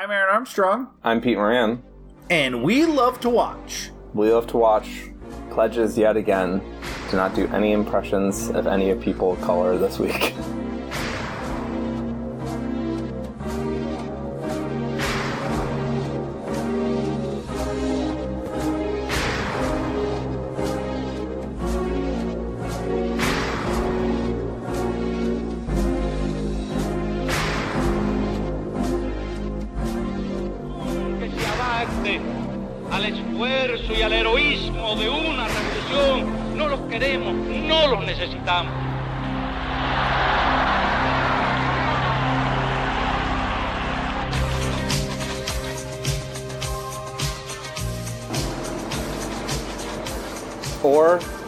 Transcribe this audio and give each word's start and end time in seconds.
I'm 0.00 0.12
Aaron 0.12 0.32
Armstrong, 0.32 0.90
I'm 1.02 1.20
Pete 1.20 1.36
Moran. 1.36 1.82
and 2.30 2.62
we 2.62 2.86
love 2.86 3.18
to 3.20 3.28
watch. 3.28 3.90
We 4.14 4.32
love 4.32 4.46
to 4.48 4.56
watch 4.56 5.10
pledges 5.50 5.98
yet 5.98 6.16
again 6.16 6.62
to 7.10 7.16
not 7.16 7.34
do 7.34 7.48
any 7.48 7.72
impressions 7.72 8.48
of 8.50 8.68
any 8.68 8.90
of 8.90 9.00
people 9.00 9.32
of 9.32 9.40
color 9.40 9.76
this 9.76 9.98
week. 9.98 10.34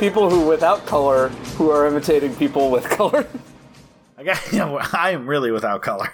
people 0.01 0.31
who 0.31 0.49
without 0.49 0.87
color 0.87 1.29
who 1.57 1.71
are 1.71 1.87
imitating 1.87 2.35
people 2.35 2.71
with 2.71 2.85
color. 2.91 3.27
I 4.17 4.25
got, 4.25 4.41
you 4.53 4.59
know, 4.59 4.81
I 4.93 5.11
am 5.11 5.29
really 5.29 5.53
without 5.53 5.83
color. 5.83 6.09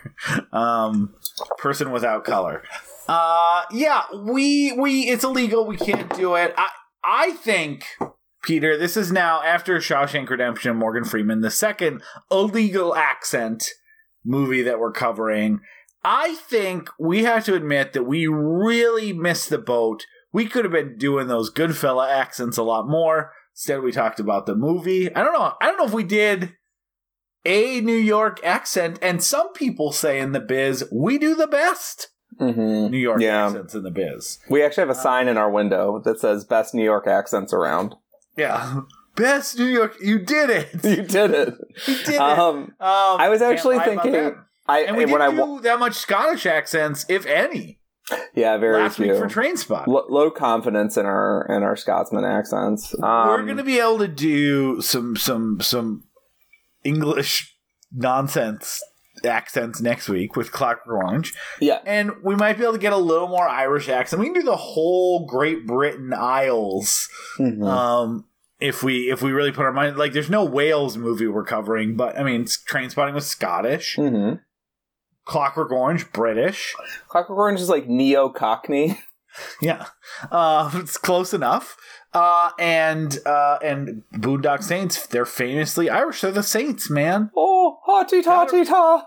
Um, 0.52 1.14
person 1.58 1.92
without 1.92 2.24
color. 2.24 2.62
Uh, 3.08 3.62
yeah, 3.70 4.02
we 4.12 4.72
we 4.72 5.02
it's 5.08 5.22
illegal. 5.22 5.64
We 5.64 5.76
can't 5.76 6.14
do 6.16 6.34
it. 6.34 6.52
I 6.58 6.68
I 7.04 7.30
think 7.32 7.84
Peter, 8.42 8.76
this 8.76 8.96
is 8.96 9.12
now 9.12 9.40
after 9.42 9.78
Shawshank 9.78 10.28
Redemption 10.28 10.76
Morgan 10.76 11.04
Freeman, 11.04 11.40
the 11.40 11.50
second 11.50 12.02
illegal 12.30 12.96
accent 12.96 13.68
movie 14.24 14.62
that 14.62 14.80
we're 14.80 14.92
covering. 14.92 15.60
I 16.02 16.34
think 16.34 16.88
we 16.98 17.24
have 17.24 17.44
to 17.44 17.54
admit 17.54 17.92
that 17.92 18.04
we 18.04 18.26
really 18.26 19.12
missed 19.12 19.50
the 19.50 19.58
boat. 19.58 20.04
We 20.32 20.46
could 20.46 20.64
have 20.64 20.72
been 20.72 20.98
doing 20.98 21.28
those 21.28 21.52
Goodfella 21.52 22.08
accents 22.08 22.56
a 22.56 22.62
lot 22.62 22.88
more. 22.88 23.32
Instead, 23.56 23.80
we 23.82 23.90
talked 23.90 24.20
about 24.20 24.44
the 24.46 24.54
movie. 24.54 25.12
I 25.14 25.24
don't 25.24 25.32
know. 25.32 25.54
I 25.60 25.66
don't 25.66 25.78
know 25.78 25.86
if 25.86 25.92
we 25.94 26.04
did 26.04 26.52
a 27.46 27.80
New 27.80 27.96
York 27.96 28.38
accent, 28.44 28.98
and 29.00 29.22
some 29.24 29.52
people 29.54 29.92
say 29.92 30.18
in 30.20 30.32
the 30.32 30.40
biz, 30.40 30.84
we 30.92 31.18
do 31.18 31.34
the 31.34 31.46
best 31.46 32.08
Mm-hmm. 32.38 32.90
New 32.90 32.98
York 32.98 33.20
Yeah. 33.22 33.46
accents 33.46 33.74
in 33.74 33.82
the 33.82 33.90
biz. 33.90 34.40
We 34.50 34.62
actually 34.62 34.82
have 34.82 34.90
a 34.90 34.94
sign 35.00 35.26
in 35.26 35.38
our 35.38 35.50
window 35.50 36.02
that 36.04 36.20
says 36.20 36.44
"Best 36.44 36.74
New 36.74 36.84
York 36.84 37.06
accents 37.06 37.54
around." 37.54 37.94
Yeah. 38.36 38.80
Best 39.16 39.58
New 39.58 39.64
York. 39.64 39.96
You 40.02 40.18
did 40.18 40.50
it. 40.50 40.68
You 40.84 41.02
did 41.02 41.30
it. 41.30 41.54
You 41.86 41.94
did 42.04 42.08
it. 42.16 42.20
Um, 42.20 42.56
Um, 42.56 42.74
I 42.78 43.30
was 43.30 43.40
actually 43.40 43.78
thinking. 43.78 44.34
I 44.68 44.80
And 44.80 44.96
we 44.98 45.06
didn't 45.06 45.36
wa- 45.38 45.46
do 45.56 45.62
that 45.62 45.78
much 45.78 45.94
Scottish 45.94 46.44
accents, 46.44 47.06
if 47.08 47.24
any, 47.24 47.78
yeah, 48.34 48.56
very 48.58 48.82
last 48.82 48.96
few. 48.96 49.06
week 49.10 49.16
for 49.18 49.28
Train 49.28 49.56
Spot. 49.56 49.86
Lo- 49.88 50.06
low 50.08 50.30
confidence 50.30 50.96
in 50.96 51.06
our 51.06 51.46
in 51.48 51.62
our 51.62 51.76
Scotsman 51.76 52.24
accents. 52.24 52.94
Um, 53.02 53.28
We're 53.28 53.46
gonna 53.46 53.64
be 53.64 53.78
able 53.80 53.98
to 53.98 54.08
do 54.08 54.80
some 54.80 55.16
some 55.16 55.60
some 55.60 56.04
English 56.84 57.56
nonsense 57.92 58.80
accents 59.24 59.80
next 59.80 60.08
week 60.08 60.36
with 60.36 60.52
Clockwork 60.52 61.02
Orange. 61.04 61.34
yeah. 61.60 61.78
And 61.86 62.12
we 62.22 62.34
might 62.36 62.58
be 62.58 62.62
able 62.64 62.74
to 62.74 62.78
get 62.78 62.92
a 62.92 62.96
little 62.98 63.28
more 63.28 63.48
Irish 63.48 63.88
accent. 63.88 64.20
We 64.20 64.26
can 64.26 64.34
do 64.34 64.42
the 64.42 64.56
whole 64.56 65.26
Great 65.26 65.66
Britain 65.66 66.12
Isles 66.14 67.08
Mhm. 67.38 67.66
um 67.66 68.24
if 68.60 68.82
we 68.82 69.10
if 69.10 69.22
we 69.22 69.32
really 69.32 69.52
put 69.52 69.64
our 69.64 69.72
mind 69.72 69.96
like 69.96 70.12
there's 70.12 70.30
no 70.30 70.44
Wales 70.44 70.96
movie 70.96 71.26
we're 71.26 71.44
covering, 71.44 71.96
but 71.96 72.18
I 72.18 72.22
mean 72.22 72.46
Train 72.66 72.90
Spotting 72.90 73.14
was 73.14 73.26
Scottish, 73.26 73.96
Mhm. 73.96 74.40
Clockwork 75.26 75.70
Orange 75.72 76.10
British. 76.12 76.74
Clockwork 77.08 77.38
Orange 77.38 77.60
is 77.60 77.68
like 77.68 77.86
neo 77.88 78.28
Cockney. 78.30 78.98
Yeah. 79.60 79.84
Uh 80.30 80.70
it's 80.76 80.96
close 80.96 81.34
enough. 81.34 81.76
Uh 82.14 82.52
and 82.58 83.18
uh 83.26 83.58
and 83.62 84.02
Boondock 84.14 84.62
Saints, 84.62 85.06
they're 85.08 85.26
famously 85.26 85.90
Irish. 85.90 86.22
They're 86.22 86.30
the 86.32 86.42
Saints, 86.42 86.88
man. 86.88 87.30
Oh, 87.36 87.76
hotty 87.86 88.24
totty 88.24 88.64
ta. 88.64 89.06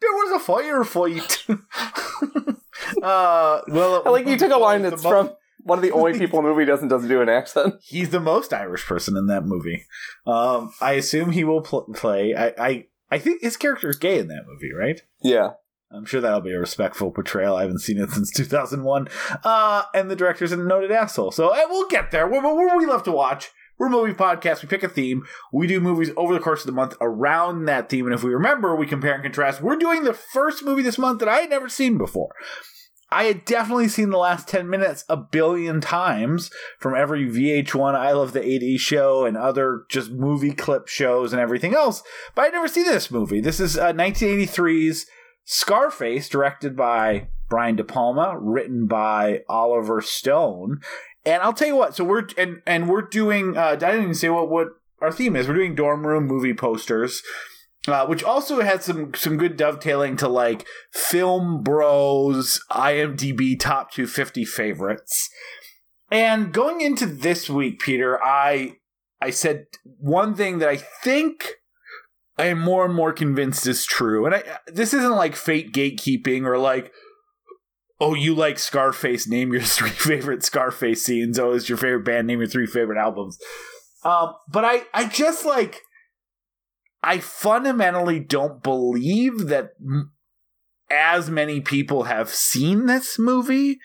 There 0.00 0.10
was 0.10 0.42
a 0.42 0.44
firefight. 0.44 1.48
uh 3.02 3.60
well 3.68 4.02
I 4.04 4.10
like 4.10 4.26
you 4.26 4.36
took 4.36 4.50
a 4.50 4.56
line 4.56 4.82
that's 4.82 5.04
mo- 5.04 5.10
from 5.10 5.30
one 5.58 5.78
of 5.78 5.82
the 5.82 5.92
only 5.92 6.18
people 6.18 6.40
in 6.40 6.44
the 6.46 6.50
movie 6.50 6.64
doesn't 6.64 6.88
doesn't 6.88 7.08
do 7.08 7.20
an 7.22 7.28
accent. 7.28 7.74
He's 7.80 8.10
the 8.10 8.18
most 8.18 8.52
Irish 8.52 8.84
person 8.86 9.16
in 9.16 9.28
that 9.28 9.44
movie. 9.46 9.86
Um, 10.26 10.72
I 10.80 10.94
assume 10.94 11.30
he 11.30 11.44
will 11.44 11.62
pl- 11.62 11.88
play. 11.94 12.34
I, 12.34 12.52
I 12.58 12.86
I 13.10 13.18
think 13.18 13.42
his 13.42 13.56
character 13.56 13.88
is 13.88 13.96
gay 13.96 14.18
in 14.18 14.28
that 14.28 14.44
movie, 14.46 14.72
right? 14.72 15.00
Yeah. 15.22 15.50
I'm 15.90 16.04
sure 16.04 16.20
that'll 16.20 16.40
be 16.40 16.52
a 16.52 16.58
respectful 16.58 17.12
portrayal. 17.12 17.56
I 17.56 17.62
haven't 17.62 17.78
seen 17.78 17.98
it 17.98 18.10
since 18.10 18.32
2001. 18.32 19.08
Uh, 19.44 19.82
and 19.94 20.10
the 20.10 20.16
director's 20.16 20.52
a 20.52 20.56
noted 20.56 20.90
asshole. 20.90 21.30
So 21.30 21.50
eh, 21.50 21.64
we'll 21.68 21.88
get 21.88 22.10
there. 22.10 22.28
We're, 22.28 22.42
we're, 22.42 22.76
we 22.76 22.86
love 22.86 23.04
to 23.04 23.12
watch. 23.12 23.50
We're 23.78 23.88
a 23.88 23.90
movie 23.90 24.12
podcast. 24.12 24.62
We 24.62 24.68
pick 24.68 24.82
a 24.82 24.88
theme. 24.88 25.24
We 25.52 25.66
do 25.66 25.80
movies 25.80 26.10
over 26.16 26.32
the 26.32 26.40
course 26.40 26.60
of 26.60 26.66
the 26.66 26.72
month 26.72 26.96
around 27.00 27.64
that 27.66 27.88
theme. 27.88 28.06
And 28.06 28.14
if 28.14 28.22
we 28.22 28.32
remember, 28.32 28.74
we 28.74 28.86
compare 28.86 29.14
and 29.14 29.22
contrast. 29.22 29.60
We're 29.60 29.76
doing 29.76 30.04
the 30.04 30.14
first 30.14 30.64
movie 30.64 30.82
this 30.82 30.98
month 30.98 31.20
that 31.20 31.28
I 31.28 31.38
had 31.38 31.50
never 31.50 31.68
seen 31.68 31.98
before. 31.98 32.34
I 33.14 33.24
had 33.24 33.44
definitely 33.44 33.86
seen 33.86 34.10
the 34.10 34.18
last 34.18 34.48
10 34.48 34.68
minutes 34.68 35.04
a 35.08 35.16
billion 35.16 35.80
times 35.80 36.50
from 36.80 36.96
every 36.96 37.26
VH1 37.30 37.94
I 37.94 38.10
Love 38.10 38.32
the 38.32 38.40
80s 38.40 38.80
show 38.80 39.24
and 39.24 39.36
other 39.36 39.84
just 39.88 40.10
movie 40.10 40.50
clip 40.50 40.88
shows 40.88 41.32
and 41.32 41.40
everything 41.40 41.74
else, 41.74 42.02
but 42.34 42.42
I'd 42.42 42.52
never 42.52 42.66
seen 42.66 42.86
this 42.86 43.12
movie. 43.12 43.40
This 43.40 43.60
is 43.60 43.78
uh, 43.78 43.92
1983's 43.92 45.06
Scarface, 45.44 46.28
directed 46.28 46.74
by 46.74 47.28
Brian 47.48 47.76
De 47.76 47.84
Palma, 47.84 48.36
written 48.36 48.88
by 48.88 49.42
Oliver 49.48 50.00
Stone. 50.00 50.80
And 51.24 51.40
I'll 51.40 51.52
tell 51.52 51.68
you 51.68 51.76
what, 51.76 51.94
so 51.94 52.02
we're 52.02 52.26
and 52.36 52.62
and 52.66 52.88
we're 52.88 53.02
doing 53.02 53.56
uh 53.56 53.60
I 53.60 53.76
didn't 53.76 54.02
even 54.02 54.14
say 54.14 54.30
what 54.30 54.50
what 54.50 54.68
our 55.00 55.12
theme 55.12 55.36
is. 55.36 55.46
We're 55.46 55.54
doing 55.54 55.74
dorm 55.74 56.06
room 56.06 56.26
movie 56.26 56.54
posters. 56.54 57.22
Uh, 57.86 58.06
which 58.06 58.24
also 58.24 58.62
had 58.62 58.82
some 58.82 59.12
some 59.12 59.36
good 59.36 59.58
dovetailing 59.58 60.16
to 60.16 60.26
like 60.26 60.66
Film 60.90 61.62
Bros 61.62 62.62
IMDb 62.70 63.60
top 63.60 63.92
250 63.92 64.46
favorites. 64.46 65.28
And 66.10 66.52
going 66.52 66.80
into 66.80 67.04
this 67.04 67.50
week, 67.50 67.80
Peter, 67.80 68.22
I 68.22 68.76
I 69.20 69.30
said 69.30 69.66
one 69.84 70.34
thing 70.34 70.58
that 70.58 70.68
I 70.68 70.76
think 70.76 71.56
I 72.38 72.46
am 72.46 72.58
more 72.58 72.86
and 72.86 72.94
more 72.94 73.12
convinced 73.12 73.66
is 73.66 73.84
true. 73.84 74.24
And 74.24 74.34
I 74.34 74.42
this 74.66 74.94
isn't 74.94 75.16
like 75.16 75.36
fate 75.36 75.72
gatekeeping 75.72 76.46
or 76.46 76.56
like 76.56 76.90
oh 78.00 78.14
you 78.14 78.34
like 78.34 78.58
Scarface, 78.58 79.28
name 79.28 79.52
your 79.52 79.62
three 79.62 79.90
favorite 79.90 80.42
Scarface 80.42 81.04
scenes. 81.04 81.38
Oh, 81.38 81.52
it's 81.52 81.68
your 81.68 81.78
favorite 81.78 82.04
band, 82.04 82.26
name 82.26 82.40
your 82.40 82.48
three 82.48 82.66
favorite 82.66 82.98
albums. 82.98 83.38
Um, 84.04 84.34
but 84.48 84.64
I 84.64 84.84
I 84.92 85.06
just 85.06 85.44
like 85.44 85.82
I 87.04 87.18
fundamentally 87.18 88.18
don't 88.18 88.62
believe 88.62 89.48
that 89.48 89.72
as 90.90 91.30
many 91.30 91.60
people 91.60 92.04
have 92.04 92.30
seen 92.30 92.86
this 92.86 93.18
movie 93.18 93.78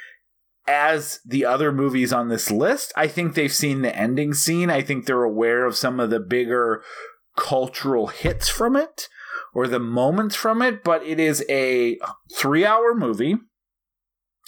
as 0.65 1.19
the 1.25 1.43
other 1.43 1.73
movies 1.73 2.13
on 2.13 2.29
this 2.29 2.49
list. 2.49 2.93
I 2.95 3.09
think 3.09 3.33
they've 3.33 3.51
seen 3.51 3.81
the 3.81 3.93
ending 3.93 4.33
scene. 4.33 4.69
I 4.69 4.81
think 4.81 5.05
they're 5.05 5.23
aware 5.23 5.65
of 5.65 5.75
some 5.75 5.99
of 5.99 6.09
the 6.09 6.21
bigger 6.21 6.81
cultural 7.35 8.07
hits 8.07 8.47
from 8.47 8.77
it 8.77 9.09
or 9.53 9.67
the 9.67 9.79
moments 9.79 10.35
from 10.35 10.61
it, 10.61 10.81
but 10.81 11.03
it 11.03 11.19
is 11.19 11.43
a 11.49 11.97
three 12.33 12.65
hour 12.65 12.95
movie. 12.95 13.35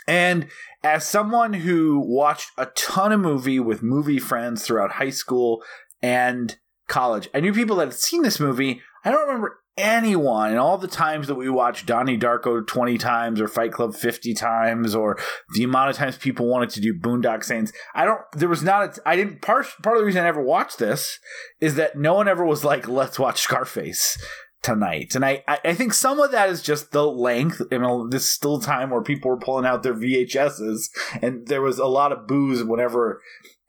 And 0.07 0.47
as 0.81 1.05
someone 1.05 1.53
who 1.53 1.99
watched 1.99 2.51
a 2.57 2.67
ton 2.67 3.11
of 3.11 3.19
movie 3.19 3.59
with 3.59 3.83
movie 3.83 4.19
friends 4.19 4.65
throughout 4.65 4.93
high 4.93 5.09
school 5.09 5.61
and 6.01 6.55
college, 6.91 7.29
I 7.33 7.39
knew 7.39 7.53
people 7.53 7.77
that 7.77 7.87
had 7.87 7.93
seen 7.93 8.21
this 8.21 8.39
movie. 8.39 8.81
I 9.03 9.09
don't 9.09 9.25
remember 9.25 9.57
anyone 9.77 10.51
and 10.51 10.59
all 10.59 10.77
the 10.77 10.87
times 10.87 11.27
that 11.27 11.35
we 11.35 11.49
watched 11.49 11.85
Donnie 11.85 12.17
Darko 12.17 12.65
20 12.65 12.97
times 12.97 13.39
or 13.39 13.47
Fight 13.47 13.71
Club 13.71 13.95
50 13.95 14.33
times 14.33 14.93
or 14.93 15.17
the 15.55 15.63
amount 15.63 15.89
of 15.89 15.95
times 15.95 16.17
people 16.17 16.45
wanted 16.45 16.69
to 16.71 16.81
do 16.81 16.93
Boondock 16.93 17.43
Saints. 17.43 17.71
I 17.95 18.05
don't, 18.05 18.19
there 18.33 18.49
was 18.49 18.61
not, 18.61 18.97
a, 18.97 19.09
I 19.09 19.15
didn't, 19.15 19.41
part, 19.41 19.65
part 19.81 19.95
of 19.95 20.01
the 20.01 20.05
reason 20.05 20.21
I 20.21 20.25
never 20.25 20.43
watched 20.43 20.77
this 20.77 21.19
is 21.59 21.75
that 21.75 21.97
no 21.97 22.13
one 22.13 22.27
ever 22.27 22.45
was 22.45 22.63
like, 22.63 22.87
let's 22.87 23.17
watch 23.17 23.39
Scarface 23.39 24.21
tonight. 24.61 25.15
And 25.15 25.25
I, 25.25 25.43
I 25.47 25.73
think 25.73 25.93
some 25.93 26.19
of 26.19 26.31
that 26.31 26.49
is 26.49 26.61
just 26.61 26.91
the 26.91 27.09
length. 27.09 27.61
You 27.71 27.79
know, 27.79 28.07
this 28.07 28.23
is 28.23 28.29
still 28.29 28.59
time 28.59 28.89
where 28.89 29.01
people 29.01 29.31
were 29.31 29.39
pulling 29.39 29.65
out 29.65 29.83
their 29.83 29.95
VHSs 29.95 30.89
and 31.21 31.47
there 31.47 31.61
was 31.61 31.79
a 31.79 31.87
lot 31.87 32.11
of 32.11 32.27
booze 32.27 32.63
whenever 32.63 33.21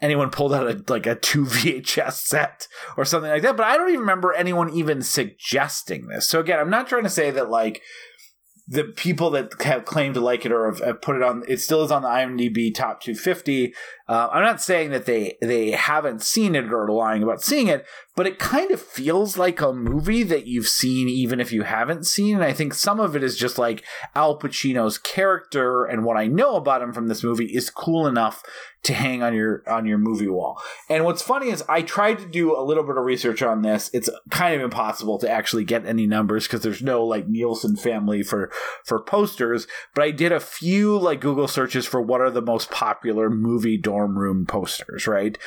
anyone 0.03 0.31
pulled 0.31 0.53
out 0.53 0.67
a, 0.67 0.85
like 0.93 1.07
a 1.07 1.15
two 1.15 1.45
VHS 1.47 2.15
set 2.15 2.69
or 2.97 3.05
something 3.05 3.31
like 3.31 3.43
that. 3.43 3.57
But 3.57 3.67
I 3.67 3.77
don't 3.77 3.89
even 3.89 4.01
remember 4.01 4.35
anyone 4.35 4.71
even 4.71 5.01
suggesting 5.01 6.09
this. 6.09 6.29
So 6.29 6.41
again, 6.41 6.59
I'm 6.59 6.71
not 6.71 6.89
trying 6.89 7.05
to 7.05 7.11
say 7.11 7.31
that 7.31 7.49
like 7.49 7.81
the 8.69 8.85
people 8.85 9.31
that 9.31 9.51
have 9.63 9.85
claimed 9.85 10.15
to 10.15 10.21
like 10.21 10.45
it 10.45 10.53
or 10.53 10.71
have, 10.71 10.81
have 10.81 11.03
put 11.03 11.17
it 11.17 11.23
on, 11.23 11.43
it 11.49 11.61
still 11.61 11.83
is 11.83 11.91
on 11.91 12.03
the 12.03 12.09
IMDb 12.09 12.75
top 12.75 13.01
250. 13.01 13.75
Uh, 14.09 14.29
I'm 14.33 14.43
not 14.43 14.61
saying 14.61 14.91
that 14.91 15.07
they 15.07 15.37
they 15.41 15.71
haven't 15.71 16.23
seen 16.23 16.55
it 16.55 16.73
or 16.73 16.85
are 16.85 16.89
lying 16.89 17.23
about 17.23 17.43
seeing 17.43 17.69
it, 17.69 17.87
but 18.17 18.27
it 18.27 18.39
kind 18.39 18.71
of 18.71 18.81
feels 18.81 19.39
like 19.39 19.61
a 19.61 19.73
movie 19.73 20.23
that 20.25 20.47
you've 20.47 20.69
seen 20.69 21.09
even 21.09 21.41
if 21.41 21.53
you 21.53 21.63
haven't 21.63 22.07
seen. 22.07 22.35
And 22.35 22.45
I 22.45 22.53
think 22.53 22.75
some 22.75 23.01
of 23.01 23.17
it 23.17 23.23
is 23.23 23.37
just 23.37 23.59
like 23.59 23.85
Al 24.15 24.39
Pacino's 24.39 24.99
character 24.99 25.85
and 25.85 26.05
what 26.05 26.17
I 26.17 26.27
know 26.27 26.57
about 26.57 26.83
him 26.83 26.93
from 26.93 27.09
this 27.09 27.23
movie 27.23 27.47
is 27.47 27.71
cool 27.71 28.07
enough 28.07 28.43
to 28.83 28.95
hang 28.95 29.23
on 29.23 29.33
your 29.33 29.63
on 29.69 29.87
your 29.87 29.99
movie 29.99 30.29
wall. 30.29 30.61
And 30.89 31.05
what's 31.05 31.23
funny 31.23 31.51
is 31.51 31.63
I 31.69 31.83
tried 31.83 32.19
to 32.19 32.27
do 32.27 32.59
a 32.59 32.65
little 32.65 32.83
bit 32.83 32.97
of 32.97 33.05
research 33.05 33.43
on 33.43 33.63
this. 33.63 33.89
It's 33.93 34.11
kind 34.31 34.55
of 34.55 34.61
impossible 34.61 35.19
to 35.19 35.31
actually 35.31 35.65
get 35.65 35.87
any 35.87 36.07
numbers 36.07 36.47
because 36.47 36.63
there's 36.63 36.83
no 36.83 37.05
like 37.05 37.29
Nielsen 37.29 37.77
family 37.77 38.23
for 38.23 38.51
for 38.85 39.01
posters, 39.01 39.67
but 39.95 40.05
I 40.05 40.11
did 40.11 40.33
a 40.33 40.41
few 40.41 40.99
like 40.99 41.21
Google 41.21 41.49
searches 41.49 41.87
for 41.87 42.03
what 42.03 42.21
are 42.21 42.31
the 42.31 42.43
most 42.43 42.71
popular 42.71 43.31
movie 43.31 43.79
dorm 43.79 44.02
room 44.07 44.47
posters, 44.47 45.07
right? 45.07 45.39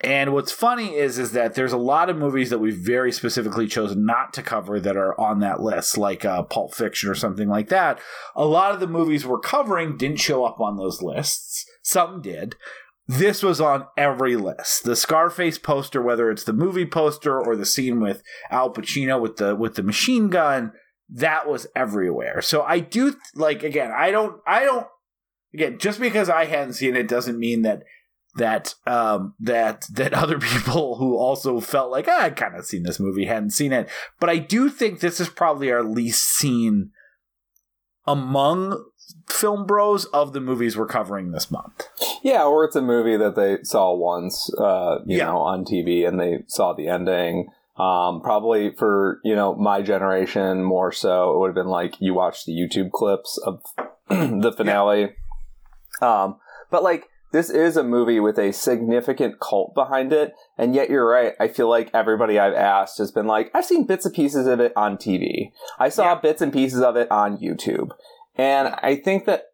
And 0.00 0.32
what's 0.32 0.52
funny 0.52 0.94
is 0.94 1.18
is 1.18 1.32
that 1.32 1.54
there's 1.54 1.72
a 1.72 1.78
lot 1.78 2.08
of 2.08 2.16
movies 2.16 2.50
that 2.50 2.60
we've 2.60 2.76
very 2.76 3.10
specifically 3.10 3.66
chosen 3.66 4.06
not 4.06 4.32
to 4.34 4.42
cover 4.42 4.78
that 4.78 4.96
are 4.96 5.20
on 5.20 5.40
that 5.40 5.60
list, 5.60 5.98
like 5.98 6.24
uh, 6.24 6.44
Pulp 6.44 6.72
Fiction 6.72 7.10
or 7.10 7.16
something 7.16 7.48
like 7.48 7.68
that. 7.68 7.98
A 8.36 8.44
lot 8.44 8.72
of 8.72 8.80
the 8.80 8.86
movies 8.86 9.26
we're 9.26 9.40
covering 9.40 9.96
didn't 9.96 10.20
show 10.20 10.44
up 10.44 10.60
on 10.60 10.76
those 10.76 11.02
lists. 11.02 11.64
Some 11.82 12.22
did. 12.22 12.54
This 13.08 13.42
was 13.42 13.60
on 13.60 13.86
every 13.96 14.36
list. 14.36 14.84
The 14.84 14.94
Scarface 14.94 15.58
poster, 15.58 16.00
whether 16.00 16.30
it's 16.30 16.44
the 16.44 16.52
movie 16.52 16.86
poster 16.86 17.40
or 17.40 17.56
the 17.56 17.66
scene 17.66 18.00
with 18.00 18.22
Al 18.50 18.72
Pacino 18.72 19.20
with 19.20 19.38
the 19.38 19.56
with 19.56 19.74
the 19.74 19.82
machine 19.82 20.28
gun, 20.28 20.72
that 21.08 21.48
was 21.48 21.66
everywhere. 21.74 22.40
So 22.42 22.62
I 22.62 22.80
do 22.80 23.16
like 23.34 23.64
again, 23.64 23.90
I 23.96 24.12
don't 24.12 24.40
I 24.46 24.64
don't 24.64 24.86
again, 25.58 25.78
just 25.78 26.00
because 26.00 26.28
I 26.28 26.44
hadn't 26.44 26.74
seen 26.74 26.94
it 26.96 27.08
doesn't 27.08 27.38
mean 27.38 27.62
that 27.62 27.82
that 28.36 28.74
um 28.86 29.34
that 29.40 29.84
that 29.92 30.14
other 30.14 30.38
people 30.38 30.96
who 30.96 31.16
also 31.16 31.60
felt 31.60 31.90
like 31.90 32.06
ah, 32.08 32.22
I'd 32.22 32.36
kind 32.36 32.54
of 32.56 32.64
seen 32.64 32.84
this 32.84 33.00
movie 33.00 33.24
hadn't 33.26 33.50
seen 33.50 33.72
it. 33.72 33.88
But 34.20 34.30
I 34.30 34.38
do 34.38 34.68
think 34.70 35.00
this 35.00 35.20
is 35.20 35.28
probably 35.28 35.70
our 35.72 35.82
least 35.82 36.28
seen 36.36 36.90
among 38.06 38.82
film 39.28 39.66
bros 39.66 40.04
of 40.06 40.32
the 40.32 40.40
movies 40.40 40.76
we're 40.76 40.86
covering 40.86 41.32
this 41.32 41.50
month. 41.50 41.88
Yeah, 42.22 42.44
or 42.44 42.64
it's 42.64 42.76
a 42.76 42.82
movie 42.82 43.16
that 43.16 43.36
they 43.36 43.58
saw 43.62 43.94
once, 43.94 44.50
uh, 44.58 44.98
you 45.06 45.18
Yeah. 45.18 45.26
know, 45.26 45.38
on 45.38 45.64
TV 45.64 46.06
and 46.06 46.18
they 46.20 46.44
saw 46.46 46.72
the 46.74 46.88
ending. 46.88 47.48
Um, 47.76 48.20
probably 48.22 48.74
for 48.76 49.20
you 49.24 49.36
know 49.36 49.54
my 49.54 49.82
generation 49.82 50.64
more 50.64 50.90
so, 50.92 51.32
it 51.32 51.38
would 51.38 51.48
have 51.48 51.54
been 51.54 51.68
like 51.68 51.94
you 52.00 52.12
watch 52.12 52.44
the 52.44 52.52
YouTube 52.52 52.90
clips 52.90 53.38
of 53.46 53.62
the 54.08 54.52
finale. 54.56 55.14
Um, 56.00 56.36
but 56.70 56.82
like 56.82 57.08
this 57.32 57.50
is 57.50 57.76
a 57.76 57.84
movie 57.84 58.20
with 58.20 58.38
a 58.38 58.52
significant 58.52 59.38
cult 59.38 59.74
behind 59.74 60.12
it, 60.12 60.32
and 60.56 60.74
yet 60.74 60.88
you're 60.88 61.06
right. 61.08 61.34
I 61.38 61.48
feel 61.48 61.68
like 61.68 61.90
everybody 61.92 62.38
I've 62.38 62.54
asked 62.54 62.96
has 62.98 63.10
been 63.12 63.26
like, 63.26 63.50
I've 63.54 63.66
seen 63.66 63.86
bits 63.86 64.06
and 64.06 64.14
pieces 64.14 64.46
of 64.46 64.60
it 64.60 64.72
on 64.76 64.96
TV. 64.96 65.52
I 65.78 65.90
saw 65.90 66.04
Yeah. 66.04 66.14
bits 66.20 66.40
and 66.40 66.52
pieces 66.52 66.80
of 66.80 66.96
it 66.96 67.10
on 67.10 67.36
YouTube, 67.38 67.90
and 68.36 68.68
I 68.82 68.96
think 68.96 69.26
that 69.26 69.44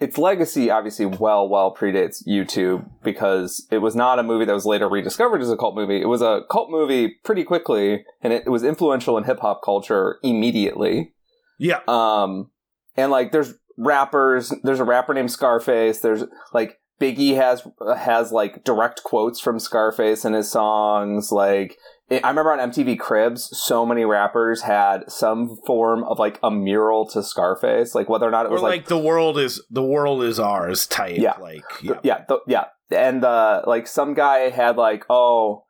its 0.00 0.18
legacy 0.18 0.70
obviously 0.70 1.06
well 1.06 1.48
well 1.48 1.72
predates 1.72 2.26
YouTube 2.26 2.84
because 3.04 3.64
it 3.70 3.78
was 3.78 3.94
not 3.94 4.18
a 4.18 4.24
movie 4.24 4.44
that 4.44 4.52
was 4.52 4.66
later 4.66 4.88
rediscovered 4.88 5.40
as 5.40 5.50
a 5.50 5.56
cult 5.56 5.76
movie. 5.76 6.02
It 6.02 6.08
was 6.08 6.20
a 6.20 6.40
cult 6.50 6.68
movie 6.68 7.14
pretty 7.24 7.44
quickly, 7.44 8.04
and 8.20 8.32
it, 8.32 8.42
it 8.44 8.50
was 8.50 8.64
influential 8.64 9.16
in 9.16 9.22
hip 9.24 9.38
hop 9.38 9.60
culture 9.64 10.18
immediately. 10.24 11.12
Yeah. 11.60 11.78
Um, 11.86 12.50
and 12.96 13.12
like 13.12 13.30
there's 13.30 13.54
rappers, 13.76 14.52
there's 14.62 14.80
a 14.80 14.84
rapper 14.84 15.14
named 15.14 15.30
Scarface. 15.30 15.98
There's 16.00 16.24
like 16.52 16.78
Biggie 17.00 17.36
has 17.36 17.66
has 17.96 18.32
like 18.32 18.64
direct 18.64 19.02
quotes 19.02 19.40
from 19.40 19.58
Scarface 19.58 20.24
in 20.24 20.32
his 20.32 20.50
songs. 20.50 21.32
Like 21.32 21.76
I 22.10 22.28
remember 22.28 22.52
on 22.52 22.70
MTV 22.70 22.98
Cribs, 22.98 23.48
so 23.58 23.84
many 23.84 24.04
rappers 24.04 24.62
had 24.62 25.10
some 25.10 25.56
form 25.66 26.04
of 26.04 26.18
like 26.18 26.38
a 26.42 26.50
mural 26.50 27.08
to 27.08 27.22
Scarface, 27.22 27.94
like 27.94 28.08
whether 28.08 28.26
or 28.28 28.30
not 28.30 28.46
it 28.46 28.50
Or 28.50 28.52
was 28.52 28.62
like, 28.62 28.82
like 28.82 28.88
the 28.88 28.98
world 28.98 29.38
is 29.38 29.62
the 29.70 29.82
world 29.82 30.22
is 30.22 30.38
ours 30.38 30.86
type. 30.86 31.18
Yeah. 31.18 31.36
Like 31.40 31.64
Th- 31.80 31.98
yeah, 32.02 32.24
th- 32.28 32.40
yeah, 32.46 32.66
and 32.90 33.24
uh, 33.24 33.62
like 33.66 33.86
some 33.86 34.14
guy 34.14 34.50
had 34.50 34.76
like 34.76 35.04
oh, 35.10 35.64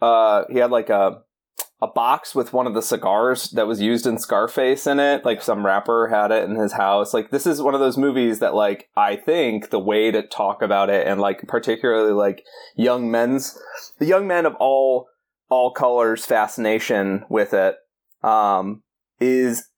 uh, 0.00 0.44
he 0.50 0.58
had 0.58 0.70
like 0.70 0.90
a 0.90 1.20
a 1.82 1.86
box 1.86 2.34
with 2.34 2.52
one 2.52 2.66
of 2.66 2.74
the 2.74 2.82
cigars 2.82 3.50
that 3.50 3.66
was 3.66 3.80
used 3.80 4.06
in 4.06 4.18
Scarface 4.18 4.86
in 4.86 4.98
it. 4.98 5.24
Like 5.24 5.42
some 5.42 5.66
rapper 5.66 6.08
had 6.08 6.30
it 6.30 6.48
in 6.48 6.56
his 6.56 6.72
house. 6.72 7.12
Like 7.12 7.30
this 7.30 7.46
is 7.46 7.60
one 7.60 7.74
of 7.74 7.80
those 7.80 7.98
movies 7.98 8.38
that 8.38 8.54
like 8.54 8.88
I 8.96 9.16
think 9.16 9.70
the 9.70 9.80
way 9.80 10.10
to 10.10 10.22
talk 10.22 10.62
about 10.62 10.88
it 10.88 11.06
and 11.06 11.20
like 11.20 11.42
particularly 11.46 12.12
like 12.12 12.44
young 12.76 13.10
men's 13.10 13.58
the 13.98 14.06
young 14.06 14.26
men 14.26 14.46
of 14.46 14.54
all 14.56 15.08
all 15.50 15.72
colors 15.72 16.24
fascination 16.24 17.24
with 17.28 17.52
it 17.52 17.76
um, 18.22 18.82
is 19.20 19.68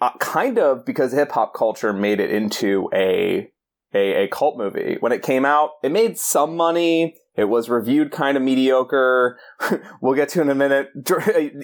uh, 0.00 0.10
kind 0.18 0.58
of 0.58 0.84
because 0.84 1.12
hip 1.12 1.32
hop 1.32 1.54
culture 1.54 1.92
made 1.92 2.20
it 2.20 2.30
into 2.30 2.88
a, 2.94 3.48
a 3.94 4.24
a 4.24 4.28
cult 4.28 4.58
movie. 4.58 4.96
When 5.00 5.12
it 5.12 5.22
came 5.22 5.44
out, 5.44 5.70
it 5.82 5.90
made 5.90 6.18
some 6.18 6.56
money. 6.56 7.16
It 7.36 7.44
was 7.44 7.68
reviewed 7.68 8.10
kind 8.10 8.36
of 8.36 8.42
mediocre. 8.42 9.38
we'll 10.00 10.14
get 10.14 10.28
to 10.30 10.40
in 10.40 10.50
a 10.50 10.54
minute. 10.54 10.90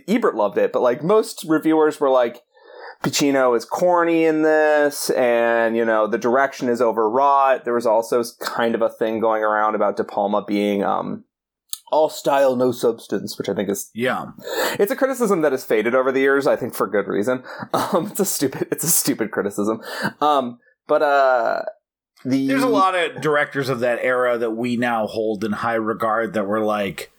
Ebert 0.09 0.35
loved 0.35 0.59
it, 0.59 0.73
but 0.73 0.83
like 0.83 1.03
most 1.03 1.45
reviewers 1.49 1.99
were 1.99 2.11
like, 2.11 2.43
Pacino 3.03 3.57
is 3.57 3.65
corny 3.65 4.25
in 4.25 4.43
this, 4.43 5.11
and 5.11 5.77
you 5.77 5.85
know 5.85 6.07
the 6.07 6.19
direction 6.19 6.69
is 6.69 6.81
overwrought. 6.81 7.65
There 7.65 7.75
was 7.75 7.87
also 7.87 8.23
kind 8.41 8.77
of 8.77 8.83
a 8.83 8.89
thing 8.89 9.19
going 9.19 9.43
around 9.43 9.75
about 9.75 9.97
De 9.97 10.05
Palma 10.05 10.45
being 10.47 10.85
um, 10.85 11.25
all 11.93 12.09
style, 12.09 12.57
no 12.57 12.73
substance, 12.73 13.37
which 13.37 13.49
I 13.49 13.55
think 13.55 13.69
is 13.69 13.91
yeah. 13.95 14.27
it's 14.79 14.91
a 14.91 14.97
criticism 14.97 15.43
that 15.43 15.53
has 15.53 15.65
faded 15.65 15.95
over 15.95 16.11
the 16.11 16.21
years. 16.21 16.47
I 16.47 16.57
think 16.57 16.75
for 16.75 16.87
good 16.87 17.07
reason. 17.07 17.45
Um, 17.75 18.07
it's 18.07 18.21
a 18.21 18.25
stupid, 18.25 18.69
it's 18.71 18.85
a 18.85 18.89
stupid 18.89 19.31
criticism. 19.31 19.81
Um, 20.21 20.59
but 20.87 21.03
uh, 21.03 21.63
the 22.25 22.47
There's 22.47 22.63
a 22.63 22.69
lot 22.69 22.95
of 22.95 23.21
directors 23.21 23.69
of 23.69 23.81
that 23.81 23.99
era 24.03 24.39
that 24.39 24.53
we 24.53 24.77
now 24.77 25.07
hold 25.07 25.45
in 25.45 25.53
high 25.53 25.75
regard 25.75 26.35
that 26.35 26.47
were 26.47 26.61
like 26.61 27.11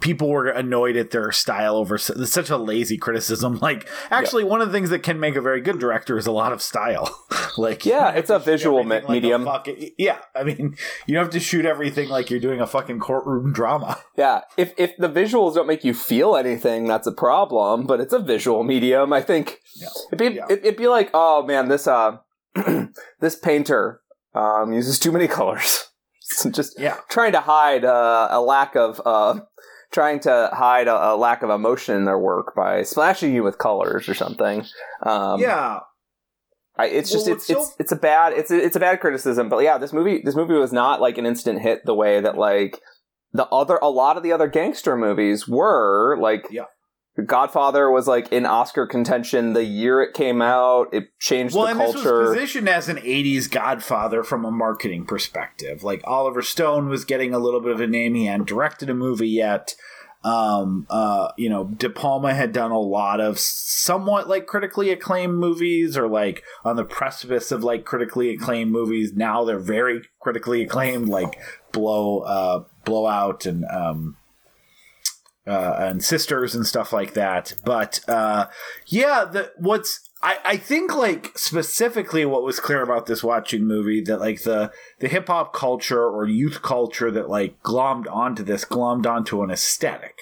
people 0.00 0.28
were 0.28 0.46
annoyed 0.46 0.96
at 0.96 1.10
their 1.10 1.32
style 1.32 1.74
over 1.76 1.98
such 1.98 2.50
a 2.50 2.56
lazy 2.56 2.96
criticism 2.96 3.58
like 3.62 3.88
actually 4.12 4.44
one 4.44 4.60
of 4.60 4.68
the 4.68 4.72
things 4.72 4.90
that 4.90 5.02
can 5.02 5.18
make 5.18 5.34
a 5.34 5.40
very 5.40 5.60
good 5.60 5.80
director 5.80 6.16
is 6.16 6.24
a 6.24 6.30
lot 6.30 6.52
of 6.52 6.62
style 6.62 7.24
like 7.58 7.84
Yeah, 7.84 8.10
it's 8.12 8.30
a 8.30 8.38
visual 8.38 8.84
me- 8.84 8.90
like 9.00 9.04
a 9.08 9.10
medium. 9.10 9.44
fucking- 9.44 9.90
yeah 9.98 10.18
i 10.36 10.44
mean 10.44 10.76
you 11.08 11.14
don't 11.14 11.24
have 11.24 11.32
to 11.32 11.40
shoot 11.40 11.66
everything 11.66 12.08
like 12.08 12.30
you're 12.30 12.38
doing 12.38 12.60
a 12.60 12.66
fucking 12.66 13.00
courtroom 13.00 13.52
drama 13.52 13.98
Yeah, 14.16 14.42
if 14.56 14.72
if 14.78 14.96
the 14.98 15.08
visuals 15.08 15.54
don't 15.56 15.66
make 15.66 15.82
you 15.82 15.94
feel 15.94 16.36
anything, 16.36 16.86
that's 16.86 17.06
a 17.08 17.12
problem. 17.12 17.86
But 17.86 18.00
it's 18.00 18.12
a 18.14 18.18
visual 18.20 18.62
medium. 18.62 19.12
I 19.12 19.20
think 19.20 19.60
Yeah. 19.74 19.88
it'd 20.12 20.18
be 20.18 20.36
Yeah. 20.36 20.46
it, 20.48 20.60
it'd 20.60 20.76
be 20.76 20.86
like, 20.88 21.10
oh 21.12 21.42
man, 21.44 21.68
this 21.68 21.86
uh 21.88 22.18
this 23.20 23.36
painter 23.36 24.00
um 24.34 24.72
uses 24.72 24.98
too 24.98 25.12
many 25.12 25.28
colors. 25.38 25.84
Just 26.50 26.78
yeah 26.78 26.96
trying 27.08 27.32
to 27.32 27.40
hide 27.40 27.84
uh, 27.84 28.28
a 28.30 28.40
lack 28.40 28.74
of 28.74 29.00
uh, 29.06 29.40
trying 29.92 30.18
to 30.20 30.50
hide 30.52 30.88
a, 30.88 31.12
a 31.12 31.16
lack 31.16 31.42
of 31.42 31.50
emotion 31.50 31.96
in 31.96 32.04
their 32.04 32.18
work 32.18 32.54
by 32.56 32.82
splashing 32.82 33.32
you 33.34 33.42
with 33.44 33.58
colors 33.58 34.08
or 34.08 34.14
something. 34.14 34.64
Um, 35.04 35.40
yeah 35.40 35.80
I, 36.78 36.86
it's 36.88 37.10
just 37.10 37.26
Well, 37.26 37.36
it's, 37.36 37.48
what's 37.48 37.58
so- 37.68 37.70
it's 37.72 37.80
it's 37.80 37.92
a 37.92 37.96
bad 37.96 38.32
it's 38.32 38.50
a, 38.50 38.56
it's 38.62 38.76
a 38.76 38.80
bad 38.80 39.00
criticism. 39.00 39.48
But 39.48 39.58
yeah, 39.62 39.78
this 39.78 39.92
movie 39.92 40.20
this 40.24 40.34
movie 40.34 40.54
was 40.54 40.72
not 40.72 41.00
like 41.00 41.16
an 41.16 41.26
instant 41.26 41.62
hit 41.62 41.82
the 41.86 41.94
way 41.94 42.20
that 42.20 42.36
like 42.36 42.80
the 43.32 43.46
other 43.46 43.78
a 43.80 43.88
lot 43.88 44.16
of 44.16 44.22
the 44.22 44.32
other 44.32 44.48
gangster 44.48 44.96
movies 44.96 45.46
were. 45.48 46.18
Like 46.20 46.46
Yeah. 46.50 46.64
Godfather 47.24 47.90
was 47.90 48.06
like 48.06 48.30
in 48.30 48.44
Oscar 48.44 48.86
contention 48.86 49.54
the 49.54 49.64
year 49.64 50.02
it 50.02 50.12
came 50.12 50.42
out. 50.42 50.92
It 50.92 51.18
changed 51.18 51.54
well 51.54 51.64
the 51.64 51.70
and 51.70 51.80
culture. 51.80 51.98
this 51.98 52.04
was 52.04 52.34
positioned 52.34 52.68
as 52.68 52.88
an 52.88 52.96
80s 52.98 53.50
godfather 53.50 54.22
from 54.22 54.44
a 54.44 54.50
marketing 54.50 55.06
perspective 55.06 55.82
like 55.82 56.00
oliver 56.04 56.42
stone 56.42 56.88
was 56.88 57.04
getting 57.04 57.32
a 57.32 57.38
little 57.38 57.60
bit 57.60 57.72
of 57.72 57.80
a 57.80 57.86
name 57.86 58.14
he 58.14 58.26
hadn't 58.26 58.48
directed 58.48 58.90
a 58.90 58.94
movie 58.94 59.28
yet 59.28 59.74
um 60.24 60.86
uh 60.90 61.30
you 61.36 61.48
know 61.48 61.64
de 61.64 61.88
palma 61.88 62.34
had 62.34 62.52
done 62.52 62.70
a 62.70 62.78
lot 62.78 63.20
of 63.20 63.38
somewhat 63.38 64.28
like 64.28 64.46
critically 64.46 64.90
acclaimed 64.90 65.34
movies 65.34 65.96
or 65.96 66.08
like 66.08 66.42
on 66.64 66.76
the 66.76 66.84
precipice 66.84 67.52
of 67.52 67.62
like 67.62 67.84
critically 67.84 68.30
acclaimed 68.30 68.70
movies 68.70 69.12
now 69.14 69.44
they're 69.44 69.58
very 69.58 70.02
critically 70.20 70.62
acclaimed 70.62 71.08
like 71.08 71.38
blow 71.72 72.20
uh 72.20 72.64
blowout 72.84 73.46
and 73.46 73.64
um 73.66 74.16
uh, 75.46 75.76
and 75.78 76.02
sisters 76.02 76.54
and 76.54 76.66
stuff 76.66 76.92
like 76.92 77.14
that. 77.14 77.54
But 77.64 78.00
uh, 78.08 78.46
yeah, 78.86 79.24
the 79.24 79.52
what's 79.56 80.08
I, 80.22 80.38
I 80.44 80.56
think 80.56 80.94
like 80.96 81.36
specifically 81.36 82.24
what 82.24 82.42
was 82.42 82.58
clear 82.58 82.82
about 82.82 83.06
this 83.06 83.22
watching 83.22 83.66
movie 83.66 84.00
that 84.02 84.18
like 84.20 84.42
the 84.42 84.72
the 84.98 85.08
hip 85.08 85.28
hop 85.28 85.52
culture 85.52 86.04
or 86.04 86.26
youth 86.26 86.62
culture 86.62 87.10
that 87.10 87.28
like 87.28 87.62
glommed 87.62 88.10
onto 88.10 88.42
this 88.42 88.64
glommed 88.64 89.06
onto 89.06 89.42
an 89.42 89.50
aesthetic. 89.50 90.18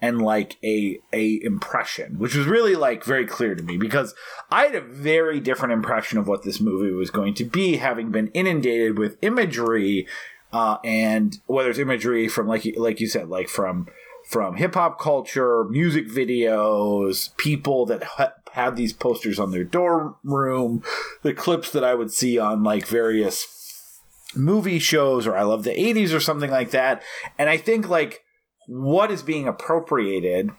and 0.00 0.22
like 0.22 0.56
a 0.62 0.98
a 1.12 1.40
impression, 1.42 2.18
which 2.18 2.34
was 2.34 2.46
really 2.46 2.76
like 2.76 3.02
very 3.04 3.26
clear 3.26 3.54
to 3.54 3.62
me 3.62 3.76
because 3.76 4.14
I 4.50 4.64
had 4.64 4.74
a 4.74 4.80
very 4.80 5.40
different 5.40 5.72
impression 5.72 6.18
of 6.18 6.28
what 6.28 6.44
this 6.44 6.60
movie 6.60 6.92
was 6.92 7.10
going 7.10 7.34
to 7.34 7.44
be, 7.44 7.76
having 7.76 8.10
been 8.10 8.28
inundated 8.28 8.98
with 8.98 9.18
imagery, 9.22 10.06
uh, 10.52 10.76
and 10.84 11.38
whether 11.46 11.70
it's 11.70 11.78
imagery 11.78 12.28
from 12.28 12.46
like 12.46 12.64
like 12.76 13.00
you 13.00 13.08
said, 13.08 13.28
like 13.28 13.48
from 13.48 13.88
from 14.28 14.56
hip 14.56 14.74
hop 14.74 15.00
culture, 15.00 15.64
music 15.64 16.06
videos, 16.06 17.34
people 17.38 17.86
that 17.86 18.02
ha- 18.02 18.34
had 18.52 18.76
these 18.76 18.92
posters 18.92 19.38
on 19.38 19.52
their 19.52 19.64
dorm 19.64 20.16
room, 20.22 20.82
the 21.22 21.32
clips 21.32 21.72
that 21.72 21.82
I 21.82 21.94
would 21.94 22.12
see 22.12 22.38
on 22.38 22.62
like 22.62 22.86
various 22.86 24.02
movie 24.36 24.78
shows 24.78 25.26
or 25.26 25.34
I 25.34 25.44
love 25.44 25.64
the 25.64 25.70
80s 25.70 26.12
or 26.12 26.20
something 26.20 26.50
like 26.50 26.72
that. 26.72 27.02
And 27.38 27.48
I 27.48 27.56
think 27.56 27.88
like 27.88 28.22
what 28.66 29.10
is 29.10 29.22
being 29.22 29.48
appropriated 29.48 30.50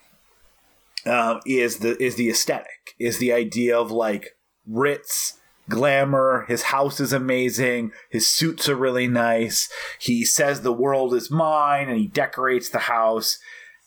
uh, 1.05 1.39
is 1.45 1.77
the 1.77 1.95
is 2.01 2.15
the 2.15 2.29
aesthetic, 2.29 2.95
is 2.99 3.19
the 3.19 3.31
idea 3.31 3.77
of 3.77 3.91
like 3.91 4.29
Ritz 4.65 5.39
glamour. 5.69 6.45
His 6.47 6.63
house 6.63 6.99
is 6.99 7.13
amazing. 7.13 7.91
His 8.09 8.27
suits 8.27 8.67
are 8.67 8.75
really 8.75 9.07
nice. 9.07 9.69
He 9.99 10.25
says 10.25 10.61
the 10.61 10.73
world 10.73 11.13
is 11.13 11.29
mine 11.29 11.87
and 11.87 11.99
he 11.99 12.07
decorates 12.07 12.69
the 12.69 12.79
house 12.79 13.37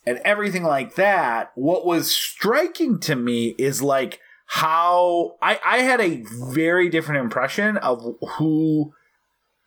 and 0.06 0.18
everything 0.24 0.64
like 0.64 0.94
that. 0.96 1.52
What 1.54 1.86
was 1.86 2.14
striking 2.14 2.98
to 3.00 3.16
me 3.16 3.54
is 3.58 3.82
like 3.82 4.20
how 4.46 5.36
I, 5.40 5.60
I 5.64 5.78
had 5.78 6.00
a 6.00 6.22
very 6.50 6.88
different 6.88 7.22
impression 7.22 7.76
of 7.78 8.16
who 8.36 8.92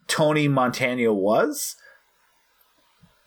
Tony 0.07 0.47
Montana 0.47 1.13
was 1.13 1.75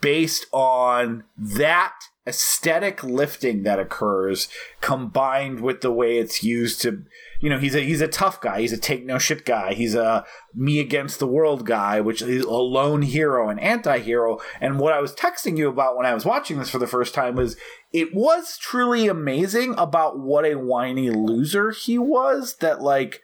based 0.01 0.47
on 0.53 1.25
that 1.37 1.95
aesthetic 2.27 3.03
lifting 3.03 3.63
that 3.63 3.81
occurs 3.81 4.49
combined 4.81 5.61
with 5.61 5.81
the 5.81 5.91
way 5.91 6.19
it's 6.19 6.45
used 6.45 6.81
to 6.83 7.05
you 7.41 7.49
know 7.49 7.59
he's 7.59 7.75
a 7.75 7.81
he's 7.81 8.01
a 8.01 8.09
tough 8.09 8.41
guy. 8.41 8.61
He's 8.61 8.73
a 8.73 8.79
take 8.79 9.05
no 9.05 9.19
shit 9.19 9.45
guy. 9.45 9.75
He's 9.75 9.95
a 9.95 10.25
me 10.55 10.81
against 10.81 11.19
the 11.19 11.27
world 11.27 11.65
guy 11.65 12.01
which 12.01 12.23
is 12.23 12.45
a 12.45 12.51
lone 12.51 13.03
hero 13.03 13.49
and 13.49 13.61
anti-hero. 13.61 14.39
And 14.61 14.79
what 14.79 14.93
i 14.93 15.01
was 15.01 15.15
texting 15.15 15.57
you 15.57 15.69
about 15.69 15.97
when 15.97 16.07
i 16.07 16.15
was 16.15 16.25
watching 16.25 16.59
this 16.59 16.71
for 16.71 16.79
the 16.79 16.87
first 16.87 17.15
time 17.15 17.37
was 17.37 17.57
it 17.93 18.15
was 18.15 18.59
truly 18.59 19.09
amazing 19.09 19.75
about 19.79 20.19
what 20.19 20.45
a 20.45 20.57
whiny 20.57 21.11
loser 21.11 21.71
he 21.71 21.99
was 21.99 22.57
that 22.57 22.81
like 22.81 23.21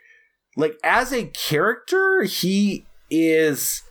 like 0.57 0.79
as 0.85 1.13
a 1.13 1.27
character 1.27 2.23
he 2.23 2.87
is 3.11 3.83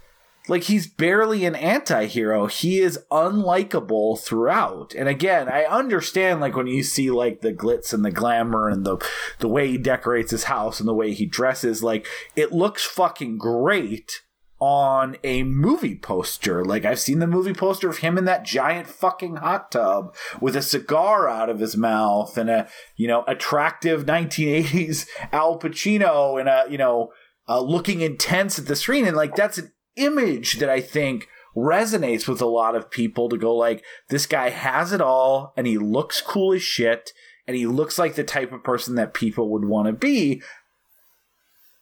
like 0.47 0.63
he's 0.63 0.87
barely 0.87 1.45
an 1.45 1.55
anti-hero. 1.55 2.47
He 2.47 2.79
is 2.79 2.99
unlikable 3.11 4.19
throughout. 4.19 4.93
And 4.93 5.07
again 5.07 5.47
i 5.49 5.63
understand 5.63 6.41
like 6.41 6.55
when 6.55 6.67
you 6.67 6.83
see 6.83 7.09
like 7.09 7.41
the 7.41 7.53
glitz 7.53 7.93
and 7.93 8.03
the 8.03 8.11
glamour 8.11 8.69
and 8.69 8.85
the 8.85 8.97
the 9.39 9.47
way 9.47 9.67
he 9.69 9.77
decorates 9.77 10.31
his 10.31 10.45
house 10.45 10.79
and 10.79 10.87
the 10.87 10.93
way 10.93 11.13
he 11.13 11.25
dresses 11.25 11.83
like 11.83 12.05
it 12.35 12.51
looks 12.51 12.85
fucking 12.85 13.37
great 13.37 14.21
on 14.59 15.17
a 15.25 15.43
movie 15.43 15.95
poster. 15.95 16.63
Like 16.63 16.85
i've 16.85 16.99
seen 16.99 17.19
the 17.19 17.27
movie 17.27 17.53
poster 17.53 17.89
of 17.89 17.99
him 17.99 18.17
in 18.17 18.25
that 18.25 18.45
giant 18.45 18.87
fucking 18.87 19.37
hot 19.37 19.71
tub 19.71 20.15
with 20.39 20.55
a 20.55 20.61
cigar 20.61 21.27
out 21.27 21.49
of 21.49 21.59
his 21.59 21.77
mouth 21.77 22.37
and 22.37 22.49
a 22.49 22.67
you 22.95 23.07
know 23.07 23.23
attractive 23.27 24.05
1980s 24.05 25.07
al 25.31 25.59
pacino 25.59 26.39
and 26.39 26.49
a 26.49 26.65
you 26.69 26.77
know 26.77 27.11
uh, 27.47 27.61
looking 27.61 28.01
intense 28.01 28.57
at 28.57 28.65
the 28.65 28.75
screen. 28.75 29.05
And 29.05 29.17
like 29.17 29.35
that's 29.35 29.57
an 29.57 29.71
image 29.95 30.59
that 30.59 30.69
I 30.69 30.81
think 30.81 31.27
resonates 31.55 32.27
with 32.27 32.41
a 32.41 32.47
lot 32.47 32.75
of 32.75 32.89
people 32.89 33.29
to 33.29 33.37
go 33.37 33.55
like 33.55 33.83
this 34.09 34.25
guy 34.25 34.49
has 34.49 34.91
it 34.91 35.01
all 35.01 35.53
and 35.55 35.67
he 35.67 35.77
looks 35.77 36.21
cool 36.21 36.53
as 36.53 36.63
shit 36.63 37.11
and 37.47 37.55
he 37.55 37.67
looks 37.67 37.99
like 37.99 38.15
the 38.15 38.23
type 38.23 38.51
of 38.51 38.63
person 38.63 38.95
that 38.95 39.13
people 39.13 39.49
would 39.49 39.65
want 39.65 39.87
to 39.87 39.93
be. 39.93 40.41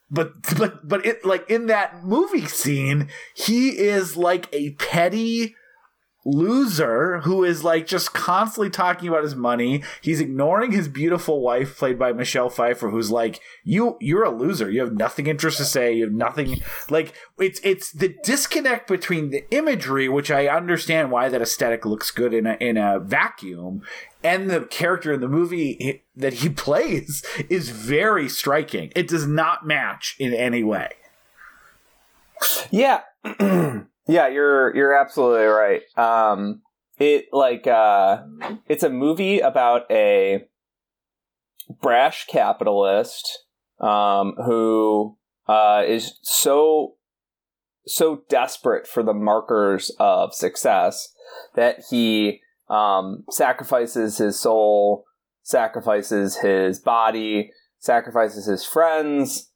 But 0.09 0.33
but 0.57 0.87
but 0.87 1.05
it 1.05 1.23
like 1.25 1.49
in 1.49 1.67
that 1.67 2.03
movie 2.03 2.45
scene 2.47 3.07
he 3.33 3.79
is 3.79 4.17
like 4.17 4.49
a 4.51 4.71
petty 4.71 5.55
loser 6.23 7.19
who 7.21 7.43
is 7.43 7.63
like 7.63 7.87
just 7.87 8.13
constantly 8.13 8.69
talking 8.69 9.09
about 9.09 9.23
his 9.23 9.35
money. 9.35 9.83
He's 10.01 10.19
ignoring 10.19 10.71
his 10.71 10.87
beautiful 10.87 11.41
wife, 11.41 11.77
played 11.77 11.97
by 11.97 12.13
Michelle 12.13 12.49
Pfeiffer, 12.49 12.89
who's 12.89 13.11
like, 13.11 13.39
"You, 13.63 13.97
you're 13.99 14.23
a 14.23 14.29
loser. 14.29 14.69
You 14.69 14.81
have 14.81 14.93
nothing 14.93 15.27
interest 15.27 15.57
to 15.57 15.65
say. 15.65 15.93
You 15.93 16.05
have 16.05 16.13
nothing." 16.13 16.61
Like 16.89 17.13
it's 17.39 17.59
it's 17.63 17.91
the 17.91 18.15
disconnect 18.23 18.87
between 18.87 19.31
the 19.31 19.49
imagery, 19.51 20.09
which 20.09 20.31
I 20.31 20.47
understand 20.47 21.11
why 21.11 21.29
that 21.29 21.41
aesthetic 21.41 21.85
looks 21.85 22.11
good 22.11 22.33
in 22.33 22.45
a 22.45 22.53
in 22.59 22.77
a 22.77 22.99
vacuum, 22.99 23.81
and 24.23 24.49
the 24.49 24.61
character 24.61 25.13
in 25.13 25.21
the 25.21 25.27
movie 25.27 26.03
that 26.15 26.33
he 26.33 26.49
plays 26.65 27.23
is 27.49 27.69
very 27.69 28.29
striking. 28.29 28.91
It 28.95 29.07
does 29.07 29.25
not 29.25 29.65
match 29.65 30.15
in 30.19 30.33
any 30.33 30.63
way. 30.63 30.89
Yeah. 32.69 33.01
Yeah, 34.07 34.27
you're 34.27 34.75
you're 34.75 34.93
absolutely 34.93 35.45
right. 35.45 35.81
Um, 35.97 36.61
it 36.97 37.25
like 37.31 37.67
uh, 37.67 38.23
it's 38.67 38.83
a 38.83 38.89
movie 38.89 39.39
about 39.39 39.89
a 39.91 40.45
brash 41.81 42.25
capitalist 42.27 43.45
um, 43.79 44.35
who 44.45 45.17
uh, 45.47 45.83
is 45.87 46.17
so 46.21 46.95
so 47.85 48.23
desperate 48.29 48.87
for 48.87 49.03
the 49.03 49.13
markers 49.13 49.91
of 49.99 50.33
success 50.33 51.13
that 51.55 51.83
he 51.89 52.41
um, 52.69 53.23
sacrifices 53.29 54.17
his 54.17 54.39
soul, 54.39 55.05
sacrifices 55.43 56.37
his 56.37 56.79
body, 56.79 57.51
sacrifices 57.79 58.45
his 58.45 58.65
friends 58.65 59.51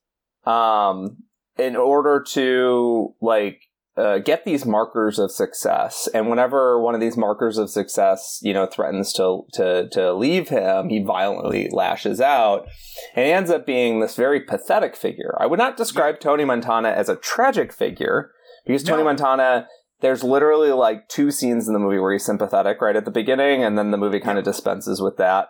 um, 0.45 1.17
in 1.57 1.75
order 1.75 2.23
to 2.31 3.13
like 3.21 3.61
uh, 3.97 4.17
get 4.17 4.43
these 4.43 4.65
markers 4.65 5.19
of 5.19 5.31
success, 5.31 6.09
and 6.13 6.29
whenever 6.29 6.79
one 6.79 6.95
of 6.95 7.01
these 7.01 7.15
markers 7.15 7.57
of 7.57 7.69
success, 7.69 8.39
you 8.41 8.53
know, 8.53 8.65
threatens 8.65 9.13
to 9.13 9.43
to 9.53 9.87
to 9.89 10.13
leave 10.13 10.49
him, 10.49 10.89
he 10.89 11.01
violently 11.01 11.69
lashes 11.71 12.19
out, 12.19 12.67
and 13.15 13.25
ends 13.25 13.49
up 13.49 13.65
being 13.65 13.99
this 13.99 14.15
very 14.15 14.41
pathetic 14.41 14.95
figure. 14.95 15.35
I 15.39 15.45
would 15.45 15.59
not 15.59 15.77
describe 15.77 16.19
Tony 16.19 16.43
Montana 16.43 16.89
as 16.89 17.07
a 17.07 17.15
tragic 17.15 17.71
figure 17.71 18.31
because 18.65 18.83
Tony 18.83 19.03
no. 19.03 19.05
Montana. 19.05 19.67
There's 20.01 20.25
literally 20.25 20.71
like 20.71 21.07
two 21.07 21.31
scenes 21.31 21.67
in 21.67 21.73
the 21.73 21.79
movie 21.79 21.99
where 21.99 22.11
he's 22.11 22.25
sympathetic 22.25 22.81
right 22.81 22.97
at 22.97 23.05
the 23.05 23.11
beginning, 23.11 23.63
and 23.63 23.77
then 23.77 23.91
the 23.91 23.97
movie 23.97 24.19
kind 24.19 24.37
of 24.37 24.43
dispenses 24.43 25.01
with 25.01 25.15
that. 25.17 25.47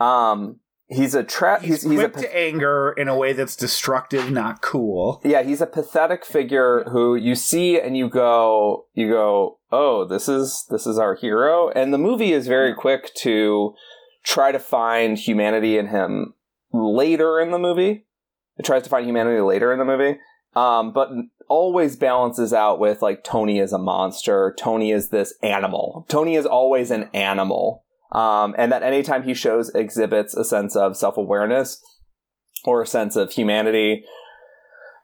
Um, 0.00 0.58
he's 0.88 1.14
a 1.14 1.22
trap. 1.22 1.62
He's, 1.62 1.82
he's, 1.82 1.90
he's 1.90 2.00
a, 2.00 2.08
to 2.08 2.36
anger 2.36 2.92
in 2.96 3.08
a 3.08 3.16
way 3.16 3.32
that's 3.32 3.56
destructive, 3.56 4.30
not 4.30 4.62
cool. 4.62 5.20
Yeah, 5.24 5.42
he's 5.42 5.60
a 5.60 5.66
pathetic 5.66 6.24
figure 6.24 6.84
who 6.90 7.16
you 7.16 7.34
see 7.34 7.80
and 7.80 7.96
you 7.96 8.08
go, 8.08 8.86
you 8.94 9.08
go, 9.10 9.58
oh, 9.72 10.04
this 10.04 10.28
is 10.28 10.66
this 10.70 10.86
is 10.86 10.98
our 10.98 11.14
hero, 11.14 11.70
and 11.70 11.92
the 11.92 11.98
movie 11.98 12.32
is 12.32 12.46
very 12.46 12.74
quick 12.74 13.14
to 13.16 13.74
try 14.24 14.52
to 14.52 14.58
find 14.58 15.18
humanity 15.18 15.78
in 15.78 15.88
him 15.88 16.34
later 16.72 17.40
in 17.40 17.50
the 17.50 17.58
movie. 17.58 18.04
It 18.58 18.64
tries 18.64 18.82
to 18.84 18.90
find 18.90 19.06
humanity 19.06 19.40
later 19.40 19.72
in 19.72 19.78
the 19.78 19.84
movie, 19.84 20.18
um, 20.54 20.92
but 20.92 21.10
always 21.48 21.96
balances 21.96 22.52
out 22.52 22.78
with 22.78 23.02
like 23.02 23.22
Tony 23.22 23.58
is 23.58 23.72
a 23.72 23.78
monster. 23.78 24.54
Tony 24.58 24.90
is 24.90 25.10
this 25.10 25.34
animal. 25.42 26.06
Tony 26.08 26.34
is 26.34 26.46
always 26.46 26.90
an 26.90 27.08
animal 27.12 27.84
um, 28.16 28.54
and 28.56 28.72
that 28.72 28.82
anytime 28.82 29.22
he 29.22 29.34
shows 29.34 29.70
exhibits 29.74 30.34
a 30.34 30.44
sense 30.44 30.74
of 30.74 30.96
self 30.96 31.16
awareness 31.18 31.82
or 32.64 32.82
a 32.82 32.86
sense 32.86 33.14
of 33.14 33.30
humanity, 33.30 34.04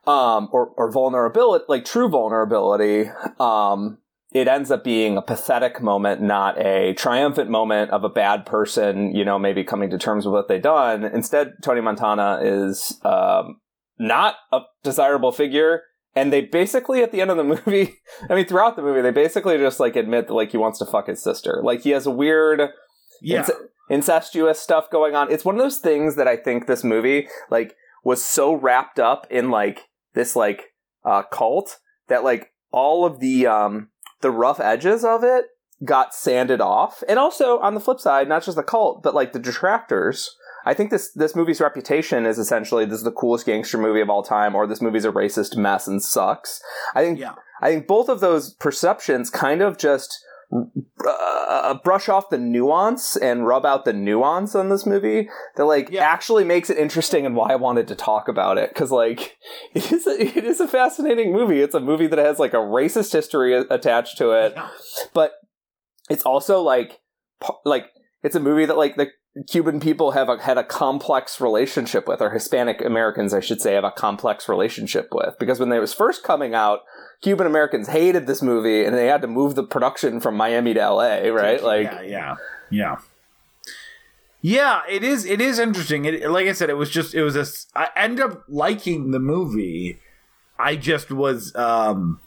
um, 0.06 0.48
or, 0.50 0.70
or 0.76 0.90
vulnerability, 0.90 1.64
like 1.68 1.84
true 1.84 2.08
vulnerability, 2.08 3.08
um, 3.38 3.98
it 4.32 4.48
ends 4.48 4.70
up 4.70 4.82
being 4.82 5.18
a 5.18 5.22
pathetic 5.22 5.82
moment, 5.82 6.22
not 6.22 6.58
a 6.58 6.94
triumphant 6.94 7.50
moment 7.50 7.90
of 7.90 8.02
a 8.02 8.08
bad 8.08 8.46
person, 8.46 9.14
you 9.14 9.24
know, 9.24 9.38
maybe 9.38 9.62
coming 9.62 9.90
to 9.90 9.98
terms 9.98 10.24
with 10.24 10.32
what 10.32 10.48
they've 10.48 10.62
done. 10.62 11.04
Instead, 11.04 11.52
Tony 11.62 11.82
Montana 11.82 12.40
is 12.42 12.98
um, 13.04 13.60
not 13.98 14.36
a 14.50 14.60
desirable 14.82 15.32
figure. 15.32 15.82
And 16.14 16.32
they 16.32 16.42
basically, 16.42 17.02
at 17.02 17.12
the 17.12 17.20
end 17.20 17.30
of 17.30 17.36
the 17.36 17.44
movie, 17.66 17.94
I 18.28 18.34
mean, 18.34 18.46
throughout 18.46 18.76
the 18.76 18.82
movie, 18.82 19.02
they 19.02 19.10
basically 19.10 19.58
just 19.58 19.78
like 19.78 19.96
admit 19.96 20.28
that 20.28 20.34
like 20.34 20.50
he 20.50 20.56
wants 20.56 20.78
to 20.78 20.86
fuck 20.86 21.08
his 21.08 21.22
sister. 21.22 21.60
Like 21.62 21.82
he 21.82 21.90
has 21.90 22.06
a 22.06 22.10
weird 22.10 22.70
yeah. 23.22 23.48
incestuous 23.88 24.60
stuff 24.60 24.90
going 24.90 25.14
on. 25.14 25.30
It's 25.30 25.44
one 25.44 25.54
of 25.54 25.62
those 25.62 25.78
things 25.78 26.16
that 26.16 26.28
I 26.28 26.36
think 26.36 26.66
this 26.66 26.84
movie 26.84 27.28
like 27.50 27.74
was 28.04 28.24
so 28.24 28.52
wrapped 28.52 28.98
up 28.98 29.26
in 29.30 29.50
like 29.50 29.88
this 30.14 30.36
like 30.36 30.72
uh, 31.04 31.22
cult 31.22 31.78
that 32.08 32.24
like 32.24 32.52
all 32.70 33.04
of 33.04 33.20
the 33.20 33.46
um 33.46 33.88
the 34.20 34.30
rough 34.30 34.60
edges 34.60 35.04
of 35.04 35.24
it 35.24 35.46
got 35.84 36.14
sanded 36.14 36.60
off. 36.60 37.02
And 37.08 37.18
also 37.18 37.58
on 37.58 37.74
the 37.74 37.80
flip 37.80 38.00
side, 38.00 38.28
not 38.28 38.44
just 38.44 38.56
the 38.56 38.62
cult, 38.62 39.02
but 39.02 39.14
like 39.14 39.32
the 39.32 39.38
detractors. 39.38 40.34
I 40.64 40.74
think 40.74 40.90
this 40.90 41.10
this 41.12 41.34
movie's 41.34 41.60
reputation 41.60 42.24
is 42.24 42.38
essentially 42.38 42.84
this 42.84 42.98
is 42.98 43.04
the 43.04 43.10
coolest 43.10 43.46
gangster 43.46 43.78
movie 43.78 44.00
of 44.00 44.08
all 44.08 44.22
time, 44.22 44.54
or 44.54 44.66
this 44.66 44.80
movie's 44.80 45.04
a 45.04 45.10
racist 45.10 45.56
mess 45.56 45.88
and 45.88 46.02
sucks. 46.02 46.60
I 46.94 47.02
think 47.04 47.18
yeah. 47.18 47.34
I 47.60 47.70
think 47.70 47.86
both 47.86 48.08
of 48.08 48.20
those 48.20 48.54
perceptions 48.54 49.28
kind 49.28 49.60
of 49.60 49.76
just 49.76 50.16
uh, 50.52 51.74
brush 51.82 52.08
off 52.08 52.28
the 52.30 52.38
nuance 52.38 53.16
and 53.16 53.46
rub 53.46 53.64
out 53.64 53.84
the 53.84 53.92
nuance 53.92 54.54
on 54.54 54.68
this 54.68 54.84
movie 54.86 55.28
that 55.56 55.64
like 55.64 55.90
Yeah. 55.90 56.02
actually 56.04 56.44
makes 56.44 56.68
it 56.70 56.78
interesting 56.78 57.24
and 57.26 57.34
why 57.34 57.50
I 57.52 57.56
wanted 57.56 57.88
to 57.88 57.94
talk 57.94 58.28
about 58.28 58.58
it 58.58 58.70
because 58.70 58.90
like 58.90 59.36
it 59.74 59.90
is 59.92 60.06
a, 60.06 60.20
it 60.20 60.44
is 60.44 60.60
a 60.60 60.68
fascinating 60.68 61.32
movie. 61.32 61.60
It's 61.60 61.74
a 61.74 61.80
movie 61.80 62.06
that 62.06 62.18
has 62.18 62.38
like 62.38 62.52
a 62.52 62.58
racist 62.58 63.12
history 63.12 63.54
attached 63.54 64.18
to 64.18 64.30
it, 64.32 64.54
but 65.14 65.32
it's 66.10 66.22
also 66.24 66.60
like 66.60 67.00
like 67.64 67.86
it's 68.22 68.36
a 68.36 68.40
movie 68.40 68.66
that 68.66 68.76
like 68.76 68.96
the 68.96 69.08
Cuban 69.48 69.80
people 69.80 70.10
have 70.10 70.28
a, 70.28 70.36
had 70.42 70.58
a 70.58 70.64
complex 70.64 71.40
relationship 71.40 72.06
with, 72.06 72.20
or 72.20 72.30
Hispanic 72.30 72.84
Americans, 72.84 73.32
I 73.32 73.40
should 73.40 73.62
say, 73.62 73.72
have 73.74 73.84
a 73.84 73.90
complex 73.90 74.46
relationship 74.48 75.08
with. 75.12 75.38
Because 75.38 75.58
when 75.58 75.70
they 75.70 75.78
was 75.78 75.94
first 75.94 76.22
coming 76.22 76.54
out, 76.54 76.80
Cuban 77.22 77.46
Americans 77.46 77.88
hated 77.88 78.26
this 78.26 78.42
movie, 78.42 78.84
and 78.84 78.94
they 78.94 79.06
had 79.06 79.22
to 79.22 79.28
move 79.28 79.54
the 79.54 79.62
production 79.64 80.20
from 80.20 80.36
Miami 80.36 80.74
to 80.74 80.80
L.A. 80.80 81.30
Right? 81.30 81.62
Like, 81.62 81.84
yeah, 81.84 82.02
yeah, 82.02 82.36
yeah. 82.70 82.96
Yeah, 84.44 84.82
it 84.88 85.04
is. 85.04 85.24
It 85.24 85.40
is 85.40 85.58
interesting. 85.58 86.04
It, 86.04 86.28
like 86.28 86.48
I 86.48 86.52
said, 86.52 86.68
it 86.68 86.76
was 86.76 86.90
just. 86.90 87.14
It 87.14 87.22
was 87.22 87.36
a. 87.36 87.46
I 87.78 87.88
end 87.96 88.20
up 88.20 88.42
liking 88.48 89.12
the 89.12 89.20
movie. 89.20 90.00
I 90.58 90.76
just 90.76 91.10
was. 91.10 91.54
um 91.54 92.20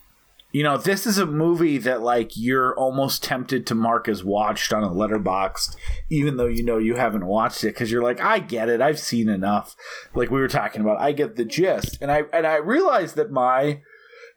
You 0.55 0.63
know, 0.63 0.77
this 0.77 1.05
is 1.05 1.17
a 1.17 1.25
movie 1.25 1.77
that 1.79 2.01
like 2.01 2.37
you're 2.37 2.73
almost 2.79 3.21
tempted 3.21 3.67
to 3.67 3.75
mark 3.75 4.07
as 4.07 4.23
watched 4.23 4.71
on 4.71 4.85
a 4.85 4.89
Letterboxd, 4.89 5.75
even 6.09 6.37
though 6.37 6.45
you 6.45 6.63
know 6.63 6.77
you 6.77 6.95
haven't 6.95 7.25
watched 7.25 7.65
it 7.65 7.73
because 7.73 7.91
you're 7.91 8.01
like, 8.01 8.21
I 8.21 8.39
get 8.39 8.69
it. 8.69 8.79
I've 8.79 8.97
seen 8.97 9.27
enough. 9.27 9.75
Like 10.13 10.31
we 10.31 10.39
were 10.39 10.47
talking 10.47 10.79
about, 10.79 11.01
I 11.01 11.11
get 11.11 11.35
the 11.35 11.43
gist, 11.43 11.97
and 11.99 12.09
I 12.09 12.23
and 12.31 12.47
I 12.47 12.55
realized 12.55 13.17
that 13.17 13.31
my 13.31 13.81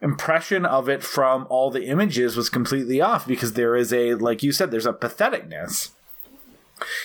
impression 0.03 0.67
of 0.67 0.89
it 0.89 1.05
from 1.05 1.47
all 1.51 1.71
the 1.71 1.85
images 1.85 2.37
was 2.37 2.51
completely 2.51 3.01
off 3.01 3.25
because 3.25 3.53
there 3.53 3.77
is 3.77 3.93
a 3.93 4.15
like 4.15 4.43
you 4.43 4.51
said 4.51 4.73
there's 4.73 4.87
a 4.87 4.93
patheticness 4.93 5.91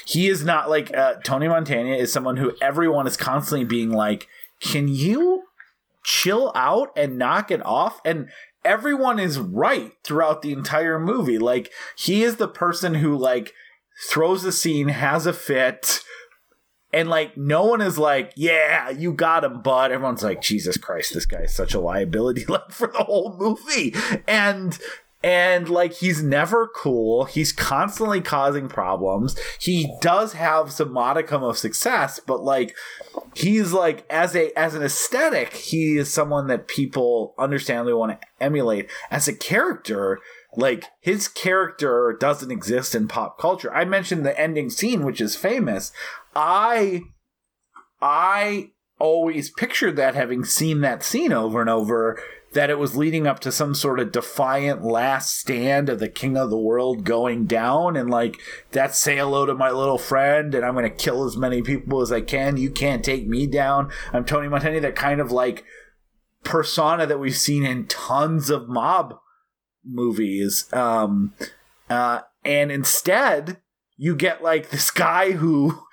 he 0.05 0.27
is 0.27 0.43
not 0.43 0.69
like 0.69 0.95
uh, 0.95 1.15
tony 1.23 1.47
montana 1.47 1.95
is 1.95 2.13
someone 2.13 2.37
who 2.37 2.51
everyone 2.61 3.07
is 3.07 3.17
constantly 3.17 3.65
being 3.65 3.89
like 3.89 4.27
can 4.59 4.87
you 4.87 5.43
chill 6.03 6.51
out 6.53 6.91
and 6.95 7.17
knock 7.17 7.49
it 7.49 7.65
off 7.65 7.99
and 8.05 8.29
everyone 8.65 9.19
is 9.19 9.39
right 9.39 9.93
throughout 10.03 10.41
the 10.41 10.53
entire 10.53 10.99
movie 10.99 11.37
like 11.37 11.71
he 11.97 12.23
is 12.23 12.37
the 12.37 12.47
person 12.47 12.95
who 12.95 13.17
like 13.17 13.53
throws 14.09 14.43
the 14.43 14.51
scene 14.51 14.89
has 14.89 15.25
a 15.25 15.33
fit 15.33 16.01
and 16.93 17.09
like 17.09 17.35
no 17.35 17.65
one 17.65 17.81
is 17.81 17.97
like, 17.97 18.33
yeah, 18.35 18.91
you 18.91 19.13
got 19.13 19.43
him, 19.43 19.61
bud. 19.63 19.91
Everyone's 19.91 20.23
like, 20.23 20.41
Jesus 20.41 20.77
Christ, 20.77 21.13
this 21.13 21.25
guy 21.25 21.41
is 21.41 21.53
such 21.53 21.73
a 21.73 21.79
liability 21.79 22.45
like 22.47 22.71
for 22.71 22.87
the 22.87 23.03
whole 23.03 23.35
movie. 23.37 23.95
And 24.27 24.77
and 25.23 25.69
like 25.69 25.93
he's 25.93 26.21
never 26.21 26.67
cool. 26.67 27.23
He's 27.25 27.53
constantly 27.53 28.19
causing 28.19 28.67
problems. 28.67 29.39
He 29.59 29.95
does 30.01 30.33
have 30.33 30.71
some 30.71 30.91
modicum 30.91 31.43
of 31.43 31.57
success, 31.57 32.19
but 32.19 32.43
like 32.43 32.75
he's 33.33 33.71
like 33.71 34.05
as 34.09 34.35
a 34.35 34.51
as 34.59 34.75
an 34.75 34.83
aesthetic, 34.83 35.53
he 35.53 35.97
is 35.97 36.13
someone 36.13 36.47
that 36.47 36.67
people 36.67 37.33
understandably 37.39 37.93
want 37.93 38.19
to 38.19 38.27
emulate. 38.41 38.89
As 39.09 39.29
a 39.29 39.35
character, 39.35 40.19
like 40.55 40.85
his 40.99 41.29
character 41.29 42.15
doesn't 42.19 42.51
exist 42.51 42.93
in 42.93 43.07
pop 43.07 43.39
culture. 43.39 43.73
I 43.73 43.85
mentioned 43.85 44.25
the 44.25 44.39
ending 44.39 44.69
scene, 44.69 45.05
which 45.05 45.21
is 45.21 45.37
famous. 45.37 45.93
I 46.35 47.01
I 48.01 48.71
always 48.99 49.49
pictured 49.49 49.95
that 49.95 50.15
having 50.15 50.43
seen 50.43 50.81
that 50.81 51.03
scene 51.03 51.31
over 51.31 51.61
and 51.61 51.69
over 51.69 52.21
that 52.53 52.69
it 52.69 52.77
was 52.77 52.95
leading 52.95 53.27
up 53.27 53.39
to 53.39 53.51
some 53.51 53.75
sort 53.75 53.99
of 53.99 54.11
defiant 54.11 54.83
last 54.83 55.37
stand 55.37 55.89
of 55.89 55.99
the 55.99 56.09
king 56.09 56.37
of 56.37 56.49
the 56.49 56.57
world 56.57 57.03
going 57.03 57.45
down 57.45 57.95
and 57.95 58.09
like 58.09 58.39
that's 58.71 58.97
say 58.97 59.17
hello 59.17 59.45
to 59.45 59.55
my 59.55 59.71
little 59.71 59.97
friend 59.97 60.53
and 60.55 60.63
I'm 60.63 60.73
going 60.73 60.89
to 60.89 60.95
kill 60.95 61.25
as 61.25 61.35
many 61.35 61.61
people 61.61 62.01
as 62.01 62.11
I 62.11 62.21
can. 62.21 62.57
You 62.57 62.69
can't 62.69 63.03
take 63.03 63.27
me 63.27 63.47
down. 63.47 63.91
I'm 64.11 64.25
Tony 64.25 64.47
Montana 64.47 64.79
that 64.81 64.95
kind 64.95 65.19
of 65.19 65.31
like 65.31 65.63
persona 66.43 67.05
that 67.05 67.19
we've 67.19 67.35
seen 67.35 67.65
in 67.65 67.87
tons 67.87 68.49
of 68.49 68.69
mob 68.69 69.15
movies. 69.83 70.71
Um 70.73 71.33
uh 71.89 72.21
and 72.45 72.71
instead 72.71 73.57
you 73.97 74.15
get 74.15 74.43
like 74.43 74.69
this 74.69 74.91
guy 74.91 75.31
who 75.31 75.83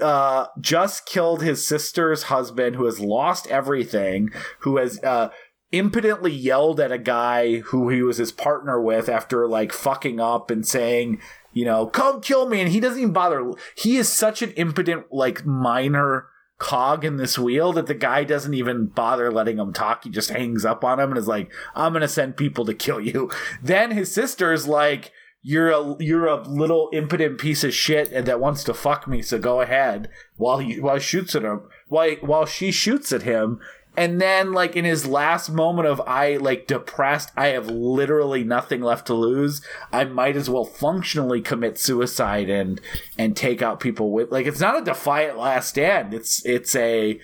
uh, 0.00 0.46
just 0.60 1.06
killed 1.06 1.42
his 1.42 1.66
sister's 1.66 2.24
husband, 2.24 2.76
who 2.76 2.84
has 2.84 3.00
lost 3.00 3.46
everything, 3.48 4.30
who 4.60 4.76
has 4.76 5.02
uh, 5.02 5.30
impotently 5.72 6.32
yelled 6.32 6.80
at 6.80 6.92
a 6.92 6.98
guy 6.98 7.58
who 7.58 7.88
he 7.88 8.02
was 8.02 8.16
his 8.16 8.32
partner 8.32 8.80
with 8.80 9.08
after 9.08 9.46
like 9.46 9.72
fucking 9.72 10.20
up 10.20 10.50
and 10.50 10.66
saying, 10.66 11.20
you 11.52 11.64
know, 11.64 11.86
come 11.86 12.20
kill 12.20 12.48
me, 12.48 12.60
and 12.60 12.70
he 12.70 12.80
doesn't 12.80 13.00
even 13.00 13.12
bother. 13.12 13.52
He 13.76 13.96
is 13.96 14.08
such 14.08 14.42
an 14.42 14.52
impotent, 14.52 15.06
like 15.12 15.44
minor 15.44 16.28
cog 16.58 17.04
in 17.04 17.16
this 17.16 17.38
wheel 17.38 17.72
that 17.72 17.86
the 17.86 17.94
guy 17.94 18.24
doesn't 18.24 18.54
even 18.54 18.86
bother 18.86 19.30
letting 19.30 19.58
him 19.58 19.72
talk. 19.72 20.04
He 20.04 20.10
just 20.10 20.30
hangs 20.30 20.64
up 20.64 20.84
on 20.84 21.00
him 21.00 21.10
and 21.10 21.18
is 21.18 21.28
like, 21.28 21.50
"I'm 21.74 21.92
gonna 21.92 22.08
send 22.08 22.36
people 22.36 22.64
to 22.66 22.74
kill 22.74 23.00
you." 23.00 23.30
Then 23.62 23.92
his 23.92 24.12
sister's 24.12 24.66
like 24.66 25.12
you're 25.42 25.70
a 25.70 25.96
you're 26.00 26.26
a 26.26 26.42
little 26.42 26.90
impotent 26.92 27.38
piece 27.38 27.62
of 27.62 27.72
shit 27.72 28.10
and 28.12 28.26
that 28.26 28.40
wants 28.40 28.64
to 28.64 28.74
fuck 28.74 29.06
me 29.06 29.22
so 29.22 29.38
go 29.38 29.60
ahead 29.60 30.08
while 30.36 30.58
he 30.58 30.80
while 30.80 30.98
shoots 30.98 31.34
at 31.36 31.44
him 31.44 31.60
while 31.86 32.10
while 32.20 32.44
she 32.44 32.72
shoots 32.72 33.12
at 33.12 33.22
him 33.22 33.60
and 33.98 34.20
then 34.20 34.52
like 34.52 34.76
in 34.76 34.84
his 34.84 35.06
last 35.06 35.50
moment 35.50 35.88
of 35.88 36.00
i 36.06 36.36
like 36.36 36.66
depressed 36.66 37.30
i 37.36 37.48
have 37.48 37.68
literally 37.68 38.44
nothing 38.44 38.80
left 38.80 39.06
to 39.06 39.14
lose 39.14 39.60
i 39.92 40.04
might 40.04 40.36
as 40.36 40.48
well 40.48 40.64
functionally 40.64 41.40
commit 41.40 41.78
suicide 41.78 42.48
and 42.48 42.80
and 43.16 43.36
take 43.36 43.60
out 43.60 43.80
people 43.80 44.12
with 44.12 44.30
like 44.30 44.46
it's 44.46 44.60
not 44.60 44.80
a 44.80 44.84
defiant 44.84 45.36
last 45.36 45.68
stand. 45.68 46.14
It's 46.14 46.44
it's 46.44 46.74
a 46.74 47.20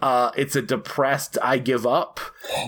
uh, 0.00 0.30
it's 0.36 0.54
a 0.54 0.62
depressed 0.62 1.38
I 1.42 1.58
give 1.58 1.86
up 1.86 2.20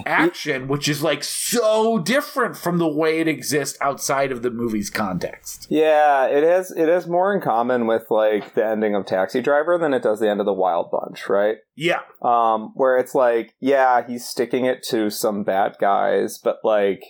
action, 0.07 0.67
which 0.69 0.89
is 0.89 1.03
like 1.03 1.23
so 1.23 1.99
different 1.99 2.57
from 2.57 2.79
the 2.79 2.89
way 2.89 3.21
it 3.21 3.29
exists 3.29 3.77
outside 3.81 4.33
of 4.33 4.43
the 4.43 4.51
movie's 4.51 4.91
context. 4.91 5.67
yeah, 5.69 6.27
it 6.27 6.43
has 6.43 6.71
it 6.71 6.89
has 6.89 7.07
more 7.07 7.35
in 7.35 7.41
common 7.41 7.87
with 7.87 8.05
like 8.11 8.55
the 8.55 8.65
ending 8.65 8.95
of 8.95 9.07
Taxi 9.07 9.41
Driver 9.41 9.77
than 9.79 9.93
it 9.95 10.03
does 10.03 10.21
the 10.21 10.29
end 10.31 10.41
of 10.41 10.47
the 10.47 10.53
Wild 10.53 10.91
Bunch, 10.91 11.29
right? 11.29 11.57
Yeah, 11.77 12.01
um, 12.23 12.73
where 12.75 12.97
it's 12.99 13.15
like, 13.15 13.55
yeah, 13.61 14.07
he's 14.07 14.27
sticking 14.27 14.65
it 14.65 14.83
to 14.89 15.11
some 15.11 15.45
bad 15.45 15.77
guys, 15.81 16.39
but 16.39 16.59
like 16.65 17.03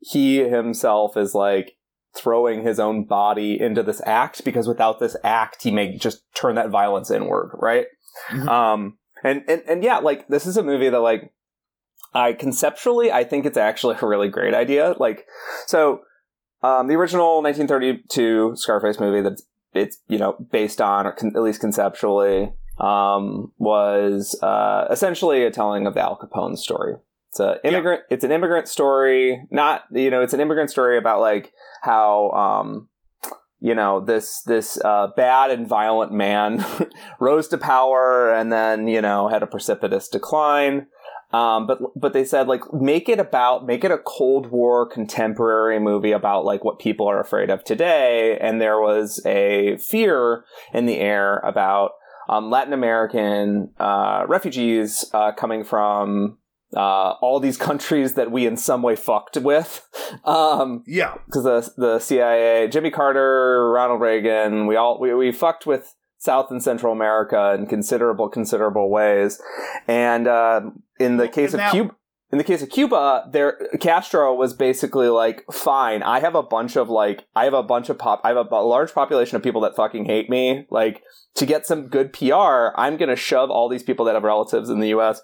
he 0.00 0.38
himself 0.38 1.16
is 1.16 1.34
like 1.34 1.72
throwing 2.16 2.64
his 2.64 2.80
own 2.80 3.04
body 3.04 3.60
into 3.60 3.82
this 3.84 4.02
act 4.04 4.44
because 4.44 4.66
without 4.66 4.98
this 4.98 5.16
act, 5.22 5.62
he 5.62 5.70
may 5.70 5.96
just 5.96 6.22
turn 6.34 6.56
that 6.56 6.70
violence 6.70 7.08
inward, 7.10 7.52
right? 7.54 7.86
Mhm. 8.30 8.48
Um, 8.48 8.98
and, 9.24 9.42
and 9.48 9.62
and 9.68 9.84
yeah, 9.84 9.98
like 9.98 10.28
this 10.28 10.46
is 10.46 10.56
a 10.56 10.62
movie 10.62 10.88
that 10.88 11.00
like 11.00 11.32
I 12.14 12.32
conceptually 12.32 13.12
I 13.12 13.24
think 13.24 13.46
it's 13.46 13.58
actually 13.58 13.96
a 14.00 14.06
really 14.06 14.28
great 14.28 14.54
idea. 14.54 14.94
Like, 14.98 15.26
so 15.66 16.02
um, 16.62 16.88
the 16.88 16.94
original 16.94 17.42
1932 17.42 18.52
Scarface 18.56 19.00
movie 19.00 19.22
that 19.22 19.40
it's 19.72 19.98
you 20.08 20.18
know 20.18 20.36
based 20.50 20.80
on, 20.80 21.06
or 21.06 21.12
con- 21.12 21.32
at 21.34 21.42
least 21.42 21.60
conceptually, 21.60 22.52
um, 22.78 23.52
was 23.58 24.38
uh, 24.42 24.86
essentially 24.90 25.44
a 25.44 25.50
telling 25.50 25.86
of 25.86 25.94
the 25.94 26.00
Al 26.00 26.18
Capone 26.18 26.56
story. 26.56 26.96
It's 27.30 27.40
a 27.40 27.58
immigrant. 27.64 28.02
It's 28.10 28.24
an 28.24 28.32
immigrant 28.32 28.68
story. 28.68 29.46
Not 29.50 29.84
you 29.92 30.10
know, 30.10 30.22
it's 30.22 30.34
an 30.34 30.40
immigrant 30.40 30.70
story 30.70 30.98
about 30.98 31.20
like 31.20 31.52
how 31.82 32.30
um, 32.32 32.88
you 33.60 33.74
know 33.74 34.00
this 34.00 34.42
this 34.42 34.78
uh, 34.84 35.08
bad 35.16 35.50
and 35.50 35.68
violent 35.68 36.12
man 36.12 36.64
rose 37.20 37.48
to 37.48 37.58
power 37.58 38.32
and 38.32 38.52
then 38.52 38.88
you 38.88 39.00
know 39.00 39.28
had 39.28 39.42
a 39.42 39.46
precipitous 39.46 40.08
decline. 40.08 40.86
Um, 41.32 41.68
but 41.68 41.78
but 41.94 42.12
they 42.12 42.24
said 42.24 42.48
like 42.48 42.72
make 42.72 43.08
it 43.08 43.20
about 43.20 43.64
make 43.64 43.84
it 43.84 43.92
a 43.92 43.98
Cold 43.98 44.50
War 44.50 44.88
contemporary 44.88 45.78
movie 45.78 46.12
about 46.12 46.44
like 46.44 46.64
what 46.64 46.80
people 46.80 47.08
are 47.08 47.20
afraid 47.20 47.50
of 47.50 47.62
today, 47.62 48.36
and 48.40 48.60
there 48.60 48.80
was 48.80 49.22
a 49.24 49.76
fear 49.76 50.44
in 50.74 50.86
the 50.86 50.98
air 50.98 51.36
about 51.38 51.92
um, 52.28 52.50
Latin 52.50 52.72
American 52.72 53.70
uh, 53.78 54.24
refugees 54.26 55.04
uh, 55.12 55.32
coming 55.32 55.62
from 55.62 56.38
uh, 56.76 57.12
all 57.20 57.40
these 57.40 57.56
countries 57.56 58.14
that 58.14 58.30
we 58.30 58.46
in 58.46 58.56
some 58.56 58.82
way 58.82 58.96
fucked 58.96 59.36
with. 59.36 59.86
Um, 60.24 60.82
yeah, 60.86 61.14
because 61.26 61.44
the 61.44 61.72
the 61.76 61.98
CIA, 61.98 62.68
Jimmy 62.68 62.90
Carter, 62.90 63.70
Ronald 63.70 64.00
Reagan, 64.00 64.66
we 64.66 64.76
all 64.76 65.00
we, 65.00 65.14
we 65.14 65.32
fucked 65.32 65.66
with 65.66 65.94
South 66.18 66.50
and 66.50 66.62
Central 66.62 66.92
America 66.92 67.54
in 67.58 67.66
considerable 67.66 68.28
considerable 68.28 68.90
ways, 68.90 69.40
and 69.88 70.26
uh, 70.26 70.60
in 70.98 71.16
the 71.16 71.28
case 71.28 71.54
of 71.54 71.58
now- 71.58 71.70
Cuba. 71.70 71.94
In 72.32 72.38
the 72.38 72.44
case 72.44 72.62
of 72.62 72.70
Cuba, 72.70 73.28
there 73.32 73.58
Castro 73.80 74.32
was 74.32 74.54
basically 74.54 75.08
like, 75.08 75.44
"Fine, 75.52 76.04
I 76.04 76.20
have 76.20 76.36
a 76.36 76.44
bunch 76.44 76.76
of 76.76 76.88
like, 76.88 77.26
I 77.34 77.42
have 77.42 77.54
a 77.54 77.62
bunch 77.64 77.88
of 77.88 77.98
pop, 77.98 78.20
I 78.22 78.28
have 78.28 78.36
a, 78.36 78.54
a 78.54 78.62
large 78.62 78.94
population 78.94 79.34
of 79.34 79.42
people 79.42 79.62
that 79.62 79.74
fucking 79.74 80.04
hate 80.04 80.30
me. 80.30 80.64
Like, 80.70 81.02
to 81.34 81.44
get 81.44 81.66
some 81.66 81.88
good 81.88 82.12
PR, 82.12 82.68
I'm 82.76 82.96
gonna 82.96 83.16
shove 83.16 83.50
all 83.50 83.68
these 83.68 83.82
people 83.82 84.04
that 84.04 84.14
have 84.14 84.22
relatives 84.22 84.70
in 84.70 84.78
the 84.78 84.90
U.S. 84.90 85.20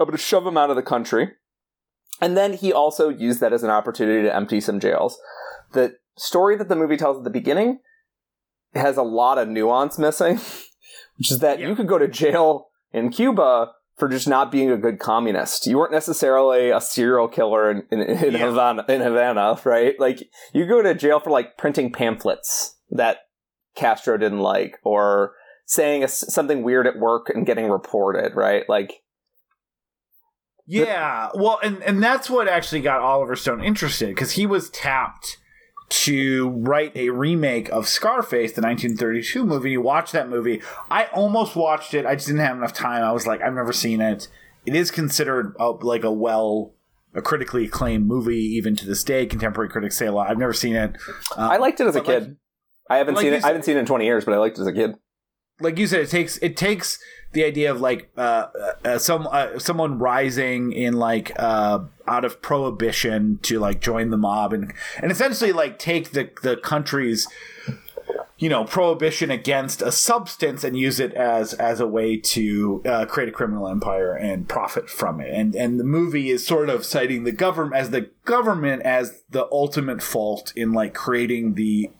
I'm 0.00 0.06
gonna 0.06 0.18
shove 0.18 0.46
him 0.46 0.56
out 0.56 0.70
of 0.70 0.76
the 0.76 0.82
country." 0.82 1.32
And 2.20 2.36
then 2.36 2.54
he 2.54 2.72
also 2.72 3.08
used 3.08 3.40
that 3.40 3.52
as 3.52 3.62
an 3.62 3.70
opportunity 3.70 4.22
to 4.22 4.34
empty 4.34 4.60
some 4.60 4.80
jails. 4.80 5.18
The 5.72 5.96
story 6.16 6.56
that 6.56 6.68
the 6.68 6.76
movie 6.76 6.96
tells 6.96 7.16
at 7.18 7.24
the 7.24 7.30
beginning 7.30 7.78
has 8.74 8.96
a 8.96 9.02
lot 9.02 9.38
of 9.38 9.48
nuance 9.48 9.98
missing, 9.98 10.36
which 11.16 11.30
is 11.30 11.38
that 11.40 11.58
Yeah. 11.60 11.68
you 11.68 11.76
could 11.76 11.86
go 11.88 11.98
to 11.98 12.08
jail 12.08 12.68
in 12.92 13.10
Cuba 13.10 13.72
for 13.96 14.08
just 14.08 14.28
not 14.28 14.50
being 14.52 14.70
a 14.70 14.76
good 14.76 14.98
communist. 14.98 15.66
You 15.66 15.78
weren't 15.78 15.92
necessarily 15.92 16.70
a 16.70 16.80
serial 16.80 17.28
killer 17.28 17.70
in, 17.70 17.82
in, 17.90 18.00
in, 18.00 18.32
Yeah. 18.34 18.38
Havana, 18.46 18.84
in 18.88 19.00
Havana, 19.00 19.58
right? 19.64 19.94
Like, 19.98 20.28
you 20.52 20.66
go 20.66 20.82
to 20.82 20.94
jail 20.94 21.18
for 21.20 21.30
like 21.30 21.56
printing 21.56 21.92
pamphlets 21.92 22.76
that 22.90 23.18
Castro 23.74 24.16
didn't 24.16 24.40
like, 24.40 24.78
or 24.82 25.34
saying 25.66 26.02
a 26.02 26.08
something 26.08 26.62
weird 26.62 26.86
at 26.86 26.98
work 26.98 27.28
and 27.28 27.46
getting 27.46 27.68
reported, 27.68 28.34
right? 28.34 28.64
Like, 28.68 29.02
Yeah, 30.70 31.30
well, 31.34 31.58
and 31.62 31.82
and 31.82 32.02
that's 32.02 32.28
what 32.28 32.46
actually 32.46 32.82
got 32.82 33.00
Oliver 33.00 33.34
Stone 33.36 33.64
interested 33.64 34.08
because 34.08 34.32
he 34.32 34.44
was 34.44 34.68
tapped 34.68 35.38
to 35.88 36.50
write 36.50 36.94
a 36.94 37.08
remake 37.08 37.70
of 37.70 37.88
Scarface, 37.88 38.52
the 38.52 38.60
1932 38.60 39.46
movie. 39.46 39.70
You 39.70 39.80
watch 39.80 40.12
that 40.12 40.28
movie. 40.28 40.60
I 40.90 41.06
almost 41.06 41.56
watched 41.56 41.94
it. 41.94 42.04
I 42.04 42.14
just 42.14 42.26
didn't 42.26 42.42
have 42.42 42.58
enough 42.58 42.74
time. 42.74 43.02
I 43.02 43.12
was 43.12 43.26
like, 43.26 43.40
I've 43.40 43.54
never 43.54 43.72
seen 43.72 44.02
it. 44.02 44.28
It 44.66 44.74
is 44.76 44.90
considered 44.90 45.54
a, 45.58 45.70
like 45.70 46.04
a 46.04 46.12
well, 46.12 46.74
a 47.14 47.22
critically 47.22 47.64
acclaimed 47.64 48.06
movie 48.06 48.36
even 48.36 48.76
to 48.76 48.84
this 48.86 49.02
day. 49.02 49.24
Contemporary 49.24 49.70
critics 49.70 49.96
say 49.96 50.06
a 50.06 50.12
lot. 50.12 50.28
I've 50.30 50.36
never 50.36 50.52
seen 50.52 50.76
it. 50.76 50.96
Um, 51.34 51.50
I 51.50 51.56
liked 51.56 51.80
it 51.80 51.86
as 51.86 51.96
a 51.96 52.00
but 52.00 52.08
like- 52.08 52.22
kid. 52.24 52.36
I 52.90 52.96
haven't 52.98 53.14
like 53.14 53.22
seen 53.24 53.32
it. 53.32 53.40
said- 53.40 53.46
I 53.46 53.48
haven't 53.48 53.64
seen 53.64 53.76
it 53.76 53.80
in 53.80 53.86
20 53.86 54.04
years, 54.04 54.24
but 54.26 54.34
I 54.34 54.36
liked 54.38 54.58
it 54.58 54.62
as 54.62 54.66
a 54.66 54.72
kid. 54.72 54.94
Like 55.60 55.78
you 55.78 55.86
said, 55.86 56.00
it 56.00 56.10
takes 56.10 56.38
it 56.38 56.56
takes 56.56 56.98
the 57.32 57.44
idea 57.44 57.70
of 57.70 57.80
like 57.80 58.10
uh, 58.16 58.46
uh, 58.84 58.98
some 58.98 59.28
uh, 59.30 59.58
someone 59.58 59.98
rising 59.98 60.72
in 60.72 60.94
like 60.94 61.32
uh, 61.38 61.80
out 62.06 62.24
of 62.24 62.40
prohibition 62.40 63.38
to 63.42 63.58
like 63.58 63.80
join 63.80 64.10
the 64.10 64.16
mob 64.16 64.52
and 64.52 64.72
and 65.02 65.12
essentially 65.12 65.52
like 65.52 65.78
take 65.78 66.12
the 66.12 66.30
the 66.42 66.56
country's 66.56 67.28
you 68.38 68.48
know 68.48 68.64
prohibition 68.64 69.30
against 69.30 69.82
a 69.82 69.92
substance 69.92 70.64
and 70.64 70.78
use 70.78 71.00
it 71.00 71.12
as 71.14 71.52
as 71.54 71.80
a 71.80 71.86
way 71.86 72.16
to 72.16 72.80
uh, 72.86 73.04
create 73.04 73.28
a 73.28 73.32
criminal 73.32 73.68
empire 73.68 74.14
and 74.14 74.48
profit 74.48 74.88
from 74.88 75.20
it. 75.20 75.32
And 75.32 75.54
and 75.54 75.78
the 75.78 75.84
movie 75.84 76.30
is 76.30 76.46
sort 76.46 76.70
of 76.70 76.86
citing 76.86 77.24
the 77.24 77.32
government 77.32 77.76
as 77.76 77.90
the 77.90 78.10
government 78.24 78.82
as 78.82 79.22
the 79.28 79.48
ultimate 79.52 80.02
fault 80.02 80.52
in 80.56 80.72
like 80.72 80.94
creating 80.94 81.54
the 81.54 81.90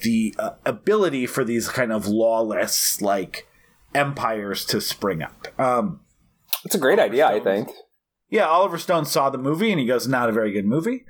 the 0.00 0.34
uh, 0.38 0.50
ability 0.64 1.26
for 1.26 1.44
these 1.44 1.68
kind 1.68 1.92
of 1.92 2.06
lawless 2.06 3.00
like 3.02 3.48
empires 3.94 4.64
to 4.66 4.80
spring 4.80 5.22
up. 5.22 5.48
Um, 5.60 6.00
It's 6.64 6.74
a 6.74 6.78
great 6.78 6.98
idea, 6.98 7.26
I 7.26 7.40
think. 7.40 7.70
yeah, 8.30 8.46
Oliver 8.46 8.78
Stone 8.78 9.06
saw 9.06 9.30
the 9.30 9.38
movie 9.38 9.70
and 9.70 9.80
he 9.80 9.86
goes, 9.86 10.06
"Not 10.08 10.28
a 10.28 10.32
very 10.32 10.52
good 10.52 10.66
movie," 10.66 11.04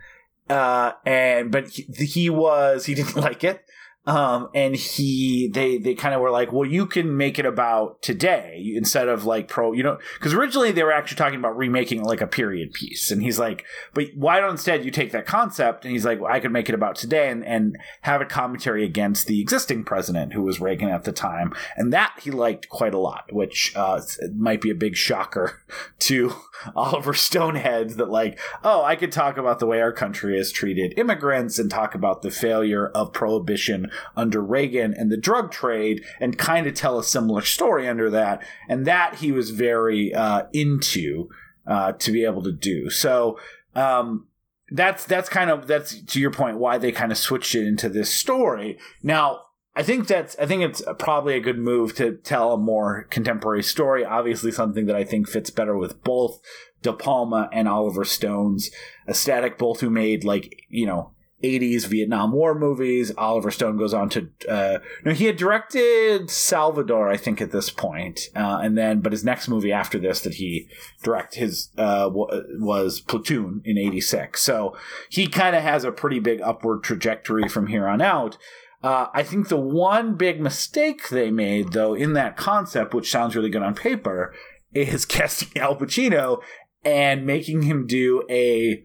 uh, 0.48 0.92
and 1.04 1.50
but 1.50 1.68
he, 1.68 1.82
he 2.04 2.30
was 2.30 2.86
he 2.86 2.94
didn't 2.94 3.16
like 3.28 3.44
it. 3.44 3.64
Um, 4.08 4.48
and 4.54 4.74
he 4.74 5.48
they 5.48 5.76
they 5.76 5.94
kind 5.94 6.14
of 6.14 6.22
were 6.22 6.30
like, 6.30 6.50
well, 6.50 6.64
you 6.64 6.86
can 6.86 7.18
make 7.18 7.38
it 7.38 7.44
about 7.44 8.00
today 8.00 8.72
instead 8.74 9.06
of 9.06 9.26
like 9.26 9.48
pro, 9.48 9.74
you 9.74 9.82
know, 9.82 9.98
because 10.14 10.32
originally 10.32 10.72
they 10.72 10.82
were 10.82 10.92
actually 10.92 11.18
talking 11.18 11.38
about 11.38 11.58
remaking 11.58 12.02
like 12.02 12.22
a 12.22 12.26
period 12.26 12.72
piece, 12.72 13.10
and 13.10 13.22
he's 13.22 13.38
like, 13.38 13.66
but 13.92 14.06
why 14.14 14.40
don't 14.40 14.52
instead 14.52 14.82
you 14.82 14.90
take 14.90 15.12
that 15.12 15.26
concept? 15.26 15.84
And 15.84 15.92
he's 15.92 16.06
like, 16.06 16.22
well, 16.22 16.32
I 16.32 16.40
could 16.40 16.52
make 16.52 16.70
it 16.70 16.74
about 16.74 16.96
today 16.96 17.28
and 17.28 17.44
and 17.44 17.76
have 18.00 18.22
a 18.22 18.24
commentary 18.24 18.82
against 18.82 19.26
the 19.26 19.42
existing 19.42 19.84
president 19.84 20.32
who 20.32 20.40
was 20.40 20.58
Reagan 20.58 20.88
at 20.88 21.04
the 21.04 21.12
time, 21.12 21.52
and 21.76 21.92
that 21.92 22.18
he 22.22 22.30
liked 22.30 22.70
quite 22.70 22.94
a 22.94 22.98
lot, 22.98 23.30
which 23.30 23.74
uh, 23.76 24.00
might 24.34 24.62
be 24.62 24.70
a 24.70 24.74
big 24.74 24.96
shocker 24.96 25.60
to 25.98 26.32
Oliver 26.74 27.12
Stonehead 27.12 27.96
that 27.96 28.08
like, 28.08 28.38
oh, 28.64 28.82
I 28.82 28.96
could 28.96 29.12
talk 29.12 29.36
about 29.36 29.58
the 29.58 29.66
way 29.66 29.82
our 29.82 29.92
country 29.92 30.38
has 30.38 30.50
treated 30.50 30.98
immigrants 30.98 31.58
and 31.58 31.70
talk 31.70 31.94
about 31.94 32.22
the 32.22 32.30
failure 32.30 32.88
of 32.88 33.12
prohibition 33.12 33.90
under 34.16 34.40
Reagan 34.40 34.94
and 34.94 35.10
the 35.10 35.16
drug 35.16 35.50
trade 35.50 36.04
and 36.20 36.38
kind 36.38 36.66
of 36.66 36.74
tell 36.74 36.98
a 36.98 37.04
similar 37.04 37.42
story 37.42 37.88
under 37.88 38.10
that. 38.10 38.42
And 38.68 38.86
that 38.86 39.16
he 39.16 39.32
was 39.32 39.50
very 39.50 40.14
uh, 40.14 40.44
into 40.52 41.28
uh, 41.66 41.92
to 41.92 42.12
be 42.12 42.24
able 42.24 42.42
to 42.42 42.52
do. 42.52 42.90
So 42.90 43.38
um, 43.74 44.26
that's 44.70 45.04
that's 45.04 45.28
kind 45.28 45.50
of 45.50 45.66
that's 45.66 46.00
to 46.00 46.20
your 46.20 46.30
point 46.30 46.58
why 46.58 46.78
they 46.78 46.92
kind 46.92 47.12
of 47.12 47.18
switched 47.18 47.54
it 47.54 47.66
into 47.66 47.88
this 47.88 48.12
story. 48.12 48.78
Now 49.02 49.42
I 49.78 49.84
think 49.84 50.08
that's 50.08 50.36
I 50.38 50.46
think 50.46 50.62
it's 50.62 50.82
probably 50.98 51.36
a 51.36 51.40
good 51.40 51.58
move 51.58 51.94
to 51.96 52.16
tell 52.16 52.52
a 52.52 52.58
more 52.58 53.04
contemporary 53.10 53.62
story. 53.62 54.04
Obviously, 54.04 54.50
something 54.50 54.86
that 54.86 54.96
I 54.96 55.04
think 55.04 55.28
fits 55.28 55.50
better 55.50 55.76
with 55.76 56.02
both 56.02 56.40
De 56.82 56.92
Palma 56.92 57.48
and 57.52 57.68
Oliver 57.68 58.04
Stone's 58.04 58.70
aesthetic, 59.08 59.56
both 59.56 59.80
who 59.80 59.88
made 59.88 60.24
like 60.24 60.64
you 60.68 60.84
know. 60.84 61.12
80s 61.42 61.86
Vietnam 61.86 62.32
War 62.32 62.54
movies. 62.54 63.12
Oliver 63.16 63.50
Stone 63.50 63.76
goes 63.76 63.94
on 63.94 64.08
to, 64.10 64.28
uh, 64.48 64.78
no, 65.04 65.12
he 65.12 65.26
had 65.26 65.36
directed 65.36 66.30
Salvador, 66.30 67.08
I 67.08 67.16
think, 67.16 67.40
at 67.40 67.52
this 67.52 67.70
point. 67.70 68.20
Uh, 68.34 68.58
and 68.62 68.76
then, 68.76 69.00
but 69.00 69.12
his 69.12 69.24
next 69.24 69.48
movie 69.48 69.72
after 69.72 69.98
this 69.98 70.20
that 70.22 70.34
he 70.34 70.68
direct 71.02 71.36
his, 71.36 71.70
uh, 71.78 72.04
w- 72.04 72.44
was 72.58 73.00
Platoon 73.00 73.62
in 73.64 73.78
86. 73.78 74.42
So 74.42 74.76
he 75.08 75.28
kind 75.28 75.54
of 75.54 75.62
has 75.62 75.84
a 75.84 75.92
pretty 75.92 76.18
big 76.18 76.40
upward 76.40 76.82
trajectory 76.82 77.48
from 77.48 77.68
here 77.68 77.86
on 77.86 78.00
out. 78.00 78.36
Uh, 78.82 79.06
I 79.12 79.22
think 79.22 79.48
the 79.48 79.56
one 79.56 80.14
big 80.16 80.40
mistake 80.40 81.08
they 81.08 81.30
made, 81.30 81.72
though, 81.72 81.94
in 81.94 82.12
that 82.12 82.36
concept, 82.36 82.94
which 82.94 83.10
sounds 83.10 83.34
really 83.34 83.50
good 83.50 83.62
on 83.62 83.74
paper, 83.74 84.34
is 84.72 85.04
casting 85.06 85.60
Al 85.60 85.76
Pacino 85.76 86.40
and 86.84 87.26
making 87.26 87.62
him 87.62 87.86
do 87.86 88.22
a 88.30 88.82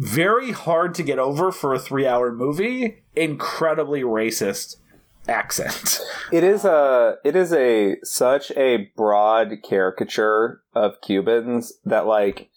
very 0.00 0.52
hard 0.52 0.94
to 0.94 1.02
get 1.02 1.18
over 1.18 1.52
for 1.52 1.74
a 1.74 1.78
three 1.78 2.06
hour 2.06 2.32
movie, 2.32 3.04
incredibly 3.14 4.02
racist 4.02 4.76
accent. 5.28 6.00
It 6.32 6.44
is 6.44 6.64
a 6.64 7.16
it 7.24 7.34
is 7.34 7.52
a 7.52 7.96
such 8.04 8.52
a 8.52 8.88
broad 8.96 9.64
caricature 9.64 10.62
of 10.76 11.00
Cubans 11.00 11.72
that 11.84 12.06
like 12.06 12.50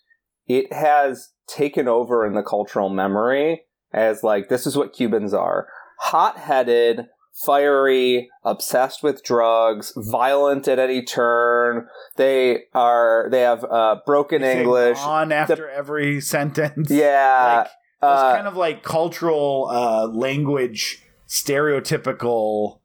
it 0.46 0.72
has 0.72 1.32
taken 1.48 1.88
over 1.88 2.24
in 2.24 2.36
the 2.36 2.44
cultural 2.44 2.90
memory 2.90 3.64
as 3.92 4.22
like 4.22 4.50
this 4.50 4.68
is 4.68 4.78
what 4.78 4.94
Cubans 4.94 5.34
are. 5.34 5.68
Hot-headed, 6.02 7.08
fiery, 7.34 8.30
obsessed 8.44 9.04
with 9.04 9.24
drugs, 9.24 9.94
violent 9.96 10.68
at 10.68 10.80
any 10.80 11.04
turn. 11.04 11.88
They 12.16 12.66
are 12.74 13.28
they 13.30 13.42
have 13.42 13.66
uh, 13.70 13.98
broken 14.06 14.44
English. 14.44 15.00
on 15.00 15.32
after 15.32 15.70
every 15.70 16.22
sentence. 16.36 16.90
Yeah. 16.90 17.64
Like, 17.64 17.72
uh, 18.02 18.36
kind 18.36 18.48
of 18.48 18.58
like 18.58 18.84
cultural 18.84 19.70
uh, 19.72 20.08
language 20.08 21.02
stereotypical 21.28 22.80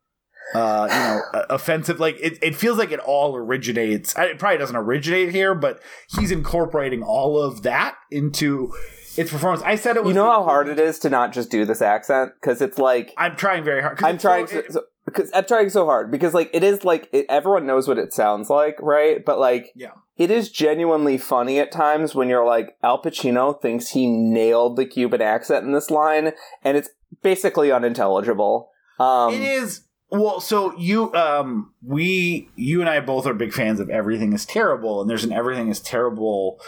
uh 0.54 0.88
you 0.90 0.98
know 0.98 1.44
offensive 1.50 2.00
like 2.00 2.16
it, 2.20 2.38
it 2.40 2.56
feels 2.56 2.78
like 2.78 2.90
it 2.90 3.00
all 3.00 3.36
originates 3.36 4.14
it 4.16 4.38
probably 4.38 4.56
doesn't 4.56 4.76
originate 4.76 5.30
here 5.30 5.54
but 5.54 5.82
he's 6.16 6.30
incorporating 6.30 7.02
all 7.02 7.38
of 7.38 7.62
that 7.62 7.96
into 8.10 8.72
its 9.18 9.30
performance 9.32 9.62
i 9.64 9.74
said 9.74 9.96
it 9.96 10.02
was 10.04 10.10
you 10.10 10.14
know 10.14 10.30
how 10.30 10.44
hard 10.44 10.68
it 10.68 10.78
is 10.78 10.98
to 10.98 11.10
not 11.10 11.32
just 11.32 11.50
do 11.50 11.64
this 11.64 11.82
accent 11.82 12.32
because 12.40 12.60
it's 12.62 12.78
like 12.78 13.12
i'm 13.18 13.36
trying 13.36 13.62
very 13.64 13.82
hard 13.82 14.02
I'm 14.02 14.18
so- 14.18 14.28
trying 14.28 14.44
it- 14.44 14.66
to, 14.66 14.72
so, 14.72 14.82
because 15.04 15.30
I'm 15.34 15.46
trying 15.46 15.70
so 15.70 15.86
hard 15.86 16.10
because 16.10 16.34
like 16.34 16.50
it 16.52 16.62
is 16.62 16.84
like 16.84 17.08
it, 17.12 17.24
everyone 17.30 17.64
knows 17.66 17.88
what 17.88 17.96
it 17.96 18.12
sounds 18.12 18.50
like, 18.50 18.76
right? 18.82 19.24
But 19.24 19.38
like 19.38 19.72
Yeah. 19.74 19.92
it 20.18 20.30
is 20.30 20.50
genuinely 20.50 21.16
funny 21.16 21.58
at 21.60 21.72
times 21.72 22.14
when 22.14 22.28
you're 22.28 22.44
like 22.44 22.76
Al 22.82 23.00
Pacino 23.02 23.58
thinks 23.58 23.88
he 23.88 24.06
nailed 24.06 24.76
the 24.76 24.84
Cuban 24.84 25.22
accent 25.22 25.64
in 25.64 25.72
this 25.72 25.90
line, 25.90 26.32
and 26.62 26.76
it's 26.76 26.90
basically 27.22 27.72
unintelligible. 27.72 28.70
Um, 29.00 29.32
it 29.32 29.40
is 29.40 29.84
well 30.10 30.40
so 30.40 30.76
you 30.76 31.14
um 31.14 31.72
we 31.82 32.48
you 32.56 32.80
and 32.80 32.88
i 32.88 32.98
both 32.98 33.26
are 33.26 33.34
big 33.34 33.52
fans 33.52 33.78
of 33.78 33.90
everything 33.90 34.32
is 34.32 34.46
terrible 34.46 35.02
and 35.02 35.10
there's 35.10 35.22
an 35.24 35.32
everything 35.32 35.68
is 35.68 35.80
terrible 35.80 36.58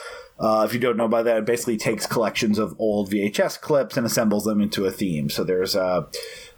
uh, 0.41 0.65
if 0.67 0.73
you 0.73 0.81
don't 0.81 0.97
know 0.97 1.05
about 1.05 1.27
that, 1.27 1.37
it 1.37 1.45
basically 1.45 1.77
takes 1.77 2.07
collections 2.07 2.59
of 2.59 2.75
old 2.79 3.11
VHS 3.11 3.61
clips 3.61 3.99
and 3.99 4.07
assembles 4.07 4.45
them 4.45 4.61
into 4.61 4.87
a 4.87 4.91
theme. 4.91 5.29
So 5.29 5.45
there's 5.45 5.75
a 5.75 6.09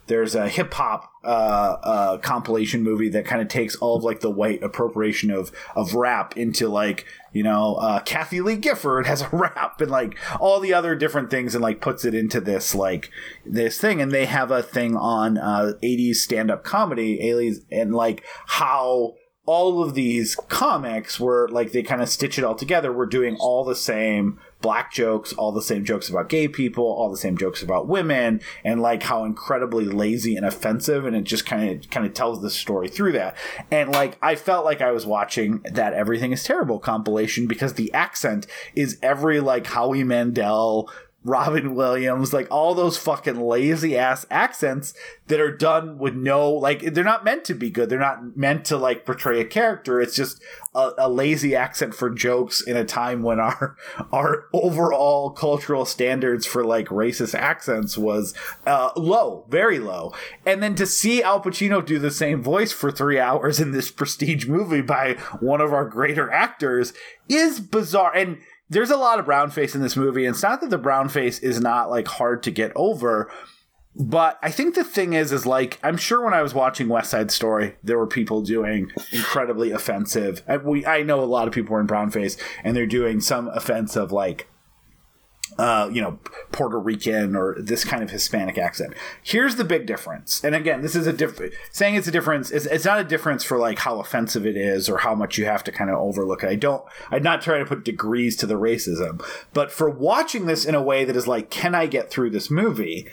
there's 0.07 0.35
a 0.35 0.49
hip 0.49 0.73
hop 0.73 1.11
uh, 1.23 1.77
uh, 1.83 2.17
compilation 2.17 2.83
movie 2.83 3.09
that 3.09 3.25
kind 3.25 3.41
of 3.41 3.47
takes 3.47 3.75
all 3.77 3.97
of 3.97 4.03
like 4.03 4.21
the 4.21 4.29
white 4.31 4.63
appropriation 4.63 5.31
of 5.31 5.51
of 5.75 5.95
rap 5.95 6.37
into 6.37 6.69
like 6.69 7.05
you 7.33 7.43
know 7.43 7.75
uh, 7.75 7.99
Kathie 8.01 8.41
Lee 8.41 8.55
Gifford 8.55 9.05
has 9.05 9.21
a 9.21 9.29
rap 9.33 9.81
and 9.81 9.91
like 9.91 10.17
all 10.39 10.61
the 10.61 10.73
other 10.73 10.95
different 10.95 11.29
things 11.29 11.53
and 11.53 11.61
like 11.61 11.81
puts 11.81 12.05
it 12.05 12.13
into 12.13 12.39
this 12.39 12.73
like 12.73 13.09
this 13.45 13.77
thing. 13.77 14.01
And 14.01 14.13
they 14.13 14.25
have 14.25 14.49
a 14.49 14.63
thing 14.63 14.95
on 14.95 15.37
uh, 15.37 15.73
80s 15.83 16.15
stand 16.15 16.49
up 16.49 16.63
comedy, 16.63 17.29
aliens, 17.29 17.59
and 17.69 17.93
like 17.93 18.23
how 18.45 19.15
all 19.45 19.83
of 19.83 19.93
these 19.93 20.35
comics 20.35 21.19
were 21.19 21.49
like 21.49 21.73
they 21.73 21.83
kind 21.83 22.01
of 22.01 22.07
stitch 22.07 22.37
it 22.37 22.45
all 22.45 22.55
together. 22.55 22.93
We're 22.93 23.05
doing 23.05 23.35
all 23.39 23.65
the 23.65 23.75
same 23.75 24.39
black 24.61 24.93
jokes, 24.93 25.33
all 25.33 25.51
the 25.51 25.61
same 25.61 25.83
jokes 25.83 26.09
about 26.09 26.29
gay 26.29 26.47
people, 26.47 26.85
all 26.85 27.11
the 27.11 27.17
same 27.17 27.37
jokes 27.37 27.61
about 27.61 27.85
women, 27.85 28.39
and 28.63 28.81
like 28.81 29.03
how 29.03 29.25
incredibly 29.25 29.83
lazy 29.83 30.37
and 30.37 30.45
offensive, 30.45 31.05
and 31.05 31.13
it 31.13 31.25
just 31.25 31.45
kind 31.45 31.69
of 31.83 31.89
kind 31.89 32.05
of 32.05 32.13
tells 32.13 32.41
the 32.41 32.49
story 32.49 32.87
through 32.87 33.11
that. 33.11 33.35
And 33.69 33.91
like 33.91 34.17
I 34.21 34.35
felt 34.35 34.63
like 34.63 34.79
I 34.79 34.91
was 34.91 35.05
watching 35.05 35.59
that 35.69 35.93
Everything 35.93 36.31
Is 36.31 36.45
Terrible 36.45 36.79
compilation 36.79 37.45
because 37.45 37.73
the 37.73 37.93
accent 37.93 38.47
is 38.75 38.97
every 39.01 39.41
like 39.41 39.67
Howie 39.67 40.05
Mandel 40.05 40.89
Robin 41.23 41.73
Williams, 41.73 42.33
like 42.33 42.47
all 42.51 42.75
those 42.75 42.97
fucking 42.97 43.39
lazy 43.39 43.97
ass 43.97 44.25
accents 44.29 44.93
that 45.27 45.39
are 45.39 45.55
done 45.55 45.97
with 45.97 46.13
no 46.13 46.51
like 46.51 46.93
they're 46.93 47.03
not 47.03 47.23
meant 47.23 47.45
to 47.45 47.53
be 47.53 47.69
good. 47.69 47.89
They're 47.89 47.99
not 47.99 48.35
meant 48.35 48.65
to 48.65 48.77
like 48.77 49.05
portray 49.05 49.39
a 49.39 49.45
character. 49.45 50.01
It's 50.01 50.15
just 50.15 50.41
a, 50.75 50.91
a 50.97 51.09
lazy 51.09 51.55
accent 51.55 51.95
for 51.95 52.09
jokes 52.09 52.61
in 52.61 52.75
a 52.75 52.83
time 52.83 53.23
when 53.23 53.39
our 53.39 53.77
our 54.11 54.45
overall 54.51 55.29
cultural 55.29 55.85
standards 55.85 56.45
for 56.45 56.65
like 56.65 56.87
racist 56.87 57.35
accents 57.35 57.97
was 57.97 58.33
uh, 58.67 58.91
low, 58.97 59.45
very 59.49 59.79
low. 59.79 60.13
And 60.45 60.61
then 60.61 60.75
to 60.75 60.85
see 60.85 61.23
Al 61.23 61.41
Pacino 61.41 61.85
do 61.85 61.99
the 61.99 62.11
same 62.11 62.43
voice 62.43 62.73
for 62.73 62.91
three 62.91 63.19
hours 63.19 63.59
in 63.59 63.71
this 63.71 63.91
prestige 63.91 64.45
movie 64.45 64.81
by 64.81 65.13
one 65.39 65.61
of 65.61 65.71
our 65.71 65.85
greater 65.85 66.29
actors 66.31 66.93
is 67.29 67.61
bizarre 67.61 68.13
and 68.13 68.39
there's 68.73 68.91
a 68.91 68.97
lot 68.97 69.19
of 69.19 69.25
brown 69.25 69.49
face 69.51 69.75
in 69.75 69.81
this 69.81 69.95
movie, 69.95 70.25
and 70.25 70.33
it's 70.33 70.43
not 70.43 70.61
that 70.61 70.69
the 70.69 70.77
brown 70.77 71.09
face 71.09 71.39
is 71.39 71.59
not 71.59 71.89
like 71.89 72.07
hard 72.07 72.43
to 72.43 72.51
get 72.51 72.71
over. 72.75 73.31
But 73.95 74.39
I 74.41 74.49
think 74.49 74.73
the 74.73 74.83
thing 74.83 75.13
is, 75.13 75.31
is 75.31 75.45
like 75.45 75.79
I'm 75.83 75.97
sure 75.97 76.23
when 76.23 76.33
I 76.33 76.41
was 76.41 76.53
watching 76.53 76.89
West 76.89 77.11
Side 77.11 77.31
Story, 77.31 77.75
there 77.83 77.97
were 77.97 78.07
people 78.07 78.41
doing 78.41 78.91
incredibly 79.11 79.71
offensive. 79.71 80.41
I, 80.47 80.57
we 80.57 80.85
I 80.85 81.03
know 81.03 81.21
a 81.21 81.25
lot 81.25 81.47
of 81.47 81.53
people 81.53 81.75
are 81.75 81.79
in 81.79 81.85
brown 81.85 82.09
face, 82.09 82.35
and 82.63 82.75
they're 82.75 82.87
doing 82.87 83.21
some 83.21 83.47
offensive 83.49 84.11
like 84.11 84.47
uh, 85.57 85.89
you 85.91 86.01
know, 86.01 86.19
Puerto 86.51 86.79
Rican 86.79 87.35
or 87.35 87.55
this 87.59 87.85
kind 87.85 88.01
of 88.01 88.09
Hispanic 88.09 88.57
accent. 88.57 88.93
Here's 89.21 89.55
the 89.55 89.63
big 89.63 89.85
difference. 89.85 90.43
And 90.43 90.55
again, 90.55 90.81
this 90.81 90.95
is 90.95 91.07
a 91.07 91.13
different 91.13 91.53
saying 91.71 91.95
it's 91.95 92.07
a 92.07 92.11
difference. 92.11 92.51
It's, 92.51 92.65
it's 92.65 92.85
not 92.85 92.99
a 92.99 93.03
difference 93.03 93.43
for 93.43 93.57
like 93.57 93.79
how 93.79 93.99
offensive 93.99 94.45
it 94.45 94.57
is 94.57 94.89
or 94.89 94.99
how 94.99 95.13
much 95.15 95.37
you 95.37 95.45
have 95.45 95.63
to 95.65 95.71
kind 95.71 95.89
of 95.89 95.97
overlook 95.97 96.43
it. 96.43 96.49
I 96.49 96.55
don't, 96.55 96.83
I'm 97.11 97.23
not 97.23 97.41
trying 97.41 97.63
to 97.63 97.69
put 97.69 97.85
degrees 97.85 98.35
to 98.37 98.47
the 98.47 98.55
racism, 98.55 99.23
but 99.53 99.71
for 99.71 99.89
watching 99.89 100.45
this 100.45 100.65
in 100.65 100.75
a 100.75 100.81
way 100.81 101.05
that 101.05 101.15
is 101.15 101.27
like, 101.27 101.49
can 101.49 101.75
I 101.75 101.87
get 101.87 102.09
through 102.09 102.31
this 102.31 102.49
movie? 102.49 103.07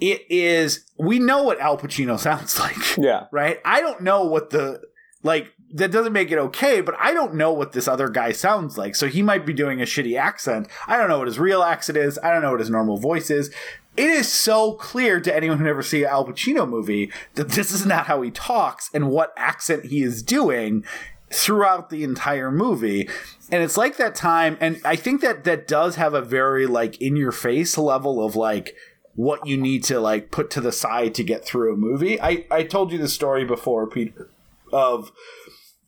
It 0.00 0.26
is, 0.28 0.84
we 0.98 1.18
know 1.18 1.42
what 1.42 1.58
Al 1.58 1.78
Pacino 1.78 2.18
sounds 2.18 2.58
like. 2.58 2.96
Yeah. 2.96 3.26
Right? 3.32 3.60
I 3.64 3.80
don't 3.80 4.02
know 4.02 4.24
what 4.24 4.50
the, 4.50 4.82
like, 5.22 5.52
that 5.76 5.92
doesn't 5.92 6.12
make 6.12 6.30
it 6.30 6.38
okay, 6.38 6.80
but 6.80 6.94
I 6.98 7.12
don't 7.12 7.34
know 7.34 7.52
what 7.52 7.72
this 7.72 7.86
other 7.86 8.08
guy 8.08 8.32
sounds 8.32 8.78
like. 8.78 8.94
So 8.94 9.08
he 9.08 9.22
might 9.22 9.44
be 9.44 9.52
doing 9.52 9.80
a 9.80 9.84
shitty 9.84 10.18
accent. 10.18 10.68
I 10.86 10.96
don't 10.96 11.08
know 11.08 11.18
what 11.18 11.26
his 11.26 11.38
real 11.38 11.62
accent 11.62 11.98
is. 11.98 12.18
I 12.22 12.32
don't 12.32 12.42
know 12.42 12.52
what 12.52 12.60
his 12.60 12.70
normal 12.70 12.96
voice 12.96 13.30
is. 13.30 13.52
It 13.96 14.10
is 14.10 14.30
so 14.30 14.72
clear 14.72 15.20
to 15.20 15.34
anyone 15.34 15.58
who 15.58 15.64
never 15.64 15.82
see 15.82 16.04
an 16.04 16.10
Al 16.10 16.26
Pacino 16.26 16.68
movie 16.68 17.10
that 17.34 17.50
this 17.50 17.72
is 17.72 17.86
not 17.86 18.06
how 18.06 18.20
he 18.22 18.30
talks 18.30 18.90
and 18.92 19.10
what 19.10 19.32
accent 19.36 19.86
he 19.86 20.02
is 20.02 20.22
doing 20.22 20.84
throughout 21.30 21.90
the 21.90 22.04
entire 22.04 22.50
movie. 22.50 23.08
And 23.50 23.62
it's 23.62 23.76
like 23.76 23.96
that 23.96 24.14
time, 24.14 24.58
and 24.60 24.80
I 24.84 24.96
think 24.96 25.20
that 25.20 25.44
that 25.44 25.66
does 25.66 25.96
have 25.96 26.14
a 26.14 26.20
very 26.20 26.66
like 26.66 27.00
in 27.00 27.16
your 27.16 27.32
face 27.32 27.78
level 27.78 28.24
of 28.24 28.36
like 28.36 28.74
what 29.14 29.46
you 29.46 29.56
need 29.56 29.82
to 29.84 29.98
like 29.98 30.30
put 30.30 30.50
to 30.50 30.60
the 30.60 30.72
side 30.72 31.14
to 31.14 31.24
get 31.24 31.44
through 31.44 31.72
a 31.72 31.76
movie. 31.76 32.20
I 32.20 32.44
I 32.50 32.64
told 32.64 32.92
you 32.92 32.98
the 32.98 33.08
story 33.08 33.44
before, 33.44 33.86
Peter, 33.86 34.28
of 34.72 35.10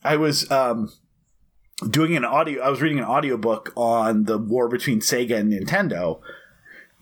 I 0.05 0.17
was 0.17 0.51
um, 0.51 0.93
doing 1.91 2.17
an 2.17 2.25
audio. 2.25 2.63
I 2.63 2.69
was 2.71 2.81
reading 2.81 2.99
an 2.99 3.05
audiobook 3.05 3.73
on 3.77 4.25
the 4.25 4.39
war 4.39 4.69
between 4.69 5.01
Sega 5.01 5.37
and 5.37 5.53
Nintendo, 5.53 6.21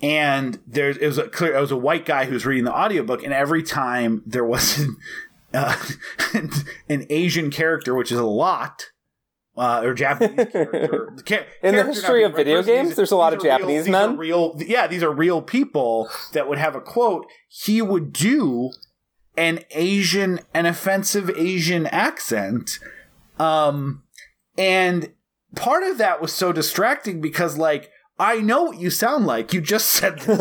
and 0.02 0.58
there's 0.66 0.96
it 0.96 1.06
was 1.06 1.18
a 1.18 1.28
clear. 1.28 1.54
It 1.56 1.60
was 1.60 1.70
a 1.72 1.76
white 1.76 2.04
guy 2.04 2.24
who 2.26 2.34
was 2.34 2.46
reading 2.46 2.64
the 2.64 2.74
audiobook, 2.74 3.22
and 3.22 3.32
every 3.32 3.62
time 3.62 4.22
there 4.26 4.44
was 4.44 4.78
an, 4.78 4.96
uh, 5.54 5.76
an 6.88 7.06
Asian 7.10 7.50
character, 7.50 7.94
which 7.94 8.10
is 8.12 8.18
a 8.18 8.24
lot. 8.24 8.90
Uh, 9.58 9.80
or 9.84 9.94
Japanese 9.94 10.48
character. 10.52 11.14
In 11.62 11.74
the 11.76 11.84
history 11.84 12.24
of 12.24 12.34
video 12.36 12.56
person. 12.58 12.74
games, 12.74 12.88
These- 12.88 12.96
there's 12.96 13.10
a 13.10 13.16
lot 13.16 13.32
of 13.32 13.38
are 13.38 13.42
real- 13.42 13.56
Japanese 13.58 13.88
men. 13.88 14.18
Real, 14.18 14.54
yeah, 14.58 14.86
these 14.86 15.02
are 15.02 15.10
real 15.10 15.40
people 15.40 16.10
that 16.34 16.46
would 16.46 16.58
have 16.58 16.76
a 16.76 16.80
quote. 16.82 17.24
He 17.48 17.80
would 17.80 18.12
do 18.12 18.70
an 19.36 19.60
Asian, 19.70 20.40
an 20.54 20.66
offensive 20.66 21.30
Asian 21.30 21.86
accent. 21.86 22.78
Um, 23.38 24.02
and 24.56 25.12
part 25.54 25.82
of 25.82 25.98
that 25.98 26.20
was 26.20 26.32
so 26.32 26.52
distracting 26.52 27.20
because, 27.20 27.58
like, 27.58 27.90
I 28.18 28.40
know 28.40 28.64
what 28.64 28.78
you 28.78 28.90
sound 28.90 29.26
like. 29.26 29.52
You 29.52 29.60
just 29.60 29.88
said 29.90 30.18
this 30.20 30.38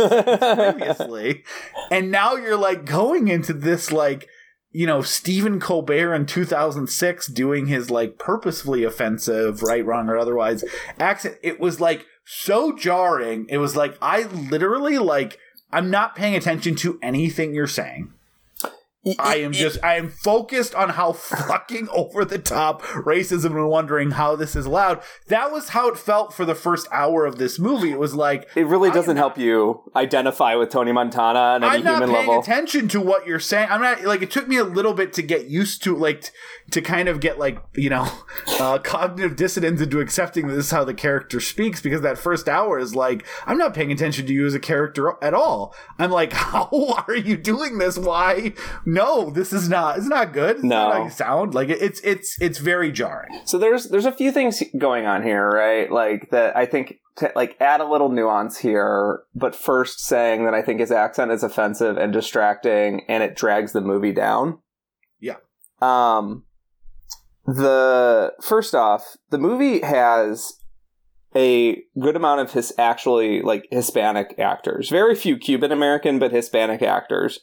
previously. 0.55 1.43
and 1.91 2.09
now 2.11 2.35
you're 2.35 2.57
like 2.57 2.85
going 2.85 3.27
into 3.27 3.53
this, 3.53 3.91
like, 3.91 4.27
you 4.71 4.85
know, 4.85 5.01
Stephen 5.01 5.59
Colbert 5.59 6.13
in 6.13 6.25
2006 6.25 7.27
doing 7.27 7.67
his, 7.67 7.89
like, 7.89 8.17
purposefully 8.17 8.83
offensive, 8.83 9.61
right, 9.63 9.85
wrong, 9.85 10.09
or 10.09 10.17
otherwise 10.17 10.63
accent. 10.99 11.37
It 11.41 11.59
was, 11.59 11.79
like, 11.79 12.05
so 12.25 12.75
jarring. 12.75 13.45
It 13.49 13.57
was 13.57 13.75
like, 13.75 13.97
I 14.01 14.23
literally, 14.23 14.97
like, 14.97 15.37
I'm 15.71 15.89
not 15.89 16.15
paying 16.15 16.35
attention 16.35 16.75
to 16.77 16.99
anything 17.01 17.53
you're 17.53 17.67
saying. 17.67 18.13
I 19.19 19.35
am 19.37 19.51
just 19.51 19.77
I 19.83 19.95
am 19.97 20.09
focused 20.09 20.73
on 20.73 20.89
how 20.89 21.11
fucking 21.13 21.87
over 21.93 22.25
the 22.25 22.39
top 22.39 22.81
racism 22.81 23.51
and 23.51 23.69
wondering 23.69 24.11
how 24.11 24.35
this 24.35 24.55
is 24.55 24.65
allowed. 24.65 25.01
That 25.27 25.51
was 25.51 25.69
how 25.69 25.89
it 25.89 25.97
felt 25.97 26.33
for 26.33 26.43
the 26.43 26.55
first 26.55 26.87
hour 26.91 27.25
of 27.25 27.37
this 27.37 27.59
movie. 27.59 27.91
It 27.91 27.99
was 27.99 28.15
like 28.15 28.49
It 28.55 28.65
really 28.65 28.89
doesn't 28.89 29.11
am 29.11 29.17
help 29.17 29.37
you 29.37 29.83
identify 29.95 30.55
with 30.55 30.69
Tony 30.69 30.91
Montana 30.91 31.39
on 31.39 31.63
any 31.63 31.77
I'm 31.77 31.83
not 31.83 32.01
human 32.01 32.15
paying 32.15 32.27
level. 32.27 32.41
attention 32.41 32.87
to 32.89 33.01
what 33.01 33.27
you're 33.27 33.39
saying. 33.39 33.69
I'm 33.69 33.81
not 33.81 34.03
like 34.03 34.21
it 34.23 34.31
took 34.31 34.47
me 34.47 34.57
a 34.57 34.63
little 34.63 34.93
bit 34.93 35.13
to 35.13 35.21
get 35.21 35.45
used 35.45 35.83
to 35.83 35.95
like 35.95 36.23
t- 36.23 36.29
to 36.71 36.81
kind 36.81 37.07
of 37.07 37.19
get 37.19 37.37
like 37.37 37.59
you 37.75 37.89
know 37.91 38.07
uh, 38.59 38.79
cognitive 38.79 39.35
dissonance 39.35 39.81
into 39.81 39.99
accepting 39.99 40.47
this 40.47 40.57
is 40.65 40.71
how 40.71 40.83
the 40.83 40.93
character 40.95 41.39
speaks 41.39 41.79
because 41.79 42.01
that 42.01 42.17
first 42.17 42.49
hour 42.49 42.79
is 42.79 42.95
like 42.95 43.25
I'm 43.45 43.57
not 43.57 43.75
paying 43.75 43.91
attention 43.91 44.25
to 44.25 44.33
you 44.33 44.47
as 44.47 44.55
a 44.55 44.59
character 44.59 45.13
at 45.23 45.35
all. 45.35 45.75
I'm 45.99 46.09
like 46.09 46.33
how 46.45 47.03
are 47.07 47.15
you 47.15 47.37
doing 47.37 47.77
this? 47.77 47.97
Why? 47.99 48.53
No, 48.95 49.29
this 49.29 49.51
is 49.51 49.67
not. 49.67 49.97
It's 49.97 50.07
not 50.07 50.31
good. 50.31 50.55
It's 50.55 50.63
not 50.63 50.97
No. 50.97 51.03
you 51.03 51.09
sound 51.09 51.53
like 51.53 51.67
it, 51.67 51.81
it's 51.81 51.99
it's 51.99 52.39
it's 52.41 52.59
very 52.59 52.91
jarring. 52.93 53.41
So 53.43 53.57
there's 53.57 53.89
there's 53.89 54.05
a 54.05 54.11
few 54.11 54.31
things 54.31 54.63
going 54.77 55.05
on 55.05 55.21
here, 55.21 55.47
right? 55.49 55.91
Like 55.91 56.29
that 56.31 56.55
I 56.55 56.65
think 56.65 56.95
to 57.17 57.29
like 57.35 57.57
add 57.59 57.81
a 57.81 57.85
little 57.85 58.09
nuance 58.09 58.57
here, 58.57 59.23
but 59.35 59.53
first 59.53 59.99
saying 59.99 60.45
that 60.45 60.53
I 60.53 60.61
think 60.61 60.79
his 60.79 60.91
accent 60.91 61.31
is 61.31 61.43
offensive 61.43 61.97
and 61.97 62.13
distracting 62.13 63.01
and 63.09 63.21
it 63.21 63.35
drags 63.35 63.73
the 63.73 63.81
movie 63.81 64.13
down. 64.13 64.59
Yeah. 65.19 65.35
Um 65.81 66.45
the 67.45 68.33
first 68.41 68.73
off, 68.73 69.17
the 69.29 69.37
movie 69.37 69.81
has 69.81 70.53
a 71.35 71.83
good 71.99 72.15
amount 72.15 72.41
of 72.41 72.53
his 72.53 72.73
actually 72.77 73.41
like 73.41 73.67
Hispanic 73.69 74.35
actors. 74.39 74.89
Very 74.89 75.15
few 75.15 75.37
Cuban 75.37 75.71
American, 75.71 76.17
but 76.17 76.31
Hispanic 76.31 76.81
actors. 76.81 77.39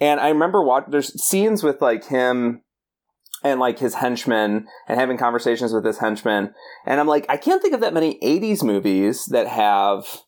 And 0.00 0.20
I 0.20 0.28
remember 0.30 0.62
watching 0.62 0.90
there's 0.90 1.22
scenes 1.22 1.62
with 1.62 1.82
like 1.82 2.06
him 2.06 2.62
and 3.42 3.60
like 3.60 3.78
his 3.78 3.94
henchmen 3.94 4.66
and 4.88 4.98
having 4.98 5.18
conversations 5.18 5.72
with 5.72 5.84
his 5.84 5.98
henchmen. 5.98 6.54
And 6.86 6.98
I'm 6.98 7.06
like, 7.06 7.26
I 7.28 7.36
can't 7.36 7.60
think 7.60 7.74
of 7.74 7.80
that 7.80 7.94
many 7.94 8.18
80s 8.20 8.62
movies 8.62 9.26
that 9.26 9.46
have 9.46 10.22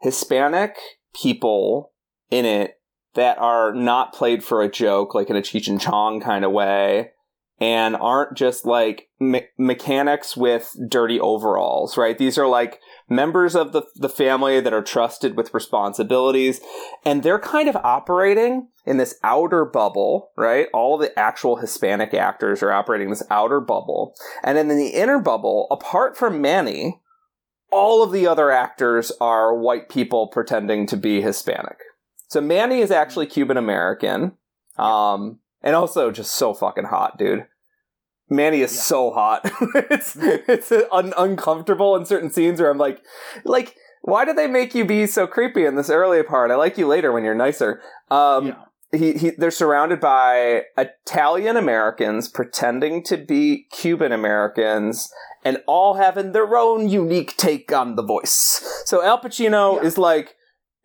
Hispanic 0.00 0.76
people 1.14 1.92
in 2.30 2.44
it 2.44 2.78
that 3.14 3.38
are 3.38 3.74
not 3.74 4.14
played 4.14 4.42
for 4.42 4.62
a 4.62 4.70
joke, 4.70 5.14
like 5.14 5.28
in 5.28 5.36
a 5.36 5.42
Cheech 5.42 5.68
and 5.68 5.80
Chong 5.80 6.20
kind 6.20 6.44
of 6.44 6.52
way, 6.52 7.10
and 7.62 7.94
aren't 7.94 8.36
just 8.36 8.66
like 8.66 9.08
me- 9.20 9.46
mechanics 9.56 10.36
with 10.36 10.74
dirty 10.88 11.20
overalls, 11.20 11.96
right? 11.96 12.18
These 12.18 12.36
are 12.36 12.48
like 12.48 12.80
members 13.08 13.54
of 13.54 13.70
the, 13.70 13.84
the 13.94 14.08
family 14.08 14.60
that 14.60 14.72
are 14.72 14.82
trusted 14.82 15.36
with 15.36 15.54
responsibilities, 15.54 16.60
and 17.06 17.22
they're 17.22 17.38
kind 17.38 17.68
of 17.68 17.76
operating 17.76 18.66
in 18.84 18.96
this 18.96 19.14
outer 19.22 19.64
bubble, 19.64 20.32
right? 20.36 20.66
All 20.74 20.98
the 20.98 21.16
actual 21.16 21.54
Hispanic 21.54 22.12
actors 22.14 22.64
are 22.64 22.72
operating 22.72 23.06
in 23.06 23.12
this 23.12 23.22
outer 23.30 23.60
bubble. 23.60 24.12
And 24.42 24.58
then 24.58 24.68
in 24.68 24.76
the 24.76 24.88
inner 24.88 25.20
bubble, 25.20 25.68
apart 25.70 26.16
from 26.16 26.40
Manny, 26.40 27.00
all 27.70 28.02
of 28.02 28.10
the 28.10 28.26
other 28.26 28.50
actors 28.50 29.12
are 29.20 29.56
white 29.56 29.88
people 29.88 30.26
pretending 30.26 30.84
to 30.88 30.96
be 30.96 31.22
Hispanic. 31.22 31.78
So 32.26 32.40
Manny 32.40 32.80
is 32.80 32.90
actually 32.90 33.26
Cuban 33.26 33.56
American. 33.56 34.32
Um, 34.76 35.38
and 35.62 35.76
also 35.76 36.10
just 36.10 36.34
so 36.34 36.54
fucking 36.54 36.86
hot, 36.86 37.18
dude. 37.18 37.46
Manny 38.32 38.60
is 38.62 38.74
Yeah. 38.74 38.80
so 38.80 39.10
hot. 39.12 39.40
it's 39.90 40.16
it's 40.18 40.72
un- 40.90 41.14
uncomfortable 41.16 41.94
in 41.96 42.04
certain 42.06 42.30
scenes 42.30 42.60
where 42.60 42.70
I'm 42.70 42.78
like, 42.78 43.00
like, 43.44 43.76
why 44.02 44.24
did 44.24 44.36
they 44.36 44.46
make 44.48 44.74
you 44.74 44.84
be 44.84 45.06
so 45.06 45.26
creepy 45.26 45.64
in 45.64 45.76
this 45.76 45.90
early 45.90 46.22
part? 46.22 46.50
I 46.50 46.56
like 46.56 46.76
you 46.78 46.86
later 46.86 47.12
when 47.12 47.24
you're 47.24 47.34
nicer. 47.34 47.80
Um, 48.10 48.46
Yeah. 48.48 48.54
he, 48.98 49.12
he 49.14 49.30
they're 49.30 49.50
surrounded 49.50 50.00
by 50.00 50.64
Italian 50.76 51.56
Americans 51.56 52.28
pretending 52.28 53.02
to 53.04 53.16
be 53.16 53.66
Cuban 53.70 54.12
Americans 54.12 55.10
and 55.44 55.58
all 55.66 55.94
having 55.94 56.32
their 56.32 56.56
own 56.56 56.88
unique 56.88 57.36
take 57.36 57.72
on 57.72 57.96
the 57.96 58.02
voice. 58.02 58.60
So 58.86 59.02
Al 59.04 59.20
Pacino 59.20 59.76
Yeah. 59.76 59.82
is 59.88 59.98
like 59.98 60.34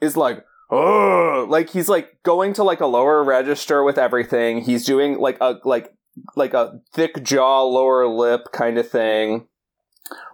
is 0.01 0.15
like 0.17 0.43
oh 0.69 1.45
like 1.49 1.69
he's 1.69 1.88
like 1.89 2.21
going 2.23 2.53
to 2.53 2.63
like 2.63 2.81
a 2.81 2.86
lower 2.86 3.23
register 3.23 3.83
with 3.83 3.97
everything. 3.97 4.62
He's 4.62 4.86
doing 4.86 5.17
like 5.17 5.38
a 5.41 5.55
like 5.63 5.93
like 6.36 6.53
a 6.53 6.80
thick 6.93 7.23
jaw, 7.23 7.63
lower 7.63 8.08
lip 8.08 8.51
kind 8.51 8.77
of 8.77 8.89
thing. 8.89 9.47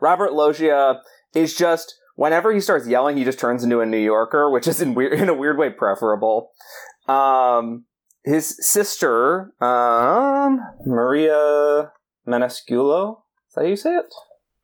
Robert 0.01 0.33
Loggia 0.33 1.01
is 1.33 1.55
just 1.55 1.95
whenever 2.15 2.53
he 2.53 2.59
starts 2.59 2.87
yelling, 2.87 3.17
he 3.17 3.23
just 3.23 3.39
turns 3.39 3.63
into 3.63 3.79
a 3.79 3.85
New 3.85 3.97
Yorker, 3.97 4.49
which 4.49 4.67
is 4.67 4.81
in 4.81 4.93
weird 4.93 5.19
in 5.19 5.29
a 5.29 5.33
weird 5.33 5.57
way 5.57 5.69
preferable. 5.69 6.51
Um, 7.07 7.85
his 8.23 8.55
sister, 8.59 9.53
um, 9.61 10.59
Maria 10.85 11.91
Maniscalco. 12.27 13.17
Is 13.49 13.55
that 13.55 13.61
how 13.61 13.67
you 13.67 13.75
say 13.75 13.95
it? 13.95 14.13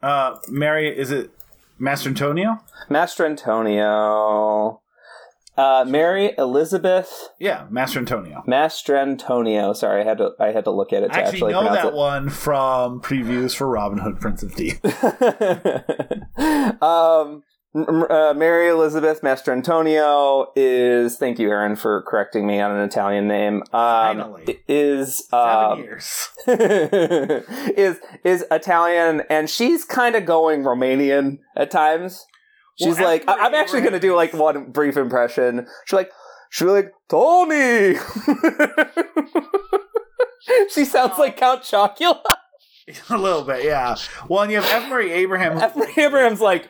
Uh, 0.01 0.37
Mary, 0.47 0.97
is 0.97 1.11
it 1.11 1.31
Mastrantonio? 1.79 2.61
Master 2.89 3.25
Antonio. 3.25 4.81
Uh, 5.59 5.83
Mary 5.85 6.31
Elizabeth 6.37 7.29
Yeah, 7.37 7.67
Mastrantonio. 7.69 8.47
Master 8.47 8.95
Antonio. 8.95 9.73
Sorry, 9.73 10.01
I 10.01 10.05
had 10.05 10.19
to 10.19 10.31
I 10.39 10.53
had 10.53 10.63
to 10.63 10.71
look 10.71 10.93
at 10.93 11.03
it 11.03 11.11
to 11.11 11.15
I 11.17 11.19
actually 11.23 11.53
actually, 11.53 11.53
know 11.53 11.73
that 11.73 11.87
it. 11.87 11.93
one 11.93 12.29
from 12.29 13.01
previews 13.01 13.53
for 13.53 13.67
Robin 13.67 13.97
Hood, 13.97 14.21
Prince 14.21 14.41
of 14.41 14.53
Thieves. 14.53 14.79
um, 16.81 17.43
uh, 17.75 18.33
Mary 18.35 18.69
Elizabeth 18.69 19.21
Mastrantonio 19.21 20.47
is. 20.55 21.17
Thank 21.17 21.39
you, 21.39 21.49
Aaron, 21.49 21.75
for 21.75 22.03
correcting 22.03 22.47
me 22.47 22.59
on 22.61 22.71
an 22.71 22.81
Italian 22.87 23.27
name. 23.27 23.55
Um, 23.73 24.17
Finally. 24.17 24.59
is 24.67 25.27
Seven 25.27 25.71
um, 25.71 25.79
years. 25.79 26.29
is 26.47 27.99
is 28.23 28.45
Italian, 28.49 29.23
and 29.29 29.49
she's 29.49 29.83
kind 29.85 30.15
of 30.15 30.25
going 30.25 30.63
Romanian 30.63 31.39
at 31.55 31.69
times. 31.69 32.25
She's 32.81 32.97
Well, 32.97 33.05
like, 33.07 33.25
I- 33.27 33.45
I'm 33.47 33.53
actually 33.53 33.81
going 33.81 33.93
to 33.93 33.99
do 33.99 34.15
like 34.15 34.33
one 34.33 34.71
brief 34.71 34.97
impression. 34.97 35.67
She's 35.85 35.93
like, 35.93 36.11
she's 36.49 36.67
like 36.67 36.91
Tony. 37.09 37.95
she 40.69 40.85
sounds 40.85 41.17
like 41.17 41.37
Count 41.37 41.63
Chocula. 41.63 42.21
a 43.09 43.17
little 43.17 43.43
bit, 43.43 43.63
yeah. 43.65 43.95
Well, 44.27 44.43
and 44.43 44.51
you 44.51 44.61
have 44.61 44.83
F. 44.83 44.89
Murray 44.89 45.11
Abraham. 45.11 45.59
who- 45.59 46.01
Abraham's 46.01 46.41
like, 46.41 46.69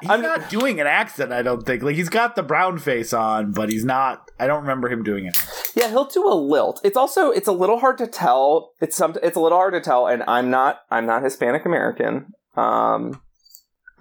He's 0.00 0.10
I'm- 0.10 0.22
not 0.22 0.50
doing 0.50 0.80
an 0.80 0.86
accent, 0.88 1.32
I 1.32 1.42
don't 1.42 1.64
think. 1.64 1.84
Like 1.84 1.94
he's 1.94 2.08
got 2.08 2.34
the 2.34 2.42
brown 2.42 2.78
face 2.78 3.12
on, 3.12 3.52
but 3.52 3.70
he's 3.70 3.84
not. 3.84 4.28
I 4.40 4.48
don't 4.48 4.62
remember 4.62 4.88
him 4.90 5.04
doing 5.04 5.26
it. 5.26 5.36
Yeah, 5.76 5.88
he'll 5.90 6.06
do 6.06 6.26
a 6.26 6.34
lilt. 6.34 6.80
It's 6.82 6.96
also 6.96 7.30
it's 7.30 7.46
a 7.46 7.52
little 7.52 7.78
hard 7.78 7.98
to 7.98 8.08
tell. 8.08 8.72
It's 8.80 8.96
some 8.96 9.14
it's 9.22 9.36
a 9.36 9.40
little 9.40 9.58
hard 9.58 9.74
to 9.74 9.80
tell, 9.80 10.08
and 10.08 10.24
I'm 10.26 10.50
not 10.50 10.80
I'm 10.90 11.06
not 11.06 11.22
Hispanic 11.22 11.64
American. 11.64 12.32
Um, 12.56 13.21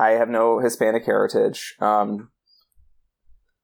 I 0.01 0.11
have 0.11 0.29
no 0.29 0.59
Hispanic 0.59 1.05
heritage. 1.05 1.75
Um, 1.79 2.31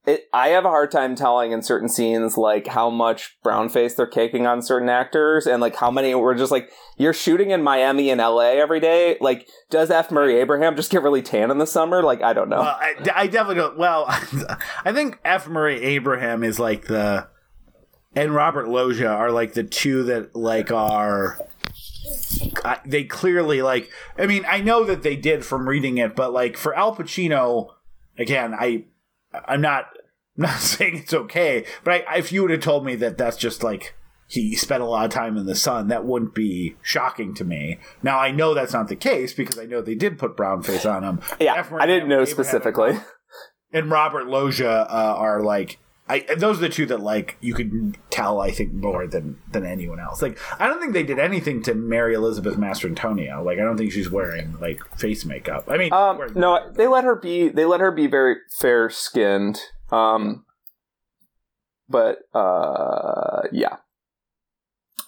it 0.05 0.29
I 0.31 0.49
have 0.49 0.65
a 0.65 0.69
hard 0.69 0.91
time 0.91 1.15
telling 1.15 1.51
in 1.51 1.63
certain 1.63 1.89
scenes 1.89 2.37
like 2.37 2.67
how 2.67 2.91
much 2.91 3.37
brown 3.43 3.69
face 3.69 3.95
they're 3.95 4.05
caking 4.05 4.45
on 4.45 4.61
certain 4.61 4.87
actors, 4.87 5.47
and 5.47 5.61
like 5.61 5.75
how 5.75 5.89
many 5.89 6.13
were 6.13 6.35
just 6.35 6.51
like 6.51 6.69
you're 6.97 7.13
shooting 7.13 7.49
in 7.49 7.63
Miami 7.63 8.11
and 8.11 8.21
L.A. 8.21 8.59
every 8.59 8.79
day. 8.79 9.17
Like, 9.19 9.47
does 9.69 9.89
F. 9.89 10.11
Murray 10.11 10.39
Abraham 10.39 10.75
just 10.75 10.91
get 10.91 11.01
really 11.01 11.21
tan 11.21 11.51
in 11.51 11.57
the 11.57 11.67
summer? 11.67 12.03
Like, 12.03 12.21
I 12.21 12.33
don't 12.33 12.49
know. 12.49 12.59
Well, 12.59 12.77
I, 12.79 12.95
I 13.15 13.27
definitely 13.27 13.55
don't. 13.55 13.77
Well, 13.77 14.05
I 14.85 14.93
think 14.93 15.19
F. 15.25 15.47
Murray 15.47 15.81
Abraham 15.83 16.43
is 16.43 16.59
like 16.59 16.85
the, 16.85 17.27
and 18.15 18.33
Robert 18.33 18.67
Loggia 18.67 19.09
are 19.09 19.31
like 19.31 19.53
the 19.53 19.63
two 19.63 20.03
that 20.03 20.35
like 20.35 20.71
are. 20.71 21.39
I, 22.63 22.79
they 22.85 23.03
clearly 23.03 23.61
like. 23.61 23.89
I 24.17 24.25
mean, 24.25 24.45
I 24.47 24.61
know 24.61 24.83
that 24.85 25.03
they 25.03 25.15
did 25.15 25.45
from 25.45 25.67
reading 25.67 25.97
it, 25.97 26.15
but 26.15 26.33
like 26.33 26.57
for 26.57 26.75
Al 26.75 26.95
Pacino, 26.95 27.69
again, 28.17 28.53
I, 28.53 28.85
I'm 29.45 29.61
not, 29.61 29.85
I'm 30.37 30.43
not 30.43 30.59
saying 30.59 30.97
it's 30.97 31.13
okay, 31.13 31.65
but 31.83 32.05
I, 32.07 32.17
if 32.17 32.31
you 32.31 32.41
would 32.41 32.51
have 32.51 32.61
told 32.61 32.85
me 32.85 32.95
that 32.95 33.17
that's 33.17 33.37
just 33.37 33.63
like 33.63 33.95
he 34.27 34.55
spent 34.55 34.83
a 34.83 34.85
lot 34.85 35.05
of 35.05 35.11
time 35.11 35.37
in 35.37 35.45
the 35.45 35.55
sun, 35.55 35.87
that 35.87 36.05
wouldn't 36.05 36.35
be 36.35 36.75
shocking 36.81 37.33
to 37.35 37.45
me. 37.45 37.79
Now 38.03 38.19
I 38.19 38.31
know 38.31 38.53
that's 38.53 38.73
not 38.73 38.89
the 38.89 38.95
case 38.95 39.33
because 39.33 39.57
I 39.57 39.65
know 39.65 39.81
they 39.81 39.95
did 39.95 40.19
put 40.19 40.35
brown 40.35 40.63
face 40.63 40.85
on 40.85 41.03
him. 41.03 41.21
yeah, 41.39 41.55
F. 41.55 41.71
I 41.71 41.85
didn't 41.85 42.09
know 42.09 42.15
Abraham 42.15 42.19
and 42.21 42.29
specifically. 42.29 42.99
and 43.71 43.89
Robert 43.89 44.27
Loggia 44.27 44.85
uh, 44.89 45.15
are 45.17 45.41
like 45.41 45.79
I 46.09 46.25
those 46.37 46.57
are 46.57 46.61
the 46.61 46.69
two 46.69 46.85
that 46.87 47.01
like 47.01 47.37
you 47.41 47.53
could 47.53 47.97
tell 48.09 48.39
I 48.39 48.51
think 48.51 48.73
more 48.73 49.07
than 49.07 49.39
than 49.51 49.65
anyone 49.65 49.99
else. 49.99 50.21
Like 50.21 50.37
I 50.59 50.67
don't 50.67 50.79
think 50.79 50.93
they 50.93 51.03
did 51.03 51.19
anything 51.19 51.61
to 51.63 51.73
Mary 51.73 52.13
Elizabeth 52.13 52.55
Mastrantonio. 52.55 53.43
Like 53.43 53.59
I 53.59 53.63
don't 53.63 53.77
think 53.77 53.91
she's 53.91 54.09
wearing 54.09 54.57
like 54.59 54.79
face 54.97 55.25
makeup. 55.25 55.65
I 55.67 55.77
mean, 55.77 55.91
Um, 55.91 56.19
no, 56.35 56.71
they 56.71 56.87
let 56.87 57.03
her 57.03 57.15
be. 57.15 57.49
They 57.49 57.65
let 57.65 57.81
her 57.81 57.91
be 57.91 58.07
very 58.07 58.37
fair 58.57 58.89
skinned. 58.89 59.59
Um, 59.91 60.45
but 61.89 62.19
uh, 62.33 63.43
yeah. 63.51 63.77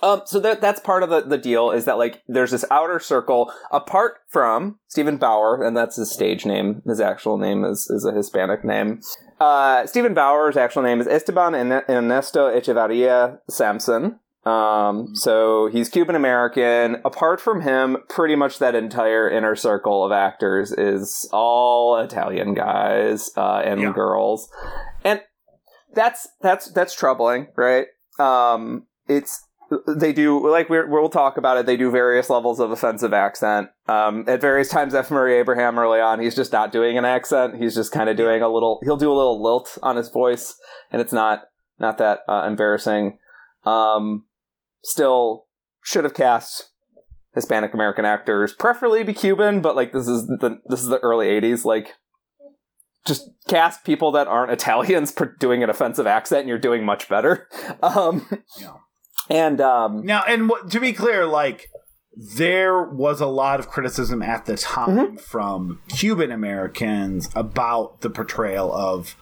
Um, 0.02 0.22
so 0.26 0.40
that 0.40 0.62
that's 0.62 0.80
part 0.80 1.04
of 1.04 1.10
the, 1.10 1.22
the 1.22 1.38
deal 1.38 1.72
is 1.72 1.84
that 1.86 1.98
like 1.98 2.24
there's 2.28 2.52
this 2.52 2.64
outer 2.72 3.00
circle 3.00 3.52
apart 3.70 4.20
from 4.30 4.80
Steven 4.88 5.18
Bauer, 5.18 5.62
and 5.62 5.76
that's 5.76 5.98
his 5.98 6.12
stage 6.12 6.46
name. 6.46 6.82
His 6.88 7.02
actual 7.02 7.38
name 7.38 7.66
is 7.66 7.90
is 7.90 8.06
a 8.06 8.14
Hispanic 8.14 8.64
name. 8.64 9.02
Uh, 9.40 9.86
Steven 9.88 10.14
Bauer's 10.14 10.58
actual 10.58 10.84
name 10.84 11.00
is 11.00 11.08
Esteban 11.08 11.56
Ernesto 11.56 12.50
Echevarria 12.50 13.40
Samson. 13.50 14.20
Um, 14.46 15.16
so 15.16 15.68
he's 15.68 15.90
Cuban 15.90 16.16
American. 16.16 16.98
Apart 17.06 17.40
from 17.42 17.62
him, 17.62 17.98
pretty 18.10 18.36
much 18.36 18.60
that 18.60 18.74
entire 18.76 19.30
inner 19.30 19.56
circle 19.56 20.04
of 20.06 20.12
actors 20.12 20.72
is 20.72 21.30
all 21.32 21.98
Italian 21.98 22.54
guys 22.54 23.30
uh, 23.38 23.62
and 23.64 23.82
Yeah. 23.82 23.94
girls, 23.94 24.50
and 25.04 25.22
that's 25.94 26.28
that's 26.42 26.72
that's 26.72 26.94
troubling, 26.96 27.48
right? 27.56 27.88
Um, 28.18 28.88
it's 29.08 29.46
they 29.88 30.14
do 30.14 30.50
like 30.50 30.70
we're, 30.70 30.88
we'll 30.88 31.10
talk 31.10 31.38
about 31.38 31.58
it. 31.58 31.66
They 31.66 31.78
do 31.78 31.92
various 31.92 32.30
levels 32.30 32.60
of 32.60 32.72
offensive 32.72 33.14
accent. 33.14 33.70
Um, 33.88 34.26
at 34.28 34.42
various 34.42 34.70
times, 34.70 34.94
F. 34.94 35.12
Murray 35.12 35.38
Abraham 35.38 35.78
early 35.78 36.00
on, 36.00 36.20
he's 36.20 36.36
just 36.36 36.52
not 36.52 36.72
doing 36.72 36.98
an 36.98 37.06
accent. 37.06 37.56
He's 37.62 37.76
just 37.76 37.92
kind 37.92 38.10
of 38.10 38.18
doing 38.18 38.42
a 38.42 38.50
little. 38.50 38.80
He'll 38.84 38.98
do 38.98 39.12
a 39.12 39.16
little 39.16 39.42
lilt 39.42 39.78
on 39.84 39.96
his 39.96 40.10
voice, 40.10 40.56
and 40.92 41.02
it's 41.02 41.14
not 41.14 41.44
not 41.80 41.98
that 41.98 42.20
uh, 42.28 42.46
embarrassing. 42.48 43.20
Um, 43.66 44.26
still, 44.84 45.46
should 45.84 46.04
have 46.04 46.14
cast 46.14 46.72
Hispanic 47.36 47.74
American 47.74 48.06
actors, 48.06 48.54
preferably 48.54 49.04
be 49.04 49.14
Cuban, 49.14 49.62
but 49.62 49.76
like 49.76 49.92
this 49.94 50.08
is 50.08 50.28
the 50.28 50.60
this 50.66 50.82
is 50.82 50.88
the 50.88 51.00
early 51.00 51.28
'80s. 51.28 51.64
Like, 51.64 51.94
just 53.06 53.30
cast 53.48 53.84
people 53.84 54.12
that 54.14 54.28
aren't 54.28 54.52
Italians 54.52 55.14
doing 55.40 55.64
an 55.64 55.70
offensive 55.70 56.08
accent, 56.08 56.42
and 56.42 56.50
you're 56.50 56.58
doing 56.58 56.84
much 56.86 57.08
better. 57.08 57.48
Um, 57.82 58.28
Yeah. 58.60 58.74
And 59.30 59.62
um, 59.62 60.06
now 60.06 60.24
and 60.28 60.50
what, 60.50 60.70
to 60.72 60.80
be 60.80 60.94
clear, 60.94 61.26
like 61.26 61.70
there 62.16 62.84
was 62.84 63.22
a 63.22 63.26
lot 63.28 63.60
of 63.60 63.70
criticism 63.70 64.22
at 64.22 64.46
the 64.46 64.58
time 64.58 64.90
Mm-hmm. 64.98 65.16
from 65.18 65.80
Cuban 65.90 66.32
Americans 66.32 67.30
about 67.36 68.02
the 68.02 68.10
portrayal 68.10 68.74
of 68.74 69.16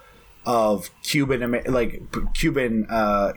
of 0.46 0.89
Cuban 1.04 1.62
like 1.67 2.02
Cuban 2.34 2.88
uh, 2.89 3.34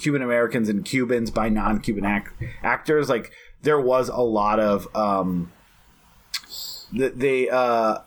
Cuban 0.00 0.22
Americans 0.22 0.68
and 0.68 0.84
Cubans 0.84 1.30
by 1.30 1.48
non-Cuban 1.48 2.04
act- 2.04 2.32
actors. 2.62 3.08
Like 3.08 3.30
there 3.62 3.80
was 3.80 4.08
a 4.08 4.20
lot 4.20 4.58
of 4.58 4.88
um, 4.96 5.52
th- 6.96 7.12
they 7.14 7.48
uh, 7.50 7.98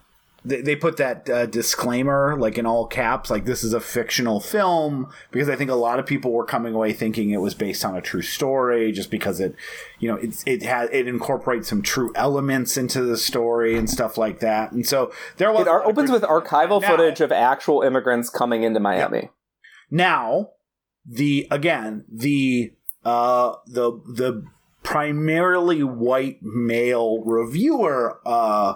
they, 0.47 0.61
they 0.61 0.75
put 0.75 0.97
that 0.97 1.29
uh, 1.29 1.45
disclaimer 1.45 2.35
like 2.39 2.57
in 2.57 2.65
all 2.65 2.85
caps 2.87 3.29
like 3.29 3.45
this 3.45 3.63
is 3.63 3.73
a 3.73 3.79
fictional 3.79 4.39
film 4.39 5.07
because 5.31 5.49
i 5.49 5.55
think 5.55 5.69
a 5.69 5.75
lot 5.75 5.99
of 5.99 6.05
people 6.05 6.31
were 6.31 6.45
coming 6.45 6.73
away 6.73 6.93
thinking 6.93 7.29
it 7.31 7.37
was 7.41 7.53
based 7.53 7.83
on 7.83 7.95
a 7.95 8.01
true 8.01 8.21
story 8.21 8.91
just 8.91 9.11
because 9.11 9.39
it 9.39 9.55
you 9.99 10.09
know 10.09 10.15
it, 10.17 10.43
it 10.45 10.63
has 10.63 10.89
it 10.91 11.07
incorporates 11.07 11.67
some 11.69 11.81
true 11.81 12.11
elements 12.15 12.77
into 12.77 13.01
the 13.01 13.17
story 13.17 13.77
and 13.77 13.89
stuff 13.89 14.17
like 14.17 14.39
that 14.39 14.71
and 14.71 14.85
so 14.87 15.11
there 15.37 15.51
was 15.51 15.61
it 15.61 15.67
ar- 15.67 15.85
opens 15.85 16.09
with 16.09 16.23
archival 16.23 16.81
Now- 16.81 16.89
footage 16.89 17.21
of 17.21 17.31
actual 17.31 17.81
immigrants 17.81 18.29
coming 18.29 18.63
into 18.63 18.79
Miami. 18.79 19.29
now 19.91 20.49
the 21.05 21.47
again 21.51 22.05
the 22.11 22.73
uh 23.05 23.53
the 23.65 23.91
the 24.13 24.43
primarily 24.83 25.83
white 25.83 26.39
male 26.41 27.21
reviewer 27.23 28.19
uh 28.25 28.75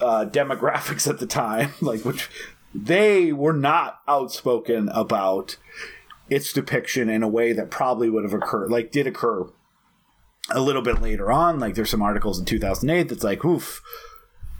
uh 0.00 0.24
demographics 0.24 1.08
at 1.08 1.18
the 1.18 1.26
time 1.26 1.70
like 1.80 2.04
which 2.04 2.30
they 2.74 3.32
were 3.32 3.52
not 3.52 4.00
outspoken 4.08 4.88
about 4.88 5.56
its 6.28 6.52
depiction 6.52 7.08
in 7.08 7.22
a 7.22 7.28
way 7.28 7.52
that 7.52 7.70
probably 7.70 8.10
would 8.10 8.24
have 8.24 8.34
occurred 8.34 8.70
like 8.70 8.90
did 8.90 9.06
occur 9.06 9.46
a 10.50 10.60
little 10.60 10.82
bit 10.82 11.00
later 11.00 11.32
on. 11.32 11.58
Like 11.58 11.74
there's 11.74 11.90
some 11.90 12.02
articles 12.02 12.38
in 12.38 12.44
2008 12.44 13.08
that's 13.08 13.24
like 13.24 13.44
oof 13.44 13.82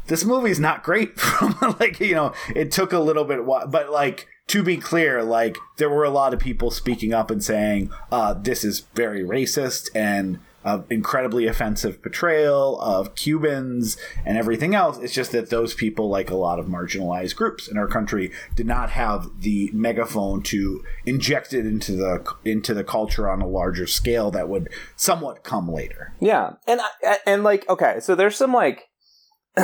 this 0.06 0.24
movie 0.24 0.50
is 0.50 0.60
not 0.60 0.82
great. 0.82 1.18
From 1.20 1.56
like 1.80 2.00
you 2.00 2.14
know 2.14 2.32
it 2.54 2.70
took 2.70 2.92
a 2.92 2.98
little 2.98 3.24
bit 3.24 3.40
but 3.46 3.90
like 3.90 4.28
to 4.48 4.62
be 4.62 4.76
clear 4.76 5.22
like 5.22 5.56
there 5.78 5.90
were 5.90 6.04
a 6.04 6.10
lot 6.10 6.34
of 6.34 6.40
people 6.40 6.70
speaking 6.70 7.14
up 7.14 7.30
and 7.30 7.42
saying 7.42 7.90
uh, 8.12 8.34
this 8.34 8.62
is 8.62 8.80
very 8.94 9.22
racist 9.22 9.88
and 9.94 10.38
uh, 10.64 10.82
incredibly 10.90 11.46
offensive 11.46 12.02
portrayal 12.02 12.80
of 12.80 13.14
Cubans 13.14 13.96
and 14.24 14.38
everything 14.38 14.74
else. 14.74 14.98
It's 14.98 15.12
just 15.12 15.32
that 15.32 15.50
those 15.50 15.74
people, 15.74 16.08
like 16.08 16.30
a 16.30 16.36
lot 16.36 16.58
of 16.58 16.66
marginalized 16.66 17.36
groups 17.36 17.68
in 17.68 17.76
our 17.76 17.86
country, 17.86 18.32
did 18.56 18.66
not 18.66 18.90
have 18.90 19.28
the 19.40 19.70
megaphone 19.72 20.42
to 20.44 20.82
inject 21.04 21.52
it 21.52 21.66
into 21.66 21.92
the 21.92 22.24
into 22.44 22.74
the 22.74 22.84
culture 22.84 23.28
on 23.28 23.42
a 23.42 23.46
larger 23.46 23.86
scale 23.86 24.30
that 24.30 24.48
would 24.48 24.68
somewhat 24.96 25.44
come 25.44 25.70
later. 25.70 26.14
Yeah, 26.20 26.52
and 26.66 26.80
and 27.26 27.44
like 27.44 27.68
okay, 27.68 28.00
so 28.00 28.14
there's 28.14 28.36
some 28.36 28.52
like, 28.52 28.84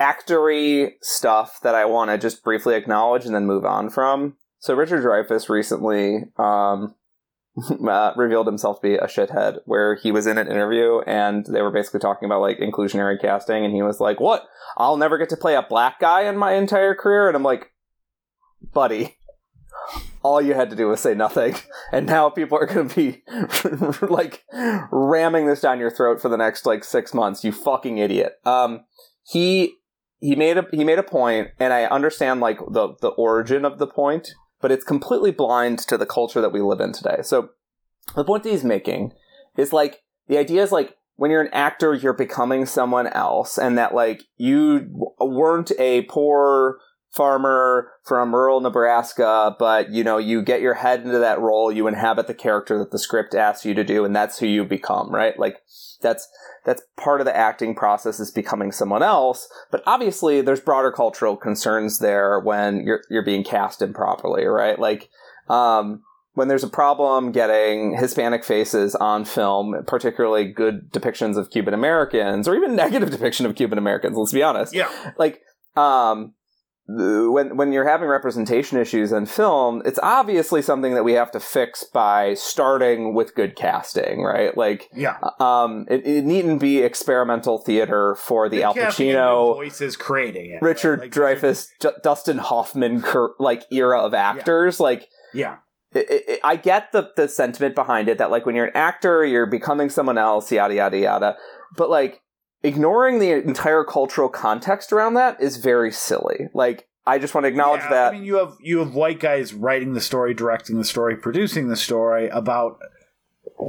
actory 0.00 0.92
stuff 1.02 1.60
that 1.62 1.74
I 1.74 1.84
want 1.84 2.10
to 2.10 2.18
just 2.18 2.42
briefly 2.42 2.74
acknowledge 2.74 3.26
and 3.26 3.34
then 3.34 3.46
move 3.46 3.64
on 3.64 3.90
from. 3.90 4.36
So 4.58 4.74
Richard 4.74 5.04
Dreyfuss 5.04 5.48
recently 5.48 6.24
um, 6.36 6.94
uh, 7.88 8.12
revealed 8.16 8.46
himself 8.46 8.80
to 8.80 8.88
be 8.88 8.94
a 8.94 9.06
shithead, 9.06 9.58
where 9.64 9.94
he 9.94 10.12
was 10.12 10.26
in 10.26 10.38
an 10.38 10.48
interview 10.48 11.00
and 11.00 11.46
they 11.46 11.62
were 11.62 11.70
basically 11.70 12.00
talking 12.00 12.26
about 12.26 12.40
like 12.40 12.58
inclusionary 12.58 13.20
casting, 13.20 13.64
and 13.64 13.74
he 13.74 13.82
was 13.82 14.00
like, 14.00 14.20
"What? 14.20 14.46
I'll 14.76 14.96
never 14.96 15.18
get 15.18 15.28
to 15.30 15.36
play 15.36 15.54
a 15.54 15.62
black 15.62 16.00
guy 16.00 16.22
in 16.22 16.36
my 16.36 16.54
entire 16.54 16.94
career," 16.94 17.28
and 17.28 17.36
I'm 17.36 17.42
like, 17.42 17.72
"Buddy." 18.72 19.16
All 20.22 20.42
you 20.42 20.52
had 20.52 20.68
to 20.70 20.76
do 20.76 20.88
was 20.88 21.00
say 21.00 21.14
nothing, 21.14 21.54
and 21.92 22.06
now 22.06 22.28
people 22.28 22.58
are 22.58 22.66
going 22.66 22.88
to 22.88 22.94
be 22.94 23.22
like 24.06 24.44
ramming 24.92 25.46
this 25.46 25.62
down 25.62 25.80
your 25.80 25.90
throat 25.90 26.20
for 26.20 26.28
the 26.28 26.36
next 26.36 26.66
like 26.66 26.84
six 26.84 27.14
months. 27.14 27.42
You 27.42 27.52
fucking 27.52 27.96
idiot. 27.96 28.34
Um, 28.44 28.84
he 29.22 29.76
he 30.20 30.36
made 30.36 30.58
a 30.58 30.66
he 30.70 30.84
made 30.84 30.98
a 30.98 31.02
point, 31.02 31.48
and 31.58 31.72
I 31.72 31.84
understand 31.84 32.40
like 32.40 32.58
the 32.58 32.94
the 33.00 33.08
origin 33.08 33.64
of 33.64 33.78
the 33.78 33.86
point, 33.86 34.34
but 34.60 34.70
it's 34.72 34.84
completely 34.84 35.30
blind 35.30 35.78
to 35.80 35.96
the 35.96 36.06
culture 36.06 36.40
that 36.40 36.52
we 36.52 36.60
live 36.60 36.80
in 36.80 36.92
today. 36.92 37.18
So 37.22 37.50
the 38.14 38.24
point 38.24 38.44
that 38.44 38.50
he's 38.50 38.64
making 38.64 39.12
is 39.56 39.72
like 39.72 40.02
the 40.28 40.38
idea 40.38 40.62
is 40.62 40.72
like 40.72 40.96
when 41.16 41.30
you're 41.30 41.42
an 41.42 41.52
actor, 41.52 41.92
you're 41.92 42.14
becoming 42.14 42.64
someone 42.64 43.06
else, 43.08 43.58
and 43.58 43.76
that 43.76 43.94
like 43.94 44.22
you 44.38 45.12
weren't 45.18 45.70
a 45.78 46.02
poor 46.02 46.78
farmer 47.10 47.90
from 48.04 48.34
rural 48.34 48.60
Nebraska, 48.60 49.54
but 49.58 49.90
you 49.90 50.04
know, 50.04 50.18
you 50.18 50.42
get 50.42 50.60
your 50.60 50.74
head 50.74 51.02
into 51.02 51.18
that 51.18 51.40
role, 51.40 51.72
you 51.72 51.86
inhabit 51.86 52.26
the 52.26 52.34
character 52.34 52.78
that 52.78 52.90
the 52.90 52.98
script 52.98 53.34
asks 53.34 53.64
you 53.64 53.74
to 53.74 53.84
do, 53.84 54.04
and 54.04 54.14
that's 54.14 54.38
who 54.38 54.46
you 54.46 54.64
become, 54.64 55.12
right? 55.12 55.38
Like 55.38 55.56
that's 56.00 56.28
that's 56.64 56.82
part 56.96 57.20
of 57.20 57.24
the 57.24 57.36
acting 57.36 57.74
process 57.74 58.20
is 58.20 58.30
becoming 58.30 58.72
someone 58.72 59.02
else. 59.02 59.48
But 59.70 59.82
obviously 59.86 60.40
there's 60.40 60.60
broader 60.60 60.92
cultural 60.92 61.36
concerns 61.36 61.98
there 61.98 62.38
when 62.38 62.84
you're 62.84 63.02
you're 63.10 63.24
being 63.24 63.44
cast 63.44 63.82
improperly, 63.82 64.44
right? 64.44 64.78
Like 64.78 65.08
um 65.48 66.02
when 66.34 66.48
there's 66.48 66.64
a 66.64 66.68
problem 66.68 67.32
getting 67.32 67.96
Hispanic 67.96 68.44
faces 68.44 68.94
on 68.94 69.24
film, 69.24 69.74
particularly 69.86 70.44
good 70.44 70.90
depictions 70.92 71.36
of 71.36 71.50
Cuban 71.50 71.74
Americans, 71.74 72.46
or 72.46 72.54
even 72.54 72.76
negative 72.76 73.10
depiction 73.10 73.46
of 73.46 73.56
Cuban 73.56 73.78
Americans, 73.78 74.16
let's 74.16 74.32
be 74.32 74.42
honest. 74.42 74.72
Yeah. 74.72 74.88
Like, 75.18 75.42
um, 75.76 76.34
when 77.32 77.56
when 77.56 77.72
you're 77.72 77.88
having 77.88 78.08
representation 78.08 78.78
issues 78.78 79.12
in 79.12 79.26
film, 79.26 79.82
it's 79.84 79.98
obviously 80.02 80.62
something 80.62 80.94
that 80.94 81.04
we 81.04 81.12
have 81.12 81.30
to 81.32 81.40
fix 81.40 81.84
by 81.84 82.34
starting 82.34 83.14
with 83.14 83.34
good 83.34 83.54
casting, 83.56 84.22
right? 84.22 84.56
Like, 84.56 84.88
Yeah. 84.94 85.16
um, 85.38 85.86
it, 85.90 86.06
it 86.06 86.24
needn't 86.24 86.60
be 86.60 86.78
experimental 86.82 87.58
theater 87.58 88.14
for 88.16 88.48
the, 88.48 88.62
Al 88.62 88.74
casting 88.74 89.10
and 89.10 89.18
Pacino, 89.18 89.54
voices 89.54 89.96
creating 89.96 90.50
it. 90.52 90.62
Richard 90.62 91.00
right? 91.00 91.14
Like, 91.16 91.38
Dreyfuss, 91.40 91.68
J- 91.80 91.90
Dustin 92.02 92.38
Hoffman, 92.38 93.02
cur- 93.02 93.34
like 93.38 93.64
era 93.70 94.00
of 94.00 94.14
actors. 94.14 94.80
Like, 94.80 95.06
Yeah. 95.34 95.56
it, 95.94 96.06
it, 96.10 96.40
I 96.44 96.56
get 96.56 96.92
the 96.92 97.10
the 97.16 97.28
sentiment 97.28 97.74
behind 97.74 98.08
it 98.08 98.18
that 98.18 98.30
like 98.30 98.46
when 98.46 98.54
you're 98.56 98.66
an 98.66 98.76
actor, 98.76 99.24
you're 99.24 99.46
becoming 99.46 99.90
someone 99.90 100.18
else, 100.18 100.50
yada 100.50 100.74
yada 100.74 100.98
yada. 100.98 101.36
But 101.76 101.90
like 101.90 102.20
ignoring 102.62 103.18
the 103.18 103.30
entire 103.32 103.84
cultural 103.84 104.28
context 104.28 104.92
around 104.92 105.14
that 105.14 105.40
is 105.40 105.56
very 105.56 105.92
silly. 105.92 106.48
Like 106.54 106.86
I 107.06 107.18
just 107.18 107.34
want 107.34 107.44
to 107.44 107.48
acknowledge 107.48 107.82
Yeah, 107.82 107.90
that. 107.90 108.08
I 108.12 108.16
mean, 108.16 108.24
you 108.24 108.36
have 108.36 108.54
you 108.60 108.78
have 108.78 108.94
white 108.94 109.20
guys 109.20 109.52
writing 109.54 109.94
the 109.94 110.00
story, 110.00 110.34
directing 110.34 110.78
the 110.78 110.84
story, 110.84 111.16
producing 111.16 111.68
the 111.68 111.76
story 111.76 112.28
about 112.28 112.78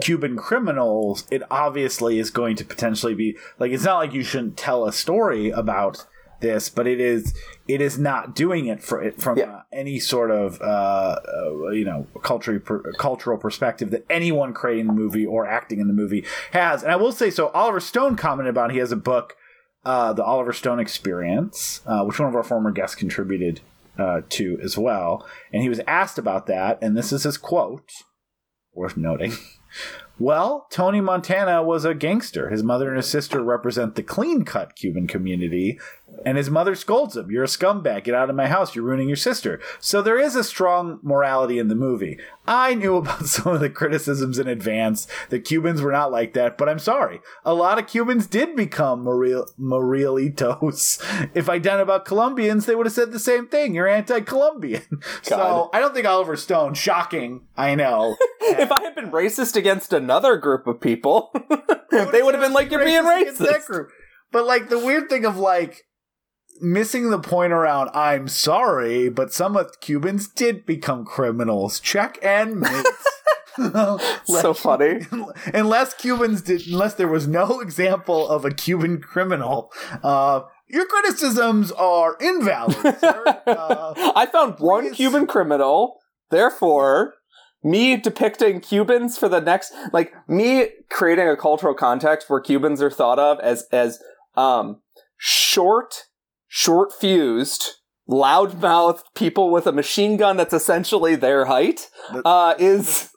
Cuban 0.02 0.38
criminals. 0.38 1.26
It 1.32 1.44
obviously 1.50 2.20
is 2.20 2.30
going 2.30 2.56
to 2.58 2.66
potentially 2.66 3.16
be 3.16 3.38
like 3.60 3.72
it's 3.72 3.84
not 3.84 3.98
like 3.98 4.14
you 4.14 4.24
shouldn't 4.24 4.58
tell 4.58 4.86
a 4.86 4.94
story 4.94 5.50
about 5.50 6.06
this, 6.42 6.70
but 6.70 6.88
it 6.88 7.00
is 7.00 7.34
it 7.68 7.82
is 7.82 7.98
not 7.98 8.36
doing 8.36 8.66
it 8.68 8.84
for 8.84 9.02
it 9.02 9.22
from 9.22 9.38
Yeah. 9.38 9.46
uh, 9.58 9.62
any 9.72 10.00
sort 10.00 10.32
of 10.32 10.60
uh, 10.62 10.66
uh, 10.66 11.70
you 11.70 11.86
know 11.86 12.08
cultural 12.24 12.60
per, 12.60 12.92
cultural 12.94 13.38
perspective 13.38 13.92
that 13.92 14.06
anyone 14.10 14.54
creating 14.54 14.88
the 14.88 14.94
movie 14.94 15.26
or 15.26 15.48
acting 15.48 15.80
in 15.80 15.88
the 15.88 15.94
movie 15.94 16.26
has. 16.52 16.84
And 16.84 16.92
I 16.92 16.96
will 16.96 17.12
say 17.12 17.30
so. 17.30 17.50
Oliver 17.50 17.80
Stone 17.80 18.16
commented 18.18 18.50
about 18.50 18.70
it. 18.72 18.74
he 18.74 18.80
has 18.80 18.92
a 18.92 18.98
book 18.98 19.36
uh, 19.84 20.14
the 20.14 20.24
Oliver 20.24 20.54
Stone 20.54 20.80
Experience, 20.80 21.82
uh, 21.88 22.04
which 22.04 22.20
one 22.20 22.30
of 22.30 22.36
our 22.36 22.44
former 22.44 22.70
guests 22.72 22.96
contributed 22.96 23.62
uh, 23.98 24.22
to 24.30 24.60
as 24.62 24.78
well. 24.78 25.26
And 25.52 25.64
he 25.64 25.70
was 25.70 25.80
asked 25.88 26.18
about 26.20 26.46
that, 26.48 26.78
and 26.84 26.96
this 26.96 27.12
is 27.12 27.24
his 27.24 27.38
quote, 27.38 27.90
worth 28.74 28.98
noting. 28.98 29.34
Well, 30.20 30.68
Tony 30.70 31.02
Montana 31.02 31.64
was 31.64 31.84
a 31.86 31.96
gangster. 31.96 32.50
His 32.50 32.62
mother 32.62 32.90
and 32.90 32.98
his 32.98 33.08
sister 33.08 33.42
represent 33.42 33.96
the 33.96 34.04
clean 34.04 34.44
cut 34.46 34.76
Cuban 34.76 35.08
community, 35.08 35.80
and 36.26 36.38
his 36.38 36.50
mother 36.50 36.76
scolds 36.76 37.16
him. 37.18 37.32
You're 37.32 37.44
a 37.44 37.48
scumbag. 37.48 38.04
Get 38.04 38.14
out 38.16 38.30
of 38.30 38.36
my 38.36 38.48
house. 38.48 38.76
You're 38.76 38.86
ruining 38.86 39.08
your 39.08 39.16
sister. 39.18 39.60
So 39.80 40.02
there 40.02 40.20
is 40.20 40.36
a 40.36 40.44
strong 40.44 41.00
morality 41.02 41.58
in 41.58 41.68
the 41.68 41.76
movie. 41.76 42.20
I 42.48 42.76
knew 42.76 42.96
about 42.98 43.26
some 43.26 43.54
of 43.54 43.60
the 43.62 43.70
criticisms 43.70 44.38
in 44.38 44.48
advance 44.48 45.08
The 45.30 45.40
Cubans 45.40 45.82
were 45.82 45.92
not 45.92 46.12
like 46.12 46.34
that, 46.34 46.58
but 46.58 46.70
I'm 46.70 46.80
sorry. 46.80 47.22
A 47.46 47.54
lot 47.54 47.80
of 47.80 47.88
Cubans 47.88 48.28
did 48.28 48.56
become 48.56 49.04
Morel- 49.04 49.48
Marielitos. 49.60 51.02
If 51.34 51.50
I'd 51.50 51.62
done 51.64 51.80
about 51.80 52.06
Colombians, 52.06 52.66
they 52.66 52.76
would 52.76 52.86
have 52.86 52.94
said 52.94 53.12
the 53.12 53.20
same 53.20 53.48
thing. 53.48 53.74
You're 53.76 53.88
anti 53.88 54.22
Colombian. 54.22 54.84
So 55.24 55.70
I 55.74 55.80
don't 55.80 55.94
think 55.94 56.06
Oliver 56.08 56.36
Stone, 56.36 56.74
shocking, 56.74 57.42
I 57.58 57.76
know. 57.76 58.18
if 58.42 58.72
I 58.72 58.82
had 58.82 58.96
been 58.96 59.12
racist 59.12 59.56
against 59.56 59.94
another 59.94 60.38
group 60.38 60.68
of 60.68 60.80
people, 60.82 61.32
they 61.92 62.22
would 62.22 62.34
have 62.34 62.42
been 62.44 62.54
like, 62.54 62.70
"You're 62.72 62.84
being 62.84 62.98
against 63.06 63.40
that 63.40 63.62
racist." 63.62 63.66
group. 63.66 63.90
But 64.32 64.46
like 64.46 64.70
the 64.70 64.80
weird 64.80 65.10
thing 65.10 65.26
of 65.26 65.38
like 65.38 65.86
missing 66.62 67.10
the 67.10 67.20
point 67.20 67.54
around 67.54 67.90
I'm 67.94 68.28
sorry, 68.28 69.10
but 69.10 69.34
some 69.34 69.58
of 69.58 69.80
Cubans 69.80 70.28
did 70.28 70.66
become 70.66 71.06
criminals. 71.06 71.80
Check 71.80 72.18
and 72.22 72.60
mates. 72.60 73.08
So 74.26 74.54
funny. 74.54 75.02
unless 75.54 75.94
Cubans 75.94 76.42
did, 76.42 76.68
unless 76.68 76.94
there 76.94 77.08
was 77.08 77.28
no 77.28 77.60
example 77.60 78.28
of 78.28 78.46
a 78.46 78.52
Cuban 78.52 79.02
criminal, 79.02 79.72
uh, 80.04 80.42
your 80.68 80.86
criticisms 80.86 81.72
are 81.72 82.16
invalid, 82.20 82.98
sir. 83.00 83.24
Uh, 83.48 84.14
I 84.16 84.26
found 84.26 84.56
one 84.60 84.88
please. 84.88 84.96
Cuban 84.96 85.28
criminal, 85.28 85.98
therefore, 86.30 87.16
me 87.64 87.98
depicting 87.98 88.62
Cubans 88.62 89.18
for 89.18 89.28
the 89.28 89.42
next, 89.42 89.74
like 89.92 90.14
me 90.30 90.70
creating 90.90 91.28
a 91.28 91.36
cultural 91.36 91.74
context 91.74 92.30
where 92.30 92.40
Cubans 92.40 92.82
are 92.82 92.90
thought 92.90 93.20
of 93.20 93.40
as 93.42 93.66
as 93.72 94.00
um 94.38 94.82
short, 95.18 96.06
short 96.54 96.92
fused, 96.92 97.78
loudmouthed 98.10 99.04
people 99.16 99.50
with 99.50 99.66
a 99.66 99.72
machine 99.72 100.18
gun 100.18 100.36
that's 100.36 100.54
essentially 100.54 101.16
their 101.16 101.46
height, 101.46 101.90
uh, 102.26 102.56
is 102.60 103.12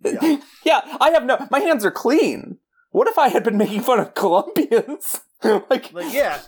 Yeah. 0.04 0.36
yeah. 0.64 0.96
I 1.00 1.10
have 1.10 1.24
no. 1.24 1.46
My 1.50 1.60
hands 1.60 1.84
are 1.84 1.90
clean. 1.90 2.58
What 2.90 3.06
if 3.06 3.18
I 3.18 3.28
had 3.28 3.44
been 3.44 3.56
making 3.56 3.82
fun 3.82 4.00
of 4.00 4.14
Colombians? 4.14 5.20
like, 5.44 5.92
like 5.92 6.12
yeah, 6.12 6.40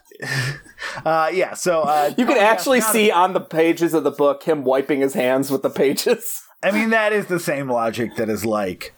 uh, 1.05 1.31
yeah. 1.33 1.55
So 1.55 1.83
uh, 1.83 2.13
you 2.19 2.27
can 2.27 2.37
actually 2.37 2.81
see 2.81 3.11
on 3.11 3.33
the 3.33 3.41
pages 3.41 3.95
of 3.95 4.05
the 4.05 4.11
book 4.11 4.43
him 4.43 4.65
wiping 4.65 5.01
his 5.01 5.15
hands 5.15 5.51
with 5.51 5.63
the 5.63 5.71
pages. 5.71 6.43
I 6.63 6.71
mean, 6.71 6.91
that 6.91 7.13
is 7.13 7.27
the 7.27 7.41
same 7.41 7.71
logic 7.71 8.17
that 8.17 8.29
is 8.29 8.45
like, 8.45 8.95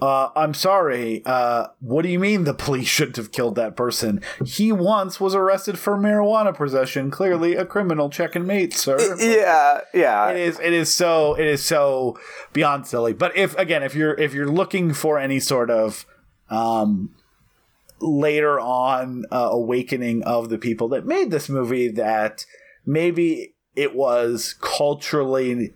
uh, 0.00 0.30
I'm 0.34 0.54
sorry, 0.54 1.22
uh, 1.26 1.68
what 1.80 2.02
do 2.02 2.08
you 2.08 2.18
mean 2.18 2.44
the 2.44 2.54
police 2.54 2.88
shouldn't 2.88 3.16
have 3.16 3.32
killed 3.32 3.54
that 3.56 3.76
person? 3.76 4.22
He 4.44 4.72
once 4.72 5.20
was 5.20 5.34
arrested 5.34 5.78
for 5.78 5.96
marijuana 5.96 6.54
possession, 6.54 7.10
clearly 7.10 7.54
a 7.54 7.64
criminal 7.64 8.08
check 8.10 8.34
and 8.34 8.46
mate, 8.46 8.72
sir. 8.72 8.98
Yeah, 9.18 9.80
yeah. 9.92 10.30
It 10.30 10.38
is 10.38 10.58
it 10.60 10.72
is 10.72 10.94
so 10.94 11.34
it 11.34 11.46
is 11.46 11.64
so 11.64 12.18
beyond 12.52 12.86
silly. 12.86 13.12
But 13.12 13.36
if 13.36 13.56
again, 13.58 13.82
if 13.82 13.94
you're 13.94 14.14
if 14.14 14.32
you're 14.32 14.50
looking 14.50 14.94
for 14.94 15.18
any 15.18 15.40
sort 15.40 15.70
of 15.70 16.06
um 16.48 17.14
later 18.00 18.58
on 18.58 19.24
uh, 19.30 19.48
awakening 19.52 20.22
of 20.22 20.48
the 20.48 20.58
people 20.58 20.88
that 20.88 21.04
made 21.04 21.30
this 21.30 21.48
movie 21.48 21.88
that 21.88 22.46
maybe 22.86 23.54
it 23.76 23.94
was 23.94 24.54
culturally 24.60 25.74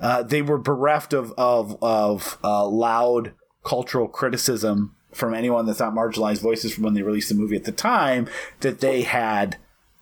uh, 0.00 0.22
they 0.22 0.42
were 0.42 0.58
bereft 0.58 1.12
of 1.12 1.32
of 1.36 1.76
of 1.82 2.38
uh, 2.42 2.66
loud 2.66 3.34
cultural 3.64 4.08
criticism 4.08 4.94
from 5.12 5.34
anyone 5.34 5.66
that's 5.66 5.80
not 5.80 5.94
marginalized 5.94 6.40
voices 6.40 6.74
from 6.74 6.84
when 6.84 6.94
they 6.94 7.02
released 7.02 7.28
the 7.28 7.34
movie 7.34 7.56
at 7.56 7.64
the 7.64 7.72
time 7.72 8.28
that 8.60 8.80
they 8.80 9.02
had 9.02 9.56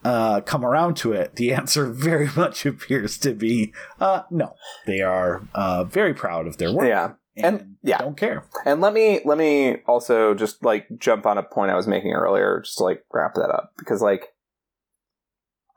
uh, 0.04 0.40
come 0.40 0.64
around 0.64 0.96
to 0.98 1.12
it. 1.12 1.36
The 1.36 1.52
answer 1.60 1.86
very 1.86 2.28
much 2.36 2.64
appears 2.66 3.18
to 3.18 3.32
be 3.34 3.72
uh, 4.00 4.22
no. 4.30 4.54
They 4.86 5.00
are 5.00 5.42
uh, 5.54 5.84
very 5.84 6.14
proud 6.14 6.46
of 6.46 6.58
their 6.58 6.72
work. 6.72 6.86
Yeah. 6.86 7.12
And- 7.36 7.76
yeah. 7.82 7.98
don't 7.98 8.16
care. 8.16 8.44
And 8.64 8.80
let 8.80 8.92
me 8.92 9.20
let 9.24 9.38
me 9.38 9.76
also 9.86 10.34
just 10.34 10.64
like 10.64 10.86
jump 10.98 11.26
on 11.26 11.38
a 11.38 11.42
point 11.42 11.70
I 11.70 11.76
was 11.76 11.86
making 11.86 12.12
earlier, 12.12 12.62
just 12.64 12.78
to 12.78 12.84
like 12.84 13.04
wrap 13.12 13.34
that 13.34 13.50
up 13.50 13.72
because 13.78 14.00
like 14.00 14.28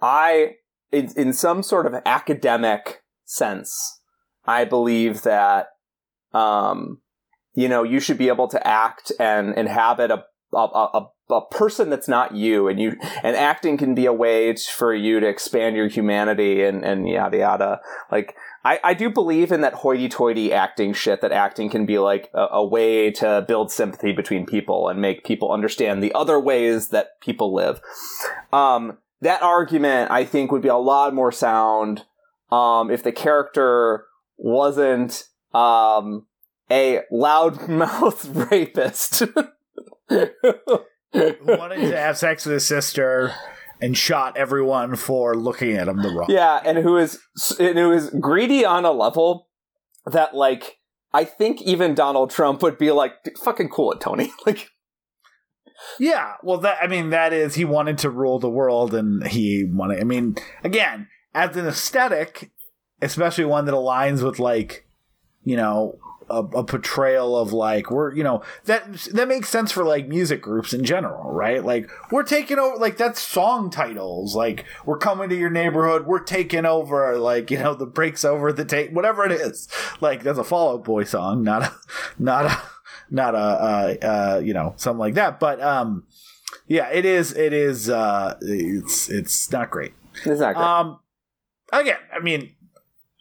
I 0.02 0.56
in, 0.92 1.12
in 1.16 1.34
some 1.34 1.62
sort 1.62 1.86
of 1.86 1.94
academic 2.06 3.04
sense, 3.26 4.00
I 4.46 4.66
believe 4.66 5.24
that 5.24 5.68
um 6.34 7.02
you 7.60 7.68
know 7.68 7.84
you 7.84 8.00
should 8.00 8.18
be 8.18 8.30
able 8.30 8.48
to 8.48 8.68
act 8.68 9.12
and 9.20 9.58
inhabit 9.58 10.12
a 10.12 10.24
a, 10.52 10.58
a, 10.58 11.10
a 11.30 11.46
person 11.52 11.92
that's 11.92 12.08
not 12.08 12.34
you 12.34 12.68
and 12.68 12.80
you 12.80 12.96
and 13.22 13.36
acting 13.36 13.78
can 13.78 13.94
be 13.94 14.08
a 14.08 14.14
way 14.14 14.56
for 14.56 14.96
you 14.96 15.20
to 15.20 15.28
expand 15.28 15.76
your 15.76 15.88
humanity 15.88 16.64
and 16.64 16.84
and 16.84 17.08
yada 17.08 17.38
yada. 17.38 17.82
Like 18.12 18.36
I, 18.64 18.80
I 18.84 18.94
do 18.94 19.10
believe 19.10 19.52
in 19.52 19.62
that 19.62 19.76
hoity-toity 19.76 20.52
acting 20.52 20.94
shit 20.94 21.22
that 21.22 21.32
acting 21.32 21.70
can 21.70 21.86
be 21.86 22.00
like 22.00 22.30
a, 22.34 22.48
a 22.54 22.66
way 22.66 23.12
to 23.12 23.46
build 23.48 23.72
sympathy 23.72 24.12
between 24.12 24.46
people 24.46 24.90
and 24.90 25.00
make 25.00 25.24
people 25.24 25.52
understand 25.52 26.02
the 26.02 26.14
other 26.14 26.40
ways 26.40 26.90
that 26.90 27.22
people 27.22 27.54
live. 27.54 27.80
Um 28.52 28.98
that 29.22 29.42
argument 29.42 30.10
i 30.12 30.24
think 30.24 30.52
would 30.52 30.62
be 30.62 30.70
a 30.70 30.76
lot 30.76 31.14
more 31.14 31.32
sound 31.32 32.06
um 32.52 32.90
if 32.90 33.04
the 33.04 33.12
character 33.12 34.06
wasn't 34.38 35.26
um 35.54 36.26
a 36.72 37.02
loudmouth 37.12 38.50
rapist 38.52 39.24
Who 40.10 41.46
wanted 41.46 41.78
to 41.78 41.98
have 41.98 42.18
sex 42.18 42.46
with 42.46 42.54
his 42.54 42.68
sister 42.68 43.34
and 43.82 43.98
shot 43.98 44.38
everyone 44.38 44.96
for 44.96 45.36
looking 45.36 45.76
at 45.76 45.88
him 45.88 46.02
the 46.02 46.10
wrong. 46.10 46.28
Way. 46.28 46.36
Yeah, 46.36 46.62
and 46.64 46.78
who 46.78 46.98
is 46.98 47.20
and 47.60 47.78
who 47.78 47.92
is 47.92 48.10
greedy 48.20 48.66
on 48.66 48.86
a 48.86 48.92
level 48.92 49.48
that 50.06 50.36
like 50.36 50.80
I 51.14 51.24
think 51.24 51.62
even 51.62 51.96
Donald 51.96 52.30
Trump 52.30 52.62
would 52.62 52.78
be 52.78 52.92
like, 52.92 53.14
"Fucking 53.44 53.70
cool 53.70 53.92
it, 53.94 54.02
Tony." 54.02 54.32
Like, 54.46 54.70
Yeah, 55.98 56.34
well, 56.44 56.58
that 56.60 56.78
I 56.82 56.88
mean, 56.88 57.10
that 57.10 57.34
is 57.34 57.56
he 57.56 57.66
wanted 57.66 57.98
to 58.00 58.10
rule 58.10 58.40
the 58.40 58.50
world, 58.50 58.94
and 58.94 59.26
he 59.26 59.64
wanted. 59.64 60.00
I 60.00 60.04
mean, 60.04 60.36
again, 60.64 61.08
as 61.34 61.56
an 61.56 61.66
aesthetic, 61.66 62.52
especially 63.02 63.46
one 63.46 63.66
that 63.66 63.74
aligns 63.74 64.24
with 64.24 64.40
like, 64.40 64.88
you 65.44 65.56
know, 65.56 65.98
a, 66.30 66.44
a 66.58 66.64
portrayal 66.64 67.38
of 67.38 67.54
like 67.54 67.92
we're 67.92 68.14
you 68.14 68.24
know 68.24 68.42
that 68.66 68.92
that 69.14 69.28
makes 69.28 69.50
sense 69.50 69.72
for 69.72 69.84
like 69.84 70.08
music 70.08 70.42
groups 70.42 70.74
in 70.74 70.84
general, 70.84 71.32
right? 71.32 71.64
Like 71.64 71.90
we're 72.12 72.24
taking 72.24 72.60
over, 72.60 72.78
like 72.78 72.98
that's 72.98 73.22
song 73.22 73.70
titles, 73.70 74.36
like 74.36 74.66
we're 74.86 74.98
coming 74.98 75.30
to 75.30 75.36
your 75.36 75.50
neighborhood, 75.50 76.06
we're 76.06 76.24
taking 76.24 76.66
over, 76.66 77.18
like 77.18 77.52
you 77.52 77.60
know 77.60 77.74
the 77.74 77.86
breaks 77.86 78.24
over 78.24 78.52
the 78.52 78.66
tape, 78.66 78.92
whatever 78.92 79.26
it 79.26 79.32
is. 79.32 79.68
Like 80.02 80.24
that's 80.24 80.40
a 80.40 80.44
Fall 80.44 80.74
Out 80.74 80.84
Boy 80.84 81.04
song, 81.04 81.44
not 81.44 81.64
a 81.64 81.74
not 82.20 82.46
a 82.46 82.62
not 83.10 83.36
a 83.36 83.38
uh, 83.38 83.96
uh, 84.02 84.42
you 84.44 84.54
know 84.54 84.74
something 84.78 85.00
like 85.00 85.16
that. 85.16 85.40
But 85.40 85.62
um, 85.62 86.06
yeah, 86.68 86.90
it 86.90 87.06
is 87.06 87.36
it 87.36 87.54
is 87.54 87.90
uh, 87.90 88.38
it's 88.42 89.10
it's 89.10 89.52
not 89.52 89.70
great. 89.70 89.94
it's 90.26 90.40
not 90.40 90.56
great. 90.56 90.66
Um, 90.66 91.00
again, 91.72 91.98
I 92.14 92.20
mean, 92.20 92.56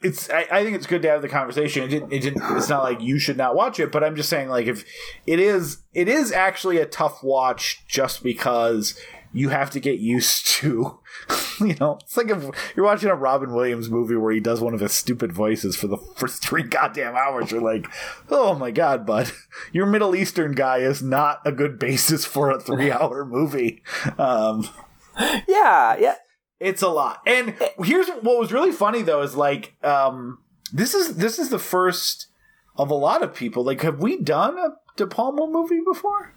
it's 0.03 0.31
I, 0.31 0.47
I 0.51 0.65
think 0.65 0.77
it's 0.77 0.87
good 0.87 1.03
to 1.03 1.11
have 1.11 1.23
the 1.23 1.29
conversation. 1.29 1.83
It 1.83 1.89
didn't, 1.89 2.13
it 2.13 2.21
didn't. 2.21 2.43
It's 2.57 2.69
not 2.69 2.85
like 2.85 3.01
you 3.01 3.19
should 3.19 3.37
not 3.37 3.55
watch 3.55 3.81
it, 3.81 3.91
but 3.91 4.05
I'm 4.05 4.17
just 4.17 4.29
saying 4.29 4.49
like 4.49 4.67
if 4.67 4.85
it 5.27 5.41
is, 5.41 5.79
it 5.93 6.09
is 6.09 6.33
actually 6.33 6.79
a 6.79 6.87
tough 6.87 7.23
watch 7.23 7.85
just 7.89 8.23
because 8.23 8.99
you 9.33 9.49
have 9.51 9.71
to 9.71 9.81
get 9.81 9.99
used 9.99 10.47
to. 10.59 11.01
You 11.61 11.75
know, 11.81 11.99
it's 12.03 12.17
like 12.17 12.31
if 12.31 12.45
you're 12.77 12.87
watching 12.87 13.09
a 13.09 13.17
Robin 13.17 13.53
Williams 13.53 13.91
movie 13.91 14.15
where 14.15 14.33
he 14.33 14.39
does 14.39 14.61
one 14.61 14.75
of 14.75 14.81
his 14.81 14.93
stupid 14.93 15.33
voices 15.33 15.75
for 15.75 15.89
the 15.89 15.99
first 16.17 16.45
three 16.45 16.63
goddamn 16.63 17.17
hours. 17.17 17.51
You're 17.51 17.61
like, 17.61 17.89
oh 18.31 18.55
my 18.55 18.71
god, 18.71 19.05
bud, 19.05 19.33
your 19.73 19.87
Middle 19.87 20.15
Eastern 20.15 20.53
guy 20.53 20.79
is 20.79 21.03
not 21.03 21.41
a 21.45 21.51
good 21.51 21.79
basis 21.79 22.25
for 22.25 22.51
a 22.51 22.61
three 22.61 22.93
hour 22.93 23.25
movie. 23.25 23.83
Um, 24.17 24.69
yeah, 25.49 25.97
yeah. 25.99 26.15
It's 26.61 26.83
a 26.83 26.89
lot. 26.89 27.21
And 27.27 27.55
here's 27.83 28.09
what 28.09 28.39
was 28.39 28.53
really 28.53 28.73
funny 28.73 29.03
though 29.03 29.23
is 29.23 29.37
like 29.37 29.75
um 29.85 30.39
this 30.73 30.95
is 30.95 31.17
this 31.17 31.39
is 31.39 31.51
the 31.51 31.59
first 31.59 32.29
of 32.77 32.91
a 32.91 32.95
lot 32.95 33.23
of 33.23 33.35
people. 33.35 33.65
Like 33.65 33.83
have 33.83 34.01
we 34.01 34.21
done 34.21 34.59
a 34.59 34.71
De 34.97 35.07
Palma 35.07 35.47
movie 35.47 35.81
before? 35.85 36.33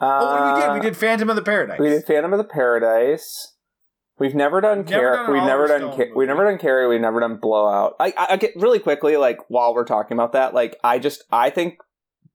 oh, 0.00 0.54
we 0.56 0.60
did. 0.60 0.72
We 0.74 0.80
did 0.80 0.96
Phantom 0.96 1.30
of 1.30 1.36
the 1.36 1.42
Paradise. 1.42 1.78
Uh, 1.78 1.82
We 1.82 1.88
did 1.90 2.04
Phantom 2.04 2.32
of 2.32 2.38
the 2.38 2.44
Paradise. 2.44 3.52
We've 4.18 4.34
never 4.34 4.60
done 4.60 4.84
We've 4.84 4.90
never 4.90 5.16
done 5.16 5.32
We've 5.32 5.42
never 5.42 5.66
done. 5.66 5.96
Ca- 5.96 6.14
we've 6.14 6.28
never 6.28 6.44
done 6.44 6.58
Carrie. 6.58 6.86
We've 6.88 7.00
never 7.00 7.20
done 7.20 7.36
Blowout. 7.36 7.96
I, 7.98 8.12
I, 8.16 8.26
I 8.30 8.36
get 8.36 8.52
really 8.54 8.78
quickly 8.78 9.16
like 9.16 9.38
while 9.48 9.74
we're 9.74 9.84
talking 9.84 10.16
about 10.16 10.32
that. 10.32 10.54
Like 10.54 10.76
I 10.84 10.98
just 10.98 11.24
I 11.32 11.50
think 11.50 11.78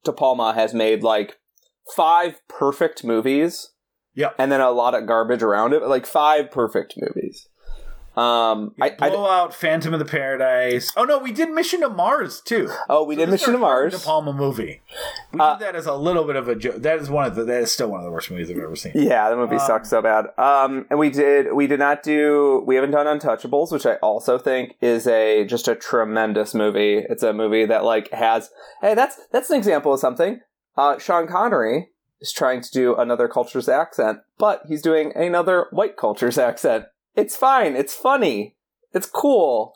De 0.03 0.11
Palma 0.11 0.53
has 0.53 0.73
made 0.73 1.03
like 1.03 1.37
five 1.95 2.41
perfect 2.49 3.03
movies. 3.03 3.71
Yep. 4.19 4.35
And 4.37 4.51
then 4.51 4.59
a 4.61 4.69
lot 4.71 4.93
of 4.95 5.07
garbage 5.07 5.41
around 5.41 5.73
it. 5.73 5.81
Like 5.83 6.05
five 6.05 6.51
perfect 6.51 6.95
movies. 6.97 7.47
Um, 8.17 8.73
I, 8.81 8.93
I 8.99 9.09
Blowout, 9.09 9.53
Phantom 9.53 9.93
of 9.93 9.99
the 9.99 10.05
Paradise. 10.05 10.91
Oh 10.97 11.05
no, 11.05 11.19
we 11.19 11.31
did 11.31 11.49
Mission 11.51 11.79
to 11.81 11.89
Mars 11.89 12.41
too. 12.41 12.69
oh 12.89 13.05
we 13.05 13.15
So 13.15 13.19
did 13.21 13.29
Mission 13.29 13.53
to 13.53 13.59
Mars. 13.59 13.93
De 13.93 13.99
Palma 13.99 14.33
movie. 14.33 14.81
We 15.31 15.39
Uh, 15.39 15.55
did 15.57 15.67
that 15.67 15.75
as 15.77 15.85
a 15.85 15.93
little 15.95 16.25
bit 16.25 16.35
of 16.35 16.49
a 16.49 16.55
joke. 16.55 16.77
That 16.77 16.97
is 16.99 17.09
one 17.09 17.27
of 17.27 17.35
the. 17.35 17.45
That 17.45 17.61
is 17.61 17.71
still 17.71 17.87
one 17.89 18.01
of 18.01 18.05
the 18.05 18.11
worst 18.11 18.29
movies 18.29 18.51
I've 18.51 18.57
ever 18.57 18.75
seen. 18.75 18.91
Yeah, 18.95 19.29
the 19.29 19.37
movie 19.37 19.55
Um, 19.55 19.61
sucks 19.65 19.89
so 19.89 20.01
bad. 20.01 20.25
Um, 20.37 20.85
and 20.89 20.99
we 20.99 21.11
did 21.11 21.53
we 21.53 21.65
did 21.67 21.79
not 21.79 22.03
do 22.03 22.61
we 22.67 22.75
haven't 22.75 22.91
done 22.91 23.05
Untouchables, 23.05 23.71
which 23.71 23.85
I 23.85 23.93
also 23.97 24.37
think 24.37 24.75
is 24.81 25.07
a 25.07 25.45
just 25.45 25.69
a 25.69 25.75
tremendous 25.75 26.53
movie. 26.53 27.05
It's 27.09 27.23
a 27.23 27.31
movie 27.31 27.65
that 27.67 27.85
like 27.85 28.11
has 28.11 28.49
hey 28.81 28.95
that's 28.95 29.17
that's 29.31 29.49
an 29.49 29.55
example 29.55 29.93
of 29.93 29.99
something. 30.01 30.41
Uh, 30.75 30.97
Sean 30.97 31.25
Connery 31.27 31.89
is 32.21 32.31
trying 32.31 32.61
to 32.61 32.71
do 32.71 32.95
another 32.95 33.27
culture's 33.27 33.69
accent, 33.69 34.19
but 34.37 34.63
he's 34.67 34.81
doing 34.81 35.11
another 35.15 35.67
white 35.71 35.95
culture's 35.97 36.37
accent. 36.37 36.85
It's 37.15 37.35
fine. 37.35 37.75
It's 37.75 37.95
funny. 37.95 38.55
It's 38.93 39.07
cool. 39.07 39.75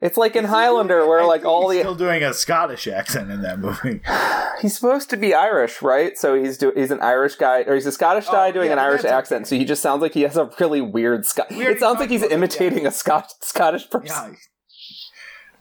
It's 0.00 0.16
like 0.18 0.36
in 0.36 0.44
Highlander, 0.46 1.06
where 1.06 1.24
like 1.24 1.44
all 1.46 1.70
he's 1.70 1.78
the 1.78 1.82
still 1.84 1.94
doing 1.94 2.22
a 2.22 2.34
Scottish 2.34 2.86
accent 2.86 3.30
in 3.30 3.40
that 3.42 3.58
movie. 3.58 4.02
he's 4.60 4.74
supposed 4.76 5.08
to 5.10 5.16
be 5.16 5.32
Irish, 5.32 5.80
right? 5.80 6.18
So 6.18 6.34
he's 6.34 6.58
do- 6.58 6.72
he's 6.76 6.90
an 6.90 7.00
Irish 7.00 7.36
guy, 7.36 7.62
or 7.62 7.74
he's 7.74 7.86
a 7.86 7.92
Scottish 7.92 8.26
guy 8.26 8.48
Oh, 8.48 8.52
doing 8.52 8.66
yeah, 8.66 8.72
an 8.74 8.78
Irish 8.80 9.04
accent. 9.04 9.46
So 9.46 9.56
he 9.56 9.64
just 9.64 9.80
sounds 9.80 10.02
like 10.02 10.12
he 10.12 10.22
has 10.22 10.36
a 10.36 10.50
really 10.60 10.82
weird 10.82 11.24
Scot. 11.24 11.46
It 11.50 11.80
sounds 11.80 12.00
like 12.00 12.10
he's 12.10 12.22
imitating 12.22 12.86
a 12.86 12.90
Scot- 12.90 13.32
Scottish 13.40 13.88
person. 13.88 14.36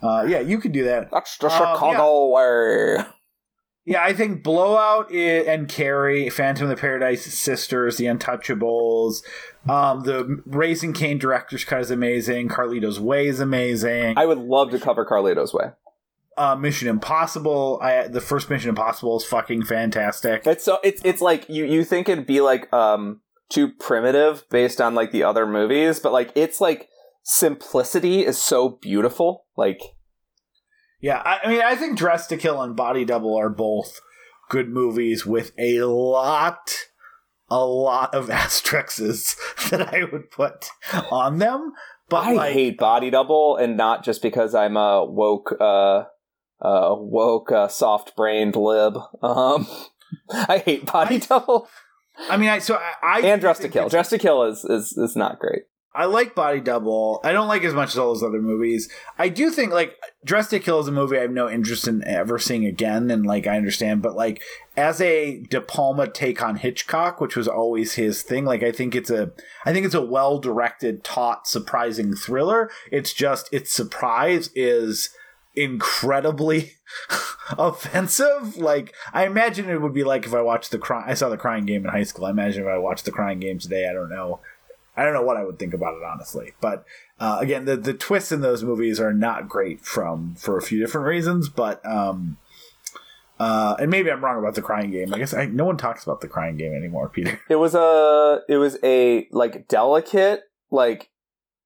Yeah. 0.02 0.10
Uh, 0.10 0.24
yeah, 0.24 0.40
you 0.42 0.58
could 0.60 0.74
do 0.74 0.84
that. 0.86 1.10
That's 1.12 1.38
the 1.38 1.46
Um, 1.48 1.52
Chicago 1.52 2.28
way. 2.28 3.06
Yeah, 3.86 4.02
I 4.02 4.14
think 4.14 4.44
Blowout 4.44 5.12
and 5.12 5.68
Carrie, 5.68 6.30
Phantom 6.30 6.64
of 6.64 6.70
the 6.70 6.80
Paradise 6.80 7.26
Sisters, 7.26 7.98
The 7.98 8.06
Untouchables, 8.06 9.24
um, 9.70 10.02
the 10.04 10.42
Raising 10.46 10.94
Cain 10.94 11.18
director's 11.18 11.66
cut 11.66 11.82
is 11.82 11.92
amazing. 11.92 12.48
Carlito's 12.48 13.00
Way 13.00 13.28
is 13.28 13.40
amazing. 13.42 14.18
I 14.18 14.26
would 14.26 14.38
love 14.38 14.72
to 14.72 14.80
cover 14.80 15.06
Carlito's 15.06 15.54
way. 15.54 15.72
uh, 16.38 16.56
Mission 16.56 16.88
Impossible, 16.88 17.80
I, 17.82 18.08
the 18.08 18.22
first 18.22 18.50
Mission 18.50 18.70
Impossible 18.70 19.18
is 19.18 19.26
fucking 19.26 19.66
fantastic. 19.66 20.48
It's 20.48 20.64
so 20.64 20.80
it's 20.84 21.02
it's 21.04 21.22
like 21.22 21.48
you 21.50 21.66
you 21.66 21.84
think 21.84 22.08
it'd 22.08 22.26
be 22.26 22.40
like 22.42 22.72
um 22.74 23.20
too 23.50 23.68
primitive 23.70 24.46
based 24.50 24.80
on 24.82 24.96
like 24.96 25.12
the 25.12 25.24
other 25.24 25.46
movies, 25.46 26.00
but 26.00 26.12
like 26.14 26.32
it's 26.36 26.60
like 26.62 26.88
simplicity 27.24 28.26
is 28.26 28.38
so 28.38 28.70
beautiful. 28.82 29.46
Like 29.58 29.82
Yeah, 31.04 31.22
I, 31.24 31.40
I 31.44 31.50
mean, 31.50 31.62
I 31.62 31.76
think 31.76 31.98
Dress 31.98 32.28
to 32.28 32.38
Kill 32.38 32.62
and 32.62 32.76
Body 32.76 33.04
Double 33.04 33.36
are 33.36 33.50
both 33.50 34.00
good 34.50 34.70
movies 34.70 35.26
with 35.26 35.52
a 35.60 35.82
lot, 35.82 36.74
a 37.50 37.66
lot 37.66 38.16
of 38.16 38.30
asterisks 38.32 39.36
that 39.70 39.94
I 39.94 40.06
would 40.06 40.32
put 40.32 40.70
on 41.12 41.40
them. 41.40 41.74
But 42.10 42.26
I 42.26 42.34
like, 42.34 42.54
hate 42.54 42.78
Body 42.78 43.10
Double, 43.10 43.58
and 43.58 43.76
not 43.76 44.06
just 44.06 44.22
because 44.22 44.56
I'm 44.56 44.78
a 44.78 45.04
woke, 45.06 45.54
uh, 45.60 46.04
uh, 46.62 46.96
woke, 46.98 47.52
uh, 47.52 47.68
soft 47.68 48.16
brained 48.16 48.56
lib. 48.56 48.98
Um, 49.22 49.68
I 50.30 50.60
hate 50.60 50.86
Body 50.86 51.16
I- 51.16 51.20
Double 51.20 51.68
I 52.30 52.38
mean, 52.38 52.50
I 52.50 52.60
so 52.60 52.76
I, 52.76 52.94
I 53.02 53.20
and 53.22 53.42
Dress 53.42 53.60
to 53.60 53.70
Kill. 53.70 53.90
Dress 53.90 54.10
to 54.10 54.18
Kill 54.18 54.44
is 54.44 54.64
is 54.64 54.98
is 54.98 55.16
not 55.16 55.40
great. 55.40 55.64
I 55.96 56.06
like 56.06 56.34
Body 56.34 56.60
Double. 56.60 57.20
I 57.24 57.32
don't 57.32 57.48
like 57.48 57.64
as 57.64 57.74
much 57.74 57.90
as 57.90 57.98
all 58.00 58.14
those 58.14 58.24
other 58.24 58.42
movies. 58.42 58.90
I 59.20 59.30
do 59.30 59.52
think 59.52 59.72
like 59.72 59.96
Dress 60.26 60.50
to 60.50 60.60
Kill 60.60 60.80
is 60.80 60.88
a 60.88 60.92
movie 60.92 61.18
I 61.18 61.22
have 61.22 61.32
no 61.32 61.48
interest 61.48 61.88
in 61.88 62.04
ever 62.04 62.40
seeing 62.40 62.66
again, 62.66 63.12
and 63.12 63.26
like 63.26 63.46
I 63.46 63.58
understand, 63.58 64.02
but 64.02 64.16
like 64.16 64.42
as 64.76 65.00
a 65.00 65.42
De 65.42 65.62
Palma 65.62 66.08
take 66.08 66.42
on 66.42 66.56
Hitchcock, 66.56 67.22
which 67.22 67.36
was 67.36 67.48
always 67.48 67.94
his 67.94 68.24
thing, 68.24 68.44
like 68.44 68.64
I 68.64 68.72
think 68.72 68.96
it's 68.96 69.12
a 69.12 69.34
I 69.66 69.74
think 69.74 69.86
it's 69.86 69.96
a 69.96 70.02
well 70.02 70.40
directed, 70.40 71.04
taut, 71.04 71.48
surprising 71.48 72.16
thriller. 72.16 72.72
It's 72.92 73.14
just 73.14 73.50
its 73.54 73.72
surprise 73.72 74.50
is 74.56 75.10
incredibly 75.56 76.72
offensive. 77.58 78.58
Like 78.58 78.96
I 79.14 79.28
imagine 79.28 79.70
it 79.70 79.82
would 79.82 79.94
be 79.94 80.04
like 80.04 80.26
if 80.26 80.34
I 80.34 80.42
watched 80.42 80.72
the 80.72 80.80
cry 80.80 81.04
I 81.06 81.14
saw 81.14 81.30
the 81.30 81.38
crying 81.38 81.66
game 81.66 81.86
in 81.86 81.92
high 81.92 82.04
school. 82.04 82.26
I 82.26 82.32
imagine 82.32 82.64
if 82.64 82.70
I 82.70 82.80
watched 82.80 83.06
the 83.06 83.12
crying 83.12 83.40
game 83.40 83.60
today, 83.60 83.88
I 83.88 83.94
don't 83.94 84.10
know. 84.10 84.40
I 84.96 85.04
don't 85.04 85.14
know 85.14 85.24
what 85.24 85.38
I 85.38 85.44
would 85.44 85.58
think 85.58 85.74
about 85.74 85.96
it 85.96 86.04
honestly, 86.04 86.54
but 86.62 86.86
uh, 87.20 87.38
again, 87.40 87.66
the 87.66 87.76
the 87.76 87.94
twists 87.94 88.32
in 88.32 88.42
those 88.42 88.64
movies 88.64 89.00
are 89.00 89.14
not 89.14 89.48
great 89.48 89.82
from 89.82 90.36
for 90.36 90.58
a 90.58 90.62
few 90.62 90.80
different 90.80 91.08
reasons. 91.08 91.50
But 91.50 91.84
um, 91.86 92.38
uh, 93.40 93.76
and 93.80 93.90
maybe 93.90 94.12
I'm 94.12 94.24
wrong 94.24 94.40
about 94.40 94.56
the 94.56 94.62
Crying 94.62 94.92
Game. 94.92 95.14
I 95.14 95.18
guess 95.18 95.34
I, 95.34 95.46
no 95.46 95.66
one 95.66 95.78
talks 95.78 96.04
about 96.04 96.22
the 96.22 96.28
Crying 96.28 96.58
Game 96.58 96.74
anymore, 96.74 97.10
Peter. 97.10 97.40
It 97.50 97.56
was 97.56 97.76
a 97.76 98.42
it 98.48 98.58
was 98.58 98.78
a 98.84 99.28
like 99.32 99.68
delicate 99.68 100.44
like 100.72 101.10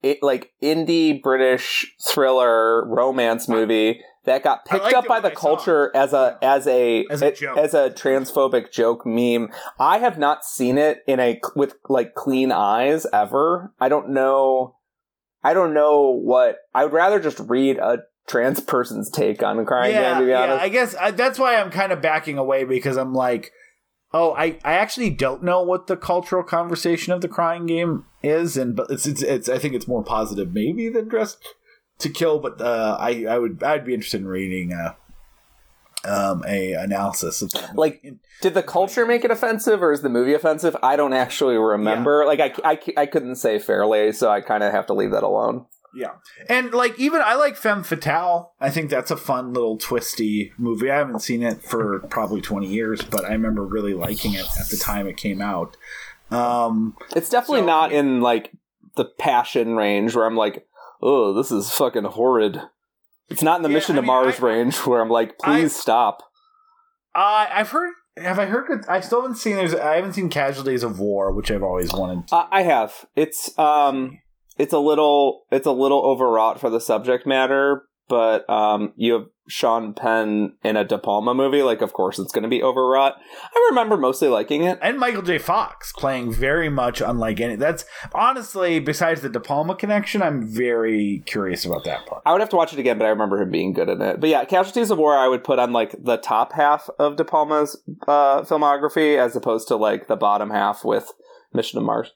it 0.01 0.19
like 0.21 0.53
indie 0.61 1.21
British 1.21 1.95
thriller 2.01 2.88
romance 2.88 3.47
movie 3.47 4.01
that 4.28 4.43
got 4.43 4.65
picked 4.65 4.93
up 4.93 5.07
by 5.07 5.19
the 5.19 5.32
I 5.32 5.34
saw 5.34 5.39
culture 5.39 5.91
as 5.95 6.13
a 6.13 6.38
as 6.41 6.67
a 6.67 7.05
As 7.09 7.21
a 7.21 7.32
joke. 7.32 7.57
as 7.57 7.73
a 7.73 7.89
transphobic 7.89 8.71
joke 8.71 9.05
meme. 9.05 9.49
I 9.80 9.97
have 9.97 10.17
not 10.17 10.45
seen 10.45 10.78
it 10.78 11.03
in 11.07 11.19
a 11.19 11.39
with 11.55 11.75
like 11.89 12.13
clean 12.13 12.51
eyes 12.51 13.07
ever. 13.11 13.73
I 13.80 13.89
don't 13.89 14.09
know. 14.09 14.75
I 15.43 15.53
don't 15.53 15.73
know 15.73 16.11
what. 16.11 16.57
I 16.75 16.84
would 16.84 16.93
rather 16.93 17.19
just 17.19 17.39
read 17.39 17.78
a 17.78 17.99
trans 18.28 18.59
person's 18.59 19.09
take 19.09 19.41
on 19.41 19.65
crying 19.65 19.93
yeah, 19.93 20.11
game. 20.11 20.19
To 20.19 20.25
be 20.25 20.32
yeah. 20.32 20.59
I 20.61 20.69
guess 20.69 20.93
I, 20.95 21.11
that's 21.11 21.39
why 21.39 21.55
I'm 21.55 21.71
kind 21.71 21.91
of 21.91 22.01
backing 22.01 22.38
away 22.38 22.65
because 22.65 22.97
I'm 22.97 23.13
like, 23.13 23.51
oh, 24.13 24.34
I, 24.34 24.59
I 24.65 24.73
actually 24.73 25.09
don't 25.09 25.43
know 25.43 25.63
what 25.63 25.88
the 25.88 25.95
cultural 25.95 26.43
conversation 26.43 27.13
of 27.13 27.21
the 27.21 27.30
crying 27.30 27.65
game 27.65 28.05
is, 28.21 28.57
and 28.57 28.75
but 28.75 28.91
it's 28.91 29.07
it's, 29.07 29.21
it's 29.21 29.47
I 29.47 29.57
think 29.57 29.73
it's 29.73 29.88
more 29.88 30.03
positive 30.03 30.53
maybe 30.53 30.89
than 30.89 31.07
dressed 31.07 31.38
to 32.00 32.10
kill, 32.10 32.39
but 32.39 32.62
uh, 32.62 32.98
I 33.00 33.26
I 33.26 33.38
would 33.38 33.64
I'd 33.64 33.86
be 33.86 33.93
interested 33.93 34.22
in 34.22 34.28
reading 34.28 34.74
uh, 34.74 34.93
um 36.06 36.43
a 36.48 36.74
analysis 36.74 37.41
of 37.41 37.52
that. 37.52 37.76
Like. 37.76 38.04
Did 38.39 38.54
the 38.54 38.62
culture 38.62 39.04
make 39.08 39.26
it 39.26 39.32
offensive, 39.32 39.82
or 39.82 39.91
is 39.91 40.02
the 40.04 40.10
movie 40.10 40.36
offensive? 40.36 40.78
I 40.84 40.95
don't 40.95 41.14
actually 41.14 41.56
remember. 41.58 42.24
Like, 42.24 42.39
I, 42.39 42.54
I, 42.64 42.80
I 42.95 43.06
couldn't 43.08 43.38
say 43.38 43.58
fairly, 43.58 44.12
so 44.12 44.30
I 44.30 44.41
kind 44.41 44.62
of 44.62 44.72
have 44.72 44.86
to 44.88 44.93
leave 44.93 45.10
that 45.10 45.24
alone. 45.24 45.66
Yeah. 45.95 46.12
And 46.48 46.72
like 46.72 47.00
even 47.00 47.22
I 47.24 47.34
like 47.34 47.56
Femme 47.56 47.82
Fatale. 47.82 48.52
I 48.62 48.70
think 48.70 48.91
that's 48.91 49.10
a 49.10 49.18
fun 49.18 49.54
little 49.54 49.76
twisty 49.78 50.54
movie. 50.56 50.91
I 50.91 50.98
haven't 50.98 51.22
seen 51.22 51.41
it 51.41 51.64
for 51.64 52.02
probably 52.10 52.39
20 52.41 52.68
years, 52.68 53.02
but 53.02 53.26
I 53.26 53.30
remember 53.32 53.64
really 53.64 53.95
liking 53.95 54.34
it 54.34 54.45
at 54.60 54.68
the 54.70 54.78
time 54.78 55.08
it 55.08 55.18
came 55.18 55.41
out. 55.41 55.76
Um 56.30 56.95
It's 57.16 57.30
definitely 57.30 57.62
So- 57.62 57.66
not 57.68 57.91
in 57.91 58.22
like 58.22 58.52
the 58.95 59.06
passion 59.06 59.76
range 59.76 60.16
where 60.16 60.26
I'm 60.26 60.36
like, 60.38 60.68
oh, 61.02 61.34
this 61.34 61.52
is 61.52 61.70
fucking 61.72 62.04
horrid. 62.06 62.62
It's 63.30 63.41
not 63.41 63.58
in 63.58 63.64
the 63.64 63.70
Yeah, 63.70 63.76
Mission 63.76 63.95
I 63.95 63.98
to 63.98 64.02
mean, 64.04 64.08
Mars 64.08 64.39
I- 64.39 64.45
range 64.45 64.78
where 64.86 65.02
I'm 65.02 65.10
like, 65.10 65.38
please 65.38 65.76
stop. 65.76 66.24
I 67.16 67.48
I've 67.52 67.70
heard 67.70 67.93
have 68.18 68.39
I 68.39 68.45
heard 68.45 68.68
good 68.68 68.86
I 68.88 69.00
still 69.00 69.22
haven't 69.22 69.38
seen 69.38 69.56
there's 69.56 69.74
I 69.76 69.95
haven't 69.95 70.14
seen 70.14 70.30
Casualties 70.30 70.84
of 70.84 71.00
War, 71.00 71.34
which 71.34 71.52
I've 71.52 71.64
always 71.64 71.91
wanted. 71.93 72.32
Uh, 72.32 72.45
I 72.52 72.62
have. 72.64 73.06
It's 73.16 73.58
um, 73.60 74.20
it's 74.58 74.74
a 74.74 74.80
little, 74.80 75.43
it's 75.52 75.68
a 75.68 75.72
little 75.72 76.04
overwrought 76.04 76.60
for 76.60 76.70
the 76.70 76.80
subject 76.82 77.28
matter, 77.28 77.84
but 78.08 78.49
um, 78.49 78.93
you 78.95 79.14
have 79.14 79.26
Sean 79.47 79.93
Penn 79.93 80.53
in 80.64 80.76
a 80.76 80.84
De 80.84 80.97
Palma 80.97 81.34
movie. 81.34 81.62
Like, 81.62 81.82
of 81.82 81.93
course, 81.93 82.20
it's 82.20 82.32
going 82.32 82.43
to 82.43 82.49
be 82.49 82.62
overwrought. 82.64 83.16
I 83.43 83.68
remember 83.70 83.97
mostly 83.97 84.28
liking 84.28 84.64
it. 84.64 84.78
And 84.82 84.99
Michael 84.99 85.22
J. 85.22 85.38
Fox 85.38 85.93
playing 85.93 86.34
very 86.34 86.70
much 86.70 87.01
unlike 87.01 87.39
any. 87.39 87.55
That's 87.55 87.86
honestly, 88.14 88.80
besides 88.80 89.22
the 89.22 89.30
De 89.30 89.39
Palma 89.39 89.76
connection, 89.76 90.22
I'm 90.22 90.47
very 90.47 91.24
curious 91.26 91.66
about 91.66 91.86
that 91.86 92.05
part. 92.05 92.22
I 92.26 92.32
would 92.32 92.41
have 92.41 92.49
to 92.49 92.55
watch 92.55 92.74
it 92.74 92.80
again, 92.80 92.97
but 92.97 93.05
I 93.05 93.10
remember 93.10 93.41
him 93.41 93.51
being 93.51 93.74
good 93.74 93.89
in 93.89 94.01
it. 94.01 94.20
But 94.20 94.30
yeah, 94.30 94.45
Casualties 94.45 94.91
of 94.91 94.97
War, 94.97 95.16
I 95.16 95.28
would 95.28 95.43
put 95.43 95.60
on 95.60 95.72
like 95.72 95.95
the 96.03 96.18
top 96.18 96.53
half 96.53 96.89
of 96.99 97.16
De 97.16 97.24
Palma's 97.24 97.82
uh, 98.08 98.41
filmography 98.41 99.18
as 99.18 99.36
opposed 99.36 99.68
to 99.70 99.76
like 99.76 100.08
the 100.08 100.16
bottom 100.16 100.49
half 100.49 100.84
with 100.84 101.12
Mission 101.53 101.80
to 101.80 101.86
Mars. 101.86 102.14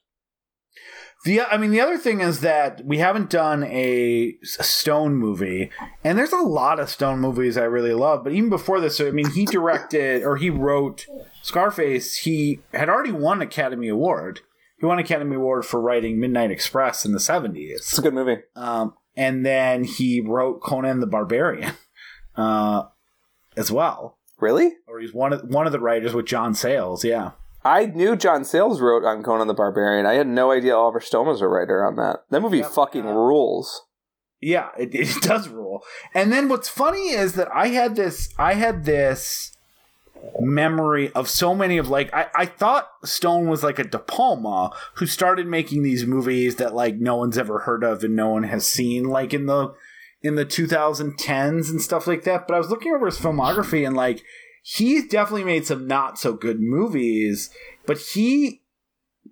The 1.24 1.40
I 1.40 1.56
mean, 1.56 1.70
the 1.70 1.80
other 1.80 1.98
thing 1.98 2.20
is 2.20 2.40
that 2.40 2.84
we 2.84 2.98
haven't 2.98 3.30
done 3.30 3.62
a 3.64 4.36
Stone 4.42 5.16
movie, 5.16 5.70
and 6.02 6.18
there's 6.18 6.32
a 6.32 6.38
lot 6.38 6.80
of 6.80 6.90
Stone 6.90 7.20
movies 7.20 7.56
I 7.56 7.62
really 7.64 7.94
love. 7.94 8.24
But 8.24 8.32
even 8.32 8.50
before 8.50 8.80
this, 8.80 9.00
I 9.00 9.10
mean, 9.10 9.30
he 9.30 9.46
directed 9.46 10.24
or 10.24 10.36
he 10.36 10.50
wrote 10.50 11.06
Scarface. 11.42 12.16
He 12.16 12.60
had 12.74 12.88
already 12.88 13.12
won 13.12 13.38
an 13.38 13.42
Academy 13.46 13.88
Award. 13.88 14.40
He 14.80 14.86
won 14.86 14.98
an 14.98 15.04
Academy 15.04 15.36
Award 15.36 15.64
for 15.64 15.80
writing 15.80 16.18
Midnight 16.18 16.50
Express 16.50 17.04
in 17.04 17.12
the 17.12 17.18
'70s. 17.18 17.76
It's 17.76 17.98
a 17.98 18.02
good 18.02 18.14
movie. 18.14 18.38
Um, 18.56 18.94
and 19.16 19.46
then 19.46 19.84
he 19.84 20.20
wrote 20.20 20.60
Conan 20.60 20.98
the 20.98 21.06
Barbarian 21.06 21.74
uh, 22.36 22.84
as 23.56 23.70
well. 23.70 24.18
Really? 24.40 24.72
Or 24.88 24.98
he's 24.98 25.14
one 25.14 25.32
of 25.32 25.42
one 25.42 25.66
of 25.66 25.72
the 25.72 25.78
writers 25.78 26.14
with 26.14 26.26
John 26.26 26.52
Sayles. 26.54 27.04
Yeah. 27.04 27.32
I 27.64 27.86
knew 27.86 28.16
John 28.16 28.44
Sayles 28.44 28.80
wrote 28.80 29.04
on 29.04 29.22
Conan 29.22 29.46
the 29.48 29.54
Barbarian. 29.54 30.04
I 30.06 30.14
had 30.14 30.26
no 30.26 30.50
idea 30.50 30.76
Oliver 30.76 31.00
Stone 31.00 31.26
was 31.28 31.40
a 31.40 31.46
writer 31.48 31.84
on 31.84 31.96
that. 31.96 32.24
That 32.30 32.40
movie 32.42 32.58
Yep. 32.58 32.70
fucking 32.70 33.06
Uh, 33.06 33.12
rules. 33.12 33.82
Yeah, 34.40 34.70
it, 34.76 34.92
it 34.94 35.14
does 35.22 35.48
rule. 35.48 35.84
And 36.14 36.32
then 36.32 36.48
what's 36.48 36.68
funny 36.68 37.10
is 37.10 37.34
that 37.34 37.48
I 37.54 37.68
had 37.68 37.94
this 37.96 38.30
I 38.38 38.54
had 38.54 38.84
this 38.84 39.56
memory 40.40 41.10
of 41.12 41.28
so 41.28 41.54
many 41.54 41.78
of 41.78 41.88
like 41.88 42.12
I, 42.14 42.26
I 42.34 42.46
thought 42.46 42.88
Stone 43.04 43.48
was 43.48 43.62
like 43.64 43.78
a 43.78 43.84
De 43.84 43.98
Palma 43.98 44.70
who 44.94 45.06
started 45.06 45.46
making 45.46 45.82
these 45.82 46.06
movies 46.06 46.56
that 46.56 46.74
like 46.74 46.96
no 46.96 47.16
one's 47.16 47.38
ever 47.38 47.60
heard 47.60 47.82
of 47.84 48.04
and 48.04 48.14
no 48.16 48.28
one 48.28 48.44
has 48.44 48.66
seen 48.66 49.04
like 49.04 49.34
in 49.34 49.46
the 49.46 49.74
in 50.22 50.36
the 50.36 50.46
2010s 50.46 51.70
and 51.70 51.82
stuff 51.82 52.06
like 52.06 52.22
that. 52.24 52.46
But 52.46 52.54
I 52.54 52.58
was 52.58 52.70
looking 52.70 52.92
over 52.94 53.06
his 53.06 53.18
filmography 53.18 53.84
and 53.86 53.96
like 53.96 54.22
he's 54.62 55.06
definitely 55.08 55.44
made 55.44 55.66
some 55.66 55.86
not 55.86 56.18
so 56.18 56.32
good 56.32 56.60
movies, 56.60 57.50
but 57.84 57.98
he 57.98 58.62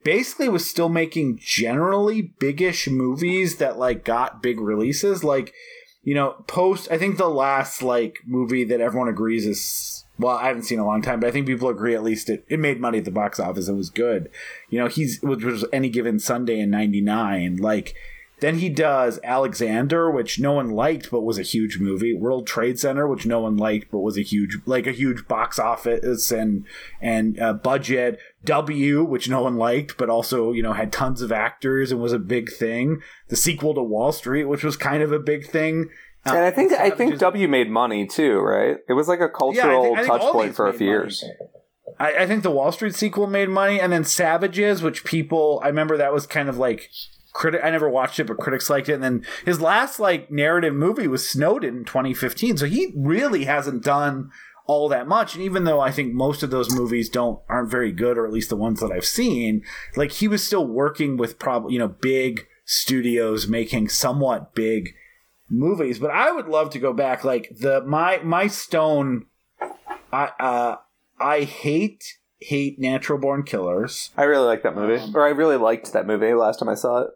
basically 0.04 0.48
was 0.48 0.68
still 0.68 0.88
making 0.88 1.38
generally 1.40 2.22
biggish 2.38 2.88
movies 2.88 3.56
that 3.56 3.78
like 3.78 4.04
got 4.04 4.42
big 4.42 4.60
releases. 4.60 5.24
Like 5.24 5.54
you 6.02 6.14
know 6.14 6.42
post 6.46 6.88
i 6.90 6.98
think 6.98 7.16
the 7.16 7.28
last 7.28 7.82
like 7.82 8.18
movie 8.26 8.64
that 8.64 8.80
everyone 8.80 9.08
agrees 9.08 9.46
is 9.46 10.04
well 10.18 10.36
i 10.36 10.46
haven't 10.46 10.62
seen 10.62 10.78
in 10.78 10.84
a 10.84 10.86
long 10.86 11.02
time 11.02 11.20
but 11.20 11.26
i 11.26 11.30
think 11.30 11.46
people 11.46 11.68
agree 11.68 11.94
at 11.94 12.02
least 12.02 12.30
it, 12.30 12.44
it 12.48 12.58
made 12.58 12.80
money 12.80 12.98
at 12.98 13.04
the 13.04 13.10
box 13.10 13.38
office. 13.38 13.68
It 13.68 13.74
was 13.74 13.90
good. 13.90 14.30
You 14.68 14.78
know 14.78 14.86
he's 14.86 15.20
which 15.22 15.44
was 15.44 15.64
any 15.72 15.88
given 15.88 16.18
sunday 16.18 16.60
in 16.60 16.70
99 16.70 17.56
like 17.56 17.94
then 18.40 18.58
he 18.58 18.68
does 18.68 19.18
Alexander, 19.22 20.10
which 20.10 20.38
no 20.40 20.52
one 20.52 20.70
liked 20.70 21.10
but 21.10 21.20
was 21.22 21.38
a 21.38 21.42
huge 21.42 21.78
movie. 21.78 22.14
World 22.14 22.46
Trade 22.46 22.78
Center, 22.78 23.06
which 23.06 23.26
no 23.26 23.40
one 23.40 23.56
liked 23.56 23.90
but 23.90 23.98
was 24.00 24.16
a 24.18 24.22
huge, 24.22 24.58
like 24.66 24.86
a 24.86 24.92
huge 24.92 25.26
box 25.28 25.58
office 25.58 26.30
and 26.30 26.64
and 27.00 27.38
uh, 27.40 27.52
budget. 27.52 28.18
W, 28.44 29.04
which 29.04 29.28
no 29.28 29.42
one 29.42 29.56
liked 29.56 29.98
but 29.98 30.08
also 30.08 30.52
you 30.52 30.62
know 30.62 30.72
had 30.72 30.92
tons 30.92 31.20
of 31.20 31.30
actors 31.30 31.92
and 31.92 32.00
was 32.00 32.12
a 32.12 32.18
big 32.18 32.50
thing. 32.50 33.02
The 33.28 33.36
sequel 33.36 33.74
to 33.74 33.82
Wall 33.82 34.12
Street, 34.12 34.44
which 34.44 34.64
was 34.64 34.76
kind 34.76 35.02
of 35.02 35.12
a 35.12 35.18
big 35.18 35.46
thing. 35.46 35.90
Uh, 36.26 36.30
And 36.34 36.44
I 36.44 36.50
think 36.50 36.72
I 36.72 36.90
think 36.90 37.18
W 37.18 37.48
made 37.48 37.70
money 37.70 38.06
too, 38.06 38.38
right? 38.40 38.76
It 38.88 38.94
was 38.94 39.08
like 39.08 39.20
a 39.20 39.28
cultural 39.28 39.94
I 39.94 40.02
think 40.02 40.06
touch 40.06 40.32
point 40.32 40.54
for 40.54 40.66
a 40.66 40.72
few 40.72 40.86
money. 40.86 40.98
years. 40.98 41.24
I, 41.98 42.22
I 42.22 42.26
think 42.26 42.42
the 42.42 42.50
Wall 42.50 42.72
Street 42.72 42.94
sequel 42.94 43.26
made 43.26 43.48
money, 43.50 43.78
and 43.80 43.92
then 43.92 44.04
Savages, 44.04 44.82
which 44.82 45.04
people 45.04 45.60
I 45.62 45.66
remember 45.68 45.96
that 45.98 46.12
was 46.12 46.26
kind 46.26 46.48
of 46.48 46.56
like 46.56 46.90
critic. 47.32 47.60
I 47.64 47.70
never 47.70 47.88
watched 47.88 48.18
it, 48.18 48.26
but 48.26 48.38
critics 48.38 48.70
liked 48.70 48.88
it. 48.88 48.94
And 48.94 49.02
then 49.02 49.24
his 49.44 49.60
last 49.60 50.00
like 50.00 50.30
narrative 50.30 50.74
movie 50.74 51.08
was 51.08 51.28
Snowden 51.28 51.78
in 51.78 51.84
2015. 51.84 52.56
So 52.58 52.66
he 52.66 52.92
really 52.96 53.44
hasn't 53.44 53.82
done 53.84 54.30
all 54.66 54.88
that 54.88 55.08
much. 55.08 55.34
And 55.34 55.42
even 55.42 55.64
though 55.64 55.80
I 55.80 55.90
think 55.90 56.12
most 56.12 56.42
of 56.42 56.50
those 56.50 56.74
movies 56.74 57.08
don't 57.08 57.40
aren't 57.48 57.70
very 57.70 57.92
good, 57.92 58.16
or 58.16 58.26
at 58.26 58.32
least 58.32 58.50
the 58.50 58.56
ones 58.56 58.80
that 58.80 58.92
I've 58.92 59.04
seen, 59.04 59.62
like 59.96 60.12
he 60.12 60.28
was 60.28 60.46
still 60.46 60.66
working 60.66 61.16
with 61.16 61.38
probably 61.38 61.72
you 61.74 61.78
know 61.78 61.88
big 61.88 62.46
studios 62.64 63.48
making 63.48 63.88
somewhat 63.88 64.54
big 64.54 64.90
movies. 65.48 65.98
But 65.98 66.10
I 66.12 66.30
would 66.30 66.46
love 66.46 66.70
to 66.70 66.78
go 66.78 66.92
back. 66.92 67.24
Like 67.24 67.50
the 67.58 67.82
my 67.82 68.18
my 68.22 68.46
Stone, 68.46 69.26
I 70.12 70.30
uh 70.38 70.76
I 71.18 71.40
hate 71.42 72.04
hate 72.40 72.78
Natural 72.78 73.18
Born 73.18 73.42
Killers. 73.42 74.10
I 74.16 74.22
really 74.22 74.46
like 74.46 74.62
that 74.62 74.74
movie, 74.76 75.02
Um, 75.02 75.14
or 75.14 75.26
I 75.26 75.30
really 75.30 75.56
liked 75.56 75.92
that 75.92 76.06
movie 76.06 76.32
last 76.32 76.58
time 76.58 76.68
I 76.68 76.74
saw 76.74 77.02
it. 77.02 77.10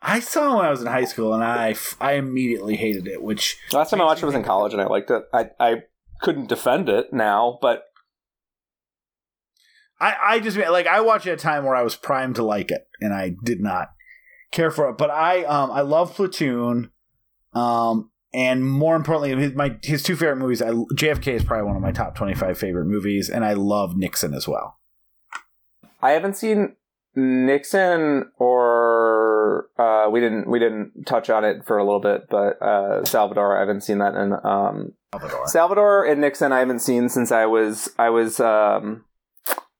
I 0.00 0.20
saw 0.20 0.52
it 0.52 0.56
when 0.56 0.66
I 0.66 0.70
was 0.70 0.80
in 0.80 0.86
high 0.86 1.04
school, 1.04 1.34
and 1.34 1.42
I 1.42 1.70
f- 1.70 1.96
I 2.00 2.12
immediately 2.12 2.76
hated 2.76 3.06
it. 3.08 3.22
Which 3.22 3.56
Last 3.72 3.90
time 3.90 4.00
I 4.00 4.04
watched 4.04 4.22
it 4.22 4.26
was 4.26 4.34
in 4.34 4.44
college, 4.44 4.72
and 4.72 4.80
I 4.80 4.86
liked 4.86 5.10
it. 5.10 5.24
I 5.32 5.50
I 5.58 5.82
couldn't 6.20 6.48
defend 6.48 6.88
it 6.88 7.12
now, 7.12 7.58
but 7.60 7.84
I 10.00 10.14
I 10.22 10.40
just 10.40 10.56
like 10.56 10.86
I 10.86 11.00
watched 11.00 11.26
it 11.26 11.32
at 11.32 11.38
a 11.38 11.42
time 11.42 11.64
where 11.64 11.74
I 11.74 11.82
was 11.82 11.96
primed 11.96 12.36
to 12.36 12.44
like 12.44 12.70
it, 12.70 12.86
and 13.00 13.12
I 13.12 13.34
did 13.44 13.60
not 13.60 13.88
care 14.52 14.70
for 14.70 14.88
it. 14.90 14.98
But 14.98 15.10
I 15.10 15.44
um 15.44 15.70
I 15.70 15.80
love 15.80 16.14
Platoon, 16.14 16.90
um 17.54 18.10
and 18.32 18.64
more 18.64 18.94
importantly, 18.94 19.34
his 19.36 19.54
my 19.54 19.78
his 19.82 20.02
two 20.02 20.14
favorite 20.14 20.36
movies. 20.36 20.62
I 20.62 20.70
JFK 20.70 21.28
is 21.28 21.44
probably 21.44 21.66
one 21.66 21.76
of 21.76 21.82
my 21.82 21.92
top 21.92 22.14
twenty 22.14 22.34
five 22.34 22.56
favorite 22.58 22.86
movies, 22.86 23.28
and 23.28 23.44
I 23.44 23.54
love 23.54 23.96
Nixon 23.96 24.34
as 24.34 24.46
well. 24.46 24.78
I 26.00 26.10
haven't 26.12 26.36
seen 26.36 26.76
Nixon 27.16 28.30
or 28.38 28.97
uh, 29.78 30.08
we 30.10 30.20
didn't 30.20 30.48
we 30.48 30.58
didn't 30.58 31.04
touch 31.06 31.30
on 31.30 31.44
it 31.44 31.64
for 31.66 31.78
a 31.78 31.84
little 31.84 32.00
bit, 32.00 32.28
but 32.28 32.60
uh, 32.62 33.04
Salvador. 33.04 33.56
I 33.56 33.60
haven't 33.60 33.82
seen 33.82 33.98
that 33.98 34.14
in 34.14 34.32
um, 34.44 34.92
Salvador. 35.12 35.48
Salvador 35.48 36.04
and 36.04 36.20
Nixon. 36.20 36.52
I 36.52 36.60
haven't 36.60 36.80
seen 36.80 37.08
since 37.08 37.32
I 37.32 37.46
was 37.46 37.90
I 37.98 38.10
was 38.10 38.40
um, 38.40 39.04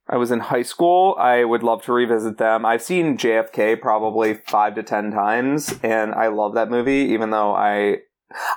I 0.08 0.16
was 0.16 0.30
in 0.30 0.40
high 0.40 0.62
school. 0.62 1.16
I 1.18 1.44
would 1.44 1.62
love 1.62 1.82
to 1.84 1.92
revisit 1.92 2.38
them. 2.38 2.64
I've 2.64 2.82
seen 2.82 3.18
JFK 3.18 3.80
probably 3.80 4.34
five 4.34 4.74
to 4.76 4.82
ten 4.82 5.10
times, 5.10 5.74
and 5.82 6.14
I 6.14 6.28
love 6.28 6.54
that 6.54 6.70
movie. 6.70 7.12
Even 7.12 7.30
though 7.30 7.54
I 7.54 7.98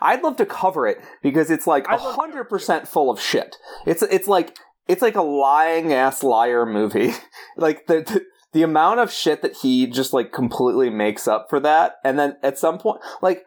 I'd 0.01 0.23
love 0.23 0.37
to 0.37 0.45
cover 0.45 0.87
it 0.87 0.99
because 1.21 1.49
it's 1.49 1.67
like 1.67 1.87
I'd 1.89 2.01
love 2.01 2.15
to 2.15 2.21
hundred 2.21 2.45
percent 2.45 2.87
full 2.87 3.09
of 3.09 3.19
shit. 3.19 3.57
It's 3.85 4.01
it's 4.01 4.27
like 4.27 4.57
it's 4.87 5.01
like 5.01 5.15
a 5.15 5.21
lying 5.21 5.93
ass 5.93 6.23
liar 6.23 6.65
movie. 6.65 7.13
like 7.57 7.87
the, 7.87 8.01
the 8.01 8.25
the 8.53 8.63
amount 8.63 8.99
of 8.99 9.11
shit 9.11 9.41
that 9.41 9.57
he 9.57 9.87
just 9.87 10.13
like 10.13 10.31
completely 10.31 10.89
makes 10.89 11.27
up 11.27 11.47
for 11.49 11.59
that, 11.59 11.95
and 12.03 12.17
then 12.19 12.37
at 12.43 12.57
some 12.57 12.77
point, 12.77 13.01
like 13.21 13.43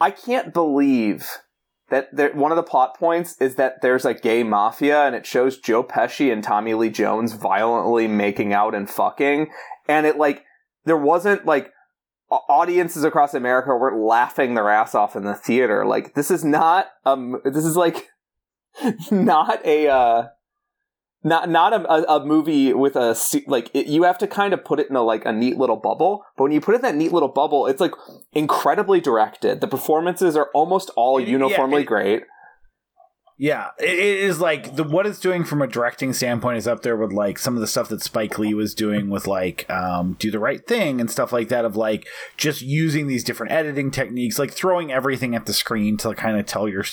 I 0.00 0.10
can't 0.10 0.52
believe 0.52 1.28
that 1.90 2.14
there, 2.14 2.32
one 2.32 2.52
of 2.52 2.56
the 2.56 2.62
plot 2.62 2.96
points 2.98 3.36
is 3.40 3.54
that 3.56 3.80
there's 3.82 4.04
a 4.04 4.14
gay 4.14 4.42
mafia 4.42 5.04
and 5.04 5.14
it 5.14 5.26
shows 5.26 5.58
Joe 5.58 5.82
Pesci 5.82 6.32
and 6.32 6.44
Tommy 6.44 6.74
Lee 6.74 6.90
Jones 6.90 7.32
violently 7.32 8.06
making 8.06 8.52
out 8.52 8.74
and 8.74 8.88
fucking. 8.88 9.48
And 9.88 10.06
it 10.06 10.16
like, 10.16 10.44
there 10.84 10.96
wasn't 10.96 11.46
like, 11.46 11.72
audiences 12.30 13.04
across 13.04 13.32
America 13.32 13.70
were 13.70 13.98
laughing 13.98 14.52
their 14.52 14.68
ass 14.68 14.94
off 14.94 15.16
in 15.16 15.24
the 15.24 15.34
theater. 15.34 15.86
Like, 15.86 16.14
this 16.14 16.30
is 16.30 16.44
not, 16.44 16.88
um, 17.06 17.40
this 17.42 17.64
is 17.64 17.74
like, 17.74 18.10
not 19.10 19.64
a, 19.64 19.88
uh, 19.88 20.26
not 21.28 21.48
not 21.48 21.72
a, 21.72 21.92
a, 21.92 22.16
a, 22.16 22.24
movie 22.24 22.72
with 22.72 22.96
a 22.96 23.16
like 23.46 23.70
it, 23.74 23.86
you 23.86 24.02
have 24.04 24.18
to 24.18 24.26
kind 24.26 24.52
of 24.52 24.64
put 24.64 24.80
it 24.80 24.88
in 24.88 24.96
a 24.96 25.02
like 25.02 25.24
a 25.24 25.32
neat 25.32 25.56
little 25.56 25.76
bubble 25.76 26.24
but 26.36 26.44
when 26.44 26.52
you 26.52 26.60
put 26.60 26.74
it 26.74 26.78
in 26.78 26.82
that 26.82 26.94
neat 26.96 27.12
little 27.12 27.28
bubble 27.28 27.66
it's 27.66 27.80
like 27.80 27.92
incredibly 28.32 29.00
directed. 29.00 29.60
The 29.60 29.68
performances 29.68 30.36
are 30.36 30.50
almost 30.54 30.90
all 30.96 31.18
it, 31.18 31.28
uniformly 31.28 31.78
yeah, 31.78 31.82
it, 31.82 31.86
great. 31.86 32.22
Yeah 33.40 33.68
it 33.78 33.98
is 33.98 34.40
like 34.40 34.74
the 34.74 34.82
what 34.82 35.06
it's 35.06 35.20
doing 35.20 35.44
from 35.44 35.62
a 35.62 35.68
directing 35.68 36.12
standpoint 36.12 36.58
is 36.58 36.66
up 36.66 36.82
there 36.82 36.96
with 36.96 37.12
like 37.12 37.38
some 37.38 37.54
of 37.54 37.60
the 37.60 37.68
stuff 37.68 37.88
that 37.88 38.02
spike 38.02 38.36
lee 38.38 38.52
was 38.52 38.74
doing 38.74 39.10
with 39.10 39.28
like 39.28 39.68
um, 39.70 40.16
do 40.18 40.30
the 40.32 40.40
right 40.40 40.66
thing 40.66 41.00
and 41.00 41.08
stuff 41.08 41.32
like 41.32 41.48
that 41.48 41.64
of 41.64 41.76
like 41.76 42.08
just 42.36 42.62
using 42.62 43.06
these 43.06 43.22
different 43.22 43.52
editing 43.52 43.92
techniques 43.92 44.40
like 44.40 44.50
throwing 44.50 44.90
everything 44.90 45.36
at 45.36 45.46
the 45.46 45.52
screen 45.52 45.96
to 45.98 46.14
kind 46.14 46.36
of 46.36 46.46
tell 46.46 46.68
your 46.68 46.84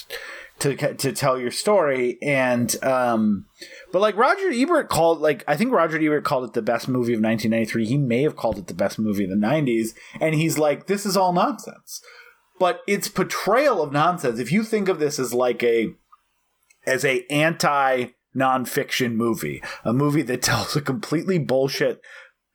to 0.59 0.93
to 0.95 1.11
tell 1.11 1.39
your 1.39 1.51
story 1.51 2.17
and 2.21 2.81
um 2.83 3.45
but 3.91 4.01
like 4.01 4.15
Roger 4.15 4.49
Ebert 4.51 4.89
called 4.89 5.19
like 5.19 5.43
I 5.47 5.57
think 5.57 5.71
Roger 5.71 5.97
Ebert 5.97 6.23
called 6.23 6.45
it 6.45 6.53
the 6.53 6.61
best 6.61 6.87
movie 6.87 7.13
of 7.13 7.21
1993 7.21 7.85
he 7.85 7.97
may 7.97 8.23
have 8.23 8.35
called 8.35 8.57
it 8.57 8.67
the 8.67 8.73
best 8.73 8.97
movie 8.97 9.25
of 9.25 9.29
the 9.29 9.35
90s 9.35 9.89
and 10.19 10.35
he's 10.35 10.57
like 10.57 10.87
this 10.87 11.05
is 11.05 11.17
all 11.17 11.33
nonsense. 11.33 12.01
But 12.57 12.81
its 12.87 13.09
portrayal 13.09 13.81
of 13.81 13.91
nonsense. 13.91 14.39
If 14.39 14.49
you 14.49 14.63
think 14.63 14.87
of 14.87 14.97
this 14.97 15.19
as 15.19 15.33
like 15.33 15.61
a 15.61 15.93
as 16.85 17.03
a 17.03 17.25
anti 17.29 18.07
nonfiction 18.35 19.13
movie 19.13 19.63
a 19.83 19.93
movie 19.93 20.21
that 20.21 20.41
tells 20.41 20.75
a 20.75 20.81
completely 20.81 21.37
bullshit 21.37 22.01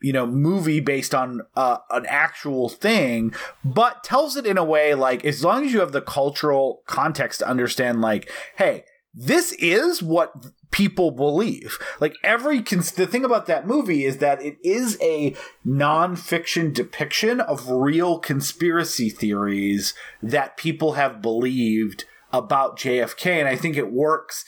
you 0.03 0.12
know 0.12 0.26
movie 0.26 0.80
based 0.80 1.14
on 1.14 1.42
uh, 1.57 1.78
an 1.90 2.07
actual 2.07 2.68
thing 2.68 3.34
but 3.64 4.03
tells 4.05 4.36
it 4.36 4.46
in 4.46 4.59
a 4.59 4.64
way 4.64 4.94
like 4.94 5.24
as 5.24 5.44
long 5.44 5.64
as 5.64 5.72
you 5.72 5.80
have 5.80 5.92
the 5.92 6.03
cultural 6.03 6.82
context 6.86 7.40
to 7.40 7.48
understand 7.48 8.01
like 8.01 8.30
hey 8.57 8.84
this 9.12 9.53
is 9.55 10.03
what 10.03 10.46
people 10.70 11.11
believe. 11.11 11.78
Like 11.98 12.14
every 12.22 12.62
cons- 12.62 12.92
the 12.92 13.07
thing 13.07 13.24
about 13.24 13.46
that 13.46 13.66
movie 13.66 14.05
is 14.05 14.18
that 14.18 14.42
it 14.42 14.57
is 14.62 14.96
a 15.03 15.34
non-fiction 15.64 16.72
depiction 16.72 17.40
of 17.40 17.70
real 17.70 18.18
conspiracy 18.18 19.11
theories 19.11 19.94
that 20.22 20.57
people 20.57 20.92
have 20.92 21.20
believed 21.20 22.05
about 22.32 22.78
JFK 22.78 23.26
and 23.40 23.48
I 23.48 23.57
think 23.57 23.76
it 23.76 23.92
works 23.92 24.44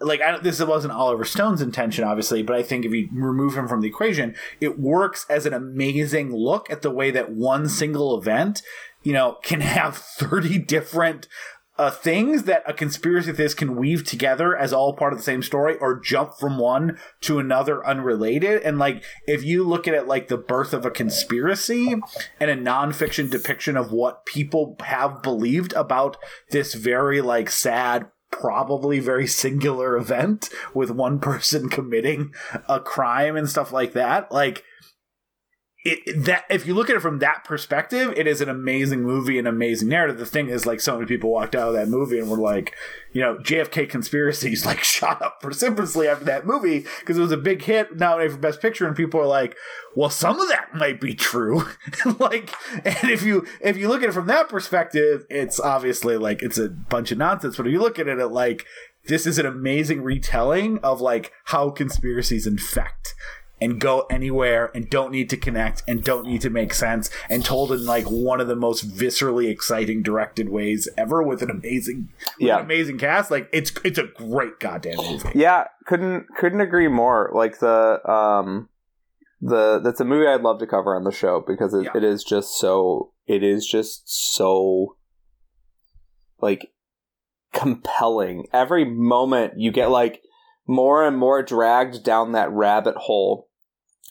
like 0.00 0.20
this 0.42 0.62
wasn't 0.62 0.92
Oliver 0.92 1.24
Stone's 1.24 1.62
intention, 1.62 2.04
obviously, 2.04 2.42
but 2.42 2.56
I 2.56 2.62
think 2.62 2.84
if 2.84 2.92
you 2.92 3.08
remove 3.12 3.56
him 3.56 3.66
from 3.66 3.80
the 3.80 3.88
equation, 3.88 4.34
it 4.60 4.78
works 4.78 5.24
as 5.30 5.46
an 5.46 5.54
amazing 5.54 6.34
look 6.34 6.70
at 6.70 6.82
the 6.82 6.90
way 6.90 7.10
that 7.10 7.32
one 7.32 7.68
single 7.68 8.18
event, 8.18 8.62
you 9.02 9.12
know, 9.12 9.38
can 9.42 9.60
have 9.60 9.96
thirty 10.18 10.58
different 10.58 11.28
uh, 11.78 11.90
things 11.90 12.44
that 12.44 12.62
a 12.66 12.72
conspiracy 12.72 13.32
theorist 13.32 13.56
can 13.56 13.76
weave 13.76 14.02
together 14.04 14.56
as 14.56 14.72
all 14.72 14.94
part 14.94 15.12
of 15.12 15.18
the 15.18 15.24
same 15.24 15.42
story, 15.42 15.76
or 15.76 16.00
jump 16.00 16.34
from 16.38 16.58
one 16.58 16.98
to 17.20 17.38
another 17.38 17.86
unrelated. 17.86 18.62
And 18.62 18.78
like, 18.78 19.04
if 19.26 19.44
you 19.44 19.64
look 19.64 19.86
at 19.86 19.94
it 19.94 20.06
like 20.06 20.28
the 20.28 20.38
birth 20.38 20.72
of 20.72 20.86
a 20.86 20.90
conspiracy 20.90 21.94
and 22.40 22.50
a 22.50 22.56
nonfiction 22.56 23.30
depiction 23.30 23.76
of 23.76 23.92
what 23.92 24.26
people 24.26 24.76
have 24.80 25.22
believed 25.22 25.72
about 25.74 26.16
this 26.50 26.74
very 26.74 27.20
like 27.20 27.50
sad 27.50 28.06
probably 28.40 28.98
very 28.98 29.26
singular 29.26 29.96
event 29.96 30.50
with 30.74 30.90
one 30.90 31.18
person 31.18 31.68
committing 31.70 32.34
a 32.68 32.80
crime 32.80 33.36
and 33.36 33.48
stuff 33.48 33.72
like 33.72 33.92
that. 33.94 34.30
Like 34.30 34.64
it, 35.86 36.24
that 36.24 36.44
if 36.50 36.66
you 36.66 36.74
look 36.74 36.90
at 36.90 36.96
it 36.96 37.00
from 37.00 37.20
that 37.20 37.44
perspective, 37.44 38.12
it 38.16 38.26
is 38.26 38.40
an 38.40 38.48
amazing 38.48 39.02
movie, 39.02 39.38
an 39.38 39.46
amazing 39.46 39.88
narrative. 39.88 40.18
The 40.18 40.26
thing 40.26 40.48
is, 40.48 40.66
like, 40.66 40.80
so 40.80 40.94
many 40.94 41.06
people 41.06 41.30
walked 41.30 41.54
out 41.54 41.68
of 41.68 41.74
that 41.74 41.88
movie 41.88 42.18
and 42.18 42.28
were 42.28 42.36
like, 42.36 42.74
you 43.12 43.20
know, 43.20 43.38
JFK 43.38 43.88
conspiracies 43.88 44.66
like 44.66 44.82
shot 44.82 45.22
up 45.22 45.40
precipitously 45.40 46.08
after 46.08 46.24
that 46.24 46.44
movie 46.44 46.84
because 47.00 47.16
it 47.16 47.20
was 47.20 47.30
a 47.30 47.36
big 47.36 47.62
hit, 47.62 47.96
nominated 47.96 48.32
for 48.32 48.38
Best 48.38 48.60
Picture, 48.60 48.86
and 48.86 48.96
people 48.96 49.20
are 49.20 49.26
like, 49.26 49.56
well, 49.94 50.10
some 50.10 50.40
of 50.40 50.48
that 50.48 50.74
might 50.74 51.00
be 51.00 51.14
true. 51.14 51.62
like, 52.18 52.52
and 52.84 53.10
if 53.10 53.22
you 53.22 53.46
if 53.60 53.76
you 53.76 53.88
look 53.88 54.02
at 54.02 54.08
it 54.08 54.12
from 54.12 54.26
that 54.26 54.48
perspective, 54.48 55.24
it's 55.30 55.60
obviously 55.60 56.16
like 56.16 56.42
it's 56.42 56.58
a 56.58 56.68
bunch 56.68 57.12
of 57.12 57.18
nonsense. 57.18 57.56
But 57.56 57.66
if 57.66 57.72
you 57.72 57.80
look 57.80 57.98
at 57.98 58.08
it 58.08 58.18
at 58.18 58.32
like 58.32 58.66
this 59.06 59.24
is 59.24 59.38
an 59.38 59.46
amazing 59.46 60.02
retelling 60.02 60.78
of 60.78 61.00
like 61.00 61.32
how 61.44 61.70
conspiracies 61.70 62.46
infect 62.46 63.14
and 63.60 63.80
go 63.80 64.06
anywhere 64.10 64.70
and 64.74 64.90
don't 64.90 65.10
need 65.10 65.30
to 65.30 65.36
connect 65.36 65.82
and 65.88 66.04
don't 66.04 66.26
need 66.26 66.40
to 66.42 66.50
make 66.50 66.74
sense 66.74 67.10
and 67.30 67.44
told 67.44 67.72
in 67.72 67.84
like 67.84 68.04
one 68.04 68.40
of 68.40 68.48
the 68.48 68.56
most 68.56 68.88
viscerally 68.88 69.48
exciting 69.48 70.02
directed 70.02 70.48
ways 70.48 70.88
ever 70.96 71.22
with 71.22 71.42
an 71.42 71.50
amazing 71.50 72.08
yeah. 72.38 72.58
An 72.58 72.64
amazing 72.64 72.98
cast 72.98 73.30
like 73.30 73.48
it's 73.52 73.72
it's 73.84 73.98
a 73.98 74.04
great 74.04 74.60
goddamn 74.60 74.96
movie 74.96 75.30
yeah 75.34 75.64
couldn't 75.86 76.26
couldn't 76.36 76.60
agree 76.60 76.88
more 76.88 77.30
like 77.34 77.58
the 77.60 78.10
um 78.10 78.68
the 79.40 79.80
that's 79.82 80.00
a 80.00 80.04
movie 80.04 80.26
I'd 80.26 80.42
love 80.42 80.58
to 80.60 80.66
cover 80.66 80.94
on 80.94 81.04
the 81.04 81.12
show 81.12 81.42
because 81.46 81.72
it, 81.74 81.84
yeah. 81.84 81.96
it 81.96 82.04
is 82.04 82.24
just 82.24 82.58
so 82.58 83.12
it 83.26 83.42
is 83.42 83.66
just 83.66 84.02
so 84.06 84.96
like 86.40 86.72
compelling 87.52 88.46
every 88.52 88.84
moment 88.84 89.54
you 89.58 89.70
get 89.70 89.90
like 89.90 90.20
more 90.66 91.06
and 91.06 91.16
more 91.16 91.42
dragged 91.42 92.04
down 92.04 92.32
that 92.32 92.50
rabbit 92.50 92.96
hole. 92.96 93.45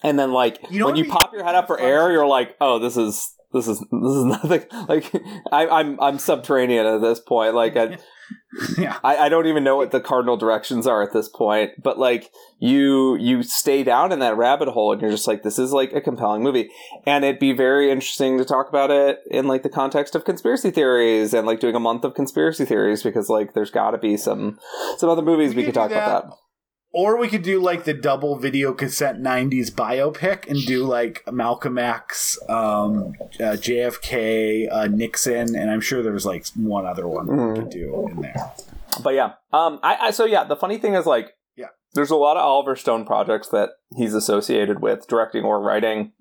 And 0.06 0.20
then 0.20 0.32
like 0.32 0.60
you 0.70 0.80
know 0.80 0.86
when 0.86 0.96
you 0.96 1.10
pop 1.10 1.34
your 1.34 1.44
head 1.44 1.56
up 1.56 1.66
for 1.66 1.80
air, 1.80 2.12
you're 2.12 2.28
like, 2.28 2.56
oh, 2.62 2.78
this 2.78 2.96
is 2.96 3.34
this 3.54 3.68
is 3.68 3.80
this 3.80 3.90
is 3.90 4.24
nothing. 4.26 4.64
Like 4.88 5.12
I, 5.52 5.68
I'm 5.68 6.00
I'm 6.00 6.20
subterranean 6.20 6.86
at 6.86 7.02
this 7.02 7.20
point. 7.20 7.56
Like 7.56 7.76
I, 7.76 7.98
yeah, 8.78 9.00
I, 9.04 9.18
I 9.18 9.30
don't 9.30 9.48
even 9.48 9.64
know 9.64 9.78
what 9.78 9.90
the 9.90 10.00
cardinal 10.00 10.38
directions 10.38 10.86
are 10.86 11.02
at 11.02 11.12
this 11.12 11.28
point. 11.28 11.72
But 11.82 11.98
like 11.98 12.30
you 12.60 13.16
you 13.16 13.42
stay 13.42 13.84
down 13.84 14.12
in 14.12 14.20
that 14.20 14.38
rabbit 14.38 14.68
hole, 14.68 14.92
and 14.92 15.02
you're 15.02 15.10
just 15.10 15.28
like, 15.28 15.42
this 15.42 15.58
is 15.58 15.72
like 15.72 15.92
a 15.94 16.02
compelling 16.02 16.44
movie, 16.44 16.70
and 17.08 17.26
it'd 17.26 17.40
be 17.40 17.54
very 17.54 17.90
interesting 17.90 18.38
to 18.38 18.46
talk 18.46 18.70
about 18.70 18.92
it 18.92 19.22
in 19.32 19.48
like 19.48 19.64
the 19.64 19.70
context 19.70 20.14
of 20.14 20.24
conspiracy 20.24 20.70
theories 20.70 21.34
and 21.34 21.48
like 21.48 21.60
doing 21.60 21.76
a 21.76 21.80
month 21.80 22.04
of 22.04 22.14
conspiracy 22.14 22.66
theories 22.66 23.02
because 23.02 23.28
like 23.28 23.54
there's 23.54 23.72
got 23.72 23.92
to 23.92 23.98
be 23.98 24.18
some 24.18 24.60
some 24.98 25.10
other 25.10 25.24
movies 25.24 25.56
we, 25.56 25.62
we 25.62 25.64
could 25.64 25.74
talk 25.74 25.90
that. 25.90 26.08
about 26.08 26.30
that. 26.30 26.38
Or 26.98 27.18
we 27.18 27.28
could 27.28 27.42
do 27.42 27.62
like 27.62 27.84
the 27.84 27.94
double 27.94 28.38
video 28.38 28.72
cassette 28.72 29.18
'90s 29.18 29.70
biopic 29.70 30.50
and 30.50 30.66
do 30.66 30.86
like 30.86 31.30
Malcolm 31.30 31.78
X, 31.78 32.40
um, 32.48 33.16
uh, 33.38 33.58
JFK, 33.60 34.72
uh, 34.72 34.88
Nixon, 34.88 35.58
and 35.58 35.70
I'm 35.70 35.82
sure 35.82 36.02
there's 36.02 36.26
like 36.26 36.48
one 36.56 36.86
other 36.86 37.06
one 37.06 37.28
mm. 37.28 37.50
we 37.50 37.60
could 37.60 37.70
do 37.70 38.08
in 38.10 38.22
there. 38.22 38.54
But 39.04 39.10
yeah, 39.10 39.34
um, 39.52 39.82
I, 39.84 39.98
I 40.04 40.12
so 40.12 40.24
yeah. 40.24 40.46
The 40.46 40.56
funny 40.56 40.78
thing 40.78 40.94
is 40.94 41.06
like, 41.06 41.32
yeah, 41.58 41.68
there's 41.96 42.12
a 42.12 42.16
lot 42.16 42.38
of 42.38 42.44
Oliver 42.44 42.78
Stone 42.78 43.04
projects 43.04 43.50
that 43.50 43.72
he's 43.98 44.14
associated 44.14 44.82
with 44.82 45.06
directing 45.10 45.44
or 45.44 45.62
writing 45.62 46.14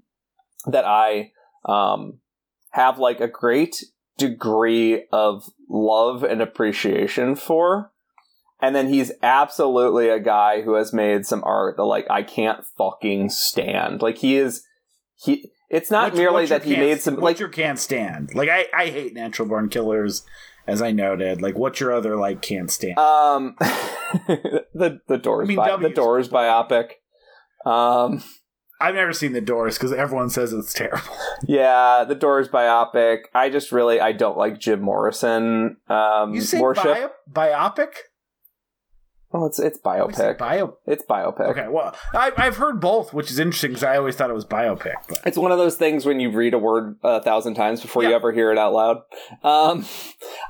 that 0.66 0.84
I 0.84 1.30
um, 1.66 2.18
have 2.70 2.98
like 2.98 3.20
a 3.20 3.28
great 3.28 3.76
degree 4.18 5.04
of 5.12 5.48
love 5.70 6.24
and 6.24 6.42
appreciation 6.42 7.36
for 7.36 7.92
and 8.64 8.74
then 8.74 8.88
he's 8.88 9.12
absolutely 9.22 10.08
a 10.08 10.18
guy 10.18 10.62
who 10.62 10.72
has 10.74 10.90
made 10.92 11.26
some 11.26 11.44
art 11.44 11.76
that 11.76 11.84
like 11.84 12.06
I 12.08 12.22
can't 12.22 12.64
fucking 12.78 13.28
stand. 13.28 14.00
Like 14.00 14.16
he 14.16 14.36
is 14.36 14.64
he 15.16 15.50
it's 15.68 15.90
not 15.90 16.14
merely 16.14 16.46
that 16.46 16.64
he 16.64 16.76
made 16.76 17.02
some 17.02 17.16
like 17.16 17.40
you 17.40 17.48
can't 17.48 17.78
stand. 17.78 18.34
Like 18.34 18.48
I 18.48 18.66
I 18.74 18.86
hate 18.86 19.12
natural 19.12 19.46
born 19.48 19.68
killers 19.68 20.24
as 20.66 20.80
I 20.80 20.92
noted. 20.92 21.42
Like 21.42 21.58
what's 21.58 21.78
your 21.78 21.92
other 21.92 22.16
like 22.16 22.40
can't 22.40 22.70
stand? 22.70 22.98
Um 22.98 23.54
the 23.60 25.00
the 25.08 25.18
doors 25.18 25.46
I 25.46 25.48
mean, 25.48 25.56
bi- 25.58 25.76
the 25.76 25.90
doors 25.90 26.30
biopic. 26.30 26.92
Um 27.66 28.22
I've 28.80 28.96
never 28.96 29.12
seen 29.12 29.32
The 29.32 29.40
Doors 29.40 29.78
because 29.78 29.92
everyone 29.92 30.30
says 30.30 30.52
it's 30.52 30.74
terrible. 30.74 31.16
Yeah, 31.46 32.04
The 32.04 32.16
Doors 32.16 32.48
biopic. 32.48 33.20
I 33.32 33.48
just 33.48 33.72
really 33.72 34.00
I 34.00 34.12
don't 34.12 34.36
like 34.36 34.58
Jim 34.58 34.82
Morrison. 34.82 35.76
Um, 35.88 36.34
you 36.34 36.40
say 36.40 36.58
bio- 36.60 37.10
biopic? 37.30 37.92
Well, 39.34 39.46
it's 39.46 39.58
it's 39.58 39.80
biopic. 39.80 40.38
Bio. 40.38 40.78
It's 40.86 41.02
biopic. 41.02 41.40
Okay. 41.40 41.66
Well, 41.68 41.92
I, 42.12 42.30
I've 42.36 42.56
heard 42.56 42.80
both, 42.80 43.12
which 43.12 43.32
is 43.32 43.40
interesting 43.40 43.72
because 43.72 43.82
I 43.82 43.96
always 43.96 44.14
thought 44.14 44.30
it 44.30 44.34
was 44.34 44.44
biopic. 44.44 44.94
But. 45.08 45.22
It's 45.26 45.36
one 45.36 45.50
of 45.50 45.58
those 45.58 45.74
things 45.74 46.06
when 46.06 46.20
you 46.20 46.30
read 46.30 46.54
a 46.54 46.58
word 46.58 46.98
a 47.02 47.20
thousand 47.20 47.54
times 47.54 47.80
before 47.80 48.04
yeah. 48.04 48.10
you 48.10 48.14
ever 48.14 48.30
hear 48.30 48.52
it 48.52 48.58
out 48.58 48.72
loud. 48.72 48.98
Um, 49.42 49.84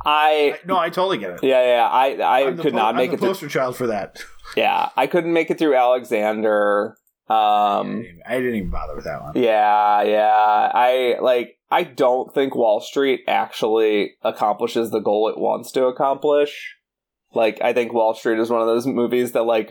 I, 0.05 0.57
I, 0.57 0.59
no, 0.67 0.77
I 0.77 0.91
totally 0.91 1.17
get 1.17 1.31
it. 1.31 1.41
Yeah, 1.43 1.65
yeah. 1.65 1.89
I 1.91 2.43
I 2.49 2.53
could 2.53 2.73
po- 2.73 2.77
not 2.77 2.95
make 2.95 3.09
I'm 3.09 3.15
it. 3.15 3.21
poster 3.21 3.49
through, 3.49 3.49
child 3.49 3.75
for 3.75 3.87
that. 3.87 4.23
Yeah, 4.55 4.91
I 4.99 5.07
couldn't 5.07 5.33
make 5.33 5.51
it 5.51 5.59
through 5.59 5.75
Alexander. 5.75 6.99
Um, 7.31 8.05
I 8.27 8.37
didn't 8.37 8.57
even 8.57 8.71
bother 8.71 8.97
with 8.97 9.07
that 9.07 9.23
one. 9.23 9.33
yeah, 9.35 10.03
yeah. 10.03 10.71
I 10.75 11.17
like. 11.23 11.57
I 11.71 11.85
don't 11.85 12.35
think 12.35 12.55
Wall 12.55 12.83
Street 12.83 13.23
actually 13.27 14.17
accomplishes 14.21 14.91
the 14.91 15.01
goal 15.01 15.31
it 15.31 15.39
wants 15.39 15.73
to 15.73 15.87
accomplish. 15.87 16.77
Like, 17.35 17.61
I 17.63 17.73
think 17.73 17.93
Wall 17.93 18.15
Street 18.15 18.39
is 18.39 18.51
one 18.51 18.61
of 18.61 18.67
those 18.67 18.87
movies 18.87 19.33
that 19.33 19.43
like 19.43 19.71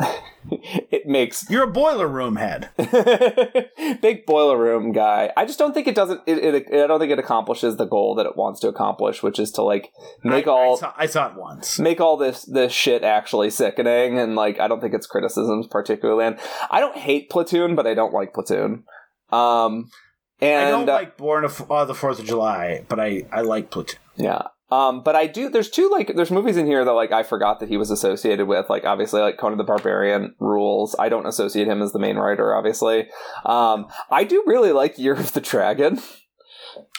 it 0.50 1.06
makes 1.06 1.48
You're 1.50 1.64
a 1.64 1.70
boiler 1.70 2.08
room 2.08 2.36
head. 2.36 2.70
big 4.00 4.26
boiler 4.26 4.58
room 4.58 4.92
guy. 4.92 5.32
I 5.36 5.44
just 5.44 5.58
don't 5.58 5.72
think 5.72 5.86
it 5.86 5.94
doesn't. 5.94 6.22
It, 6.26 6.38
it, 6.38 6.66
I 6.72 6.86
don't 6.86 6.98
think 6.98 7.12
it 7.12 7.18
accomplishes 7.18 7.76
the 7.76 7.84
goal 7.84 8.14
that 8.16 8.26
it 8.26 8.36
wants 8.36 8.60
to 8.60 8.68
accomplish, 8.68 9.22
which 9.22 9.38
is 9.38 9.50
to 9.52 9.62
like 9.62 9.92
make 10.22 10.46
I, 10.46 10.50
all 10.50 10.76
I 10.76 10.80
saw, 10.80 10.92
I 10.96 11.06
saw 11.06 11.28
it 11.28 11.36
once. 11.36 11.78
make 11.78 12.00
all 12.00 12.16
this 12.16 12.44
this 12.44 12.72
shit 12.72 13.04
actually 13.04 13.50
sickening. 13.50 14.18
And 14.18 14.34
like, 14.34 14.58
I 14.60 14.68
don't 14.68 14.80
think 14.80 14.94
its 14.94 15.06
criticisms 15.06 15.66
particularly. 15.66 16.24
And 16.26 16.38
I 16.70 16.80
don't 16.80 16.96
hate 16.96 17.30
Platoon, 17.30 17.74
but 17.74 17.86
I 17.86 17.94
don't 17.94 18.12
like 18.12 18.34
Platoon. 18.34 18.84
Um, 19.30 19.90
and 20.40 20.66
I 20.66 20.70
don't 20.70 20.88
uh, 20.88 20.92
like 20.92 21.16
Born 21.16 21.44
of 21.44 21.70
uh, 21.70 21.84
the 21.84 21.94
Fourth 21.94 22.18
of 22.18 22.26
July, 22.26 22.84
but 22.88 23.00
I 23.00 23.22
I 23.32 23.42
like 23.42 23.70
Platoon. 23.70 23.98
Yeah. 24.16 24.42
Um, 24.70 25.02
but 25.02 25.14
I 25.14 25.26
do. 25.26 25.48
There's 25.50 25.70
two 25.70 25.90
like 25.90 26.16
there's 26.16 26.30
movies 26.30 26.56
in 26.56 26.66
here 26.66 26.84
that 26.84 26.92
like 26.92 27.12
I 27.12 27.22
forgot 27.22 27.60
that 27.60 27.68
he 27.68 27.76
was 27.76 27.90
associated 27.90 28.48
with. 28.48 28.70
Like 28.70 28.84
obviously 28.84 29.20
like 29.20 29.36
Conan 29.38 29.58
the 29.58 29.64
Barbarian 29.64 30.34
rules. 30.40 30.96
I 30.98 31.08
don't 31.08 31.26
associate 31.26 31.68
him 31.68 31.82
as 31.82 31.92
the 31.92 31.98
main 31.98 32.16
writer. 32.16 32.54
Obviously, 32.54 33.08
um, 33.44 33.86
I 34.10 34.24
do 34.24 34.42
really 34.46 34.72
like 34.72 34.98
Year 34.98 35.14
of 35.14 35.32
the 35.32 35.40
Dragon. 35.40 36.00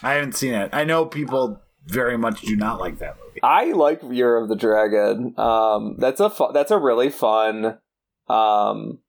I 0.03 0.13
haven't 0.13 0.36
seen 0.36 0.53
it. 0.53 0.70
I 0.74 0.84
know 0.84 1.05
people 1.05 1.59
very 1.88 2.18
much 2.18 2.41
do 2.41 2.55
not 2.55 2.80
like 2.80 2.99
that 2.99 3.18
movie. 3.18 3.41
I 3.43 3.72
like 3.74 4.01
Year 4.03 4.38
of 4.38 4.49
the 4.49 4.55
Dragon. 4.55 5.34
Um, 5.38 5.95
that's 5.97 6.20
a 6.20 6.30
fu- 6.30 6.53
that's 6.53 6.72
a 6.72 6.78
really 6.78 7.09
fun, 7.09 7.80
um, 8.28 8.99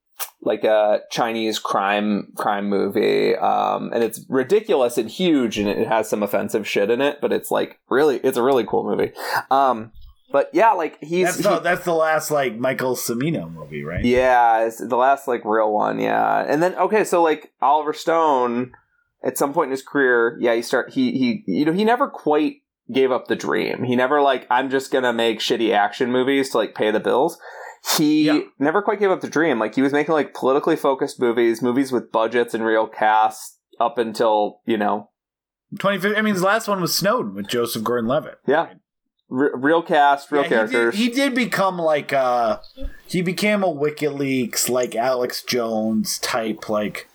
like 0.46 0.62
a 0.64 1.00
Chinese 1.10 1.58
crime 1.58 2.32
crime 2.36 2.68
movie. 2.68 3.34
Um, 3.36 3.90
and 3.92 4.02
it's 4.04 4.24
ridiculous 4.28 4.96
and 4.96 5.10
huge, 5.10 5.58
and 5.58 5.68
it 5.68 5.88
has 5.88 6.08
some 6.08 6.22
offensive 6.22 6.66
shit 6.66 6.88
in 6.88 7.00
it. 7.00 7.20
But 7.20 7.32
it's 7.32 7.50
like 7.50 7.80
really, 7.90 8.16
it's 8.18 8.38
a 8.38 8.42
really 8.42 8.64
cool 8.64 8.84
movie. 8.84 9.12
Um, 9.50 9.90
but 10.32 10.48
yeah, 10.52 10.70
like 10.72 10.98
he's 11.02 11.26
That's 11.26 11.36
he- 11.38 11.42
the, 11.42 11.58
that's 11.60 11.84
the 11.84 11.94
last 11.94 12.30
like 12.30 12.56
Michael 12.56 12.94
Cimino 12.94 13.52
movie, 13.52 13.82
right? 13.82 14.04
yeah, 14.04 14.64
it's 14.64 14.78
the 14.78 14.96
last 14.96 15.26
like 15.28 15.44
real 15.44 15.72
one. 15.72 15.98
Yeah, 15.98 16.44
and 16.48 16.62
then 16.62 16.74
okay, 16.76 17.04
so 17.04 17.22
like 17.22 17.52
Oliver 17.60 17.92
Stone, 17.92 18.72
at 19.24 19.36
some 19.36 19.52
point 19.52 19.66
in 19.68 19.70
his 19.72 19.82
career, 19.82 20.36
yeah, 20.40 20.54
he 20.54 20.62
start 20.62 20.90
he 20.92 21.12
he 21.12 21.44
you 21.46 21.64
know 21.64 21.72
he 21.72 21.84
never 21.84 22.08
quite 22.08 22.62
gave 22.92 23.10
up 23.10 23.26
the 23.26 23.34
dream. 23.36 23.82
He 23.82 23.96
never 23.96 24.22
like 24.22 24.46
I'm 24.48 24.70
just 24.70 24.92
gonna 24.92 25.12
make 25.12 25.40
shitty 25.40 25.74
action 25.74 26.12
movies 26.12 26.50
to 26.50 26.58
like 26.58 26.74
pay 26.74 26.90
the 26.92 27.00
bills. 27.00 27.38
He 27.96 28.24
Yeah. 28.24 28.40
never 28.58 28.82
quite 28.82 28.98
gave 28.98 29.10
up 29.10 29.20
the 29.20 29.28
dream. 29.30 29.58
Like 29.58 29.74
he 29.74 29.82
was 29.82 29.92
making 29.92 30.12
like 30.14 30.34
politically 30.34 30.76
focused 30.76 31.20
movies, 31.20 31.62
movies 31.62 31.92
with 31.92 32.10
budgets 32.10 32.52
and 32.54 32.64
real 32.64 32.86
casts 32.86 33.58
up 33.78 33.98
until 33.98 34.60
you 34.66 34.76
know 34.76 35.10
Twenty 35.78 35.98
fifty. 35.98 36.16
I 36.16 36.22
mean, 36.22 36.34
his 36.34 36.42
last 36.42 36.68
one 36.68 36.80
was 36.80 36.96
Snowden 36.96 37.34
with 37.34 37.48
Joseph 37.48 37.82
Gordon-Levitt. 37.82 38.38
yeah, 38.46 38.68
r- 39.30 39.50
real 39.56 39.82
cast, 39.82 40.30
real 40.30 40.42
Yeah, 40.42 40.48
characters. 40.48 40.94
He 40.94 41.06
did, 41.08 41.14
he 41.14 41.20
did 41.20 41.34
become 41.34 41.76
like 41.78 42.12
uh 42.12 42.58
he 43.06 43.20
became 43.22 43.62
a 43.62 43.66
WikiLeaks 43.72 44.68
like 44.68 44.94
Alex 44.94 45.42
Jones 45.42 46.18
type 46.20 46.68
like 46.68 47.08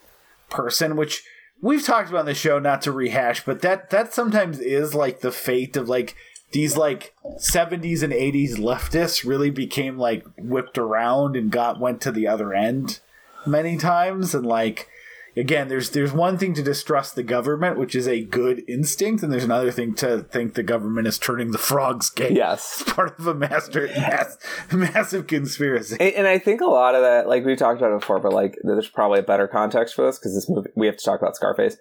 person, 0.49 0.95
which 0.95 1.23
we've 1.61 1.83
talked 1.83 2.09
about 2.09 2.19
on 2.21 2.25
the 2.25 2.33
show, 2.33 2.59
not 2.59 2.81
to 2.83 2.91
rehash, 2.91 3.43
but 3.45 3.61
that 3.61 3.89
that 3.89 4.13
sometimes 4.13 4.59
is 4.59 4.93
like 4.93 5.21
the 5.21 5.31
fate 5.31 5.75
of 5.77 5.87
like 5.89 6.15
these 6.51 6.77
like 6.77 7.15
70s 7.37 8.03
and 8.03 8.13
80s 8.13 8.57
leftists 8.57 9.25
really 9.25 9.49
became 9.49 9.97
like 9.97 10.25
whipped 10.37 10.77
around 10.77 11.35
and 11.35 11.51
got 11.51 11.79
went 11.79 12.01
to 12.01 12.11
the 12.11 12.27
other 12.27 12.53
end 12.53 12.99
many 13.45 13.77
times 13.77 14.35
and 14.35 14.45
like 14.45 14.87
again 15.35 15.67
there's 15.69 15.91
there's 15.91 16.11
one 16.11 16.37
thing 16.37 16.53
to 16.53 16.61
distrust 16.61 17.15
the 17.15 17.23
government 17.23 17.77
which 17.77 17.95
is 17.95 18.07
a 18.07 18.23
good 18.23 18.63
instinct 18.67 19.23
and 19.23 19.31
there's 19.31 19.45
another 19.45 19.71
thing 19.71 19.95
to 19.95 20.23
think 20.23 20.53
the 20.53 20.63
government 20.63 21.07
is 21.07 21.17
turning 21.17 21.51
the 21.51 21.57
frogs 21.57 22.09
gay 22.09 22.33
yes. 22.33 22.83
part 22.87 23.17
of 23.17 23.27
a 23.27 23.33
master 23.33 23.87
mass, 23.87 24.37
massive 24.71 25.27
conspiracy. 25.27 25.97
And, 25.99 26.13
and 26.13 26.27
I 26.27 26.37
think 26.39 26.61
a 26.61 26.65
lot 26.65 26.95
of 26.95 27.01
that, 27.01 27.27
like 27.27 27.45
we 27.45 27.55
talked 27.55 27.79
about 27.79 27.93
it 27.93 27.99
before, 27.99 28.19
but 28.19 28.33
like 28.33 28.57
there's 28.63 28.89
probably 28.89 29.19
a 29.19 29.23
better 29.23 29.47
context 29.47 29.95
for 29.95 30.05
this 30.05 30.19
because 30.19 30.33
this 30.33 30.49
movie 30.49 30.69
we 30.75 30.87
have 30.87 30.97
to 30.97 31.05
talk 31.05 31.21
about 31.21 31.35
Scarface. 31.35 31.77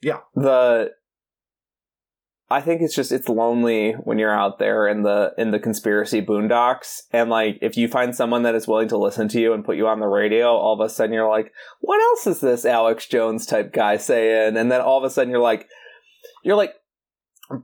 Yeah. 0.00 0.20
The 0.34 0.92
I 2.50 2.62
think 2.62 2.80
it's 2.80 2.94
just 2.94 3.12
it's 3.12 3.28
lonely 3.28 3.92
when 3.92 4.18
you're 4.18 4.34
out 4.34 4.58
there 4.58 4.88
in 4.88 5.02
the 5.02 5.34
in 5.36 5.50
the 5.50 5.58
conspiracy 5.58 6.22
boondocks, 6.22 7.02
and 7.12 7.28
like 7.28 7.58
if 7.60 7.76
you 7.76 7.88
find 7.88 8.16
someone 8.16 8.42
that 8.44 8.54
is 8.54 8.66
willing 8.66 8.88
to 8.88 8.96
listen 8.96 9.28
to 9.28 9.40
you 9.40 9.52
and 9.52 9.64
put 9.64 9.76
you 9.76 9.86
on 9.86 10.00
the 10.00 10.06
radio, 10.06 10.48
all 10.48 10.72
of 10.72 10.84
a 10.84 10.88
sudden 10.88 11.12
you're 11.12 11.28
like, 11.28 11.52
what 11.80 12.00
else 12.00 12.26
is 12.26 12.40
this 12.40 12.64
Alex 12.64 13.06
Jones 13.06 13.44
type 13.44 13.72
guy 13.72 13.98
saying? 13.98 14.56
And 14.56 14.72
then 14.72 14.80
all 14.80 14.96
of 14.96 15.04
a 15.04 15.10
sudden 15.10 15.30
you're 15.30 15.42
like, 15.42 15.68
you're 16.42 16.56
like 16.56 16.72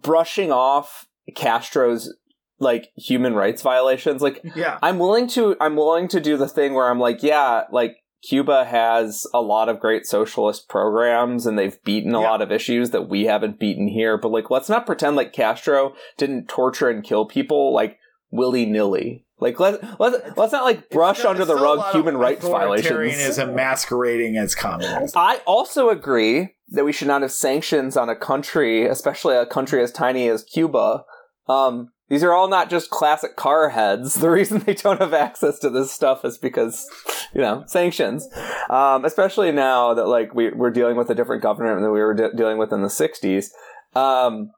brushing 0.03 0.53
off 0.53 1.07
Castro's 1.35 2.15
like 2.61 2.91
human 2.97 3.35
rights 3.35 3.63
violations, 3.63 4.21
like 4.21 4.41
Yeah. 4.55 4.79
I'm 4.83 4.99
willing 4.99 5.29
to 5.29 5.57
I'm 5.61 5.77
willing 5.77 6.09
to 6.09 6.21
do 6.21 6.37
the 6.37 6.49
thing 6.49 6.75
where 6.75 6.91
I'm 6.91 7.01
like, 7.01 7.23
yeah, 7.23 7.63
like 7.73 7.97
Cuba 8.29 8.65
has 8.65 9.27
a 9.35 9.41
lot 9.41 9.69
of 9.69 9.81
great 9.81 10.07
socialist 10.07 10.69
programs 10.69 11.47
and 11.47 11.59
they've 11.59 11.83
beaten 11.85 12.15
a 12.15 12.21
Yeah. 12.21 12.31
lot 12.31 12.43
of 12.43 12.51
issues 12.53 12.91
that 12.91 13.09
we 13.09 13.25
haven't 13.25 13.59
beaten 13.59 13.89
here, 13.89 14.17
but 14.17 14.31
like 14.31 14.51
let's 14.51 14.69
not 14.69 14.87
pretend 14.87 15.17
like 15.17 15.33
Castro 15.33 15.95
didn't 16.17 16.49
torture 16.49 16.89
and 16.89 17.05
kill 17.05 17.27
people 17.27 17.73
like 17.75 17.99
willy-nilly. 18.31 19.25
Like 19.41 19.59
let 19.61 19.83
let 20.01 20.39
let's 20.39 20.53
not 20.53 20.65
like 20.65 20.91
brush 20.91 21.19
still- 21.19 21.31
under 21.31 21.45
the 21.45 21.53
it's 21.55 21.61
still 21.61 21.73
a 21.73 21.77
rug 21.77 21.93
human 21.93 22.17
rights 22.17 22.47
violations. 22.47 22.91
authoritarianism 22.93 23.55
masquerading 23.55 24.37
as 24.37 24.55
communism. 24.55 25.11
I 25.17 25.41
also 25.47 25.91
agree 25.91 26.55
that 26.69 26.85
we 26.85 26.93
should 26.93 27.09
not 27.09 27.23
have 27.23 27.33
sanctions 27.33 27.97
on 27.97 28.09
a 28.09 28.17
country, 28.17 28.87
especially 28.87 29.37
a 29.37 29.45
country 29.45 29.83
as 29.83 29.91
tiny 29.93 30.29
as 30.29 30.43
Cuba. 30.45 31.05
Um, 31.49 31.91
these 32.09 32.23
are 32.23 32.33
all 32.33 32.49
not 32.49 32.71
just 32.71 32.91
classic 32.91 33.37
car 33.37 33.71
heads. 33.71 34.15
The 34.15 34.31
reason 34.31 34.59
they 34.61 34.75
don't 34.75 35.01
have 35.01 35.15
access 35.15 35.59
to 35.61 35.71
this 35.71 35.91
stuff 35.91 36.25
is 36.25 36.39
because, 36.39 36.87
you 37.35 37.41
know, 37.41 37.65
sanctions. 37.67 38.29
Um, 38.71 39.05
especially 39.05 39.53
now 39.53 39.95
that 39.95 40.07
like 40.07 40.35
we, 40.35 40.51
we're 40.51 40.71
dealing 40.71 40.97
with 40.97 41.11
a 41.11 41.15
different 41.15 41.43
government 41.43 41.81
than 41.81 41.93
we 41.93 42.01
were 42.01 42.15
de- 42.15 42.35
dealing 42.35 42.59
with 42.59 42.73
in 42.73 42.83
the 42.83 42.89
'60s. 42.89 43.47
Um, 43.95 44.51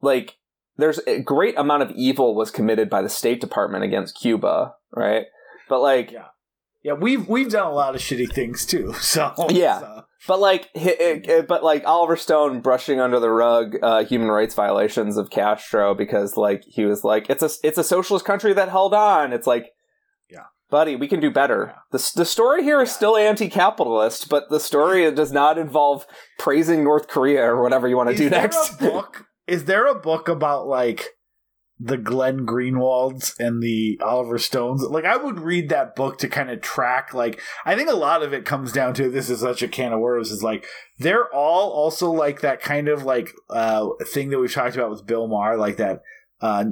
like 0.00 0.36
there's 0.76 0.98
a 1.06 1.20
great 1.20 1.56
amount 1.58 1.82
of 1.82 1.90
evil 1.92 2.34
was 2.34 2.50
committed 2.50 2.90
by 2.90 3.02
the 3.02 3.08
State 3.08 3.40
Department 3.40 3.84
against 3.84 4.18
Cuba, 4.18 4.74
right? 4.94 5.26
But 5.68 5.80
like, 5.80 6.10
Yeah. 6.10 6.26
Yeah, 6.84 6.92
we've 6.92 7.26
we've 7.28 7.50
done 7.50 7.66
a 7.66 7.72
lot 7.72 7.94
of 7.96 8.00
shitty 8.00 8.32
things 8.32 8.64
too. 8.66 8.92
So 9.00 9.32
Yeah. 9.50 9.80
so- 9.80 10.02
But 10.28 10.38
like, 10.40 10.70
hi- 10.76 11.22
hi- 11.26 11.40
but 11.42 11.64
like 11.64 11.82
Oliver 11.86 12.16
Stone 12.16 12.60
brushing 12.60 13.00
under 13.00 13.18
the 13.20 13.30
rug 13.30 13.76
uh, 13.82 14.04
human 14.04 14.28
rights 14.28 14.54
violations 14.54 15.16
of 15.16 15.30
Castro 15.30 15.94
because 15.94 16.36
like 16.36 16.62
he 16.66 16.84
was 16.84 17.02
like, 17.04 17.28
it's 17.30 17.42
a 17.42 17.50
it's 17.66 17.78
a 17.78 17.84
socialist 17.84 18.24
country 18.24 18.52
that 18.54 18.68
held 18.68 18.94
on. 18.94 19.32
It's 19.32 19.46
like, 19.46 19.66
Yeah. 20.30 20.44
buddy, 20.70 20.94
we 20.96 21.08
can 21.08 21.20
do 21.20 21.30
better. 21.30 21.72
Yeah. 21.74 21.80
the 21.98 22.12
The 22.16 22.24
story 22.24 22.62
here 22.62 22.80
is 22.82 22.90
Yeah. 22.90 22.94
still 22.96 23.16
anti-capitalist, 23.16 24.28
but 24.28 24.50
the 24.50 24.60
story 24.60 25.10
does 25.12 25.32
not 25.32 25.58
involve 25.58 26.06
praising 26.38 26.84
North 26.84 27.08
Korea 27.08 27.42
or 27.44 27.62
whatever 27.62 27.88
you 27.88 27.96
want 27.96 28.08
to 28.10 28.14
is 28.14 28.20
do 28.20 28.28
there 28.30 28.42
next. 28.42 28.74
A 28.80 28.84
book? 28.90 29.24
Is 29.46 29.64
there 29.66 29.86
a 29.86 29.94
book 29.94 30.28
about 30.28 30.66
like 30.66 31.10
the 31.78 31.96
Glenn 31.96 32.46
Greenwalds 32.46 33.38
and 33.38 33.62
the 33.62 33.98
Oliver 34.02 34.38
Stones? 34.38 34.82
Like, 34.82 35.04
I 35.04 35.16
would 35.16 35.40
read 35.40 35.68
that 35.68 35.96
book 35.96 36.18
to 36.18 36.28
kind 36.28 36.50
of 36.50 36.60
track. 36.60 37.12
Like, 37.12 37.40
I 37.64 37.74
think 37.74 37.88
a 37.88 37.96
lot 37.96 38.22
of 38.22 38.32
it 38.32 38.44
comes 38.44 38.72
down 38.72 38.94
to 38.94 39.10
this 39.10 39.30
is 39.30 39.40
such 39.40 39.62
a 39.62 39.68
can 39.68 39.92
of 39.92 40.00
worms. 40.00 40.30
Is 40.30 40.42
like 40.42 40.66
they're 40.98 41.32
all 41.34 41.70
also 41.70 42.10
like 42.10 42.40
that 42.40 42.60
kind 42.60 42.88
of 42.88 43.04
like 43.04 43.32
uh 43.50 43.88
thing 44.12 44.30
that 44.30 44.38
we've 44.38 44.52
talked 44.52 44.76
about 44.76 44.90
with 44.90 45.06
Bill 45.06 45.26
Maher, 45.26 45.56
like 45.56 45.76
that 45.76 46.02
uh 46.40 46.64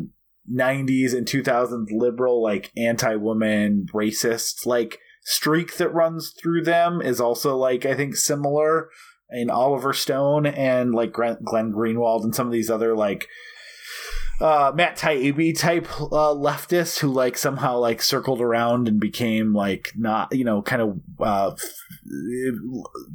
90s 0.51 1.15
and 1.15 1.27
2000s 1.27 1.87
liberal 1.91 2.43
like 2.43 2.73
anti-woman 2.77 3.87
racist 3.95 4.67
like 4.67 4.99
streak 5.23 5.77
that 5.77 5.95
runs 5.95 6.31
through 6.31 6.63
them 6.65 7.01
is 7.01 7.21
also 7.21 7.57
like 7.57 7.87
i 7.87 7.95
think 7.95 8.17
similar 8.17 8.91
in 9.31 9.49
oliver 9.49 9.93
stone 9.93 10.45
and 10.45 10.93
like 10.95 11.13
glenn, 11.13 11.39
greenwald 11.73 12.25
and 12.25 12.35
some 12.35 12.47
of 12.49 12.53
these 12.53 12.71
other 12.71 12.97
like 12.97 13.29
uh 14.43 14.73
matt 14.75 14.97
taibbi 14.97 15.57
type 15.57 15.87
uh 16.01 16.35
leftists 16.35 16.99
who 16.99 17.09
like 17.09 17.39
somehow 17.39 17.79
like 17.79 18.03
circled 18.03 18.41
around 18.41 18.89
and 18.89 18.99
became 19.01 19.55
like 19.55 19.93
not 19.97 20.35
you 20.35 20.45
know 20.45 20.61
kind 20.63 20.83
of 20.83 21.01
uh 21.21 21.55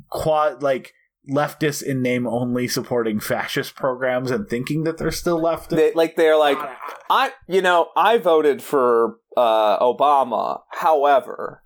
quad 0.10 0.64
like 0.64 0.94
leftists 1.30 1.84
in 1.84 2.02
name 2.02 2.26
only 2.26 2.68
supporting 2.68 3.20
fascist 3.20 3.76
programs 3.76 4.32
and 4.32 4.48
thinking 4.48 4.84
that 4.86 4.98
they're 4.98 5.12
still 5.12 5.42
leftist 5.42 5.76
They, 5.76 5.92
like 5.94 6.16
they're 6.16 6.38
like, 6.38 6.58
I, 7.10 7.32
you 7.48 7.62
know, 7.62 7.90
I 7.98 8.18
voted 8.18 8.62
for 8.62 9.18
uh, 9.36 9.78
Obama. 9.80 10.62
However, 10.72 11.64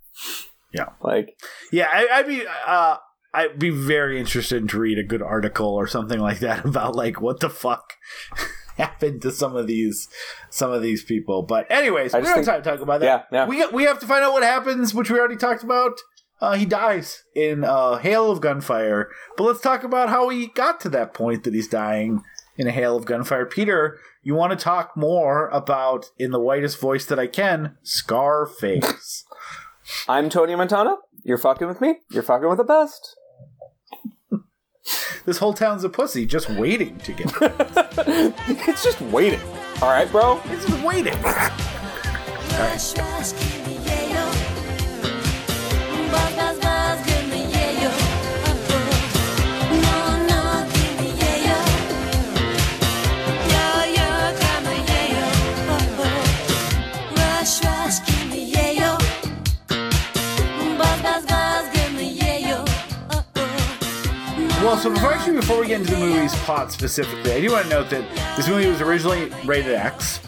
Yeah. 0.74 0.89
like 1.01 1.38
Yeah, 1.72 1.89
I, 1.93 2.07
I'd 2.12 2.28
be 2.28 2.43
uh, 2.66 2.97
I'd 3.36 3.59
be 3.59 3.70
very 3.70 4.20
interested 4.20 4.68
to 4.68 4.80
read 4.80 4.97
a 4.97 5.03
good 5.03 5.22
article 5.22 5.68
or 5.70 5.86
something 5.86 6.20
like 6.20 6.39
that 6.39 6.66
about 6.72 6.95
like 6.95 7.22
what 7.22 7.39
the 7.39 7.49
fuck 7.49 7.93
happened 8.82 9.21
to 9.21 9.32
some 9.32 9.55
of 9.55 9.67
these 9.67 10.07
some 10.49 10.71
of 10.71 10.82
these 10.82 11.03
people. 11.03 11.43
But 11.43 11.69
anyways, 11.71 12.13
I 12.13 12.19
we 12.19 12.25
don't 12.25 12.38
have 12.38 12.45
time 12.45 12.63
to 12.63 12.69
talk 12.69 12.82
about 12.82 12.99
that. 13.01 13.27
Yeah, 13.32 13.39
yeah. 13.39 13.47
We 13.47 13.65
we 13.67 13.84
have 13.84 13.99
to 13.99 14.07
find 14.07 14.23
out 14.23 14.34
what 14.34 14.43
happens, 14.43 14.93
which 14.93 15.09
we 15.09 15.19
already 15.19 15.38
talked 15.38 15.63
about. 15.63 15.99
uh, 16.41 16.53
he 16.55 16.65
dies 16.65 17.23
in 17.36 17.63
a 17.63 17.99
hail 17.99 18.32
of 18.32 18.41
gunfire. 18.41 19.09
But 19.38 19.43
let's 19.43 19.61
talk 19.61 19.84
about 19.84 20.09
how 20.09 20.29
he 20.29 20.47
got 20.47 20.79
to 20.82 20.89
that 20.89 21.13
point 21.13 21.43
that 21.43 21.53
he's 21.53 21.67
dying 21.67 22.23
in 22.57 22.67
a 22.67 22.71
hail 22.71 22.95
of 22.97 23.05
gunfire. 23.05 23.45
Peter, 23.45 23.99
you 24.23 24.34
want 24.36 24.51
to 24.51 24.63
talk 24.63 24.97
more 24.97 25.47
about, 25.49 26.05
in 26.17 26.32
the 26.32 26.39
whitest 26.39 26.79
voice 26.82 27.05
that 27.05 27.19
I 27.19 27.27
can, 27.27 27.77
Scarface. 27.84 29.23
I'm 30.07 30.29
Tony 30.29 30.55
Montana. 30.55 30.95
You're 31.23 31.38
fucking 31.38 31.67
with 31.67 31.79
me. 31.82 31.97
You're 32.09 32.23
fucking 32.23 32.49
with 32.49 32.57
the 32.57 32.63
best. 32.63 33.15
this 35.25 35.38
whole 35.38 35.53
town's 35.53 35.84
a 35.84 35.89
pussy, 35.89 36.25
just 36.25 36.49
waiting 36.49 36.97
to 36.99 37.13
get. 37.13 37.32
it's 37.97 38.83
just 38.83 39.01
waiting. 39.01 39.41
All 39.81 39.89
right, 39.89 40.09
bro. 40.09 40.39
It's 40.45 40.65
just 40.65 40.83
waiting. 40.83 41.19
Rush, 42.51 42.97
rush, 42.97 43.61
Well, 64.72 64.80
so 64.80 64.89
before 64.89 65.11
actually 65.11 65.36
before 65.36 65.59
we 65.59 65.67
get 65.67 65.82
into 65.82 65.95
the 65.95 65.99
movie's 65.99 66.34
plot 66.34 66.72
specifically, 66.72 67.34
I 67.34 67.41
do 67.41 67.51
want 67.51 67.65
to 67.65 67.69
note 67.69 67.89
that 67.89 68.38
this 68.38 68.47
movie 68.47 68.69
was 68.69 68.80
originally 68.80 69.30
rated 69.43 69.74
X, 69.74 70.22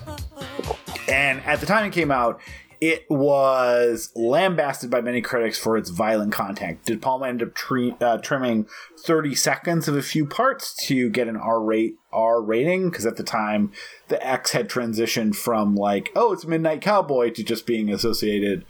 and 1.08 1.39
at 1.46 1.62
the 1.62 1.66
time 1.66 1.86
it 1.86 1.94
came 1.94 2.12
out, 2.12 2.41
it 2.82 3.10
was 3.10 4.12
lambasted 4.18 4.89
by 4.89 5.00
many 5.00 5.22
critics 5.22 5.58
for 5.58 5.78
its 5.78 5.91
violent 5.91 6.34
content. 6.34 6.84
De 6.84 6.98
Palma 6.98 7.30
end 7.30 7.41
up 7.41 7.54
tre- 7.54 7.96
uh, 8.02 8.18
trimming 8.18 8.68
30 9.00 9.34
seconds 9.34 9.88
of 9.88 9.96
a 9.96 10.02
few 10.02 10.26
parts 10.26 10.76
to 10.88 11.10
get 11.10 11.30
an 11.30 11.38
R 11.38 11.62
rate 11.62 11.96
R 12.12 12.41
rating? 12.41 12.89
Because 12.89 13.06
at 13.06 13.16
the 13.16 13.24
time, 13.24 13.72
the 14.10 14.22
X 14.28 14.52
had 14.52 14.68
transitioned 14.68 15.38
from 15.38 15.74
like, 15.74 16.10
oh, 16.18 16.34
it's 16.34 16.46
Midnight 16.46 16.82
Cowboy 16.82 17.30
to 17.30 17.46
just 17.46 17.66
being 17.66 17.89
associated 17.89 18.66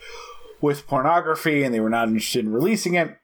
with 0.61 0.85
pornography, 0.85 1.63
and 1.63 1.73
they 1.73 1.79
were 1.79 1.89
not 1.89 2.09
interested 2.09 2.45
in 2.45 2.53
releasing 2.53 2.93
it 2.93 3.17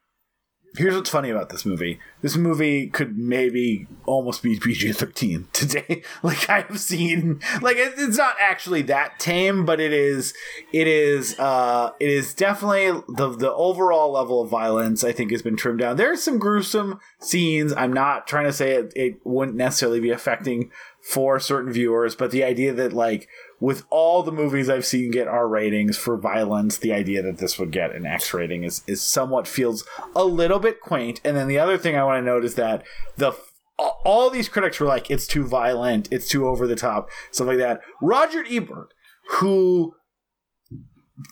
here's 0.76 0.96
what's 0.96 1.10
funny 1.10 1.30
about 1.30 1.50
this 1.50 1.66
movie. 1.66 2.00
This 2.22 2.36
movie 2.36 2.88
could 2.88 3.18
maybe 3.18 3.88
almost 4.06 4.44
be 4.44 4.60
PG 4.60 4.94
thirteen 4.94 5.48
today. 5.54 6.04
like 6.24 6.50
I 6.50 6.62
have 6.62 6.80
seen, 6.80 7.42
like 7.62 7.78
it, 7.78 7.94
it's 7.98 8.18
not 8.18 8.36
actually 8.40 8.82
that 8.84 9.20
tame, 9.20 9.66
but 9.66 9.80
it 9.80 9.94
is. 9.94 10.34
It 10.72 10.88
is. 10.88 11.38
Uh, 11.40 11.92
it 12.00 12.10
is 12.10 12.34
definitely 12.34 13.02
the 13.08 13.30
the 13.30 13.54
overall 13.54 14.12
level 14.12 14.42
of 14.42 14.50
violence. 14.50 15.04
I 15.04 15.12
think 15.12 15.32
has 15.32 15.42
been 15.42 15.58
trimmed 15.58 15.80
down. 15.80 15.98
There's 15.98 16.24
some 16.24 16.40
gruesome 16.40 17.00
scenes. 17.20 17.74
I'm 17.74 17.94
not 17.94 18.28
trying 18.28 18.46
to 18.46 18.54
say 18.54 18.72
it, 18.76 18.94
it 18.96 19.20
wouldn't 19.24 19.58
necessarily 19.58 20.00
be 20.00 20.12
affecting 20.12 20.72
for 21.02 21.40
certain 21.40 21.72
viewers, 21.72 22.16
but 22.16 22.32
the 22.32 22.44
idea 22.44 22.74
that 22.74 22.94
like 22.94 23.28
with 23.60 23.84
all 23.90 24.24
the 24.24 24.32
movies 24.32 24.70
I've 24.70 24.86
seen 24.86 25.12
get 25.12 25.28
R 25.28 25.48
ratings 25.48 25.98
for 25.98 26.18
violence, 26.18 26.78
the 26.78 26.94
idea 26.94 27.22
that 27.22 27.38
this 27.38 27.60
would 27.60 27.72
get 27.72 27.96
an 27.96 28.06
X 28.06 28.34
rating 28.34 28.64
is 28.64 28.84
is 28.88 29.02
somewhat 29.02 29.48
feels 29.48 29.84
a 30.16 30.26
little 30.26 30.60
bit 30.60 30.82
quaint. 30.82 31.20
And 31.24 31.36
then 31.36 31.48
the 31.48 31.60
other 31.60 31.78
thing 31.78 31.96
I 31.96 32.04
want 32.04 32.22
to 32.22 32.26
note 32.26 32.46
is 32.46 32.56
that 32.56 32.84
the 33.18 33.34
all 33.78 34.30
these 34.30 34.50
critics 34.50 34.80
were 34.80 34.88
like, 34.88 35.10
it's 35.10 35.28
too 35.28 35.46
violent, 35.46 36.10
it's 36.12 36.28
too 36.28 36.48
over 36.48 36.68
the 36.68 36.76
top, 36.76 37.10
stuff 37.32 37.48
like 37.48 37.58
that. 37.58 37.82
Roger 38.02 38.46
Ebert, 38.50 38.94
who 39.32 39.96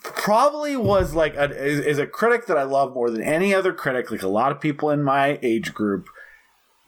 probably 0.02 0.76
was 0.76 1.14
like 1.14 1.34
a, 1.34 1.50
is, 1.50 1.80
is 1.80 1.98
a 1.98 2.06
critic 2.06 2.46
that 2.46 2.58
I 2.58 2.62
love 2.62 2.94
more 2.94 3.10
than 3.10 3.22
any 3.22 3.54
other 3.54 3.72
critic, 3.72 4.10
like 4.10 4.22
a 4.22 4.28
lot 4.28 4.52
of 4.52 4.60
people 4.60 4.90
in 4.90 5.02
my 5.02 5.38
age 5.42 5.74
group 5.74 6.08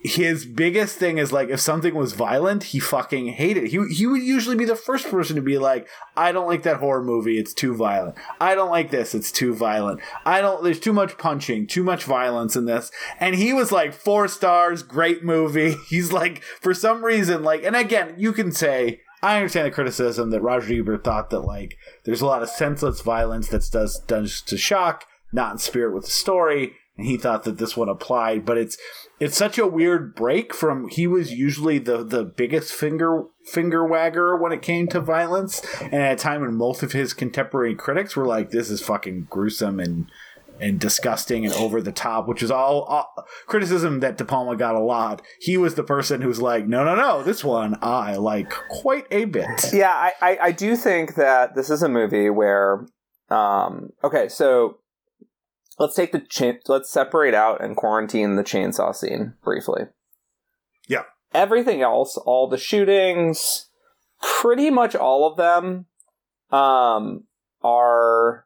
his 0.03 0.47
biggest 0.47 0.97
thing 0.97 1.19
is 1.19 1.31
like 1.31 1.51
if 1.51 1.61
something 1.61 1.95
was 1.95 2.15
violent, 2.15 2.65
he 2.65 2.81
fucking 2.81 3.29
hated 3.29 3.65
it. 3.65 3.71
He 3.71 3.87
he 3.95 4.07
would 4.07 4.23
usually 4.23 4.57
be 4.57 4.65
the 4.65 4.75
first 4.75 5.09
person 5.09 5.37
to 5.37 5.43
be 5.43 5.59
like, 5.59 5.87
I 6.17 6.33
don't 6.33 6.47
like 6.47 6.63
that 6.63 6.79
horror 6.79 7.03
movie, 7.03 7.39
it's 7.39 7.53
too 7.53 7.75
violent. 7.75 8.17
I 8.41 8.55
don't 8.55 8.71
like 8.71 8.91
this, 8.91 9.15
it's 9.15 9.31
too 9.31 9.55
violent. 9.55 10.01
I 10.25 10.41
don't 10.41 10.65
there's 10.65 10.81
too 10.81 10.95
much 10.95 11.19
punching, 11.19 11.67
too 11.67 11.85
much 11.85 12.05
violence 12.05 12.57
in 12.57 12.65
this. 12.65 12.91
And 13.19 13.35
he 13.35 13.53
was 13.53 13.73
like 13.73 13.93
four 13.93 14.27
stars, 14.27 14.83
great 14.83 15.23
movie. 15.23 15.77
He's 15.89 16.13
like 16.13 16.43
for 16.43 16.73
some 16.73 17.05
reason 17.05 17.43
like 17.43 17.63
and 17.63 17.77
again, 17.77 18.15
you 18.17 18.33
can 18.33 18.53
say 18.53 19.03
I 19.23 19.37
understand 19.37 19.67
the 19.67 19.71
criticism 19.71 20.31
that 20.31 20.41
Roger 20.41 20.73
Ebert 20.73 21.05
thought 21.05 21.29
that 21.29 21.41
like 21.41 21.77
there's 22.05 22.23
a 22.23 22.27
lot 22.27 22.43
of 22.43 22.49
senseless 22.49 23.03
violence 23.03 23.49
that's 23.49 23.69
does 23.69 24.01
does 24.07 24.41
to 24.43 24.57
shock, 24.57 25.05
not 25.31 25.53
in 25.53 25.59
spirit 25.59 25.95
with 25.95 26.07
the 26.07 26.11
story 26.11 26.73
and 27.01 27.07
he 27.07 27.17
thought 27.17 27.45
that 27.45 27.59
this 27.59 27.77
one 27.77 27.89
applied 27.89 28.45
but 28.45 28.59
it's 28.59 28.77
it's 29.21 29.37
such 29.37 29.59
a 29.59 29.67
weird 29.67 30.15
break 30.15 30.55
from 30.55 30.89
he 30.89 31.07
was 31.07 31.33
usually 31.33 31.79
the 31.79 32.03
the 32.03 32.25
biggest 32.25 32.73
finger 32.73 33.25
finger 33.45 33.87
wagger 33.87 34.37
when 34.37 34.51
it 34.51 34.63
came 34.63 34.89
to 34.89 35.01
violence 35.01 35.63
and 35.81 35.95
at 35.95 36.15
a 36.15 36.17
time 36.17 36.41
when 36.41 36.55
most 36.55 36.83
of 36.83 36.93
his 36.93 37.13
contemporary 37.13 37.75
critics 37.75 38.17
were 38.17 38.27
like 38.27 38.51
this 38.51 38.71
is 38.71 38.81
fucking 38.81 39.27
gruesome 39.31 39.79
and 39.79 40.11
and 40.61 40.79
disgusting 40.79 41.45
and 41.45 41.55
over 41.55 41.81
the 41.81 41.91
top, 41.91 42.29
which 42.29 42.43
is 42.43 42.51
all, 42.51 42.83
all 42.83 43.27
criticism 43.47 44.01
that 44.01 44.19
De 44.19 44.25
Palma 44.25 44.57
got 44.57 44.75
a 44.75 44.81
lot. 44.81 45.23
He 45.41 45.57
was 45.57 45.75
the 45.75 45.83
person 45.83 46.21
who's 46.21 46.41
like, 46.41 46.67
no, 46.67 46.85
no, 46.85 46.95
no, 46.95 47.23
this 47.23 47.43
one 47.43 47.79
I 47.83 48.17
like 48.17 48.51
quite 48.69 49.07
a 49.11 49.25
bit. 49.25 49.73
Yeah, 49.73 49.91
I, 49.91 50.13
I, 50.21 50.39
I 50.43 50.53
do 50.53 50.77
think 50.77 51.15
that 51.15 51.55
this 51.55 51.71
is 51.71 51.83
a 51.83 51.89
movie 51.89 52.29
where, 52.29 52.87
um, 53.31 53.91
okay, 54.05 54.29
so 54.29 54.80
let's 55.81 55.97
take 55.97 56.13
the 56.13 56.21
chain, 56.21 56.61
let's 56.69 56.91
separate 56.91 57.35
out 57.35 57.65
and 57.65 57.75
quarantine 57.75 58.37
the 58.37 58.45
chainsaw 58.45 58.95
scene 58.95 59.33
briefly. 59.43 59.85
Yeah. 60.87 61.05
Everything 61.33 61.81
else, 61.81 62.17
all 62.19 62.49
the 62.49 62.59
shootings, 62.59 63.71
pretty 64.23 64.71
much 64.71 64.95
all 64.95 65.27
of 65.27 65.37
them, 65.39 65.87
um, 66.53 67.25
are 67.63 68.45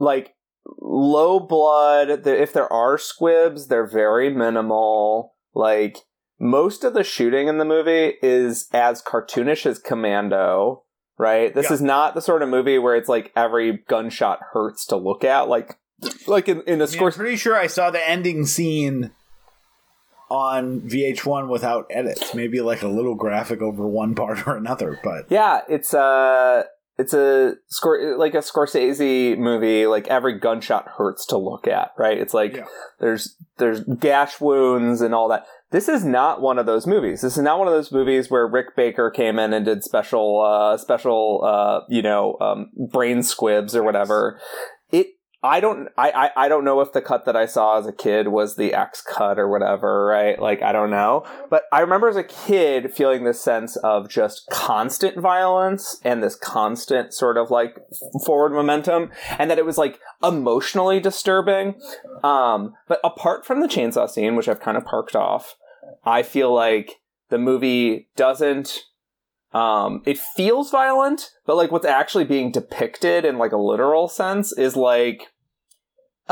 like 0.00 0.34
low 0.80 1.38
blood. 1.38 2.26
If 2.26 2.52
there 2.52 2.70
are 2.72 2.98
squibs, 2.98 3.68
they're 3.68 3.86
very 3.86 4.28
minimal. 4.28 5.36
Like 5.54 5.98
most 6.40 6.82
of 6.82 6.94
the 6.94 7.04
shooting 7.04 7.46
in 7.46 7.58
the 7.58 7.64
movie 7.64 8.14
is 8.22 8.66
as 8.72 9.02
cartoonish 9.02 9.66
as 9.66 9.78
Commando. 9.78 10.82
Right. 11.16 11.54
This 11.54 11.70
Yeah. 11.70 11.74
is 11.74 11.82
not 11.82 12.14
the 12.14 12.22
sort 12.22 12.42
of 12.42 12.48
movie 12.48 12.78
where 12.78 12.96
it's 12.96 13.08
like 13.08 13.30
every 13.36 13.84
gunshot 13.86 14.40
hurts 14.52 14.84
to 14.86 14.96
look 14.96 15.22
at. 15.22 15.46
Like, 15.46 15.78
like 16.26 16.48
in, 16.48 16.62
in 16.62 16.80
a 16.80 16.84
I 16.84 16.90
mean, 16.90 17.02
I'm 17.02 17.12
pretty 17.12 17.36
sure 17.36 17.56
I 17.56 17.66
saw 17.66 17.90
the 17.90 18.08
ending 18.08 18.46
scene 18.46 19.10
on 20.30 20.80
VH1 20.82 21.48
without 21.48 21.86
edits. 21.90 22.34
Maybe 22.34 22.60
like 22.60 22.82
a 22.82 22.88
little 22.88 23.14
graphic 23.14 23.60
over 23.60 23.86
one 23.86 24.14
part 24.14 24.46
or 24.46 24.56
another, 24.56 24.98
but 25.04 25.26
Yeah, 25.30 25.60
it's 25.68 25.92
a 25.94 26.64
it's 26.98 27.14
a 27.14 27.54
score 27.68 28.16
like 28.18 28.34
a 28.34 28.38
Scorsese 28.38 29.36
movie. 29.38 29.86
Like 29.86 30.08
every 30.08 30.38
gunshot 30.38 30.88
hurts 30.96 31.26
to 31.26 31.36
look 31.38 31.66
at, 31.68 31.92
right? 31.98 32.18
It's 32.18 32.34
like 32.34 32.56
Yeah. 32.56 32.66
there's 33.00 33.36
there's 33.58 33.80
gash 33.84 34.40
wounds 34.40 35.00
and 35.00 35.14
all 35.14 35.28
that. 35.28 35.44
This 35.70 35.88
is 35.88 36.04
not 36.04 36.42
one 36.42 36.58
of 36.58 36.66
those 36.66 36.86
movies. 36.86 37.22
This 37.22 37.36
is 37.38 37.42
not 37.42 37.58
one 37.58 37.66
of 37.66 37.72
those 37.72 37.90
movies 37.92 38.30
where 38.30 38.46
Rick 38.46 38.76
Baker 38.76 39.10
came 39.10 39.38
in 39.38 39.54
and 39.54 39.64
did 39.64 39.82
special 39.82 40.40
uh 40.42 40.76
special 40.76 41.42
uh 41.44 41.80
you 41.88 42.02
know 42.02 42.36
um 42.40 42.70
brain 42.90 43.22
squibs 43.22 43.74
or 43.76 43.82
whatever. 43.82 44.38
It 44.38 44.81
I 45.44 45.58
don't 45.60 45.88
I, 45.98 46.10
I 46.10 46.44
I 46.44 46.48
don't 46.48 46.64
know 46.64 46.80
if 46.80 46.92
the 46.92 47.02
cut 47.02 47.24
that 47.24 47.34
I 47.34 47.46
saw 47.46 47.78
as 47.78 47.86
a 47.86 47.92
kid 47.92 48.28
was 48.28 48.54
the 48.54 48.72
X 48.74 49.02
cut 49.02 49.38
or 49.38 49.48
whatever, 49.48 50.04
right? 50.04 50.40
Like 50.40 50.62
I 50.62 50.70
don't 50.70 50.90
know. 50.90 51.24
But 51.50 51.64
I 51.72 51.80
remember 51.80 52.08
as 52.08 52.16
a 52.16 52.22
kid 52.22 52.94
feeling 52.94 53.24
this 53.24 53.40
sense 53.40 53.76
of 53.76 54.08
just 54.08 54.46
constant 54.50 55.18
violence 55.18 56.00
and 56.04 56.22
this 56.22 56.36
constant 56.36 57.12
sort 57.12 57.36
of 57.36 57.50
like 57.50 57.76
forward 58.24 58.52
momentum 58.52 59.10
and 59.38 59.50
that 59.50 59.58
it 59.58 59.66
was 59.66 59.78
like 59.78 59.98
emotionally 60.22 61.00
disturbing. 61.00 61.74
Um 62.22 62.74
but 62.86 63.00
apart 63.02 63.44
from 63.44 63.60
the 63.60 63.68
chainsaw 63.68 64.08
scene, 64.08 64.36
which 64.36 64.48
I've 64.48 64.60
kind 64.60 64.76
of 64.76 64.84
parked 64.84 65.16
off, 65.16 65.56
I 66.04 66.22
feel 66.22 66.54
like 66.54 67.00
the 67.30 67.38
movie 67.38 68.08
doesn't 68.14 68.84
um 69.54 70.02
it 70.06 70.18
feels 70.18 70.70
violent 70.70 71.30
but 71.46 71.56
like 71.56 71.70
what's 71.70 71.86
actually 71.86 72.24
being 72.24 72.50
depicted 72.50 73.24
in 73.24 73.38
like 73.38 73.52
a 73.52 73.56
literal 73.56 74.08
sense 74.08 74.56
is 74.56 74.76
like 74.76 75.28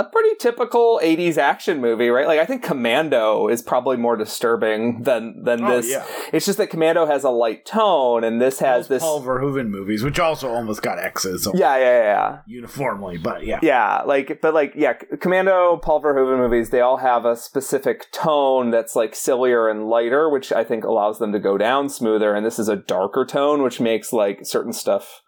a 0.00 0.04
pretty 0.04 0.34
typical 0.36 0.98
80s 1.02 1.36
action 1.36 1.80
movie 1.80 2.08
right 2.08 2.26
like 2.26 2.40
i 2.40 2.46
think 2.46 2.62
commando 2.62 3.48
is 3.48 3.60
probably 3.60 3.96
more 3.96 4.16
disturbing 4.16 5.02
than 5.02 5.42
than 5.44 5.62
Oh, 5.62 5.76
this 5.76 5.90
yeah. 5.90 6.06
it's 6.32 6.46
just 6.46 6.58
that 6.58 6.68
commando 6.68 7.04
has 7.06 7.22
a 7.24 7.30
light 7.30 7.66
tone 7.66 8.24
and 8.24 8.40
this 8.40 8.60
has 8.60 8.88
Those 8.88 8.88
this 8.88 9.02
Paul 9.02 9.22
Verhoeven 9.22 9.68
movies, 9.68 10.02
which 10.02 10.18
also 10.18 10.48
almost 10.50 10.80
got 10.82 10.98
X's 10.98 11.46
yeah 11.54 11.76
yeah 11.76 11.84
yeah, 11.84 12.02
yeah. 12.02 12.38
uniformly, 12.46 13.18
but 13.18 13.44
yeah. 13.44 13.58
Yeah, 13.62 14.02
like, 14.02 14.40
but 14.40 14.54
like, 14.54 14.72
yeah, 14.74 14.94
Commando, 15.20 15.76
Paul 15.76 16.02
Verhoeven 16.02 16.38
movies, 16.38 16.70
they 16.70 16.80
all 16.80 16.96
have 16.98 17.24
a 17.24 17.36
specific 17.36 18.10
tone 18.12 18.70
that's 18.70 18.96
like 18.96 19.14
sillier 19.14 19.68
and 19.68 19.88
lighter, 19.88 20.28
which 20.30 20.52
I 20.52 20.64
think 20.64 20.84
allows 20.84 21.18
them 21.18 21.32
to 21.32 21.38
go 21.38 21.58
down 21.58 21.88
smoother. 21.88 22.34
And 22.34 22.44
this 22.46 22.58
is 22.58 22.68
a 22.68 22.76
darker 22.76 23.24
tone, 23.26 23.62
which 23.62 23.80
makes 23.80 24.12
like 24.12 24.46
certain 24.46 24.72
stuff, 24.72 25.20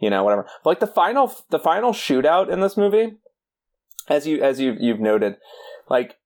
you 0.00 0.08
know, 0.08 0.24
whatever. 0.24 0.46
But 0.62 0.70
like 0.70 0.80
the 0.80 0.86
final, 0.86 1.32
the 1.50 1.58
final 1.58 1.92
shootout 1.92 2.50
in 2.50 2.60
this 2.60 2.76
movie, 2.76 3.18
as 4.08 4.26
you 4.26 4.42
as 4.42 4.60
you 4.60 4.76
you've 4.78 5.00
noted, 5.00 5.36
like 5.88 6.16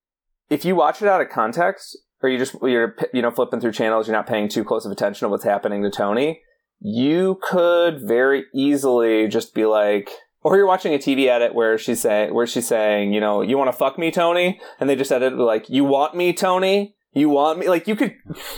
if 0.51 0.64
you 0.64 0.74
watch 0.74 1.03
it 1.03 1.09
out 1.09 1.20
of 1.20 1.29
context, 1.29 1.97
or 2.22 2.29
you 2.29 2.39
just 2.39 2.55
you're 2.62 2.97
you 3.12 3.22
know 3.22 3.31
flipping 3.31 3.61
through 3.61 3.72
channels, 3.72 4.07
you're 4.07 4.16
not 4.16 4.26
paying 4.26 4.49
too 4.49 4.64
close 4.64 4.85
of 4.85 4.93
attention 4.93 5.26
to 5.26 5.31
what's 5.31 5.45
happening 5.45 5.83
to 5.83 5.91
Tony. 5.91 6.41
You 6.81 7.39
could 7.43 8.01
very 8.03 8.45
easily 8.55 9.26
just 9.29 9.55
be 9.55 9.66
like, 9.66 10.11
or 10.43 10.57
you're 10.57 10.66
watching 10.66 10.95
a 10.95 10.99
TV 10.99 11.26
edit 11.26 11.55
where 11.55 11.76
she's 11.79 12.01
saying 12.01 12.35
where 12.35 12.47
she's 12.47 12.66
saying, 12.66 13.12
you 13.12 13.20
know, 13.20 13.43
you 13.43 13.59
want 13.59 13.68
to 13.68 13.76
fuck 13.76 13.99
me, 13.99 14.11
Tony, 14.11 14.61
and 14.81 14.89
they 14.89 14.97
just 14.97 15.12
edit 15.12 15.37
like, 15.37 15.68
you 15.68 15.85
want 15.85 16.14
me, 16.14 16.33
Tony. 16.33 16.95
You 17.12 17.31
want 17.31 17.59
me 17.59 17.68
like 17.68 17.89
you 17.89 17.97
could 17.97 18.14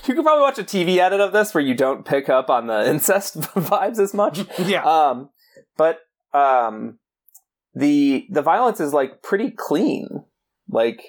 you 0.06 0.14
could 0.14 0.24
probably 0.24 0.42
watch 0.42 0.58
a 0.58 0.64
TV 0.64 0.98
edit 0.98 1.20
of 1.20 1.32
this 1.32 1.54
where 1.54 1.62
you 1.62 1.74
don't 1.74 2.04
pick 2.04 2.28
up 2.28 2.50
on 2.50 2.66
the 2.66 2.86
incest 2.90 3.40
vibes 3.40 3.98
as 3.98 4.12
much. 4.12 4.40
Yeah. 4.58 4.84
Um, 4.84 5.30
but 5.76 6.00
um, 6.32 6.98
the 7.74 8.26
the 8.30 8.42
violence 8.42 8.80
is 8.80 8.92
like 8.92 9.22
pretty 9.22 9.50
clean. 9.50 10.24
Like 10.68 11.02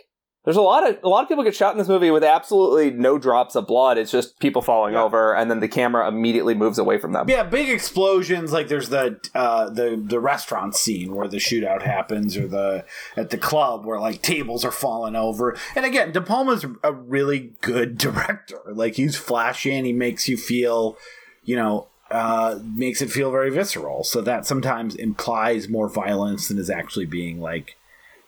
there's 0.44 0.58
a 0.58 0.62
lot 0.62 0.90
of 0.90 0.98
a 1.04 1.08
lot 1.08 1.22
of 1.22 1.30
people 1.30 1.44
get 1.44 1.56
shot 1.56 1.72
in 1.74 1.78
this 1.78 1.88
movie 1.88 2.10
with 2.10 2.24
absolutely 2.24 2.90
no 2.90 3.20
drops 3.20 3.56
of 3.56 3.68
blood. 3.68 4.00
It's 4.00 4.10
just 4.10 4.40
people 4.40 4.64
falling 4.64 4.96
Yeah. 4.96 5.04
over, 5.04 5.36
and 5.36 5.52
then 5.52 5.60
the 5.60 5.68
camera 5.68 6.08
immediately 6.08 6.56
moves 6.56 6.80
away 6.80 6.98
from 6.98 7.14
them. 7.14 7.30
Yeah, 7.30 7.44
big 7.44 7.70
explosions. 7.70 8.52
Like 8.52 8.68
there's 8.68 8.90
the 8.90 9.20
uh, 9.36 9.70
the 9.70 10.02
the 10.04 10.20
restaurant 10.20 10.76
scene 10.76 11.14
where 11.14 11.28
the 11.28 11.38
shootout 11.38 11.84
happens, 11.84 12.36
or 12.38 12.48
the 12.48 12.86
at 13.16 13.30
the 13.30 13.38
club 13.38 13.86
where 13.86 14.00
like 14.00 14.24
tables 14.24 14.66
are 14.66 14.72
falling 14.72 15.16
over. 15.16 15.56
And 15.76 15.86
again, 15.86 16.12
De 16.12 16.22
Palma's 16.22 16.66
a 16.84 16.92
really 16.92 17.54
good 17.62 17.98
director. 18.00 18.62
Like 18.68 18.96
he's 18.96 19.16
flashy 19.18 19.76
and 19.76 19.86
he 19.86 19.94
makes 19.94 20.28
you 20.28 20.38
feel, 20.38 20.98
you 21.44 21.56
know, 21.56 21.90
uh, 22.12 22.60
makes 22.64 23.02
it 23.02 23.10
feel 23.12 23.32
very 23.32 23.50
visceral. 23.50 24.04
So 24.04 24.22
that 24.22 24.46
sometimes 24.46 24.96
implies 24.96 25.70
more 25.70 25.90
violence 25.90 26.48
than 26.48 26.58
is 26.58 26.70
actually 26.70 27.06
being 27.06 27.40
like 27.40 27.78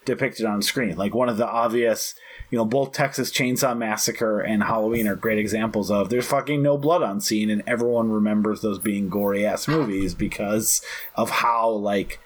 depicted 0.05 0.45
on 0.45 0.61
screen. 0.61 0.97
Like 0.97 1.13
one 1.13 1.29
of 1.29 1.37
the 1.37 1.47
obvious, 1.47 2.15
you 2.49 2.57
know, 2.57 2.65
both 2.65 2.91
Texas 2.91 3.31
Chainsaw 3.31 3.77
Massacre 3.77 4.39
and 4.39 4.63
Halloween 4.63 5.07
are 5.07 5.15
great 5.15 5.39
examples 5.39 5.89
of 5.89 6.09
there's 6.09 6.27
fucking 6.27 6.61
no 6.61 6.77
blood 6.77 7.03
on 7.03 7.21
scene, 7.21 7.49
and 7.49 7.63
everyone 7.67 8.11
remembers 8.11 8.61
those 8.61 8.79
being 8.79 9.09
gory 9.09 9.45
ass 9.45 9.67
movies 9.67 10.13
because 10.13 10.81
of 11.15 11.29
how 11.29 11.69
like 11.69 12.19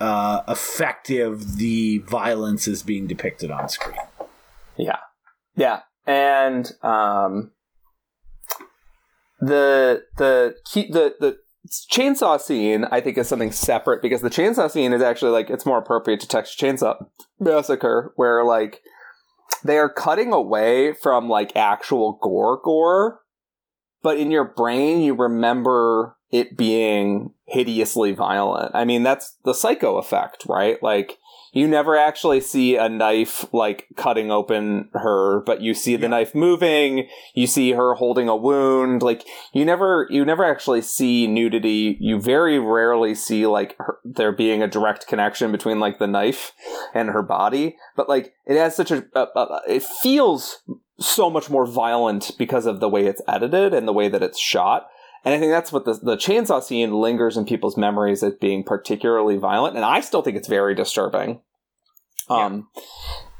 uh, 0.00 0.42
effective 0.48 1.56
the 1.56 1.98
violence 1.98 2.68
is 2.68 2.82
being 2.82 3.06
depicted 3.06 3.50
on 3.50 3.68
screen. 3.68 3.96
Yeah. 4.76 4.98
Yeah. 5.56 5.80
And 6.06 6.70
um 6.82 7.52
the 9.46 10.04
the 10.16 10.54
the 10.66 11.14
the 11.20 11.36
chainsaw 11.90 12.40
scene 12.40 12.84
I 12.90 13.00
think 13.00 13.18
is 13.18 13.28
something 13.28 13.52
separate 13.52 14.02
because 14.02 14.20
the 14.20 14.30
chainsaw 14.30 14.70
scene 14.70 14.92
is 14.92 15.02
actually 15.02 15.32
like 15.32 15.50
it's 15.50 15.66
more 15.66 15.78
appropriate 15.78 16.20
to 16.20 16.28
Texas 16.28 16.56
Chainsaw 16.56 17.06
Massacre 17.38 18.12
where 18.16 18.44
like 18.44 18.80
they 19.64 19.78
are 19.78 19.88
cutting 19.88 20.32
away 20.32 20.92
from 20.92 21.28
like 21.28 21.56
actual 21.56 22.18
gore 22.22 22.60
gore 22.62 23.20
but 24.02 24.18
in 24.18 24.30
your 24.30 24.44
brain 24.44 25.00
you 25.00 25.14
remember 25.14 26.16
it 26.30 26.56
being 26.56 27.32
hideously 27.46 28.12
violent. 28.12 28.72
I 28.74 28.84
mean 28.84 29.02
that's 29.02 29.36
the 29.44 29.54
psycho 29.54 29.96
effect, 29.98 30.44
right? 30.46 30.82
Like 30.82 31.18
you 31.54 31.66
never 31.68 31.96
actually 31.96 32.40
see 32.40 32.76
a 32.76 32.88
knife 32.88 33.46
like 33.52 33.86
cutting 33.96 34.30
open 34.30 34.88
her 34.92 35.40
but 35.40 35.62
you 35.62 35.72
see 35.72 35.96
the 35.96 36.08
knife 36.08 36.34
moving 36.34 37.08
you 37.34 37.46
see 37.46 37.72
her 37.72 37.94
holding 37.94 38.28
a 38.28 38.36
wound 38.36 39.02
like 39.02 39.24
you 39.52 39.64
never 39.64 40.06
you 40.10 40.24
never 40.24 40.44
actually 40.44 40.82
see 40.82 41.26
nudity. 41.26 41.96
You 42.00 42.20
very 42.20 42.58
rarely 42.58 43.14
see 43.14 43.46
like 43.46 43.76
her, 43.78 43.98
there 44.04 44.32
being 44.32 44.62
a 44.62 44.68
direct 44.68 45.06
connection 45.06 45.52
between 45.52 45.80
like 45.80 45.98
the 45.98 46.06
knife 46.06 46.52
and 46.92 47.10
her 47.10 47.22
body 47.22 47.76
but 47.96 48.08
like 48.08 48.34
it 48.46 48.56
has 48.56 48.74
such 48.76 48.90
a 48.90 49.04
it 49.68 49.82
feels 49.82 50.62
so 50.98 51.28
much 51.28 51.50
more 51.50 51.66
violent 51.66 52.32
because 52.38 52.66
of 52.66 52.80
the 52.80 52.88
way 52.88 53.06
it's 53.06 53.22
edited 53.26 53.74
and 53.74 53.86
the 53.86 53.92
way 53.92 54.08
that 54.08 54.22
it's 54.22 54.38
shot 54.38 54.88
and 55.24 55.34
I 55.34 55.38
think 55.38 55.50
that's 55.52 55.72
what 55.72 55.84
the, 55.84 55.94
the 55.94 56.16
chainsaw 56.16 56.62
scene 56.62 56.92
lingers 56.92 57.36
in 57.36 57.44
people's 57.46 57.76
memories 57.76 58.22
as 58.22 58.34
being 58.34 58.62
particularly 58.64 59.36
violent. 59.36 59.76
And 59.76 59.84
I 59.84 60.00
still 60.00 60.22
think 60.22 60.36
it's 60.36 60.48
very 60.48 60.74
disturbing. 60.74 61.40
Um, 62.28 62.68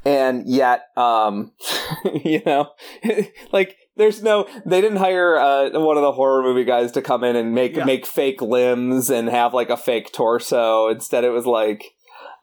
and 0.03 0.47
yet, 0.47 0.85
um, 0.97 1.51
you 2.23 2.41
know, 2.45 2.71
like 3.51 3.77
there's 3.97 4.21
no, 4.21 4.47
they 4.65 4.81
didn't 4.81 4.97
hire, 4.97 5.37
uh, 5.37 5.69
one 5.79 5.97
of 5.97 6.03
the 6.03 6.11
horror 6.11 6.41
movie 6.43 6.63
guys 6.65 6.91
to 6.93 7.01
come 7.01 7.23
in 7.23 7.35
and 7.35 7.53
make, 7.53 7.75
Yeah. 7.75 7.85
make 7.85 8.05
fake 8.05 8.41
limbs 8.41 9.09
and 9.09 9.29
have 9.29 9.53
like 9.53 9.69
a 9.69 9.77
fake 9.77 10.11
torso. 10.11 10.87
Instead, 10.89 11.23
it 11.23 11.29
was 11.29 11.45
like, 11.45 11.83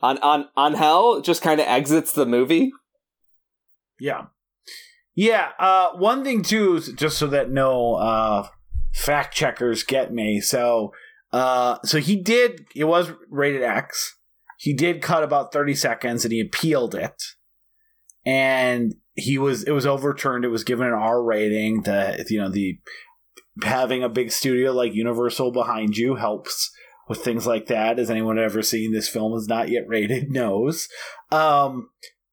on, 0.01 0.19
on, 0.19 0.49
on 0.57 0.75
hell 0.75 1.21
just 1.21 1.43
kind 1.43 1.61
of 1.61 1.67
exits 1.69 2.13
the 2.13 2.27
movie. 2.27 2.73
Yeah. 4.01 4.27
Yeah. 5.15 5.51
Uh, 5.59 5.91
one 5.95 6.25
thing 6.25 6.43
too, 6.43 6.81
just 6.81 7.19
so 7.19 7.27
that 7.29 7.51
no 7.51 7.95
uh, 7.95 8.49
fact 8.93 9.35
checkers 9.35 9.83
get 9.83 10.13
me. 10.13 10.41
So, 10.41 10.93
uh, 11.33 11.79
so 11.85 11.99
he 11.99 12.17
did. 12.17 12.67
It 12.75 12.85
was 12.85 13.13
rated 13.31 13.63
X. 13.63 14.17
He 14.59 14.73
did 14.73 15.03
cut 15.03 15.23
about 15.23 15.53
thirty 15.53 15.75
seconds, 15.75 16.25
and 16.25 16.33
he 16.33 16.41
appealed 16.41 16.95
it. 16.95 17.21
And 18.25 18.95
he 19.15 19.39
was. 19.39 19.65
It 19.65 19.73
was 19.73 19.87
overturned. 19.87 20.45
It 20.45 20.49
was 20.49 20.65
given 20.65 20.87
an 20.87 20.93
R 20.93 21.23
rating. 21.23 21.83
The 21.83 22.25
you 22.29 22.41
know 22.41 22.51
the 22.51 22.79
having 23.63 24.03
a 24.03 24.09
big 24.09 24.31
studio 24.31 24.73
like 24.73 24.95
Universal 24.95 25.53
behind 25.53 25.97
you 25.97 26.15
helps 26.15 26.71
with 27.09 27.19
things 27.19 27.47
like 27.47 27.67
that. 27.67 27.99
As 27.99 28.11
anyone 28.11 28.39
ever 28.39 28.63
seen 28.63 28.93
this 28.93 29.09
film 29.09 29.35
is 29.35 29.49
not 29.49 29.69
yet 29.69 29.85
rated 29.89 30.31
knows. 30.31 30.89
Um, 31.31 31.89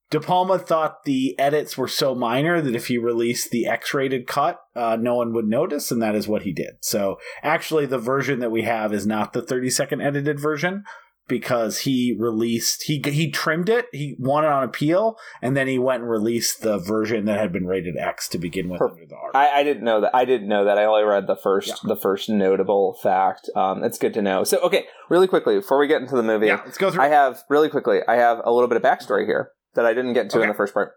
De 0.09 0.19
Palma 0.19 0.57
thought 0.57 1.03
the 1.03 1.37
edits 1.37 1.77
were 1.77 1.87
so 1.87 2.15
minor 2.15 2.61
that 2.61 2.75
if 2.75 2.87
he 2.87 2.97
released 2.97 3.51
the 3.51 3.67
X-rated 3.67 4.25
cut, 4.25 4.59
uh, 4.79 4.95
no 4.95 5.15
one 5.15 5.33
would 5.33 5.47
notice, 5.47 5.91
and 5.91 6.01
that 6.01 6.15
is 6.15 6.27
what 6.27 6.43
he 6.43 6.51
did. 6.53 6.75
So 6.81 7.17
actually, 7.43 7.85
the 7.85 7.97
version 7.99 8.39
that 8.39 8.51
we 8.51 8.61
have 8.63 8.93
is 8.93 9.05
not 9.05 9.33
the 9.33 9.41
30-second 9.41 10.01
edited 10.01 10.39
version 10.39 10.83
because 11.27 11.79
he 11.81 12.15
released 12.17 12.83
he 12.83 12.99
he 13.05 13.29
trimmed 13.29 13.69
it, 13.69 13.85
he 13.91 14.15
won 14.17 14.43
it 14.43 14.47
on 14.47 14.63
appeal, 14.63 15.15
and 15.41 15.55
then 15.55 15.67
he 15.67 15.77
went 15.77 16.01
and 16.01 16.09
released 16.09 16.61
the 16.61 16.77
version 16.79 17.25
that 17.25 17.39
had 17.39 17.53
been 17.53 17.67
rated 17.67 17.95
X 17.97 18.27
to 18.29 18.37
begin 18.39 18.67
with 18.67 18.79
Perfect. 18.79 19.01
under 19.13 19.31
the. 19.31 19.37
I, 19.37 19.59
I 19.59 19.63
didn't 19.63 19.83
know 19.83 20.01
that. 20.01 20.15
I 20.15 20.25
didn't 20.25 20.47
know 20.47 20.65
that. 20.65 20.77
I 20.79 20.85
only 20.85 21.03
read 21.03 21.27
the 21.27 21.35
first, 21.35 21.67
Yeah. 21.69 21.75
the 21.83 21.95
first 21.95 22.29
notable 22.29 22.97
fact. 23.03 23.49
Um, 23.55 23.83
it's 23.83 23.99
good 23.99 24.13
to 24.15 24.21
know. 24.23 24.43
So, 24.43 24.57
okay, 24.61 24.85
really 25.09 25.27
quickly 25.27 25.55
before 25.57 25.77
we 25.77 25.87
get 25.87 26.01
into 26.01 26.15
the 26.15 26.23
movie, 26.23 26.47
yeah, 26.47 26.61
let's 26.65 26.77
go 26.79 26.89
through. 26.89 27.03
I 27.03 27.09
have 27.09 27.43
really 27.49 27.69
quickly. 27.69 27.99
I 28.07 28.15
have 28.15 28.41
a 28.43 28.51
little 28.51 28.67
bit 28.67 28.77
of 28.77 28.83
backstory 28.83 29.25
here 29.25 29.51
that 29.75 29.85
I 29.85 29.93
didn't 29.93 30.13
get 30.13 30.29
to 30.31 30.41
in 30.41 30.49
the 30.49 30.55
first 30.55 30.73
part. 30.73 30.93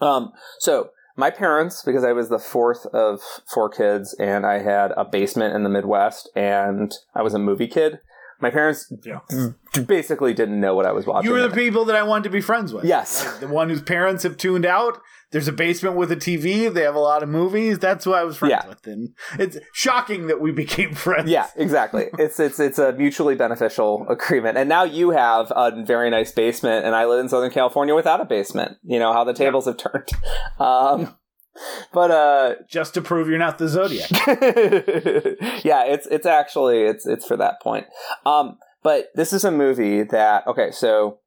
Um, 0.00 0.32
so 0.58 0.90
my 1.16 1.30
parents, 1.30 1.82
because 1.84 2.04
I 2.04 2.12
was 2.12 2.28
the 2.28 2.38
fourth 2.38 2.86
of 2.86 3.20
four 3.52 3.68
kids, 3.68 4.14
and 4.18 4.46
I 4.46 4.58
had 4.60 4.92
a 4.96 5.04
basement 5.04 5.54
in 5.54 5.62
the 5.62 5.68
Midwest, 5.68 6.30
and 6.34 6.92
I 7.14 7.22
was 7.22 7.34
a 7.34 7.38
movie 7.38 7.68
kid. 7.68 8.00
My 8.40 8.50
parents 8.50 8.92
Yeah. 9.04 9.20
basically 9.86 10.34
didn't 10.34 10.60
know 10.60 10.74
what 10.74 10.84
I 10.86 10.92
was 10.92 11.06
watching. 11.06 11.28
you 11.30 11.34
were 11.34 11.46
the 11.46 11.54
people 11.54 11.84
that 11.84 11.94
I 11.96 12.02
wanted 12.02 12.24
to 12.24 12.30
be 12.30 12.40
friends 12.40 12.72
with. 12.72 12.84
Yes. 12.84 13.24
Like, 13.24 13.40
the 13.40 13.46
one 13.48 13.68
whose 13.68 13.82
parents 13.82 14.24
have 14.24 14.36
tuned 14.36 14.66
out. 14.66 14.98
There's 15.32 15.48
a 15.48 15.52
basement 15.52 15.96
with 15.96 16.12
a 16.12 16.16
TV. 16.16 16.72
They 16.72 16.82
have 16.82 16.94
a 16.94 17.00
lot 17.00 17.22
of 17.22 17.28
movies. 17.28 17.78
That's 17.78 18.04
who 18.04 18.12
I 18.12 18.22
was 18.22 18.36
friends 18.36 18.50
Yeah. 18.52 18.68
with, 18.68 18.86
and 18.86 19.14
it's 19.38 19.58
shocking 19.72 20.26
that 20.28 20.40
we 20.40 20.52
became 20.52 20.94
friends. 21.06 21.30
Yeah, 21.30 21.48
exactly. 21.56 22.08
it's 22.18 22.38
it's 22.38 22.60
it's 22.60 22.78
a 22.78 22.92
mutually 22.92 23.34
beneficial 23.34 24.06
agreement. 24.08 24.58
And 24.58 24.68
now 24.68 24.84
you 24.84 25.10
have 25.10 25.50
a 25.56 25.82
very 25.84 26.10
nice 26.10 26.30
basement, 26.32 26.84
and 26.84 26.94
I 26.94 27.06
live 27.06 27.20
in 27.20 27.28
Southern 27.28 27.50
California 27.50 27.94
without 27.94 28.20
a 28.20 28.24
basement. 28.24 28.76
You 28.82 28.98
know 28.98 29.12
how 29.12 29.24
the 29.24 29.34
tables 29.34 29.64
have 29.66 29.76
turned. 29.78 30.08
Um, 30.60 31.16
but 31.92 32.10
uh, 32.10 32.54
just 32.68 32.94
to 32.94 33.02
prove 33.02 33.28
you're 33.28 33.38
not 33.38 33.58
the 33.58 33.68
Zodiac. 33.68 34.10
yeah, 35.64 35.84
it's 35.84 36.06
it's 36.06 36.26
actually 36.26 36.82
it's 36.82 37.06
it's 37.06 37.26
for 37.26 37.36
that 37.36 37.60
point. 37.62 37.86
Um, 38.24 38.58
but 38.82 39.08
this 39.14 39.32
is 39.32 39.44
a 39.44 39.50
movie 39.50 40.02
that 40.02 40.46
okay, 40.46 40.70
so 40.70 41.18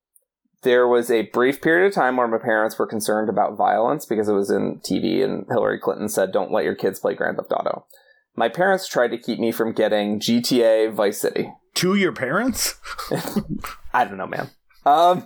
there 0.63 0.87
was 0.87 1.09
a 1.11 1.23
brief 1.27 1.61
period 1.61 1.87
of 1.87 1.93
time 1.93 2.17
where 2.17 2.27
my 2.27 2.37
parents 2.37 2.77
were 2.77 2.87
concerned 2.87 3.29
about 3.29 3.57
violence 3.57 4.05
because 4.05 4.27
it 4.29 4.33
was 4.33 4.49
in 4.49 4.79
TV, 4.79 5.23
and 5.23 5.45
Hillary 5.49 5.79
Clinton 5.79 6.09
said, 6.09 6.31
"Don't 6.31 6.51
let 6.51 6.63
your 6.65 6.75
kids 6.75 6.99
play 6.99 7.13
Grand 7.13 7.37
Theft 7.37 7.51
Auto." 7.51 7.85
My 8.35 8.49
parents 8.49 8.87
tried 8.87 9.09
to 9.09 9.17
keep 9.17 9.39
me 9.39 9.51
from 9.51 9.71
getting 9.71 10.19
GTA 10.19 10.91
Vice 10.91 11.19
City. 11.19 11.51
to 11.75 11.95
your 11.95 12.11
parents? 12.13 12.75
I 13.93 14.05
don't 14.05 14.17
know, 14.17 14.27
man. 14.27 14.49
Um, 14.85 15.25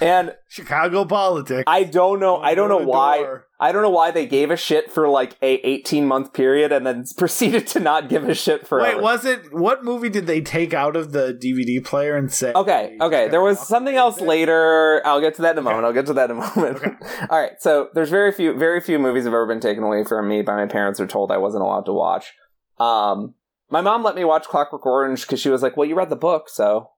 and 0.00 0.34
Chicago 0.48 1.04
politics. 1.04 1.64
I 1.66 1.84
don't 1.84 2.20
know. 2.20 2.38
I 2.38 2.54
don't 2.54 2.68
know 2.68 2.78
why. 2.78 3.18
door. 3.18 3.46
I 3.60 3.70
don't 3.70 3.82
know 3.82 3.90
why 3.90 4.10
they 4.10 4.26
gave 4.26 4.50
a 4.50 4.56
shit 4.56 4.90
for 4.90 5.08
like 5.08 5.36
a 5.40 5.64
18 5.64 6.04
month 6.06 6.32
period 6.32 6.72
and 6.72 6.84
then 6.84 7.04
proceeded 7.16 7.68
to 7.68 7.80
not 7.80 8.08
give 8.08 8.28
a 8.28 8.34
shit 8.34 8.66
for. 8.66 8.80
Wait, 8.80 9.00
was 9.00 9.24
it 9.24 9.52
what 9.52 9.84
movie 9.84 10.08
did 10.08 10.26
they 10.26 10.40
take 10.40 10.74
out 10.74 10.96
of 10.96 11.12
the 11.12 11.32
DVD 11.32 11.84
player 11.84 12.16
and 12.16 12.32
say? 12.32 12.52
Okay, 12.52 12.96
okay. 13.00 13.28
There 13.28 13.40
was 13.40 13.60
something 13.60 13.94
else 13.94 14.20
later. 14.20 15.00
I'll 15.04 15.20
get 15.20 15.34
to 15.36 15.42
that 15.42 15.52
in 15.52 15.58
a 15.58 15.62
moment. 15.62 15.84
I'll 15.84 15.92
get 15.92 16.06
to 16.06 16.14
that 16.14 16.30
in 16.30 16.38
a 16.38 16.40
moment. 16.40 16.76
Okay. 16.78 16.90
All 17.30 17.40
right. 17.40 17.52
So 17.60 17.88
there's 17.94 18.10
very 18.10 18.32
few, 18.32 18.58
very 18.58 18.80
few 18.80 18.98
movies 18.98 19.24
have 19.24 19.32
ever 19.32 19.46
been 19.46 19.60
taken 19.60 19.84
away 19.84 20.04
from 20.04 20.28
me 20.28 20.42
by 20.42 20.56
my 20.56 20.66
parents 20.66 20.98
or 20.98 21.06
told 21.06 21.30
I 21.30 21.38
wasn't 21.38 21.62
allowed 21.62 21.86
to 21.86 21.92
watch. 21.92 22.32
Um, 22.80 23.34
my 23.70 23.80
mom 23.80 24.02
let 24.02 24.16
me 24.16 24.24
watch 24.24 24.46
Clockwork 24.46 24.84
Orange 24.84 25.22
because 25.22 25.40
she 25.40 25.48
was 25.48 25.62
like, 25.62 25.76
"Well, 25.76 25.88
you 25.88 25.94
read 25.94 26.10
the 26.10 26.16
book, 26.16 26.48
so 26.48 26.90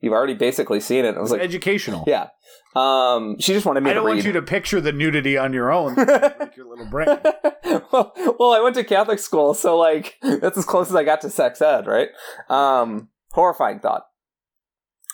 You've 0.00 0.12
already 0.12 0.34
basically 0.34 0.80
seen 0.80 1.04
it. 1.04 1.16
I 1.16 1.20
was 1.20 1.30
like, 1.32 1.40
Educational. 1.40 2.04
yeah. 2.06 2.28
Um, 2.76 3.36
she 3.40 3.52
just 3.52 3.66
wanted 3.66 3.82
me 3.82 3.90
I 3.90 3.94
to 3.94 3.98
don't 4.00 4.06
read. 4.06 4.12
want 4.16 4.26
you 4.26 4.32
to 4.32 4.42
picture 4.42 4.80
the 4.80 4.92
nudity 4.92 5.36
on 5.36 5.52
your 5.52 5.72
own, 5.72 5.94
like 5.96 6.56
your 6.56 6.68
little 6.68 6.86
brain. 6.86 7.08
well, 7.92 8.12
well, 8.38 8.52
I 8.52 8.60
went 8.62 8.76
to 8.76 8.84
Catholic 8.84 9.18
school, 9.18 9.54
so 9.54 9.76
like 9.76 10.16
that's 10.22 10.56
as 10.58 10.64
close 10.64 10.88
as 10.88 10.94
I 10.94 11.02
got 11.02 11.20
to 11.22 11.30
sex 11.30 11.60
ed, 11.60 11.86
right? 11.86 12.08
Um, 12.48 13.08
horrifying 13.32 13.80
thought. 13.80 14.04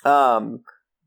Um, 0.03 0.63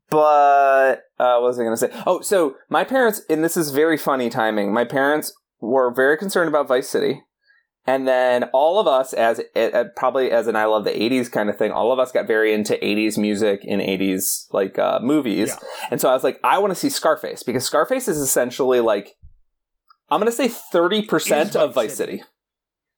but 0.09 1.03
uh, 1.19 1.37
what 1.37 1.43
was 1.43 1.59
I 1.59 1.63
going 1.63 1.77
to 1.77 1.77
say? 1.77 1.91
Oh, 2.05 2.19
so 2.21 2.55
my 2.67 2.83
parents, 2.83 3.21
and 3.29 3.43
this 3.43 3.55
is 3.55 3.71
very 3.71 3.95
funny 3.97 4.29
timing. 4.29 4.73
My 4.73 4.83
parents 4.83 5.31
were 5.61 5.93
very 5.93 6.17
concerned 6.17 6.49
about 6.49 6.67
Vice 6.67 6.89
City. 6.89 7.21
And 7.89 8.07
then 8.07 8.43
all 8.53 8.79
of 8.79 8.85
us, 8.85 9.13
as 9.13 9.41
uh, 9.55 9.85
probably 9.95 10.29
as 10.29 10.45
an 10.45 10.55
I 10.55 10.65
love 10.65 10.83
the 10.83 10.91
'80s 10.91 11.31
kind 11.31 11.49
of 11.49 11.57
thing, 11.57 11.71
all 11.71 11.91
of 11.91 11.97
us 11.97 12.11
got 12.11 12.27
very 12.27 12.53
into 12.53 12.75
'80s 12.75 13.17
music 13.17 13.65
and 13.67 13.81
'80s 13.81 14.45
like 14.53 14.77
uh, 14.77 14.99
movies. 15.01 15.49
Yeah. 15.49 15.87
And 15.89 15.99
so 15.99 16.07
I 16.07 16.13
was 16.13 16.23
like, 16.23 16.39
I 16.43 16.59
want 16.59 16.69
to 16.69 16.75
see 16.75 16.89
Scarface 16.89 17.41
because 17.41 17.65
Scarface 17.65 18.07
is 18.07 18.19
essentially 18.19 18.79
like, 18.79 19.15
I'm 20.11 20.19
going 20.19 20.31
to 20.31 20.37
say 20.37 20.49
thirty 20.49 21.01
percent 21.01 21.55
of 21.55 21.73
Vice 21.73 21.95
City. 21.95 22.17
City. 22.17 22.23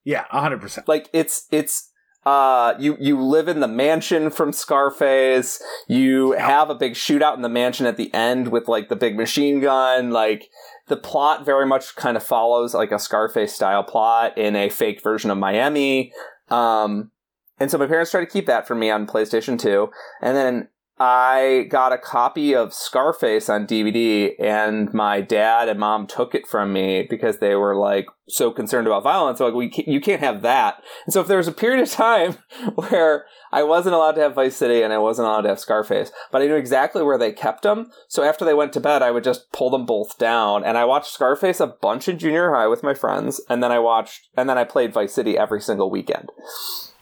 Yeah, 0.03 0.25
hundred 0.29 0.59
percent. 0.59 0.89
Like 0.89 1.07
it's 1.13 1.47
it's 1.53 1.89
uh 2.25 2.73
you 2.77 2.97
you 2.99 3.21
live 3.21 3.47
in 3.47 3.61
the 3.61 3.69
mansion 3.69 4.29
from 4.29 4.51
Scarface. 4.51 5.63
You 5.87 6.33
have 6.33 6.69
a 6.69 6.75
big 6.75 6.95
shootout 6.95 7.37
in 7.37 7.43
the 7.43 7.49
mansion 7.49 7.85
at 7.85 7.95
the 7.95 8.13
end 8.13 8.49
with 8.49 8.67
like 8.67 8.89
the 8.89 8.97
big 8.97 9.15
machine 9.15 9.61
gun. 9.61 10.11
Like 10.11 10.49
the 10.87 10.97
plot 10.97 11.45
very 11.45 11.65
much 11.65 11.95
kind 11.95 12.17
of 12.17 12.23
follows 12.23 12.73
like 12.73 12.91
a 12.91 12.99
Scarface 12.99 13.53
style 13.53 13.83
plot 13.83 14.37
in 14.37 14.55
a 14.55 14.69
fake 14.69 15.01
version 15.01 15.31
of 15.31 15.37
Miami. 15.37 16.11
Um 16.49 17.11
and 17.59 17.69
so 17.69 17.77
my 17.77 17.85
parents 17.85 18.09
tried 18.09 18.21
to 18.21 18.31
keep 18.31 18.47
that 18.47 18.67
for 18.67 18.73
me 18.73 18.89
on 18.89 19.05
PlayStation 19.05 19.59
2. 19.59 19.89
And 20.21 20.35
then 20.35 20.69
I 21.03 21.65
got 21.67 21.93
a 21.93 21.97
copy 21.97 22.53
of 22.53 22.75
Scarface 22.75 23.49
on 23.49 23.65
DVD, 23.65 24.35
and 24.39 24.93
my 24.93 25.19
dad 25.19 25.67
and 25.67 25.79
mom 25.79 26.05
took 26.05 26.35
it 26.35 26.45
from 26.45 26.71
me 26.71 27.07
because 27.09 27.39
they 27.39 27.55
were 27.55 27.75
like 27.75 28.05
so 28.29 28.51
concerned 28.51 28.85
about 28.85 29.01
violence. 29.01 29.39
Like, 29.39 29.55
we 29.55 29.67
can't, 29.67 29.87
you 29.87 29.99
can't 29.99 30.21
have 30.21 30.43
that. 30.43 30.75
And 31.07 31.11
so, 31.11 31.19
if 31.19 31.25
there 31.25 31.39
was 31.39 31.47
a 31.47 31.53
period 31.53 31.81
of 31.81 31.89
time 31.89 32.33
where 32.75 33.25
I 33.51 33.63
wasn't 33.63 33.95
allowed 33.95 34.11
to 34.11 34.21
have 34.21 34.35
Vice 34.35 34.55
City 34.55 34.83
and 34.83 34.93
I 34.93 34.99
wasn't 34.99 35.27
allowed 35.27 35.41
to 35.41 35.49
have 35.49 35.59
Scarface, 35.59 36.11
but 36.31 36.43
I 36.43 36.45
knew 36.45 36.55
exactly 36.55 37.01
where 37.01 37.17
they 37.17 37.31
kept 37.31 37.63
them. 37.63 37.89
So 38.07 38.21
after 38.21 38.45
they 38.45 38.53
went 38.53 38.71
to 38.73 38.79
bed, 38.79 39.01
I 39.01 39.09
would 39.09 39.23
just 39.23 39.51
pull 39.51 39.71
them 39.71 39.87
both 39.87 40.19
down, 40.19 40.63
and 40.63 40.77
I 40.77 40.85
watched 40.85 41.11
Scarface 41.11 41.59
a 41.59 41.65
bunch 41.65 42.09
in 42.09 42.19
junior 42.19 42.53
high 42.53 42.67
with 42.67 42.83
my 42.83 42.93
friends, 42.93 43.41
and 43.49 43.63
then 43.63 43.71
I 43.71 43.79
watched, 43.79 44.29
and 44.37 44.47
then 44.47 44.59
I 44.59 44.65
played 44.65 44.93
Vice 44.93 45.13
City 45.13 45.35
every 45.35 45.61
single 45.61 45.89
weekend. 45.89 46.29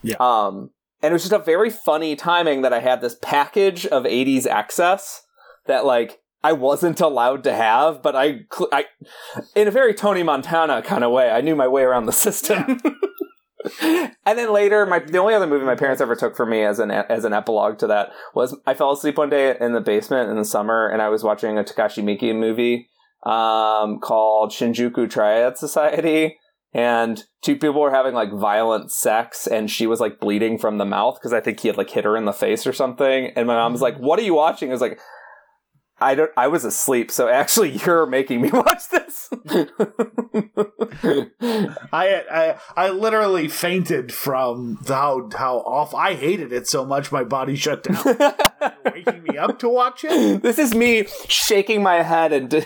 Yeah. 0.01 0.15
Um, 0.21 0.69
and 1.01 1.11
it 1.11 1.13
was 1.13 1.23
just 1.23 1.33
a 1.33 1.39
very 1.39 1.69
funny 1.69 2.15
timing 2.15 2.61
that 2.61 2.73
I 2.73 2.79
had 2.79 3.01
this 3.01 3.17
package 3.21 3.85
of 3.85 4.03
80s 4.03 4.45
excess 4.45 5.23
that 5.67 5.85
like 5.85 6.19
I 6.43 6.53
wasn't 6.53 7.01
allowed 7.01 7.43
to 7.45 7.53
have, 7.53 8.01
but 8.01 8.15
I, 8.15 8.45
cl- 8.53 8.69
I 8.71 8.85
in 9.55 9.67
a 9.67 9.71
very 9.71 9.93
Tony 9.93 10.23
Montana 10.23 10.81
kind 10.81 11.03
of 11.03 11.11
way, 11.11 11.29
I 11.29 11.41
knew 11.41 11.55
my 11.55 11.67
way 11.67 11.83
around 11.83 12.05
the 12.05 12.13
system. 12.13 12.79
and 13.81 14.11
then 14.25 14.53
later, 14.53 14.85
my 14.85 14.99
the 14.99 15.17
only 15.17 15.33
other 15.33 15.47
movie 15.47 15.65
my 15.65 15.75
parents 15.75 16.01
ever 16.01 16.15
took 16.15 16.35
for 16.35 16.45
me 16.45 16.63
as 16.63 16.79
an 16.79 16.91
as 16.91 17.25
an 17.25 17.33
epilogue 17.33 17.77
to 17.79 17.87
that 17.87 18.11
was 18.33 18.57
I 18.65 18.73
fell 18.73 18.91
asleep 18.91 19.17
one 19.17 19.29
day 19.29 19.55
in 19.59 19.73
the 19.73 19.81
basement 19.81 20.29
in 20.29 20.37
the 20.37 20.45
summer, 20.45 20.87
and 20.87 21.01
I 21.01 21.09
was 21.09 21.23
watching 21.23 21.57
a 21.57 21.63
Takashi 21.63 22.03
Miike 22.03 22.33
movie 22.35 22.89
um, 23.23 23.99
called 23.99 24.51
Shinjuku 24.51 25.09
Triad 25.09 25.57
Society 25.57 26.37
and 26.73 27.23
two 27.41 27.55
people 27.55 27.81
were 27.81 27.91
having 27.91 28.13
like 28.13 28.31
violent 28.31 28.91
sex 28.91 29.47
and 29.47 29.71
she 29.71 29.87
was 29.87 29.99
like 29.99 30.19
bleeding 30.19 30.57
from 30.57 30.77
the 30.77 30.85
mouth 30.85 31.15
because 31.15 31.33
i 31.33 31.39
think 31.39 31.59
he 31.59 31.67
had 31.67 31.77
like 31.77 31.89
hit 31.89 32.05
her 32.05 32.15
in 32.15 32.25
the 32.25 32.33
face 32.33 32.67
or 32.67 32.73
something 32.73 33.31
and 33.35 33.47
my 33.47 33.55
mom 33.55 33.71
was 33.71 33.81
like 33.81 33.97
what 33.97 34.19
are 34.19 34.23
you 34.23 34.35
watching 34.35 34.69
i 34.69 34.71
was 34.71 34.81
like 34.81 34.99
i 35.99 36.13
don't 36.13 36.31
i 36.37 36.47
was 36.47 36.63
asleep 36.63 37.09
so 37.11 37.27
actually 37.29 37.71
you're 37.71 38.05
making 38.05 38.41
me 38.41 38.49
watch 38.53 38.89
this 38.89 39.29
I, 41.91 42.23
I 42.31 42.59
I 42.75 42.89
literally 42.89 43.47
fainted 43.47 44.11
from 44.11 44.79
the, 44.83 44.93
how 44.93 45.29
how 45.35 45.57
off 45.59 45.93
I 45.93 46.15
hated 46.15 46.51
it 46.51 46.67
so 46.67 46.85
much 46.85 47.11
my 47.11 47.23
body 47.23 47.55
shut 47.55 47.83
down. 47.83 48.03
Waking 48.85 49.23
me 49.23 49.37
up 49.37 49.59
to 49.59 49.69
watch 49.69 50.03
it. 50.03 50.41
this 50.41 50.57
is 50.57 50.73
me 50.73 51.05
shaking 51.27 51.83
my 51.83 52.01
head 52.01 52.33
and 52.33 52.65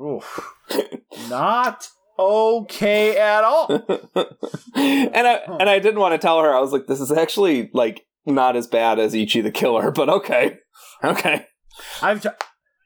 Oof. 0.00 0.52
Not 1.28 1.88
okay 2.18 3.16
at 3.16 3.44
all. 3.44 3.66
and 4.74 5.26
i 5.26 5.40
and 5.60 5.68
i 5.68 5.78
didn't 5.78 6.00
want 6.00 6.12
to 6.12 6.18
tell 6.18 6.40
her 6.40 6.54
i 6.54 6.60
was 6.60 6.72
like 6.72 6.86
this 6.86 7.00
is 7.00 7.12
actually 7.12 7.70
like 7.72 8.06
not 8.24 8.56
as 8.56 8.66
bad 8.66 8.98
as 8.98 9.14
ichi 9.14 9.40
the 9.40 9.50
killer 9.50 9.90
but 9.92 10.08
okay 10.08 10.58
okay 11.04 11.46
I've 12.02 12.22
t- 12.22 12.28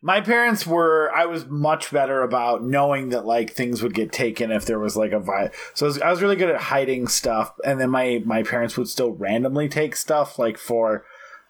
my 0.03 0.21
parents 0.21 0.67
were 0.67 1.13
I 1.15 1.27
was 1.27 1.47
much 1.47 1.91
better 1.91 2.23
about 2.23 2.65
knowing 2.65 3.11
that 3.11 3.27
like 3.27 3.53
things 3.53 3.83
would 3.83 3.95
get 3.95 4.13
taken 4.13 4.51
if 4.51 4.65
there 4.65 4.79
was 4.79 4.97
like 4.97 5.13
a 5.13 5.21
vi 5.21 5.51
So 5.75 5.87
I 5.87 5.89
was, 5.89 6.01
I 6.01 6.11
was 6.11 6.23
really 6.23 6.37
good 6.37 6.51
at 6.51 6.61
hiding 6.61 7.07
stuff, 7.07 7.53
and 7.65 7.81
then 7.81 7.91
my 7.91 8.23
my 8.25 8.43
parents 8.43 8.77
would 8.77 8.89
still 8.89 9.13
randomly 9.13 9.69
take 9.69 9.97
stuff 9.97 10.39
like 10.39 10.59
for. 10.59 11.05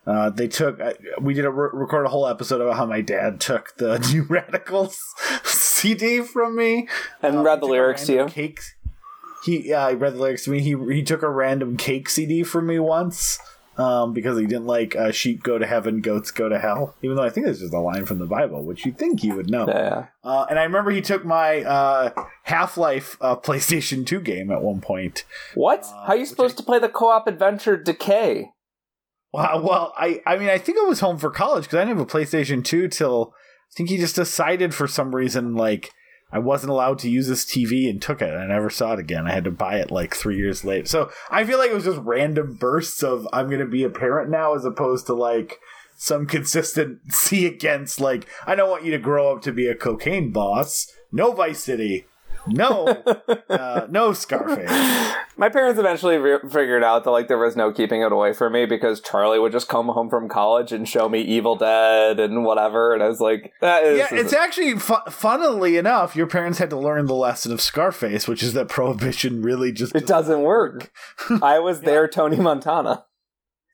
Uh, 0.06 0.30
they 0.30 0.48
took. 0.48 0.80
Uh, 0.80 0.92
we 1.20 1.34
did 1.34 1.44
a 1.44 1.50
re- 1.50 1.70
record 1.72 2.04
a 2.06 2.08
whole 2.08 2.26
episode 2.26 2.60
about 2.60 2.76
how 2.76 2.86
my 2.86 3.00
dad 3.00 3.40
took 3.40 3.76
the 3.76 3.98
New 4.12 4.22
Radicals 4.24 4.98
CD 5.44 6.20
from 6.22 6.56
me 6.56 6.88
and 7.22 7.36
Uh, 7.38 7.42
read 7.42 7.60
the 7.60 7.66
lyrics 7.66 8.06
to 8.06 8.14
you 8.14 8.26
Cake. 8.26 8.60
He 9.44 9.68
yeah, 9.68 9.88
he 9.90 9.96
read 9.96 10.14
the 10.14 10.18
lyrics 10.20 10.44
to 10.44 10.50
me. 10.50 10.60
He 10.60 10.74
he 10.92 11.02
took 11.02 11.22
a 11.22 11.28
random 11.30 11.76
cake 11.76 12.08
CD 12.08 12.42
from 12.42 12.66
me 12.66 12.78
once. 12.78 13.38
Um, 13.78 14.12
because 14.12 14.38
he 14.38 14.44
didn't 14.44 14.66
like 14.66 14.94
uh, 14.94 15.10
sheep 15.10 15.42
go 15.42 15.56
to 15.56 15.64
heaven, 15.66 16.02
goats 16.02 16.30
go 16.32 16.50
to 16.50 16.58
hell. 16.58 16.96
Even 17.02 17.16
though 17.16 17.22
I 17.22 17.30
think 17.30 17.46
this 17.46 17.62
is 17.62 17.72
a 17.72 17.78
line 17.78 18.04
from 18.04 18.18
the 18.18 18.26
Bible, 18.26 18.62
which 18.62 18.84
you 18.84 18.92
think 18.92 19.22
you 19.24 19.34
would 19.36 19.48
know. 19.48 19.66
yeah 19.68 20.06
Uh, 20.22 20.44
and 20.50 20.58
I 20.58 20.64
remember 20.64 20.90
he 20.90 21.00
took 21.00 21.24
my 21.24 21.62
uh, 21.62 22.10
Half 22.42 22.76
Life 22.76 23.16
uh, 23.22 23.36
PlayStation 23.36 24.04
Two 24.04 24.20
game 24.20 24.50
at 24.50 24.60
one 24.60 24.82
point. 24.82 25.24
what 25.54 25.86
how 25.86 26.08
are 26.08 26.16
you 26.16 26.26
supposed 26.26 26.58
to 26.58 26.62
play 26.62 26.78
the 26.78 26.90
co-op 26.90 27.26
adventure 27.26 27.76
decay 27.78 28.50
Well, 29.32 29.62
well, 29.62 29.94
I 29.96 30.22
I 30.26 30.36
mean 30.36 30.48
I 30.48 30.58
think 30.58 30.78
I 30.78 30.82
was 30.82 31.00
home 31.00 31.18
for 31.18 31.30
college 31.30 31.64
because 31.64 31.76
I 31.76 31.84
didn't 31.84 31.98
have 31.98 32.06
a 32.06 32.10
PlayStation 32.10 32.64
Two 32.64 32.88
till 32.88 33.34
I 33.70 33.74
think 33.76 33.88
he 33.88 33.96
just 33.96 34.16
decided 34.16 34.74
for 34.74 34.86
some 34.86 35.14
reason 35.14 35.54
like 35.54 35.92
I 36.32 36.38
wasn't 36.38 36.70
allowed 36.70 36.98
to 37.00 37.10
use 37.10 37.26
this 37.26 37.44
TV 37.44 37.90
and 37.90 38.00
took 38.00 38.22
it. 38.22 38.32
I 38.32 38.46
never 38.46 38.70
saw 38.70 38.92
it 38.92 38.98
again. 38.98 39.26
I 39.26 39.32
had 39.32 39.44
to 39.44 39.50
buy 39.50 39.76
it 39.76 39.90
like 39.90 40.14
three 40.14 40.36
years 40.36 40.64
later. 40.64 40.86
So 40.86 41.10
I 41.28 41.44
feel 41.44 41.58
like 41.58 41.70
it 41.70 41.74
was 41.74 41.84
just 41.84 41.98
random 41.98 42.54
bursts 42.54 43.02
of 43.02 43.26
I'm 43.32 43.46
going 43.48 43.60
to 43.60 43.66
be 43.66 43.82
a 43.82 43.90
parent 43.90 44.30
now, 44.30 44.54
as 44.54 44.64
opposed 44.64 45.06
to 45.06 45.14
like 45.14 45.58
some 45.96 46.26
consistency 46.26 47.46
against 47.54 48.00
like 48.00 48.26
I 48.46 48.54
don't 48.54 48.70
want 48.70 48.84
you 48.84 48.92
to 48.92 48.98
grow 48.98 49.32
up 49.32 49.42
to 49.42 49.52
be 49.52 49.66
a 49.66 49.74
cocaine 49.74 50.30
boss. 50.32 50.90
No 51.12 51.32
Vice 51.32 51.60
City. 51.60 52.06
No, 52.46 52.86
uh, 53.50 53.86
no 53.90 54.12
Scarface. 54.12 54.70
My 55.36 55.48
parents 55.48 55.78
eventually 55.78 56.16
re- 56.18 56.38
figured 56.50 56.82
out 56.82 57.04
that 57.04 57.10
like 57.10 57.28
there 57.28 57.38
was 57.38 57.56
no 57.56 57.72
keeping 57.72 58.02
it 58.02 58.12
away 58.12 58.32
from 58.32 58.52
me 58.52 58.66
because 58.66 59.00
Charlie 59.00 59.38
would 59.38 59.52
just 59.52 59.68
come 59.68 59.88
home 59.88 60.08
from 60.10 60.28
college 60.28 60.72
and 60.72 60.88
show 60.88 61.08
me 61.08 61.20
Evil 61.22 61.56
Dead 61.56 62.18
and 62.20 62.44
whatever, 62.44 62.92
and 62.94 63.02
I 63.02 63.08
was 63.08 63.20
like, 63.20 63.52
that 63.60 63.84
is 63.84 63.98
Yeah, 63.98 64.08
it's 64.12 64.32
actually 64.32 64.78
fu- 64.78 65.10
funnily 65.10 65.76
enough, 65.76 66.16
your 66.16 66.26
parents 66.26 66.58
had 66.58 66.70
to 66.70 66.78
learn 66.78 67.06
the 67.06 67.14
lesson 67.14 67.52
of 67.52 67.60
Scarface, 67.60 68.26
which 68.26 68.42
is 68.42 68.52
that 68.54 68.68
prohibition 68.68 69.42
really 69.42 69.72
just 69.72 69.94
it 69.94 70.06
doesn't 70.06 70.42
work. 70.42 70.92
I 71.42 71.58
was 71.58 71.80
there, 71.82 72.08
Tony 72.08 72.36
Montana. 72.36 73.04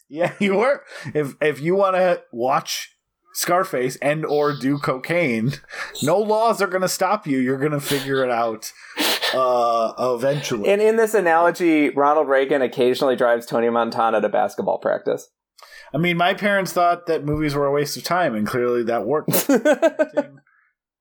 Yeah, 0.08 0.32
you 0.38 0.54
were. 0.54 0.82
If 1.14 1.34
if 1.40 1.60
you 1.60 1.74
want 1.74 1.96
to 1.96 2.22
watch 2.32 2.95
Scarface 3.36 3.96
and 3.96 4.24
or 4.24 4.54
do 4.56 4.78
cocaine, 4.78 5.52
no 6.02 6.18
laws 6.18 6.62
are 6.62 6.66
going 6.66 6.80
to 6.80 6.88
stop 6.88 7.26
you. 7.26 7.36
You're 7.38 7.58
going 7.58 7.72
to 7.72 7.80
figure 7.80 8.24
it 8.24 8.30
out 8.30 8.72
uh 9.34 9.92
eventually. 9.98 10.70
And 10.70 10.80
in 10.80 10.96
this 10.96 11.12
analogy, 11.12 11.90
Ronald 11.90 12.28
Reagan 12.28 12.62
occasionally 12.62 13.14
drives 13.14 13.44
Tony 13.44 13.68
Montana 13.68 14.20
to 14.22 14.28
basketball 14.30 14.78
practice. 14.78 15.28
I 15.92 15.98
mean, 15.98 16.16
my 16.16 16.32
parents 16.32 16.72
thought 16.72 17.06
that 17.06 17.24
movies 17.24 17.54
were 17.54 17.66
a 17.66 17.72
waste 17.72 17.96
of 17.96 18.04
time, 18.04 18.34
and 18.34 18.46
clearly 18.46 18.82
that 18.84 19.06
worked. 19.06 19.48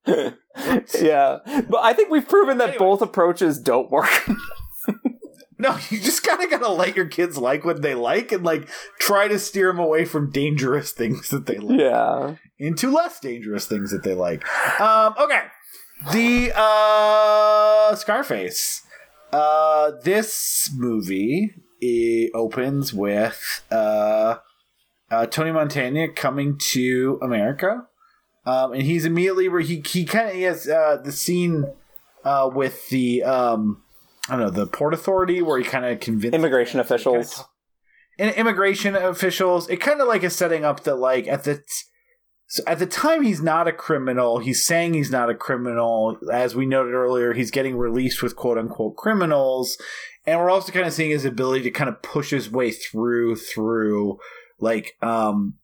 yeah, 0.06 1.38
but 1.68 1.78
I 1.82 1.92
think 1.94 2.10
we've 2.10 2.28
proven 2.28 2.58
that 2.58 2.68
Anyway. 2.70 2.78
both 2.78 3.02
approaches 3.02 3.58
don't 3.58 3.90
work. 3.90 4.10
No, 5.58 5.78
you 5.90 5.98
just 5.98 6.22
kind 6.22 6.42
of 6.42 6.50
gotta 6.50 6.68
let 6.68 6.96
your 6.96 7.06
kids 7.06 7.38
like 7.38 7.64
what 7.64 7.82
they 7.82 7.94
like, 7.94 8.32
and 8.32 8.44
like 8.44 8.68
try 8.98 9.28
to 9.28 9.38
steer 9.38 9.68
them 9.68 9.78
away 9.78 10.04
from 10.04 10.30
dangerous 10.30 10.92
things 10.92 11.30
that 11.30 11.46
they 11.46 11.58
like. 11.58 11.80
yeah. 11.80 12.36
into 12.58 12.90
less 12.90 13.20
dangerous 13.20 13.66
things 13.66 13.90
that 13.90 14.02
they 14.02 14.14
like. 14.14 14.44
Um, 14.80 15.14
okay, 15.20 15.42
the 16.12 16.52
uh, 16.56 17.94
Scarface. 17.94 18.82
Uh, 19.32 19.90
this 20.04 20.70
movie 20.74 21.52
it 21.80 22.30
opens 22.32 22.94
with 22.94 23.64
uh, 23.70 24.36
uh, 25.10 25.26
Tony 25.26 25.52
Montana 25.52 26.08
coming 26.08 26.58
to 26.70 27.18
America, 27.20 27.86
um, 28.44 28.72
and 28.72 28.82
he's 28.82 29.04
immediately 29.04 29.48
where 29.48 29.60
he 29.60 29.82
he 29.86 30.04
kind 30.04 30.28
of 30.28 30.34
he 30.34 30.42
has 30.42 30.68
uh, 30.68 30.98
the 31.02 31.12
scene 31.12 31.66
uh, 32.24 32.48
with 32.52 32.88
the 32.88 33.22
um, 33.24 33.82
I 34.28 34.32
don't 34.36 34.40
know 34.40 34.50
the 34.50 34.66
port 34.66 34.94
authority 34.94 35.42
where 35.42 35.58
he 35.58 35.64
kind 35.64 35.84
of 35.84 36.00
convinces 36.00 36.38
Immigration 36.38 36.80
officials. 36.80 37.44
and 38.18 38.34
immigration 38.34 38.96
officials. 38.96 39.68
It 39.68 39.76
kind 39.76 40.00
of 40.00 40.08
like 40.08 40.22
is 40.22 40.34
setting 40.34 40.64
up 40.64 40.82
that 40.84 40.96
like 40.96 41.28
at 41.28 41.44
the 41.44 41.62
so 42.48 42.62
at 42.66 42.78
the 42.78 42.86
time 42.86 43.22
he's 43.22 43.42
not 43.42 43.66
a 43.68 43.72
criminal. 43.72 44.38
He's 44.38 44.64
saying 44.64 44.94
he's 44.94 45.10
not 45.10 45.30
a 45.30 45.34
criminal. 45.34 46.18
As 46.32 46.54
we 46.54 46.64
noted 46.66 46.94
earlier, 46.94 47.32
he's 47.32 47.50
getting 47.50 47.76
released 47.76 48.22
with 48.22 48.36
quote 48.36 48.58
unquote 48.58 48.96
criminals, 48.96 49.76
and 50.26 50.38
we're 50.38 50.50
also 50.50 50.72
kind 50.72 50.86
of 50.86 50.92
seeing 50.92 51.10
his 51.10 51.24
ability 51.24 51.62
to 51.64 51.70
kind 51.70 51.88
of 51.88 52.02
push 52.02 52.30
his 52.30 52.50
way 52.50 52.70
through 52.70 53.36
through 53.36 54.18
like 54.60 54.96
um 55.02 55.54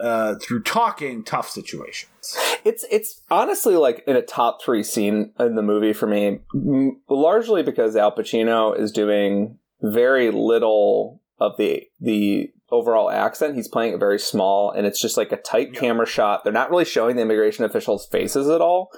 uh 0.00 0.34
through 0.36 0.62
talking 0.62 1.24
tough 1.24 1.48
situations. 1.48 2.36
It's 2.64 2.84
it's 2.90 3.20
honestly 3.30 3.76
like 3.76 4.02
in 4.06 4.16
a 4.16 4.22
top 4.22 4.62
three 4.62 4.82
scene 4.82 5.32
in 5.38 5.54
the 5.54 5.62
movie 5.62 5.92
for 5.92 6.06
me, 6.06 6.40
m- 6.54 7.00
largely 7.08 7.62
because 7.62 7.96
Al 7.96 8.14
Pacino 8.14 8.78
is 8.78 8.90
doing 8.92 9.58
very 9.82 10.30
little 10.30 11.20
of 11.38 11.56
the 11.58 11.84
the 12.00 12.50
overall 12.70 13.10
accent. 13.10 13.54
He's 13.54 13.68
playing 13.68 13.94
it 13.94 13.98
very 13.98 14.18
small, 14.18 14.70
and 14.70 14.86
it's 14.86 15.00
just 15.00 15.16
like 15.16 15.30
a 15.30 15.36
tight 15.36 15.74
camera 15.74 16.06
shot. 16.06 16.42
They're 16.42 16.52
not 16.52 16.70
really 16.70 16.84
showing 16.84 17.16
the 17.16 17.22
immigration 17.22 17.64
officials' 17.64 18.06
faces 18.06 18.48
at 18.48 18.60
all. 18.60 18.90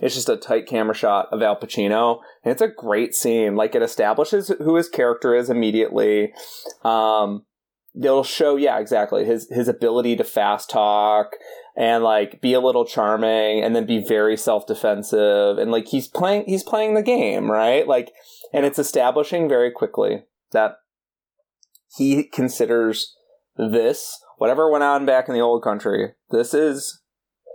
It's 0.00 0.14
just 0.14 0.28
a 0.28 0.36
tight 0.36 0.66
camera 0.66 0.94
shot 0.94 1.28
of 1.32 1.42
Al 1.42 1.56
Pacino, 1.56 2.20
and 2.44 2.52
it's 2.52 2.62
a 2.62 2.68
great 2.68 3.14
scene. 3.14 3.56
Like 3.56 3.74
it 3.74 3.82
establishes 3.82 4.48
who 4.58 4.76
his 4.76 4.88
character 4.88 5.34
is 5.34 5.50
immediately. 5.50 6.32
Um, 6.84 7.44
it'll 7.96 8.24
show, 8.24 8.56
yeah, 8.56 8.78
exactly 8.78 9.24
his 9.24 9.48
his 9.50 9.68
ability 9.68 10.16
to 10.16 10.24
fast 10.24 10.70
talk 10.70 11.32
and 11.76 12.04
like 12.04 12.40
be 12.40 12.54
a 12.54 12.60
little 12.60 12.84
charming 12.84 13.62
and 13.62 13.74
then 13.74 13.86
be 13.86 13.98
very 13.98 14.36
self-defensive 14.36 15.58
and 15.58 15.70
like 15.70 15.88
he's 15.88 16.06
playing 16.08 16.44
he's 16.46 16.62
playing 16.62 16.94
the 16.94 17.02
game 17.02 17.50
right? 17.50 17.86
Like 17.86 18.12
and 18.52 18.64
it's 18.64 18.78
establishing 18.78 19.48
very 19.48 19.70
quickly 19.70 20.24
that 20.52 20.76
he 21.96 22.24
considers 22.24 23.14
this 23.56 24.18
whatever 24.38 24.70
went 24.70 24.84
on 24.84 25.06
back 25.06 25.28
in 25.28 25.34
the 25.34 25.40
old 25.40 25.62
country 25.62 26.12
this 26.30 26.54
is 26.54 27.00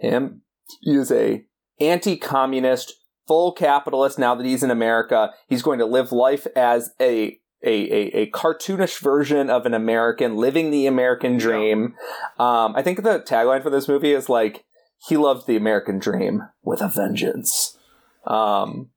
him. 0.02 0.41
He 0.82 0.95
is 0.95 1.11
a 1.11 1.45
anti-communist 1.80 2.94
full 3.28 3.53
capitalist 3.53 4.20
now 4.20 4.36
that 4.36 4.45
he's 4.45 4.64
in 4.64 4.72
america. 4.72 5.32
He's 5.48 5.61
going 5.61 5.80
to 5.80 5.86
live 5.86 6.11
life 6.11 6.48
as 6.56 6.91
a 6.99 7.40
a, 7.64 7.72
a, 7.72 8.22
a 8.22 8.31
cartoonish 8.31 8.99
version 8.99 9.49
of 9.49 9.65
an 9.65 9.73
American 9.73 10.38
living 10.38 10.72
the 10.72 10.88
American 10.88 11.38
dream. 11.38 11.95
Um, 12.38 12.76
I 12.76 12.81
think 12.81 13.03
the 13.03 13.19
tagline 13.19 13.64
for 13.64 13.69
this 13.69 13.88
movie 13.88 14.14
is 14.14 14.30
like, 14.30 14.65
he 15.07 15.18
loved 15.18 15.48
the 15.48 15.56
American 15.56 15.99
dream 15.99 16.44
with 16.64 16.81
a 16.81 16.88
vengeance. 16.88 17.77
Um, 18.26 18.90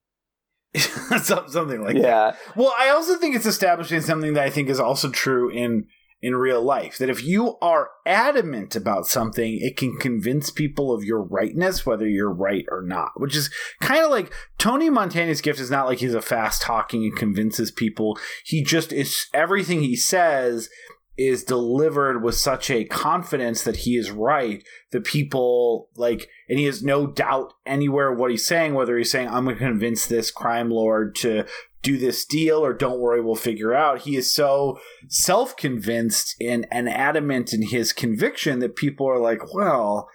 something 0.77 1.83
like 1.83 1.95
that. 1.95 2.03
yeah. 2.03 2.37
Well, 2.57 2.75
I 2.79 2.89
also 2.89 3.17
think 3.17 3.37
it's 3.37 3.47
establishing 3.47 4.01
something 4.01 4.35
that 4.35 4.45
I 4.45 4.51
think 4.51 4.69
is 4.69 4.81
also 4.81 5.11
true 5.11 5.51
in 5.51 5.87
in 6.23 6.37
real 6.37 6.63
life 6.63 6.99
that 6.99 7.11
if 7.11 7.25
you 7.25 7.57
are 7.61 7.91
adamant 8.07 8.77
about 8.77 9.07
something, 9.07 9.59
it 9.61 9.77
can 9.77 9.97
convince 9.99 10.51
people 10.51 10.95
of 10.95 11.03
your 11.03 11.21
rightness, 11.21 11.85
whether 11.85 12.09
you're 12.09 12.33
right 12.33 12.65
or 12.71 12.81
not. 12.81 13.11
Which 13.17 13.35
is 13.35 13.51
kind 13.81 14.05
of 14.05 14.11
like 14.11 14.33
Tony 14.57 14.89
Montana's 14.89 15.41
gift 15.41 15.59
is 15.59 15.71
not 15.71 15.87
like 15.87 15.99
he's 15.99 16.15
a 16.15 16.23
fast 16.23 16.63
talking 16.63 17.03
and 17.03 17.17
convinces 17.17 17.73
people. 17.73 18.19
He 18.45 18.63
just 18.63 18.93
is 18.93 19.27
everything 19.35 19.81
he 19.81 19.97
says 19.97 20.71
is 21.19 21.45
delivered 21.45 22.23
with 22.23 22.35
such 22.37 22.71
a 22.71 22.85
confidence 22.85 23.65
that 23.65 23.79
he 23.79 23.97
is 23.97 24.11
right 24.11 24.65
that 24.93 25.05
people 25.05 25.89
like 25.95 26.29
and 26.49 26.59
he 26.59 26.65
has 26.65 26.83
no 26.83 27.07
doubt 27.07 27.53
anywhere 27.67 28.11
what 28.11 28.31
he's 28.31 28.47
saying 28.47 28.73
whether 28.73 28.97
he's 28.97 29.11
saying 29.11 29.29
i'm 29.29 29.45
going 29.45 29.57
to 29.57 29.63
convince 29.63 30.07
this 30.07 30.31
crime 30.31 30.71
lord 30.71 31.15
to 31.15 31.45
do 31.83 31.99
this 31.99 32.25
deal 32.25 32.65
or 32.65 32.73
don't 32.73 33.01
worry 33.01 33.21
we'll 33.21 33.35
figure 33.35 33.75
out. 33.75 34.03
He 34.03 34.17
is 34.17 34.33
so 34.33 34.79
self-convinced 35.09 36.37
and, 36.41 36.67
and 36.71 36.89
adamant 36.89 37.53
in 37.53 37.63
his 37.69 37.93
conviction 37.93 38.61
that 38.61 38.77
people 38.77 39.09
are 39.09 39.19
like 39.19 39.53
well 39.55 40.09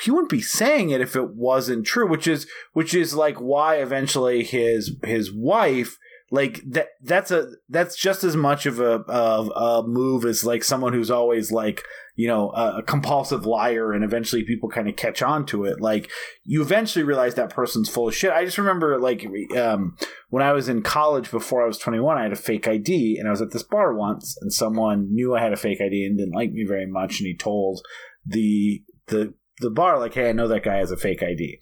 he 0.00 0.10
wouldn't 0.10 0.30
be 0.30 0.40
saying 0.40 0.90
it 0.90 1.00
if 1.00 1.14
it 1.14 1.34
wasn't 1.34 1.86
true 1.86 2.08
which 2.08 2.26
is 2.26 2.46
which 2.72 2.94
is 2.94 3.14
like 3.14 3.36
why 3.36 3.76
eventually 3.76 4.42
his 4.42 4.96
his 5.04 5.30
wife 5.32 5.98
like 6.32 6.62
that 6.66 6.88
that's 7.02 7.30
a 7.30 7.46
that's 7.68 7.94
just 7.94 8.24
as 8.24 8.34
much 8.34 8.64
of 8.64 8.80
a 8.80 9.04
of 9.06 9.52
a 9.54 9.86
move 9.86 10.24
as 10.24 10.44
like 10.44 10.64
someone 10.64 10.94
who's 10.94 11.10
always 11.10 11.52
like 11.52 11.84
you 12.16 12.26
know 12.26 12.50
a, 12.52 12.78
a 12.78 12.82
compulsive 12.82 13.44
liar 13.44 13.92
and 13.92 14.02
eventually 14.02 14.42
people 14.42 14.70
kind 14.70 14.88
of 14.88 14.96
catch 14.96 15.20
on 15.20 15.44
to 15.44 15.64
it. 15.64 15.78
Like 15.82 16.10
you 16.42 16.62
eventually 16.62 17.04
realize 17.04 17.34
that 17.34 17.50
person's 17.50 17.90
full 17.90 18.08
of 18.08 18.16
shit. 18.16 18.32
I 18.32 18.46
just 18.46 18.56
remember 18.56 18.98
like 18.98 19.26
um 19.58 19.94
when 20.30 20.42
i 20.42 20.52
was 20.52 20.68
in 20.68 20.80
college 20.82 21.30
before 21.30 21.62
i 21.62 21.66
was 21.66 21.76
21 21.76 22.16
i 22.16 22.22
had 22.22 22.32
a 22.32 22.36
fake 22.36 22.66
id 22.66 23.18
and 23.18 23.28
i 23.28 23.30
was 23.30 23.42
at 23.42 23.50
this 23.50 23.62
bar 23.62 23.94
once 23.94 24.38
and 24.40 24.50
someone 24.52 25.12
knew 25.12 25.34
i 25.34 25.40
had 25.40 25.52
a 25.52 25.56
fake 25.56 25.80
id 25.80 26.06
and 26.06 26.16
didn't 26.16 26.34
like 26.34 26.52
me 26.52 26.64
very 26.64 26.86
much 26.86 27.20
and 27.20 27.26
he 27.26 27.36
told 27.36 27.82
the 28.24 28.82
the 29.08 29.34
the 29.60 29.70
bar 29.70 29.98
like 29.98 30.14
hey 30.14 30.30
i 30.30 30.32
know 30.32 30.48
that 30.48 30.64
guy 30.64 30.76
has 30.76 30.90
a 30.90 30.96
fake 30.96 31.22
id 31.22 31.58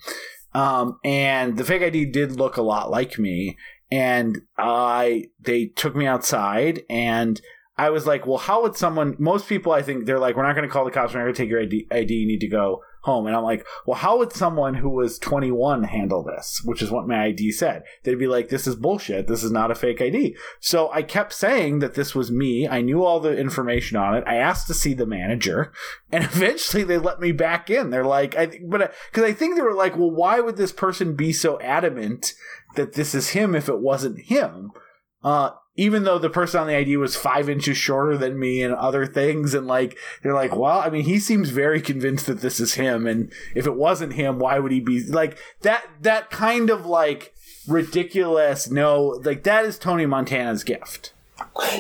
um, 0.53 0.99
and 1.05 1.57
the 1.57 1.65
fake 1.65 1.83
ID 1.83 2.07
did 2.07 2.33
look 2.33 2.57
a 2.57 2.63
lot 2.63 2.91
like 2.91 3.19
me, 3.19 3.57
and 3.91 4.39
I 4.57 5.27
they 5.41 5.67
took 5.67 5.95
me 5.95 6.07
outside 6.07 6.83
and 6.89 7.41
I 7.81 7.89
was 7.89 8.07
like, 8.07 8.27
well, 8.27 8.37
how 8.37 8.63
would 8.63 8.77
someone? 8.77 9.17
Most 9.19 9.49
people, 9.49 9.73
I 9.73 9.81
think, 9.81 10.05
they're 10.05 10.19
like, 10.19 10.37
we're 10.37 10.47
not 10.47 10.55
going 10.55 10.69
to 10.69 10.73
call 10.73 10.85
the 10.85 10.91
cops. 10.91 11.15
We're 11.15 11.21
not 11.21 11.25
going 11.25 11.35
to 11.35 11.43
take 11.43 11.49
your 11.49 11.63
ID, 11.63 11.87
ID. 11.91 12.13
You 12.13 12.27
need 12.27 12.41
to 12.41 12.49
go 12.49 12.83
home. 13.03 13.27
And 13.27 13.37
I'm 13.37 13.43
like, 13.43 13.67
well, 13.87 13.99
how 13.99 14.19
would 14.19 14.33
someone 14.33 14.75
who 14.75 14.91
was 14.91 15.19
21 15.19 15.85
handle 15.85 16.23
this? 16.23 16.61
Which 16.65 16.83
is 16.83 16.91
what 16.91 17.09
my 17.09 17.25
ID 17.25 17.53
said. 17.53 17.83
They'd 18.03 18.19
be 18.19 18.27
like, 18.27 18.49
this 18.49 18.67
is 18.67 18.77
bullshit. 18.77 19.27
This 19.27 19.43
is 19.43 19.51
not 19.51 19.71
a 19.71 19.75
fake 19.75 20.01
ID. 20.01 20.37
So 20.61 20.91
I 20.93 21.03
kept 21.03 21.33
saying 21.33 21.79
that 21.81 21.95
this 21.95 22.15
was 22.15 22.31
me. 22.31 22.69
I 22.69 22.81
knew 22.81 23.05
all 23.05 23.21
the 23.21 23.37
information 23.37 23.97
on 23.97 24.17
it. 24.17 24.25
I 24.27 24.37
asked 24.37 24.67
to 24.69 24.75
see 24.75 24.95
the 24.95 25.07
manager, 25.07 25.73
and 26.13 26.25
eventually 26.25 26.85
they 26.85 26.99
let 26.99 27.21
me 27.21 27.33
back 27.33 27.71
in. 27.71 27.91
They're 27.91 28.05
like, 28.05 28.37
I 28.37 28.61
but 28.69 28.93
because 29.11 29.25
I 29.25 29.33
think 29.33 29.57
they 29.57 29.63
were 29.63 29.75
like, 29.75 29.97
well, 29.97 30.11
why 30.11 30.41
would 30.41 30.57
this 30.57 30.73
person 30.73 31.15
be 31.15 31.33
so 31.33 31.61
adamant 31.61 32.35
that 32.77 32.95
this 32.95 33.15
is 33.15 33.31
him 33.31 33.55
if 33.55 33.69
it 33.69 33.81
wasn't 33.81 34.21
him? 34.21 34.73
Uh, 35.23 35.51
even 35.81 36.05
though 36.05 36.19
the 36.19 36.29
person 36.29 36.61
on 36.61 36.67
the 36.67 36.77
ID 36.77 36.97
was 36.99 37.17
five 37.17 37.49
inches 37.49 37.77
shorter 37.77 38.19
than 38.19 38.39
me 38.39 38.63
and 38.63 38.75
other 38.75 39.07
things, 39.07 39.55
and 39.55 39.67
like 39.67 39.97
they're 40.23 40.35
like, 40.35 40.55
well, 40.55 40.79
I 40.81 40.91
mean, 40.91 41.05
he 41.05 41.19
seems 41.19 41.49
very 41.49 41.81
convinced 41.81 42.27
that 42.27 42.41
this 42.43 42.61
is 42.61 42.75
him, 42.75 43.07
and 43.07 43.33
if 43.55 43.67
it 43.67 43.75
wasn't 43.77 44.13
him, 44.13 44.39
why 44.39 44.59
would 44.59 44.73
he 44.73 44.81
be 44.81 45.03
like 45.05 45.39
that? 45.63 45.85
That 46.03 46.31
kind 46.31 46.69
of 46.71 46.85
like 46.87 47.35
ridiculous. 47.67 48.71
No, 48.71 49.21
like 49.25 49.43
that 49.45 49.65
is 49.65 49.79
Tony 49.79 50.07
Montana's 50.07 50.65
gift. 50.65 51.15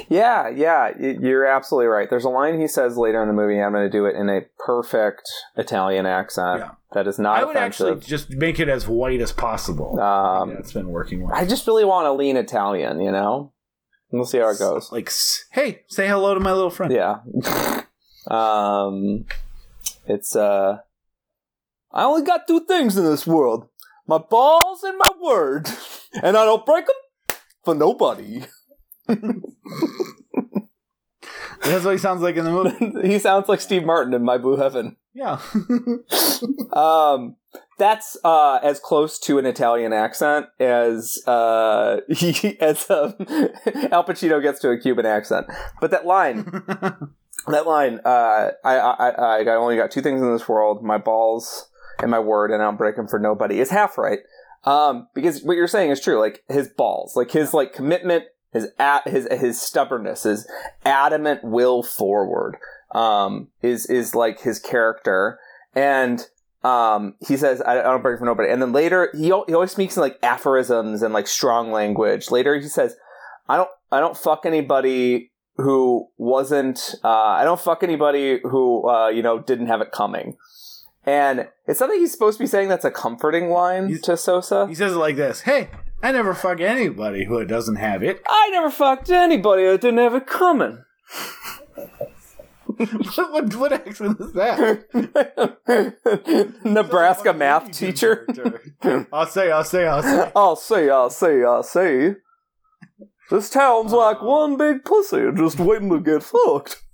Yeah, 0.09 0.48
yeah, 0.48 0.93
you're 0.98 1.44
absolutely 1.47 1.89
right. 1.89 2.09
There's 2.09 2.24
a 2.24 2.31
line 2.31 2.59
he 2.59 2.66
says 2.66 2.97
later 2.97 3.20
in 3.20 3.28
the 3.28 3.35
movie. 3.35 3.60
I'm 3.60 3.72
going 3.72 3.85
to 3.85 3.90
do 3.90 4.06
it 4.06 4.16
in 4.16 4.31
a 4.31 4.40
perfect 4.64 5.31
Italian 5.56 6.06
accent 6.06 6.60
Yeah. 6.60 6.70
that 6.94 7.06
is 7.06 7.18
not 7.18 7.39
I 7.40 7.44
would 7.44 7.56
offensive. 7.56 7.98
actually 7.98 8.09
just 8.09 8.31
make 8.31 8.59
it 8.59 8.70
as 8.70 8.89
white 8.89 9.20
as 9.20 9.32
possible. 9.32 10.01
Um, 10.01 10.55
That's 10.55 10.72
been 10.72 10.89
working 10.89 11.20
well. 11.22 11.35
I 11.35 11.44
just 11.44 11.66
really 11.66 11.85
want 11.85 12.06
a 12.06 12.12
lean 12.12 12.39
Italian, 12.39 13.01
you 13.02 13.12
know. 13.12 13.52
We'll 14.12 14.24
see 14.24 14.39
how 14.39 14.51
it 14.51 14.59
goes. 14.59 14.91
Like, 14.91 15.11
hey, 15.53 15.82
say 15.89 16.09
hello 16.09 16.35
to 16.35 16.41
my 16.41 16.53
little 16.53 16.70
friend. 16.70 16.93
Yeah. 16.93 17.20
um, 18.27 19.24
it's 20.07 20.35
uh, 20.35 20.78
I 21.93 22.05
only 22.05 22.23
got 22.23 22.47
two 22.49 22.61
things 22.66 22.97
in 22.97 23.05
this 23.05 23.27
world: 23.27 23.69
my 24.07 24.19
balls 24.19 24.82
and 24.82 24.99
my 24.99 25.11
word, 25.23 25.69
and 26.23 26.37
I 26.37 26.45
don't 26.45 26.66
break 26.66 26.87
them 26.87 26.97
for 27.65 27.74
nobody. 27.74 28.43
That's 31.62 31.85
what 31.85 31.93
he 31.93 31.99
sounds 31.99 32.23
like 32.23 32.37
in 32.37 32.45
the 32.45 32.51
movie. 32.51 33.09
he 33.09 33.19
sounds 33.19 33.49
like 33.49 33.61
Steve 33.61 33.85
Martin 33.85 34.15
in 34.15 34.24
My 34.24 34.39
Blue 34.39 34.57
Heaven. 34.57 34.97
yeah. 35.12 35.41
Um, 36.73 37.37
that's 37.81 38.16
uh, 38.24 38.61
as 38.62 38.78
close 38.78 39.19
to 39.20 39.39
an 39.39 39.47
Italian 39.47 39.93
accent 39.93 40.47
as 40.61 41.19
uh, 41.27 42.01
he 42.09 42.61
as 42.61 42.89
um, 42.90 43.15
Al 43.90 44.05
Pacino 44.05 44.40
gets 44.40 44.61
to 44.61 44.70
a 44.70 44.78
Cuban 44.78 45.07
accent. 45.07 45.47
But 45.81 45.90
that 45.90 46.07
line, 46.07 46.44
that 47.48 47.66
line, 47.66 48.01
uh, 48.05 48.51
I, 48.62 48.77
I, 48.77 49.09
I, 49.09 49.43
I 49.43 49.55
only 49.57 49.77
got 49.77 49.90
two 49.90 50.02
things 50.02 50.20
in 50.20 50.31
this 50.31 50.48
world: 50.48 50.85
my 50.85 50.98
balls 50.98 51.69
and 51.98 52.11
my 52.11 52.20
word, 52.20 52.51
and 52.51 52.62
I 52.62 52.66
don't 52.66 52.77
break 52.77 52.97
them 52.97 53.09
for 53.09 53.19
nobody. 53.19 53.59
Is 53.59 53.70
half 53.70 53.98
right. 53.98 54.20
Um, 54.65 55.09
because 55.15 55.43
what 55.43 55.57
you're 55.57 55.66
saying 55.66 55.90
is 55.90 56.02
true. 56.02 56.20
Like 56.20 56.44
his 56.48 56.69
balls, 56.69 57.16
like 57.16 57.31
his 57.31 57.55
like 57.55 57.73
commitment, 57.73 58.24
his 58.52 58.69
at 58.78 59.09
his 59.09 59.27
his 59.31 59.59
stubbornness, 59.61 60.24
his 60.24 60.47
adamant 60.85 61.43
will 61.43 61.82
forward, 61.82 62.59
um, 62.93 63.48
is 63.62 63.86
is 63.86 64.15
like 64.15 64.43
his 64.43 64.59
character, 64.59 65.39
and 65.74 66.28
um, 66.62 67.15
he 67.27 67.37
says, 67.37 67.61
I, 67.62 67.81
I 67.81 67.82
don't 67.82 68.03
break 68.03 68.19
for 68.19 68.24
nobody. 68.24 68.51
And 68.51 68.61
then 68.61 68.73
later, 68.73 69.11
he, 69.15 69.24
he 69.24 69.32
always 69.32 69.70
speaks 69.73 69.97
in 69.97 70.01
like 70.03 70.19
aphorisms 70.23 71.03
and 71.03 71.15
like 71.15 71.27
strong 71.27 71.73
language. 71.73 72.31
Later, 72.31 72.55
he 72.59 72.69
says, 72.69 72.97
I 73.49 73.57
don't, 73.57 73.69
I 73.91 74.01
don't 74.01 74.16
fuck 74.16 74.45
anybody 74.47 75.31
who 75.57 76.09
wasn't, 76.19 76.95
uh, 77.05 77.09
I 77.09 77.45
don't 77.45 77.61
fuck 77.61 77.82
anybody 77.82 78.41
who, 78.43 78.89
uh, 78.89 79.09
you 79.09 79.23
know, 79.23 79.41
didn't 79.41 79.66
have 79.66 79.81
it 79.81 79.91
coming. 79.93 80.37
And 81.07 81.49
it's 81.66 81.78
something 81.78 81.99
he's 81.99 82.12
supposed 82.12 82.37
to 82.39 82.45
be 82.45 82.49
saying 82.49 82.69
that's 82.69 82.85
a 82.85 82.91
comforting 82.91 83.49
line 83.51 83.89
He's- 83.89 84.03
to 84.03 84.16
Sosa. 84.16 84.66
he 84.69 84.74
says 84.74 84.93
it 84.93 84.97
like 84.99 85.16
this 85.16 85.41
Hey, 85.43 85.69
I 86.03 86.12
never 86.12 86.35
fuck 86.35 86.61
anybody 86.61 87.24
who 87.24 87.43
doesn't 87.45 87.77
have 87.77 88.03
it. 88.03 88.23
I 88.28 88.49
never 88.53 88.70
fucked 88.70 89.11
anybody 89.11 89.65
who 89.65 89.77
didn't 89.78 89.99
have 89.99 90.15
it 90.15 90.27
coming. 90.27 90.82
What, 92.81 93.32
what, 93.32 93.55
what 93.57 93.73
accent 93.73 94.19
is 94.20 94.32
that? 94.32 94.85
Nebraska 96.65 97.35
math 97.35 97.70
teacher. 97.73 98.27
I'll 99.12 99.27
say, 99.27 99.51
I'll 99.51 99.65
say, 99.65 99.86
I'll 99.86 100.02
say. 100.02 100.32
I'll 100.35 100.57
say, 100.57 100.89
I'll 100.89 101.11
say, 101.11 101.44
I'll 101.44 101.62
say. 101.62 102.16
This 103.31 103.51
town's 103.51 103.93
like 103.93 104.23
one 104.23 104.57
big 104.57 104.85
pussy, 104.85 105.27
just 105.36 105.59
waiting 105.59 105.90
to 105.90 106.01
get 106.01 106.23
fucked. 106.23 106.82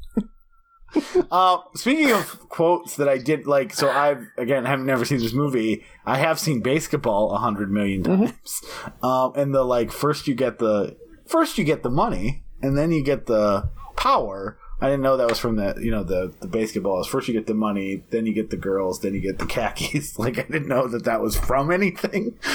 Uh, 1.31 1.59
speaking 1.75 2.11
of 2.11 2.49
quotes 2.49 2.97
that 2.97 3.07
I 3.07 3.19
did 3.19 3.47
like, 3.47 3.75
so 3.75 3.91
I've 3.91 4.29
again 4.39 4.65
have 4.65 4.81
never 4.81 5.05
seen 5.05 5.19
this 5.19 5.35
movie. 5.35 5.85
I 6.07 6.17
have 6.17 6.39
seen 6.39 6.63
Basketball 6.63 7.33
a 7.33 7.39
hundred 7.39 7.71
million 7.71 8.03
times. 8.03 8.63
Um, 9.03 9.33
and 9.37 9.55
the 9.55 9.63
like 9.63 9.93
first 9.93 10.27
you 10.27 10.35
get 10.35 10.59
the 10.59 10.97
first 11.27 11.59
you 11.59 11.65
get 11.65 11.83
the 11.83 11.91
money, 11.91 12.45
and 12.63 12.79
then 12.79 12.93
you 12.93 13.03
get 13.03 13.27
the 13.27 13.69
power. 13.97 14.59
I 14.81 14.89
didn't 14.89 15.03
know 15.03 15.17
that 15.17 15.29
was 15.29 15.39
from 15.39 15.57
the 15.57 15.75
you 15.81 15.91
know 15.91 16.05
the 16.05 16.35
the 16.41 16.49
basketballs. 16.49 17.07
First 17.07 17.29
you 17.29 17.35
get 17.35 17.47
the 17.47 17.55
money, 17.55 18.05
then 18.11 18.27
you 18.27 18.35
get 18.35 18.51
the 18.51 18.57
girls, 18.57 19.01
then 19.01 19.15
you 19.15 19.21
get 19.21 19.39
the 19.39 19.47
khakis. 19.47 20.19
Like 20.27 20.39
I 20.39 20.43
didn't 20.43 20.69
know 20.69 20.87
that 20.89 21.05
that 21.05 21.21
was 21.21 21.37
from 21.37 21.71
anything. 21.71 22.39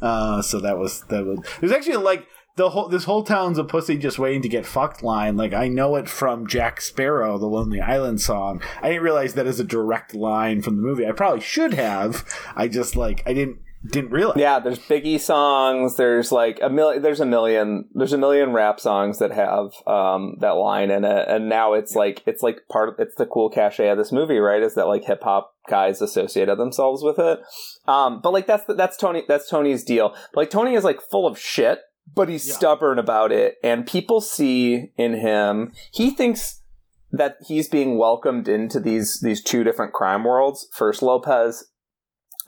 Uh, 0.00 0.40
so 0.40 0.60
that 0.60 0.78
was 0.78 1.02
that 1.08 1.26
was. 1.26 1.40
There's 1.58 1.72
actually 1.72 1.96
like 1.96 2.24
the 2.54 2.70
whole 2.70 2.88
this 2.88 3.04
whole 3.04 3.22
town's 3.24 3.58
a 3.58 3.64
pussy 3.64 3.96
just 3.96 4.18
waiting 4.18 4.42
to 4.42 4.48
get 4.48 4.64
fucked 4.64 5.02
line. 5.02 5.36
Like 5.36 5.52
I 5.52 5.68
know 5.68 5.96
it 5.96 6.08
from 6.08 6.46
Jack 6.46 6.80
Sparrow, 6.80 7.36
the 7.36 7.46
Lonely 7.46 7.80
Island 7.80 8.20
song. 8.20 8.62
I 8.80 8.90
didn't 8.90 9.02
realize 9.02 9.34
that 9.34 9.46
is 9.46 9.58
a 9.58 9.64
direct 9.64 10.14
line 10.14 10.62
from 10.62 10.76
the 10.76 10.82
movie. 10.82 11.06
I 11.06 11.12
probably 11.12 11.40
should 11.40 11.74
have. 11.74 12.24
I 12.54 12.68
just 12.68 12.94
like 12.94 13.22
I 13.26 13.32
didn't 13.32 13.58
didn't 13.90 14.10
realize. 14.10 14.36
Yeah, 14.38 14.58
there's 14.58 14.78
Biggie 14.78 15.20
songs. 15.20 15.96
There's 15.96 16.30
like 16.30 16.58
a 16.62 16.68
million. 16.68 17.02
There's 17.02 17.20
a 17.20 17.26
million. 17.26 17.88
There's 17.94 18.12
a 18.12 18.18
million 18.18 18.52
rap 18.52 18.80
songs 18.80 19.18
that 19.18 19.30
have 19.32 19.70
um, 19.86 20.36
that 20.40 20.52
line 20.56 20.90
in 20.90 21.04
it, 21.04 21.28
and 21.28 21.48
now 21.48 21.72
it's 21.74 21.94
like 21.94 22.22
it's 22.26 22.42
like 22.42 22.62
part 22.70 22.88
of 22.88 22.94
it's 22.98 23.14
the 23.16 23.26
cool 23.26 23.50
cachet 23.50 23.88
of 23.88 23.98
this 23.98 24.12
movie, 24.12 24.38
right? 24.38 24.62
Is 24.62 24.74
that 24.74 24.88
like 24.88 25.04
hip 25.04 25.22
hop 25.22 25.54
guys 25.68 26.00
associated 26.02 26.58
themselves 26.58 27.02
with 27.02 27.18
it? 27.18 27.40
Um, 27.86 28.20
but 28.22 28.32
like 28.32 28.46
that's 28.46 28.64
that's 28.76 28.96
Tony 28.96 29.24
that's 29.26 29.48
Tony's 29.48 29.84
deal. 29.84 30.10
But, 30.32 30.40
like 30.42 30.50
Tony 30.50 30.74
is 30.74 30.84
like 30.84 31.00
full 31.00 31.26
of 31.26 31.38
shit, 31.38 31.80
but 32.14 32.28
he's 32.28 32.46
Yeah. 32.46 32.54
stubborn 32.54 32.98
about 32.98 33.32
it, 33.32 33.56
and 33.62 33.86
people 33.86 34.20
see 34.20 34.92
in 34.96 35.14
him. 35.14 35.72
He 35.92 36.10
thinks 36.10 36.62
that 37.10 37.36
he's 37.46 37.68
being 37.68 37.96
welcomed 37.96 38.48
into 38.48 38.80
these 38.80 39.20
these 39.20 39.42
two 39.42 39.64
different 39.64 39.92
crime 39.94 40.24
worlds. 40.24 40.68
First 40.74 41.00
Lopez, 41.02 41.64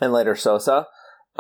and 0.01 0.13
later 0.13 0.35
Sosa. 0.37 0.87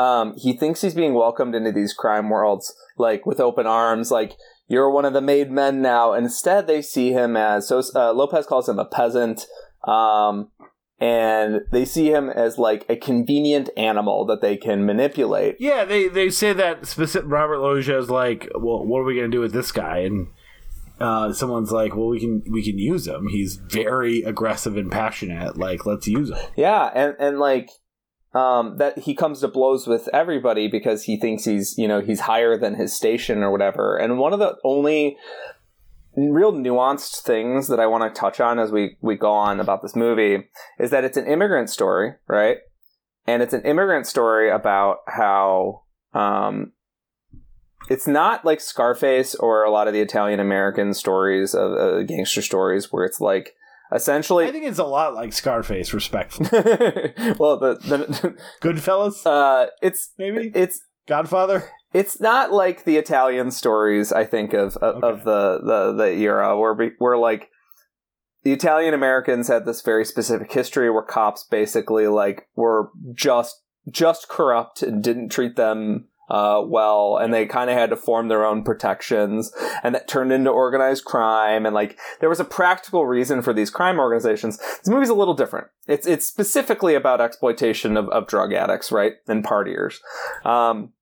Um, 0.01 0.35
he 0.39 0.55
thinks 0.55 0.81
he's 0.81 0.95
being 0.95 1.13
welcomed 1.13 1.55
into 1.55 1.73
these 1.73 1.93
crime 1.93 2.31
worlds 2.31 2.75
like 2.97 3.27
with 3.27 3.39
open 3.39 3.67
arms, 3.67 4.11
like 4.11 4.35
you're 4.67 4.91
one 4.91 5.05
of 5.05 5.13
the 5.13 5.21
made 5.21 5.51
men 5.51 5.83
now. 5.83 6.15
Instead, 6.15 6.67
they 6.67 6.81
see 6.81 7.13
him 7.13 7.37
as 7.37 7.69
so 7.69 7.83
uh, 7.95 8.13
Lopez 8.15 8.47
calls 8.47 8.67
him 8.67 8.79
a 8.79 8.87
peasant, 8.87 9.47
um, 9.85 10.51
and 10.99 11.61
they 11.71 11.85
see 11.85 12.11
him 12.11 12.31
as 12.31 12.57
like 12.57 12.87
a 12.89 12.97
convenient 12.97 13.69
animal 13.77 14.25
that 14.25 14.41
they 14.41 14.57
can 14.57 14.87
manipulate. 14.87 15.57
Yeah, 15.61 15.85
they 15.85 16.09
they 16.09 16.31
say 16.31 16.55
that 16.55 16.87
specific 16.87 17.31
Robert 17.31 17.59
Loggia 17.59 17.99
is 17.99 18.09
like, 18.09 18.49
well, 18.55 18.87
what 18.87 19.01
are 19.01 19.05
we 19.05 19.17
gonna 19.17 19.29
do 19.29 19.41
with 19.41 19.53
this 19.53 19.71
guy? 19.71 19.99
And 19.99 20.29
uh, 20.99 21.35
someone's 21.35 21.73
like, 21.73 21.95
well, 21.95 22.09
we 22.09 22.21
can 22.21 22.43
we 22.51 22.65
can 22.65 22.79
use 22.79 23.07
him. 23.07 23.29
He's 23.29 23.57
very 23.57 24.23
aggressive 24.23 24.79
and 24.79 24.91
passionate. 24.91 25.59
Like, 25.59 25.85
let's 25.85 26.07
use 26.07 26.31
him. 26.31 26.39
Yeah, 26.57 26.91
and 26.95 27.17
and 27.19 27.39
like 27.39 27.69
um, 28.33 28.77
that 28.79 29.01
he 29.01 29.15
comes 29.15 29.41
to 29.41 29.49
blows 29.49 29.87
with 29.87 30.09
everybody 30.13 30.69
because 30.69 31.05
he 31.05 31.17
thinks 31.17 31.45
he's 31.45 31.77
you 31.77 31.89
know 31.89 32.01
he's 32.01 32.21
higher 32.21 32.57
than 32.57 32.75
his 32.75 32.95
station 32.95 33.43
or 33.43 33.51
whatever. 33.51 33.97
And 33.97 34.19
one 34.19 34.33
of 34.33 34.39
the 34.39 34.57
only 34.65 35.17
real 36.17 36.53
nuanced 36.53 37.23
things 37.23 37.69
that 37.69 37.81
I 37.81 37.87
want 37.87 38.15
to 38.15 38.21
touch 38.21 38.41
on 38.41 38.59
as 38.59 38.73
we 38.73 38.97
we 39.01 39.17
go 39.17 39.33
on 39.33 39.61
about 39.61 39.83
this 39.83 39.97
movie 39.97 40.49
is 40.79 40.91
that 40.91 41.05
it's 41.05 41.17
an 41.17 41.27
immigrant 41.27 41.71
story, 41.71 42.15
right? 42.29 42.59
And 43.27 43.43
it's 43.43 43.55
an 43.55 43.63
immigrant 43.63 44.07
story 44.07 44.51
about 44.51 44.99
how 45.07 45.83
um, 46.15 46.73
it's 47.89 48.07
not 48.07 48.45
like 48.45 48.61
Scarface 48.61 49.35
or 49.35 49.63
a 49.65 49.71
lot 49.71 49.89
of 49.89 49.95
the 49.95 50.01
Italian 50.01 50.41
American 50.41 50.95
stories 50.95 51.55
of 51.55 51.73
uh, 51.73 52.03
gangster 52.03 52.43
stories 52.43 52.93
where 52.93 53.05
it's 53.05 53.21
like 53.21 53.55
essentially 53.93 54.47
I 54.47 54.53
think 54.53 54.67
it's 54.67 54.79
a 54.79 54.85
lot 54.85 55.15
like 55.15 55.33
Scarface, 55.33 55.93
respectfully. 55.93 56.49
well, 57.39 57.59
the, 57.59 57.79
the 57.81 58.37
Goodfellas, 58.61 59.27
uh, 59.27 59.69
it's 59.83 60.11
maybe 60.19 60.53
it's 60.55 60.81
Godfather. 61.07 61.69
it's 61.93 62.21
not 62.21 62.53
like 62.53 62.85
the 62.85 62.97
Italian 62.97 63.51
stories 63.51 64.13
I 64.13 64.25
think 64.25 64.53
of 64.53 64.77
of, 64.79 65.03
of 65.03 65.25
the, 65.25 65.61
the 65.63 65.93
the 66.05 66.13
era 66.15 66.59
where 66.59 66.75
we, 66.75 66.93
where 66.99 67.19
like 67.19 67.51
the 68.43 68.53
Italian 68.53 68.95
Americans 68.95 69.49
had 69.49 69.67
this 69.67 69.83
very 69.83 70.05
specific 70.05 70.53
history 70.53 70.91
where 70.91 71.03
cops 71.03 71.45
basically 71.45 72.07
like 72.07 72.49
were 72.57 72.91
just 73.15 73.63
just 73.91 74.29
corrupt 74.29 74.83
and 74.83 75.03
didn't 75.03 75.31
treat 75.31 75.57
them 75.57 76.07
uh, 76.31 76.63
well, 76.65 77.19
and 77.19 77.35
they 77.35 77.45
kind 77.45 77.69
of 77.69 77.77
had 77.77 77.91
to 77.91 77.97
form 77.97 78.29
their 78.29 78.45
own 78.47 78.63
protections, 78.63 79.53
and 79.83 79.95
that 79.95 80.09
turned 80.09 80.33
into 80.33 80.51
organized 80.51 81.05
crime. 81.05 81.67
And 81.67 81.75
like 81.75 81.99
there 82.21 82.29
was 82.29 82.41
a 82.41 82.45
practical 82.45 83.07
reason 83.07 83.43
for 83.43 83.53
these 83.53 83.71
crime 83.71 83.99
organizations. 83.99 84.57
This 84.57 84.89
movie's 84.89 85.09
a 85.09 85.15
little 85.15 85.35
different. 85.35 85.67
It's 85.87 86.07
it's 86.07 86.27
specifically 86.27 86.95
about 86.95 87.21
exploitation 87.21 87.97
of, 87.97 88.09
of 88.11 88.29
drug 88.29 88.53
addicts, 88.53 88.93
right, 88.93 89.15
and 89.27 89.45
partiers. 89.45 89.97
Um, 90.45 90.93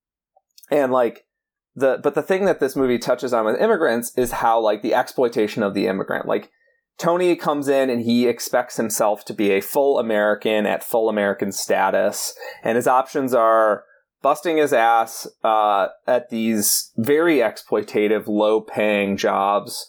and 0.70 0.92
like 0.92 1.26
the 1.74 2.00
but 2.02 2.14
the 2.14 2.22
thing 2.22 2.44
that 2.44 2.60
this 2.60 2.74
movie 2.74 2.98
touches 2.98 3.32
on 3.32 3.44
with 3.44 3.60
immigrants 3.60 4.12
is 4.16 4.32
how 4.32 4.58
like 4.58 4.82
the 4.82 4.94
exploitation 4.94 5.62
of 5.62 5.74
the 5.74 5.86
immigrant 5.86 6.26
like 6.26 6.50
tony 6.98 7.36
comes 7.36 7.68
in 7.68 7.88
and 7.88 8.02
he 8.02 8.26
expects 8.26 8.76
himself 8.76 9.24
to 9.24 9.32
be 9.32 9.50
a 9.50 9.60
full 9.60 9.98
american 9.98 10.66
at 10.66 10.82
full 10.82 11.08
american 11.08 11.52
status 11.52 12.34
and 12.62 12.76
his 12.76 12.86
options 12.86 13.32
are 13.32 13.84
busting 14.22 14.56
his 14.56 14.72
ass 14.72 15.26
uh, 15.44 15.88
at 16.06 16.28
these 16.30 16.92
very 16.96 17.36
exploitative 17.38 18.26
low 18.26 18.60
paying 18.60 19.16
jobs 19.16 19.86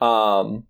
um, 0.00 0.64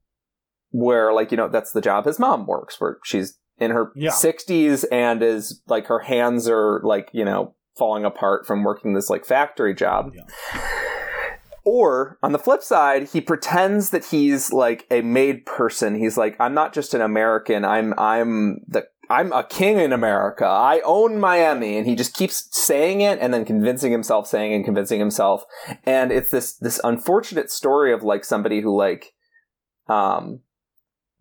where 0.70 1.12
like 1.12 1.30
you 1.30 1.36
know 1.36 1.48
that's 1.48 1.72
the 1.72 1.80
job 1.80 2.04
his 2.06 2.18
mom 2.18 2.46
works 2.46 2.80
where 2.80 2.98
she's 3.04 3.38
in 3.58 3.70
her 3.70 3.92
Yeah. 3.94 4.10
60s 4.10 4.84
and 4.90 5.22
is 5.22 5.60
like 5.68 5.86
her 5.86 6.00
hands 6.00 6.48
are 6.48 6.80
like 6.84 7.10
you 7.12 7.24
know 7.24 7.54
falling 7.76 8.04
apart 8.04 8.46
from 8.46 8.64
working 8.64 8.94
this 8.94 9.08
like 9.10 9.24
factory 9.24 9.74
job. 9.74 10.12
Or 11.64 12.18
on 12.24 12.32
the 12.32 12.38
flip 12.40 12.62
side 12.62 13.08
he 13.10 13.20
pretends 13.20 13.90
that 13.90 14.06
he's 14.06 14.52
like 14.52 14.84
a 14.90 15.00
made 15.02 15.46
person. 15.46 15.94
He's 15.94 16.16
like 16.16 16.34
i'm 16.40 16.54
not 16.54 16.72
just 16.72 16.92
an 16.92 17.00
american. 17.00 17.64
I'm 17.64 17.94
i'm 17.98 18.62
the 18.66 18.86
i'm 19.12 19.32
a 19.32 19.44
king 19.44 19.78
in 19.78 19.92
america. 19.92 20.46
I 20.46 20.80
own 20.84 21.20
miami. 21.20 21.76
And 21.76 21.86
he 21.86 21.94
just 21.94 22.14
keeps 22.14 22.48
saying 22.50 23.00
it 23.00 23.18
and 23.20 23.32
then 23.32 23.44
convincing 23.44 23.92
himself 23.92 24.26
saying 24.26 24.52
and 24.52 24.64
convincing 24.64 24.98
himself. 24.98 25.44
And 25.84 26.10
it's 26.10 26.30
this 26.30 26.54
this 26.54 26.80
unfortunate 26.82 27.50
story 27.50 27.92
of 27.92 28.02
like 28.02 28.24
somebody 28.24 28.60
who 28.60 28.76
like 28.76 29.12
um 29.88 30.40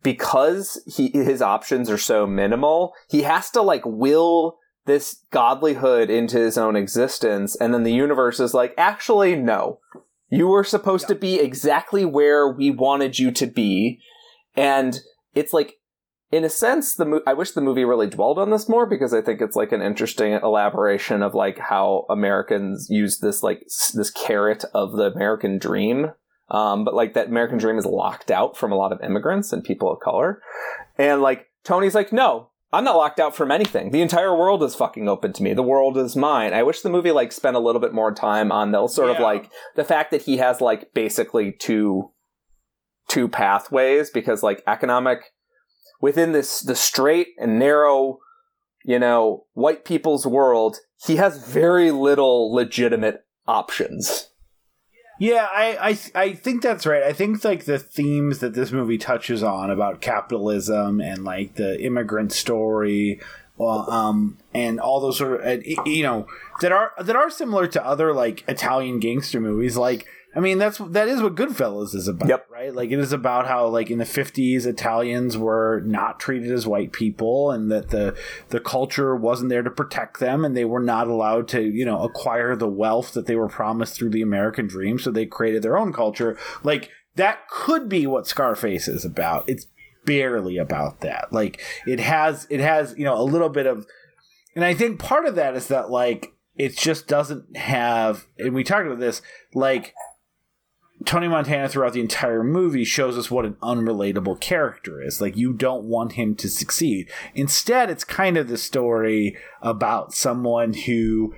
because 0.04 0.82
he 0.88 1.10
his 1.10 1.42
options 1.42 1.90
are 1.90 1.98
so 1.98 2.26
minimal 2.26 2.94
he 3.10 3.24
has 3.24 3.50
to 3.52 3.62
like 3.62 3.84
will 3.86 4.58
this 4.86 5.24
godlyhood 5.32 6.10
into 6.10 6.38
his 6.38 6.58
own 6.58 6.76
existence. 6.76 7.56
And 7.56 7.74
then 7.74 7.84
the 7.84 7.94
universe 7.94 8.40
is 8.40 8.54
like 8.54 8.74
actually 8.78 9.36
no. 9.36 9.80
You 10.30 10.48
were 10.48 10.64
supposed 10.64 11.08
to 11.10 11.16
be 11.16 11.40
exactly 11.40 12.06
where 12.06 12.52
we 12.52 12.72
wanted 12.72 13.20
you 13.20 13.32
to 13.32 13.46
be. 13.46 14.00
And 14.56 15.00
it's 15.36 15.54
like 15.54 15.76
in 16.32 16.44
a 16.44 16.50
sense 16.50 16.96
the 16.96 17.06
mo- 17.06 17.22
i 17.28 17.34
wish 17.34 17.52
the 17.52 17.62
movie 17.62 17.84
really 17.86 18.08
dwelled 18.08 18.40
on 18.40 18.50
this 18.50 18.70
more 18.70 18.86
because 18.86 19.14
i 19.14 19.22
think 19.22 19.42
it's 19.42 19.56
like 19.56 19.72
an 19.72 19.82
interesting 19.82 20.34
elaboration 20.34 21.22
of 21.22 21.34
like 21.36 21.58
how 21.60 22.06
americans 22.10 22.88
use 22.90 23.20
this 23.20 23.44
like 23.44 23.62
s- 23.66 23.92
this 23.96 24.10
carrot 24.12 24.64
of 24.74 24.94
the 24.94 25.12
american 25.12 25.58
dream. 25.58 26.12
Um, 26.50 26.84
but 26.84 26.94
like 26.94 27.14
that 27.14 27.28
american 27.28 27.58
dream 27.58 27.78
is 27.78 27.86
locked 27.86 28.30
out 28.30 28.58
from 28.58 28.72
a 28.72 28.76
lot 28.76 28.92
of 28.92 29.02
immigrants 29.02 29.54
and 29.54 29.64
people 29.64 29.92
of 29.92 30.00
color. 30.00 30.42
And 30.98 31.22
like 31.22 31.48
tony's 31.64 31.96
like 31.96 32.12
no 32.12 32.50
i'm 32.74 32.84
not 32.84 32.96
locked 32.96 33.20
out 33.20 33.36
from 33.36 33.52
anything. 33.52 33.92
The 33.92 34.02
entire 34.02 34.36
world 34.36 34.64
is 34.64 34.76
fucking 34.76 35.08
open 35.10 35.34
to 35.34 35.44
me. 35.44 35.54
The 35.54 35.64
world 35.64 35.98
is 35.98 36.16
mine. 36.16 36.54
I 36.54 36.64
wish 36.64 36.82
the 36.82 36.90
movie 36.90 37.12
like 37.12 37.32
spent 37.32 37.56
a 37.58 37.60
little 37.60 37.82
bit 37.82 37.94
more 37.94 38.14
time 38.14 38.52
on 38.52 38.72
those 38.72 38.96
sort 38.96 39.10
of 39.10 39.18
like 39.22 39.52
the 39.76 39.84
fact 39.84 40.12
that 40.12 40.22
he 40.24 40.38
has 40.38 40.62
like 40.62 40.94
basically 40.94 41.52
two 41.52 42.12
two 43.10 43.28
pathways 43.28 44.10
because 44.10 44.42
like 44.42 44.64
economic 44.68 45.34
within 46.02 46.32
this 46.32 46.60
the 46.60 46.76
straight 46.76 47.30
and 47.40 47.58
narrow 47.58 48.20
you 48.84 49.00
know 49.00 49.46
white 49.54 49.86
people's 49.86 50.26
world 50.26 50.80
he 51.06 51.16
has 51.16 51.48
very 51.48 51.92
little 51.92 52.54
legitimate 52.54 53.24
options 53.48 54.32
Yeah, 55.22 55.48
I, 55.52 56.00
I 56.16 56.22
I 56.24 56.34
think 56.34 56.64
that's 56.64 56.88
right. 56.88 57.04
I 57.04 57.14
think 57.14 57.44
like 57.44 57.66
the 57.66 57.78
themes 57.78 58.40
that 58.40 58.56
this 58.56 58.72
movie 58.72 58.98
touches 58.98 59.44
on 59.44 59.70
about 59.70 60.02
capitalism 60.02 61.00
and 61.00 61.24
like 61.24 61.58
the 61.58 61.80
immigrant 61.80 62.32
story, 62.32 63.22
well, 63.56 63.88
um, 63.92 64.40
and 64.52 64.80
all 64.80 65.00
those 65.00 65.20
sort 65.20 65.40
of 65.40 65.64
you 65.86 66.02
know 66.02 66.26
that 66.62 66.72
are 66.72 66.94
that 67.00 67.16
are 67.16 67.30
similar 67.30 67.68
to 67.68 67.86
other 67.86 68.16
like 68.16 68.44
Italian 68.48 69.00
gangster 69.00 69.40
movies. 69.40 69.78
Like, 69.78 70.08
I 70.34 70.40
mean, 70.40 70.60
that's 70.60 70.78
that 70.78 71.10
is 71.10 71.22
what 71.22 71.36
Goodfellas 71.36 71.94
is 71.94 72.08
about, 72.08 72.30
Yep. 72.30 72.48
right? 72.50 72.74
Like, 72.74 72.90
it 72.92 73.00
is 73.00 73.12
about 73.12 73.48
how 73.48 73.68
like 73.68 73.92
in 73.92 73.98
the 73.98 74.06
fifties 74.06 74.66
Italians 74.66 75.38
were 75.38 75.82
not 75.86 76.20
treated 76.22 76.52
as 76.52 76.66
white 76.66 76.94
people, 76.94 77.52
and 77.52 77.70
that 77.72 77.90
the 77.90 78.16
the 78.50 78.62
culture 78.62 79.14
wasn't 79.16 79.50
there 79.50 79.62
to 79.64 79.70
protect 79.70 80.20
them, 80.20 80.46
and 80.46 80.56
they 80.56 80.64
were 80.66 80.80
not 80.80 81.08
allowed 81.08 81.48
to 81.50 81.62
you 81.62 81.84
know 81.86 82.04
acquire 82.04 82.56
the 82.56 82.70
wealth 82.70 83.14
that 83.14 83.26
they 83.26 83.36
were 83.36 83.50
promised 83.50 83.96
through 83.96 84.12
the 84.12 84.22
American 84.22 84.68
dream. 84.68 85.00
So 85.00 85.12
they 85.12 85.26
created 85.26 85.64
their 85.64 85.78
own 85.78 85.92
culture. 85.92 86.38
Like 86.64 86.90
that 87.16 87.50
could 87.50 87.90
be 87.90 88.08
what 88.08 88.26
Scarface 88.26 88.88
is 88.88 89.04
about. 89.04 89.44
It's 89.50 89.68
barely 90.06 90.58
about 90.58 91.02
that. 91.02 91.28
Like 91.34 91.62
it 91.86 92.00
has 92.00 92.48
it 92.50 92.62
has, 92.62 92.96
you 92.98 93.04
know, 93.04 93.20
a 93.20 93.24
little 93.24 93.50
bit 93.50 93.66
of 93.66 93.86
and 94.56 94.64
I 94.64 94.74
think 94.74 94.98
part 95.00 95.26
of 95.26 95.36
that 95.36 95.56
is 95.56 95.68
that 95.68 95.90
like 95.90 96.34
it 96.56 96.78
just 96.78 97.08
doesn't 97.08 97.58
have 97.58 98.28
and 98.38 98.54
we 98.54 98.64
talked 98.64 98.88
about 98.88 99.00
this, 99.00 99.22
like 99.54 99.94
Tony 101.06 101.28
Montana 101.28 101.68
throughout 101.68 101.94
the 101.94 102.00
entire 102.00 102.44
movie 102.44 102.84
shows 102.84 103.18
us 103.18 103.32
what 103.32 103.46
an 103.46 103.56
unrelatable 103.62 104.40
character 104.40 105.02
is. 105.02 105.22
Like 105.22 105.36
you 105.36 105.54
don't 105.54 105.84
want 105.84 106.14
him 106.14 106.36
to 106.36 106.50
succeed. 106.50 107.10
Instead, 107.34 107.90
it's 107.90 108.04
kind 108.04 108.38
of 108.38 108.48
the 108.48 108.58
story 108.58 109.38
about 109.62 110.14
someone 110.14 110.74
who 110.74 111.34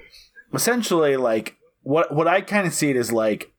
essentially 0.53 1.17
like 1.17 1.57
what 1.81 2.13
what 2.13 2.27
I 2.27 2.41
kind 2.41 2.67
of 2.67 2.73
see 2.73 2.89
it 2.89 2.95
as 2.97 3.11
like 3.11 3.53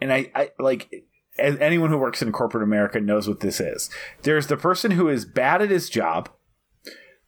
and 0.00 0.12
I, 0.12 0.30
I 0.34 0.50
like 0.58 0.90
as 1.38 1.56
anyone 1.58 1.90
who 1.90 1.98
works 1.98 2.22
in 2.22 2.32
corporate 2.32 2.62
America 2.62 3.00
knows 3.00 3.28
what 3.28 3.40
this 3.40 3.60
is. 3.60 3.90
There's 4.22 4.46
the 4.46 4.56
person 4.56 4.92
who 4.92 5.08
is 5.08 5.24
bad 5.24 5.62
at 5.62 5.70
his 5.70 5.88
job, 5.88 6.28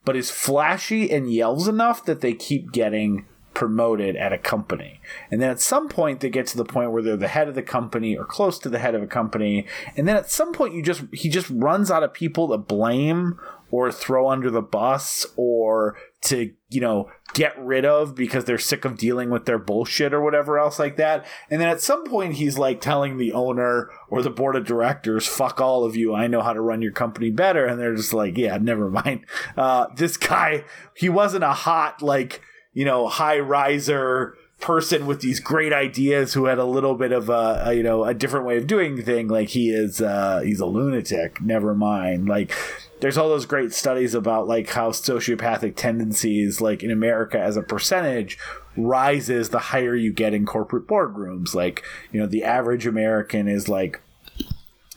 but 0.04 0.16
is 0.16 0.30
flashy 0.30 1.10
and 1.10 1.32
yells 1.32 1.68
enough 1.68 2.04
that 2.04 2.20
they 2.20 2.34
keep 2.34 2.72
getting 2.72 3.26
promoted 3.56 4.16
at 4.16 4.34
a 4.34 4.38
company. 4.38 5.00
And 5.30 5.40
then 5.40 5.48
at 5.48 5.62
some 5.62 5.88
point 5.88 6.20
they 6.20 6.28
get 6.28 6.46
to 6.48 6.58
the 6.58 6.64
point 6.64 6.92
where 6.92 7.02
they're 7.02 7.16
the 7.16 7.26
head 7.26 7.48
of 7.48 7.54
the 7.54 7.62
company 7.62 8.14
or 8.14 8.26
close 8.26 8.58
to 8.58 8.68
the 8.68 8.78
head 8.78 8.94
of 8.94 9.02
a 9.02 9.06
company. 9.06 9.66
And 9.96 10.06
then 10.06 10.14
at 10.14 10.30
some 10.30 10.52
point 10.52 10.74
you 10.74 10.82
just 10.82 11.04
he 11.10 11.30
just 11.30 11.48
runs 11.48 11.90
out 11.90 12.02
of 12.02 12.12
people 12.12 12.48
to 12.48 12.58
blame 12.58 13.40
or 13.70 13.90
throw 13.90 14.28
under 14.28 14.50
the 14.50 14.60
bus 14.60 15.24
or 15.36 15.96
to, 16.20 16.52
you 16.68 16.82
know, 16.82 17.10
get 17.32 17.58
rid 17.58 17.86
of 17.86 18.14
because 18.14 18.44
they're 18.44 18.58
sick 18.58 18.84
of 18.84 18.98
dealing 18.98 19.30
with 19.30 19.46
their 19.46 19.58
bullshit 19.58 20.12
or 20.12 20.20
whatever 20.20 20.58
else 20.58 20.78
like 20.78 20.96
that. 20.96 21.24
And 21.50 21.58
then 21.58 21.68
at 21.68 21.80
some 21.80 22.04
point 22.04 22.34
he's 22.34 22.58
like 22.58 22.82
telling 22.82 23.16
the 23.16 23.32
owner 23.32 23.88
or 24.10 24.20
the 24.20 24.28
board 24.28 24.54
of 24.56 24.66
directors, 24.66 25.26
fuck 25.26 25.62
all 25.62 25.82
of 25.82 25.96
you. 25.96 26.14
I 26.14 26.26
know 26.26 26.42
how 26.42 26.52
to 26.52 26.60
run 26.60 26.82
your 26.82 26.92
company 26.92 27.30
better. 27.30 27.64
And 27.64 27.80
they're 27.80 27.96
just 27.96 28.12
like, 28.12 28.36
yeah, 28.36 28.58
never 28.58 28.90
mind. 28.90 29.24
Uh, 29.56 29.86
this 29.96 30.18
guy, 30.18 30.64
he 30.94 31.08
wasn't 31.08 31.42
a 31.42 31.54
hot, 31.54 32.02
like, 32.02 32.42
you 32.76 32.84
know, 32.84 33.08
high 33.08 33.38
riser 33.38 34.36
person 34.60 35.06
with 35.06 35.22
these 35.22 35.40
great 35.40 35.72
ideas 35.72 36.34
who 36.34 36.44
had 36.44 36.58
a 36.58 36.64
little 36.64 36.94
bit 36.94 37.10
of 37.10 37.30
a, 37.30 37.62
a, 37.66 37.74
you 37.74 37.82
know 37.82 38.04
a 38.04 38.14
different 38.14 38.46
way 38.46 38.56
of 38.56 38.66
doing 38.66 39.02
thing 39.02 39.28
like 39.28 39.50
he 39.50 39.70
is 39.70 40.00
uh 40.02 40.40
he's 40.44 40.60
a 40.60 40.66
lunatic. 40.66 41.40
Never 41.40 41.74
mind. 41.74 42.28
Like 42.28 42.52
there's 43.00 43.16
all 43.16 43.30
those 43.30 43.46
great 43.46 43.72
studies 43.72 44.14
about 44.14 44.46
like 44.46 44.68
how 44.70 44.90
sociopathic 44.90 45.76
tendencies 45.76 46.60
like 46.60 46.82
in 46.82 46.90
america 46.90 47.38
as 47.38 47.56
a 47.56 47.62
percentage 47.62 48.38
rises 48.76 49.50
the 49.50 49.58
higher 49.58 49.94
you 49.94 50.12
get 50.12 50.34
in 50.34 50.44
corporate 50.44 50.86
boardrooms. 50.86 51.54
Like 51.54 51.82
you 52.12 52.20
know 52.20 52.26
the 52.26 52.44
average 52.44 52.86
american 52.86 53.48
is 53.48 53.70
like 53.70 54.02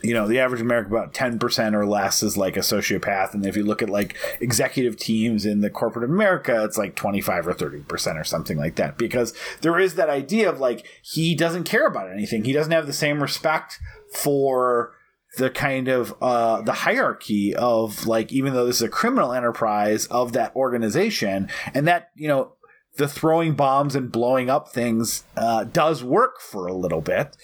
you 0.01 0.13
know 0.13 0.27
the 0.27 0.39
average 0.39 0.61
american 0.61 0.91
about 0.91 1.13
10% 1.13 1.73
or 1.73 1.85
less 1.85 2.23
is 2.23 2.37
like 2.37 2.55
a 2.57 2.61
sociopath 2.61 3.33
and 3.33 3.45
if 3.45 3.55
you 3.55 3.63
look 3.63 3.81
at 3.81 3.89
like 3.89 4.15
executive 4.39 4.97
teams 4.97 5.45
in 5.45 5.61
the 5.61 5.69
corporate 5.69 6.09
america 6.09 6.63
it's 6.63 6.77
like 6.77 6.95
25 6.95 7.47
or 7.47 7.53
30% 7.53 8.19
or 8.19 8.23
something 8.23 8.57
like 8.57 8.75
that 8.75 8.97
because 8.97 9.33
there 9.61 9.79
is 9.79 9.95
that 9.95 10.09
idea 10.09 10.49
of 10.49 10.59
like 10.59 10.85
he 11.01 11.35
doesn't 11.35 11.63
care 11.63 11.87
about 11.87 12.11
anything. 12.11 12.43
He 12.43 12.53
doesn't 12.53 12.71
have 12.71 12.87
the 12.87 12.93
same 12.93 13.21
respect 13.21 13.79
for 14.13 14.93
the 15.37 15.49
kind 15.49 15.87
of 15.87 16.15
uh 16.21 16.61
the 16.61 16.73
hierarchy 16.73 17.55
of 17.55 18.07
like 18.07 18.31
even 18.31 18.53
though 18.53 18.65
this 18.65 18.77
is 18.77 18.81
a 18.81 18.89
criminal 18.89 19.31
enterprise 19.31 20.07
of 20.07 20.33
that 20.33 20.55
organization 20.55 21.47
and 21.75 21.87
that 21.87 22.09
you 22.15 22.27
know 22.27 22.53
the 22.97 23.07
throwing 23.07 23.53
bombs 23.53 23.95
and 23.95 24.11
blowing 24.11 24.49
up 24.49 24.69
things 24.69 25.23
uh, 25.37 25.63
does 25.63 26.03
work 26.03 26.41
for 26.41 26.67
a 26.67 26.73
little 26.73 26.99
bit 26.99 27.37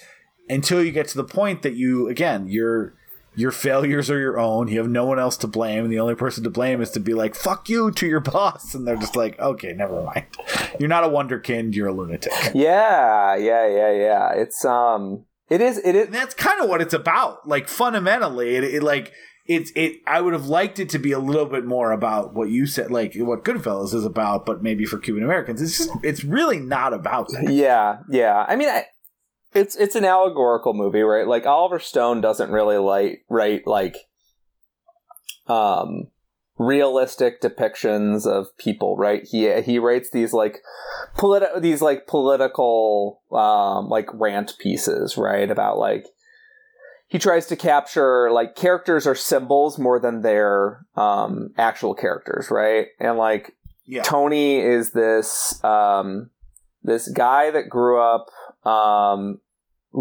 until 0.49 0.83
you 0.83 0.91
get 0.91 1.07
to 1.09 1.17
the 1.17 1.23
point 1.23 1.61
that 1.63 1.75
you 1.75 2.07
again 2.07 2.47
your 2.47 2.93
your 3.37 3.51
failures 3.51 4.09
are 4.09 4.17
your 4.17 4.39
own. 4.39 4.69
You 4.69 4.79
have 4.79 4.89
no 4.89 5.05
one 5.05 5.19
else 5.19 5.35
to 5.37 5.47
blame. 5.47 5.83
And 5.83 5.91
the 5.91 5.99
only 5.99 6.15
person 6.15 6.45
to 6.45 6.49
blame 6.49 6.81
is 6.81 6.91
to 6.91 7.01
be 7.01 7.13
like 7.13 7.35
fuck 7.35 7.67
you 7.67 7.91
to 7.91 8.07
your 8.07 8.19
boss. 8.21 8.73
And 8.73 8.87
they're 8.87 8.95
just 8.95 9.15
like 9.15 9.39
okay 9.39 9.73
never 9.73 10.01
mind. 10.01 10.25
You're 10.79 10.89
not 10.89 11.03
a 11.03 11.09
wonderkind 11.09 11.75
you're 11.75 11.87
a 11.87 11.93
lunatic. 11.93 12.31
Yeah, 12.53 13.35
yeah, 13.35 13.67
yeah, 13.67 13.91
yeah. 13.91 14.33
It's 14.33 14.63
um, 14.65 15.25
it 15.49 15.61
is, 15.61 15.77
it 15.79 15.95
is. 15.95 16.05
and 16.07 16.15
that's 16.15 16.33
kind 16.33 16.61
of 16.61 16.69
what 16.69 16.81
it's 16.81 16.93
about. 16.93 17.47
Like 17.47 17.67
fundamentally 17.67 18.55
it, 18.55 18.63
it 18.63 18.83
like 18.83 19.11
it's 19.47 19.71
it 19.75 19.97
i 20.07 20.19
would 20.19 20.33
have 20.33 20.47
liked 20.47 20.79
it 20.79 20.89
to 20.89 20.97
be 20.97 21.11
a 21.11 21.19
little 21.19 21.45
bit 21.45 21.63
more 21.63 21.91
about 21.91 22.33
what 22.33 22.49
you 22.49 22.65
said 22.65 22.89
like 22.89 23.13
what 23.15 23.43
goodfellas 23.43 23.93
is 23.93 24.03
about 24.03 24.43
but 24.43 24.63
maybe 24.63 24.85
for 24.85 24.97
cuban 24.97 25.23
americans. 25.23 25.61
It's 25.61 25.77
just 25.77 25.91
it's 26.03 26.23
really 26.23 26.59
not 26.59 26.93
about 26.93 27.27
that. 27.29 27.51
Yeah, 27.51 27.99
yeah. 28.09 28.45
I 28.47 28.55
mean, 28.55 28.69
I, 28.69 28.85
it's 29.55 29.75
it's 29.75 29.95
an 29.95 30.05
allegorical 30.05 30.73
movie, 30.73 31.01
right? 31.01 31.27
Like 31.27 31.45
Oliver 31.45 31.79
Stone 31.79 32.21
doesn't 32.21 32.51
really 32.51 32.77
like 32.77 33.25
write 33.29 33.65
like 33.65 33.95
um 35.47 36.07
realistic 36.57 37.41
depictions 37.41 38.27
of 38.27 38.55
people, 38.57 38.97
right? 38.97 39.23
He 39.23 39.61
he 39.61 39.79
writes 39.79 40.09
these 40.11 40.33
like 40.33 40.59
politi- 41.15 41.61
these 41.61 41.81
like 41.81 42.05
political 42.05 43.21
um 43.31 43.89
like 43.89 44.09
rant 44.13 44.57
pieces, 44.59 45.17
right? 45.17 45.49
About 45.49 45.77
like 45.77 46.05
he 47.07 47.17
tries 47.17 47.47
to 47.47 47.55
capture 47.55 48.31
like 48.31 48.55
characters 48.55 49.07
are 49.07 49.15
symbols 49.15 49.79
more 49.79 49.99
than 49.99 50.21
they're 50.21 50.85
um 50.95 51.51
actual 51.57 51.93
characters, 51.95 52.51
right? 52.51 52.87
And 52.99 53.17
like 53.17 53.55
yeah 53.85 54.03
Tony 54.03 54.59
is 54.59 54.91
this 54.91 55.63
um, 55.63 56.29
this 56.83 57.07
guy 57.07 57.51
that 57.51 57.69
grew 57.69 58.01
up 58.01 58.27
um, 58.65 59.39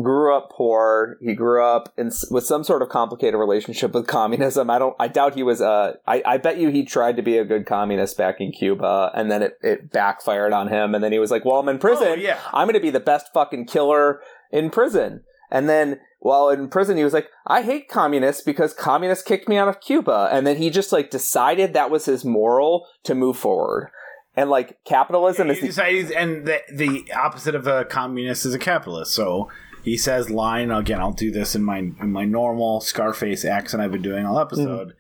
grew 0.03 0.37
up 0.37 0.51
poor. 0.51 1.17
He 1.21 1.35
grew 1.35 1.65
up 1.65 1.93
in 1.97 2.11
with 2.31 2.45
some 2.45 2.65
sort 2.65 2.83
of 2.83 2.89
complicated 2.89 3.39
relationship 3.39 3.93
with 3.93 4.07
communism. 4.07 4.71
I 4.71 4.79
don't. 4.79 4.97
I 4.99 5.09
doubt 5.09 5.35
he 5.35 5.43
was 5.43 5.61
a. 5.61 5.99
I, 6.07 6.23
I 6.25 6.37
bet 6.39 6.59
you 6.59 6.69
he 6.71 6.85
tried 6.85 7.17
to 7.17 7.23
be 7.23 7.39
a 7.39 7.45
good 7.45 7.67
communist 7.67 8.17
back 8.17 8.41
in 8.41 8.53
Cuba, 8.53 9.11
and 9.15 9.31
then 9.31 9.43
it, 9.43 9.59
it 9.63 9.91
backfired 9.91 10.53
on 10.53 10.69
him. 10.69 10.95
And 10.95 11.03
then 11.03 11.13
he 11.13 11.19
was 11.19 11.31
like, 11.31 11.45
"Well, 11.45 11.57
I'm 11.57 11.69
in 11.69 11.77
oh, 11.77 11.81
prison. 11.81 12.09
Oh, 12.09 12.15
yeah. 12.15 12.39
I'm 12.53 12.67
going 12.67 12.75
to 12.75 12.81
be 12.81 12.91
the 12.91 13.01
best 13.01 13.33
fucking 13.33 13.67
killer 13.67 14.21
in 14.51 14.71
prison." 14.71 15.23
And 15.51 15.69
then 15.69 16.01
while 16.19 16.49
in 16.49 16.69
prison, 16.69 16.97
he 16.97 17.05
was 17.05 17.13
like, 17.13 17.29
I 17.47 17.63
hate 17.63 17.89
communists 17.89 18.43
because 18.43 18.73
communists 18.73 19.23
kicked 19.23 19.47
me 19.47 19.59
out 19.59 19.69
of 19.69 19.81
Cuba. 19.81 20.31
And 20.33 20.47
then 20.47 20.57
he 20.57 20.71
just 20.71 20.91
like 20.91 21.11
decided 21.11 21.75
that 21.75 21.91
was 21.91 22.07
his 22.07 22.25
moral 22.25 22.87
to 23.05 23.15
move 23.15 23.37
forward. 23.37 23.91
And 24.35 24.51
like 24.51 24.83
capitalism 24.85 25.51
is 25.51 25.59
He 25.59 25.61
the, 25.61 25.67
decides, 25.69 26.11
and 26.11 26.47
the, 26.47 26.61
the 26.73 27.13
opposite 27.13 27.55
of 27.55 27.67
a 27.67 27.85
communist 27.85 28.47
is 28.47 28.55
a 28.55 28.59
capitalist. 28.59 29.13
So 29.13 29.51
he 29.85 29.97
says, 29.97 30.31
"Line 30.31 30.71
again. 30.71 31.01
I'll 31.01 31.13
do 31.13 31.31
this 31.31 31.55
in 31.55 31.63
my 31.63 31.79
in 31.79 32.11
my 32.11 32.25
normal 32.25 32.81
Scarface 32.81 33.45
accent 33.45 33.83
I've 33.83 33.93
been 33.93 34.03
doing 34.03 34.27
all 34.27 34.41
episode. 34.41 34.95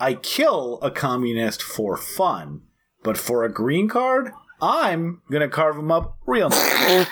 I 0.00 0.14
kill 0.14 0.80
a 0.82 0.90
communist 0.90 1.62
for 1.62 1.96
fun, 1.96 2.62
but 3.02 3.18
for 3.18 3.44
a 3.44 3.52
green 3.52 3.88
card, 3.88 4.32
I'm 4.60 5.22
gonna 5.30 5.48
carve 5.48 5.76
him 5.76 5.92
up 5.92 6.16
real 6.26 6.48
nice." 6.48 7.06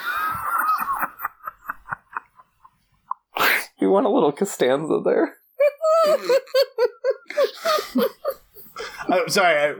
you 3.78 3.90
want 3.90 4.06
a 4.06 4.10
little 4.10 4.32
Costanza 4.32 5.00
there. 5.04 5.36
I'm 9.08 9.28
sorry. 9.28 9.74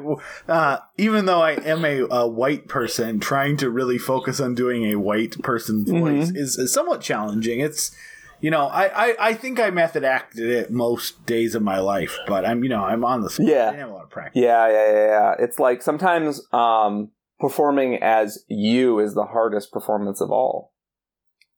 I, 0.49 0.53
uh, 0.53 0.79
even 0.97 1.27
though 1.27 1.43
I 1.43 1.53
am 1.53 1.85
a, 1.85 2.03
a 2.11 2.29
white 2.29 2.69
person, 2.69 3.21
trying 3.21 3.57
to 3.59 3.71
really 3.71 3.99
focus 3.99 4.41
on 4.41 4.55
doing 4.55 4.85
a 4.85 4.97
white 4.97 5.41
person's 5.43 5.91
voice 5.91 6.31
is, 6.31 6.59
is 6.59 6.73
somewhat 6.73 7.01
challenging. 7.01 7.61
It's, 7.61 7.95
you 8.41 8.51
know, 8.51 8.67
I, 8.67 9.11
I, 9.11 9.17
I 9.29 9.35
think 9.35 9.61
I 9.61 9.71
method 9.71 10.05
acted 10.05 10.49
it 10.49 10.71
most 10.71 11.27
days 11.27 11.55
of 11.55 11.63
my 11.63 11.79
life, 11.79 12.17
but 12.27 12.45
I'm, 12.45 12.63
you 12.63 12.71
know, 12.71 12.83
I'm 12.83 13.05
on 13.05 13.21
the 13.21 13.31
spot. 13.31 13.47
Yeah. 13.47 13.69
I 13.69 13.71
didn't 13.71 13.81
have 13.81 13.91
a 13.91 13.93
lot 13.93 14.05
of 14.05 14.11
practice. 14.11 14.43
Yeah, 14.43 14.69
yeah, 14.69 14.93
yeah, 14.93 15.07
yeah. 15.07 15.35
It's 15.39 15.59
like 15.59 15.83
sometimes 15.83 16.41
um, 16.53 17.11
performing 17.39 17.97
as 18.03 18.45
you 18.49 18.99
is 18.99 19.15
the 19.15 19.25
hardest 19.25 19.73
performance 19.73 20.21
of 20.21 20.31
all. 20.31 20.73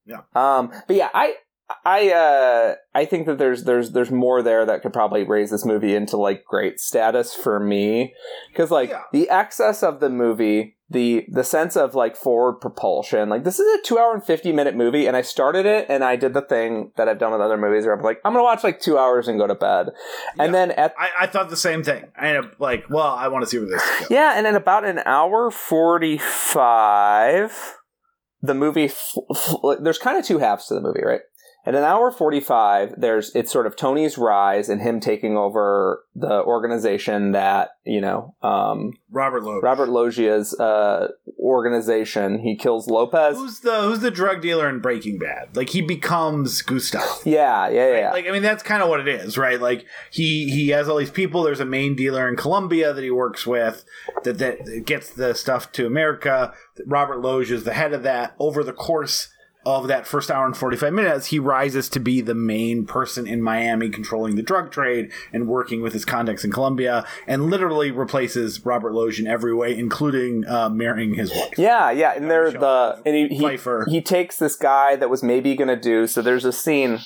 Yeah. 0.05 0.23
Um, 0.35 0.73
but 0.86 0.97
yeah, 0.97 1.10
I, 1.14 1.35
I, 1.87 2.11
uh, 2.11 2.75
I 2.95 3.05
think 3.07 3.27
that 3.27 3.39
there's 3.39 3.65
there's 3.65 3.93
there's 3.93 4.11
more 4.11 4.43
there 4.43 4.67
that 4.67 4.83
could 4.83 4.93
probably 4.93 5.25
raise 5.25 5.51
this 5.51 5.65
movie 5.65 5.95
into 5.95 6.17
like 6.17 6.45
great 6.45 6.79
status 6.81 7.35
for 7.35 7.59
me 7.59 8.15
because 8.49 8.71
like 8.71 8.91
Yeah. 8.91 9.03
the 9.13 9.31
excess 9.31 9.83
of 9.83 10.01
the 10.01 10.11
movie 10.11 10.77
the 10.91 11.25
the 11.31 11.45
sense 11.45 11.75
of 11.75 11.95
like 11.95 12.15
forward 12.17 12.61
propulsion. 12.61 13.31
Like 13.31 13.45
this 13.45 13.59
is 13.59 13.79
a 13.79 13.83
two 13.83 13.99
hour 13.99 14.13
and 14.13 14.23
fifty 14.23 14.53
minute 14.53 14.77
movie, 14.77 15.07
and 15.07 15.17
I 15.17 15.23
started 15.23 15.65
it, 15.65 15.87
and 15.89 16.05
I 16.05 16.17
did 16.17 16.35
the 16.35 16.43
thing 16.43 16.93
that 16.97 17.09
I've 17.09 17.19
done 17.19 17.33
with 17.33 17.41
other 17.41 17.57
movies, 17.57 17.87
where 17.87 17.95
I'm 17.97 18.03
like, 18.03 18.21
I'm 18.27 18.33
gonna 18.35 18.45
watch 18.45 18.63
like 18.63 18.79
two 18.79 18.99
hours 18.99 19.27
and 19.27 19.39
go 19.39 19.47
to 19.47 19.55
bed, 19.55 19.87
and 20.39 20.53
then 20.55 20.73
at 20.73 20.93
I, 20.99 21.09
I 21.21 21.27
thought 21.29 21.49
the 21.49 21.57
same 21.57 21.83
thing. 21.83 22.05
I 22.15 22.29
ended 22.29 22.45
up 22.45 22.61
like, 22.61 22.85
well, 22.91 23.07
I 23.15 23.29
want 23.29 23.43
to 23.45 23.49
see 23.49 23.59
where 23.59 23.69
this 23.69 24.01
goes. 24.01 24.11
yeah, 24.11 24.35
and 24.37 24.47
in 24.47 24.55
about 24.55 24.85
an 24.85 24.99
hour 25.07 25.51
forty 25.51 26.19
five, 26.19 27.57
the 28.43 28.55
movie. 28.55 28.85
F- 28.87 29.15
f- 29.35 29.55
there's 29.81 29.99
kind 29.99 30.19
of 30.19 30.27
two 30.27 30.39
halves 30.41 30.67
to 30.67 30.75
the 30.75 30.81
movie, 30.83 31.03
right? 31.03 31.21
At 31.65 31.77
an 31.77 31.85
hour 31.85 32.11
forty 32.11 32.41
five, 32.41 32.95
there's 32.99 33.33
it's 33.37 33.53
sort 33.53 33.67
of 33.67 33.77
Tony's 33.77 34.19
rise 34.19 34.69
and 34.69 34.81
him 34.81 34.99
taking 34.99 35.37
over 35.37 36.05
the 36.17 36.43
organization 36.43 37.33
that 37.33 37.77
you 37.85 38.01
know 38.01 38.35
um, 38.43 38.95
Robert. 39.11 39.43
Robert 39.63 39.89
Loggia's 39.89 40.59
uh, 40.59 41.09
organization. 41.39 42.41
He 42.41 42.57
kills 42.57 42.89
Lopez. 42.89 43.37
Who's 43.37 43.61
the 43.61 43.83
who's 43.83 44.01
the 44.01 44.11
drug 44.11 44.43
dealer 44.43 44.69
in 44.69 44.81
Breaking 44.81 45.21
Bad? 45.21 45.57
Like 45.57 45.69
he 45.69 45.83
becomes 45.83 46.63
Gustav. 46.63 47.03
Yeah, 47.25 47.69
yeah, 47.69 47.97
yeah. 47.97 48.11
Like 48.11 48.27
I 48.27 48.33
mean 48.33 48.43
that's 48.43 48.65
kind 48.65 48.83
of 48.83 48.89
what 48.89 49.01
it 49.01 49.09
is, 49.09 49.39
right? 49.39 49.61
Like 49.61 49.87
he 50.11 50.51
he 50.51 50.71
has 50.71 50.89
all 50.89 50.97
these 50.97 51.11
people. 51.11 51.45
There's 51.45 51.61
a 51.61 51.65
main 51.65 51.95
dealer 51.95 52.29
in 52.29 52.35
Colombia 52.35 52.93
that 52.93 53.05
he 53.05 53.11
works 53.11 53.47
with 53.47 53.85
that 54.25 54.39
that 54.39 54.85
gets 54.85 55.11
the 55.11 55.33
stuff 55.35 55.71
to 55.73 55.87
America. 55.87 56.53
Robert 56.87 57.21
Loggia 57.21 57.55
is 57.55 57.65
the 57.65 57.75
head 57.75 57.93
of 57.93 58.03
that. 58.03 58.35
Over 58.41 58.65
the 58.65 58.73
course 58.73 59.29
of 59.65 59.89
that 59.89 60.07
first 60.07 60.31
hour 60.31 60.47
and 60.47 60.57
45 60.57 60.93
minutes, 60.93 61.27
he 61.27 61.39
rises 61.39 61.89
to 61.91 62.01
be 62.01 62.21
the 62.21 62.35
main 62.35 62.85
person 62.85 63.27
in 63.27 63.43
Miami 63.43 63.89
controlling 63.91 64.37
the 64.37 64.43
drug 64.43 64.71
trade 64.71 65.11
and 65.33 65.47
working 65.47 65.83
with 65.83 65.93
his 65.93 66.05
contacts 66.05 66.45
in 66.45 66.51
Colombia 66.51 67.07
and 67.27 67.45
literally 67.47 67.91
replaces 67.91 68.65
Robert 68.65 68.93
Loggia 68.93 69.23
in 69.23 69.27
every 69.27 69.55
way, 69.55 69.77
including 69.77 70.47
uh, 70.47 70.69
marrying 70.69 71.15
his 71.15 71.31
wife. 71.31 71.55
Yeah, 71.57 71.91
yeah, 71.91 72.15
and 72.15 72.31
they're 72.31 72.51
the 72.51 73.01
and 73.07 73.15
he 73.15 73.29
he, 73.29 73.59
he 73.91 74.01
takes 74.01 74.37
this 74.37 74.57
guy 74.57 74.97
that 74.97 75.09
was 75.11 75.23
maybe 75.23 75.55
going 75.55 75.69
to 75.69 75.77
do. 75.77 76.07
So 76.07 76.23
there's 76.23 76.45
a 76.45 76.53
scene. 76.53 77.01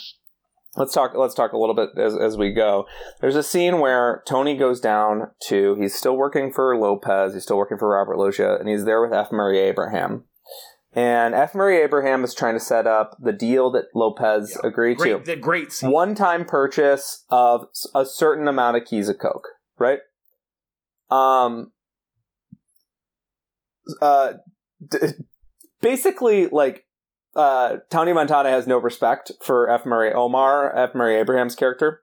Let's 0.76 0.92
talk. 0.92 1.12
Let's 1.14 1.34
talk 1.34 1.52
a 1.52 1.58
little 1.58 1.74
bit 1.74 1.90
as 1.98 2.16
as 2.16 2.36
we 2.36 2.52
go. 2.52 2.86
There's 3.20 3.36
a 3.36 3.42
scene 3.42 3.80
where 3.80 4.22
Tony 4.26 4.56
goes 4.56 4.80
down 4.80 5.30
to. 5.48 5.74
He's 5.74 5.94
still 5.94 6.16
working 6.16 6.52
for 6.52 6.76
Lopez. 6.76 7.34
He's 7.34 7.42
still 7.44 7.56
working 7.56 7.78
for 7.78 7.88
Robert 7.88 8.18
Loggia, 8.18 8.56
and 8.58 8.68
he's 8.68 8.84
there 8.84 9.02
with 9.02 9.12
F. 9.12 9.32
Murray 9.32 9.58
Abraham. 9.58 10.24
And 10.96 11.34
F. 11.34 11.54
Murray 11.54 11.82
Abraham 11.82 12.24
is 12.24 12.34
trying 12.34 12.54
to 12.54 12.60
set 12.60 12.86
up 12.86 13.18
the 13.20 13.32
deal 13.32 13.70
that 13.72 13.84
Lopez 13.94 14.58
agreed 14.64 14.96
Great, 14.96 15.10
to. 15.10 15.18
the 15.32 15.36
great 15.36 15.70
scene. 15.70 15.90
One 15.90 16.14
time 16.14 16.46
purchase 16.46 17.24
of 17.28 17.66
a 17.94 18.06
certain 18.06 18.48
amount 18.48 18.78
of 18.78 18.86
keys 18.86 19.10
of 19.10 19.18
coke, 19.18 19.46
right? 19.78 19.98
Um, 21.10 21.72
uh, 24.00 24.32
d- 24.88 24.98
basically, 25.82 26.46
like, 26.46 26.86
uh, 27.34 27.76
Tony 27.90 28.14
Montana 28.14 28.48
has 28.48 28.66
no 28.66 28.78
respect 28.78 29.30
for 29.42 29.68
F. 29.70 29.84
Murray 29.84 30.14
Omar, 30.14 30.74
F. 30.74 30.94
Murray 30.94 31.16
Abraham's 31.16 31.54
character. 31.54 32.00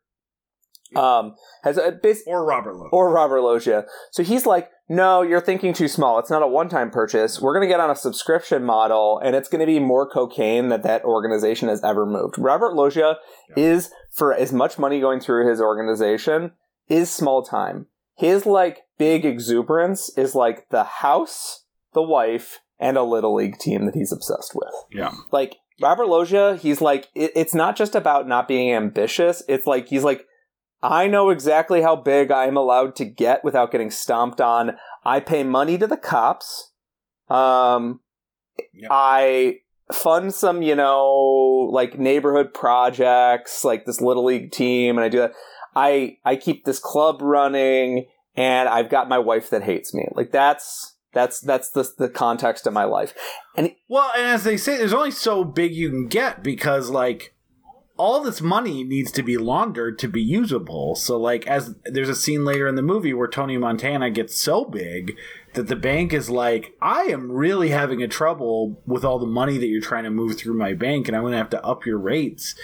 Um, 0.95 1.34
has 1.64 1.78
a 1.80 1.91
base 1.91 2.22
or 2.28 2.45
Robert 2.45 2.76
Lowe. 2.76 2.90
or 2.91 3.11
Robert 3.11 3.41
Loggia. 3.41 3.86
So 4.11 4.22
he's 4.22 4.45
like, 4.45 4.70
no, 4.89 5.22
you're 5.22 5.41
thinking 5.41 5.73
too 5.73 5.88
small. 5.88 6.19
It's 6.19 6.30
not 6.30 6.43
a 6.43 6.47
one-time 6.47 6.91
purchase. 6.91 7.39
We're 7.39 7.53
going 7.53 7.68
to 7.68 7.72
get 7.73 7.80
on 7.80 7.89
a 7.89 7.95
subscription 7.95 8.64
model, 8.64 9.19
and 9.23 9.35
it's 9.35 9.49
going 9.49 9.61
to 9.61 9.65
be 9.65 9.80
more 9.80 10.10
cocaine 10.10 10.69
that 10.69 10.84
that 10.84 11.03
organization 11.03 11.69
has 11.69 11.84
ever 11.84 12.05
moved. 12.05 12.35
Robert 12.38 12.73
Loggia 12.73 13.15
is, 13.55 13.89
for 14.11 14.34
as 14.34 14.51
much 14.51 14.77
money 14.77 14.99
going 14.99 15.19
through 15.19 15.49
his 15.49 15.61
organization, 15.61 16.51
is 16.89 17.10
small 17.10 17.43
time. 17.43 17.88
His 18.15 18.45
like 18.45 18.81
big 18.97 19.26
exuberance 19.26 20.15
is 20.18 20.35
like 20.35 20.69
the 20.69 20.84
house, 20.84 21.65
the 21.93 22.03
wife, 22.03 22.60
and 22.80 22.97
a 22.97 23.03
little 23.03 23.35
league 23.35 23.57
team 23.57 23.85
that 23.85 23.95
he's 23.95 24.11
obsessed 24.11 24.53
with 24.53 24.73
yeah. 24.91 25.14
like 25.31 25.55
Robert 25.81 26.07
Loggia, 26.07 26.57
he's 26.57 26.81
like 26.81 27.07
it, 27.15 27.31
it's 27.35 27.53
not 27.53 27.76
just 27.76 27.95
about 27.95 28.27
not 28.27 28.47
being 28.47 28.73
ambitious. 28.73 29.43
It's 29.47 29.65
like 29.65 29.88
he's 29.88 30.03
like 30.03 30.26
I 30.84 31.07
know 31.07 31.30
exactly 31.30 31.81
how 31.81 31.95
big 31.95 32.30
I'm 32.30 32.57
allowed 32.57 32.95
to 32.97 33.05
get 33.05 33.43
without 33.43 33.72
getting 33.72 33.89
stomped 33.89 34.41
on. 34.41 34.77
I 35.05 35.22
pay 35.22 35.43
money 35.43 35.77
to 35.77 35.88
the 35.88 35.97
cops. 35.97 36.72
Um 37.30 38.01
Yep. 38.73 38.89
I 38.91 39.60
fund 39.91 40.34
some, 40.34 40.61
you 40.61 40.76
know, 40.76 41.69
like 41.72 41.97
neighborhood 41.97 42.53
projects, 42.53 43.64
like 43.64 43.85
this 43.85 44.01
little 44.01 44.26
league 44.26 44.51
team 44.51 44.97
and 44.97 45.05
I 45.05 45.10
do 45.10 45.19
that. 45.19 45.34
I 45.76 46.18
I 46.23 46.35
keep 46.35 46.65
this 46.65 46.80
club 46.80 47.22
running 47.22 48.07
and 48.35 48.69
I've 48.69 48.89
got 48.89 49.10
my 49.10 49.19
wife 49.19 49.49
that 49.49 49.64
hates 49.64 49.93
me. 49.93 50.07
Like 50.14 50.31
that's 50.31 50.95
that's 51.14 51.39
that's 51.39 51.69
the 51.69 51.89
the 51.97 52.10
context 52.10 52.68
of 52.68 52.73
my 52.73 52.84
life. 52.84 53.14
And 53.55 53.73
well, 53.88 54.11
and 54.15 54.26
as 54.26 54.43
they 54.43 54.57
say, 54.57 54.77
there's 54.77 54.93
only 54.93 55.11
so 55.11 55.43
big 55.43 55.73
you 55.73 55.89
can 55.89 56.07
get 56.07 56.43
because 56.43 56.89
like 56.89 57.32
all 57.95 58.22
this 58.22 58.41
money 58.41 58.84
needs 58.84 59.11
to 59.11 59.22
be 59.22 59.38
laundered 59.38 59.99
to 59.99 60.07
be 60.07 60.22
usable. 60.22 60.95
So 60.95 61.18
like 61.18 61.45
as 61.48 61.76
there's 61.86 62.10
a 62.10 62.15
scene 62.15 62.44
later 62.44 62.68
in 62.68 62.76
the 62.76 62.82
movie 62.82 63.14
where 63.14 63.28
Tony 63.28 63.57
Montana 63.57 64.10
gets 64.10 64.36
so 64.36 64.65
big 64.65 65.15
that 65.53 65.68
the 65.68 65.76
bank 65.76 66.11
is 66.11 66.30
like, 66.30 66.76
I 66.82 67.03
am 67.03 67.32
really 67.32 67.70
having 67.70 68.02
a 68.02 68.07
trouble 68.07 68.82
with 68.88 69.06
all 69.06 69.20
the 69.20 69.28
money 69.28 69.60
that 69.60 69.68
you're 69.68 69.82
trying 69.82 70.06
to 70.06 70.10
move 70.10 70.38
through 70.38 70.56
my 70.56 70.74
bank, 70.74 71.07
and 71.07 71.15
I'm 71.15 71.22
going 71.22 71.34
to 71.34 71.38
have 71.38 71.52
to 71.52 71.64
up 71.64 71.86
your 71.86 71.99
rates 71.99 72.56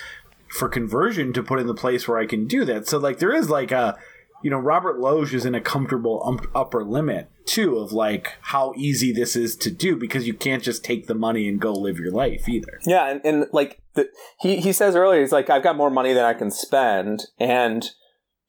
for 0.47 0.68
conversion 0.68 1.31
to 1.34 1.43
put 1.43 1.60
in 1.60 1.68
the 1.68 1.76
place 1.76 2.07
where 2.07 2.18
I 2.18 2.26
can 2.26 2.47
do 2.47 2.65
that. 2.65 2.88
So 2.88 2.97
like 2.97 3.19
there 3.19 3.34
is 3.34 3.51
like 3.51 3.72
a 3.72 3.99
you 4.44 4.49
know 4.49 4.57
Robert 4.57 4.99
Loggia 4.99 5.36
is 5.38 5.45
in 5.45 5.56
a 5.56 5.61
comfortable 5.61 6.40
upper 6.56 6.84
limit 6.84 7.30
too 7.45 7.78
of 7.78 7.91
like 7.91 8.38
how 8.41 8.74
easy 8.78 9.11
this 9.11 9.36
is 9.36 9.56
to 9.57 9.72
do 9.72 9.95
because 9.95 10.28
you 10.28 10.34
can't 10.34 10.64
just 10.64 10.84
take 10.84 11.07
the 11.07 11.16
money 11.16 11.48
and 11.48 11.60
go 11.60 11.74
live 11.74 11.99
your 11.99 12.11
life 12.11 12.48
either. 12.48 12.80
Yeah, 12.86 13.10
and, 13.10 13.22
and 13.26 13.45
like 13.52 13.82
the, 13.95 14.10
he 14.40 14.57
he 14.61 14.72
says 14.72 14.95
earlier, 14.95 15.22
he's 15.22 15.32
like, 15.32 15.49
I've 15.49 15.64
got 15.64 15.76
more 15.78 15.90
money 15.90 16.14
than 16.14 16.26
I 16.26 16.34
can 16.34 16.52
spend, 16.52 17.26
and 17.40 17.90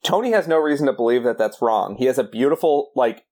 Tony 0.03 0.31
has 0.31 0.47
no 0.47 0.57
reason 0.57 0.87
to 0.87 0.93
believe 0.93 1.23
that 1.23 1.37
that's 1.37 1.61
wrong. 1.61 1.95
He 1.97 2.05
has 2.05 2.17
a 2.17 2.23
beautiful 2.23 2.91
like 2.95 3.25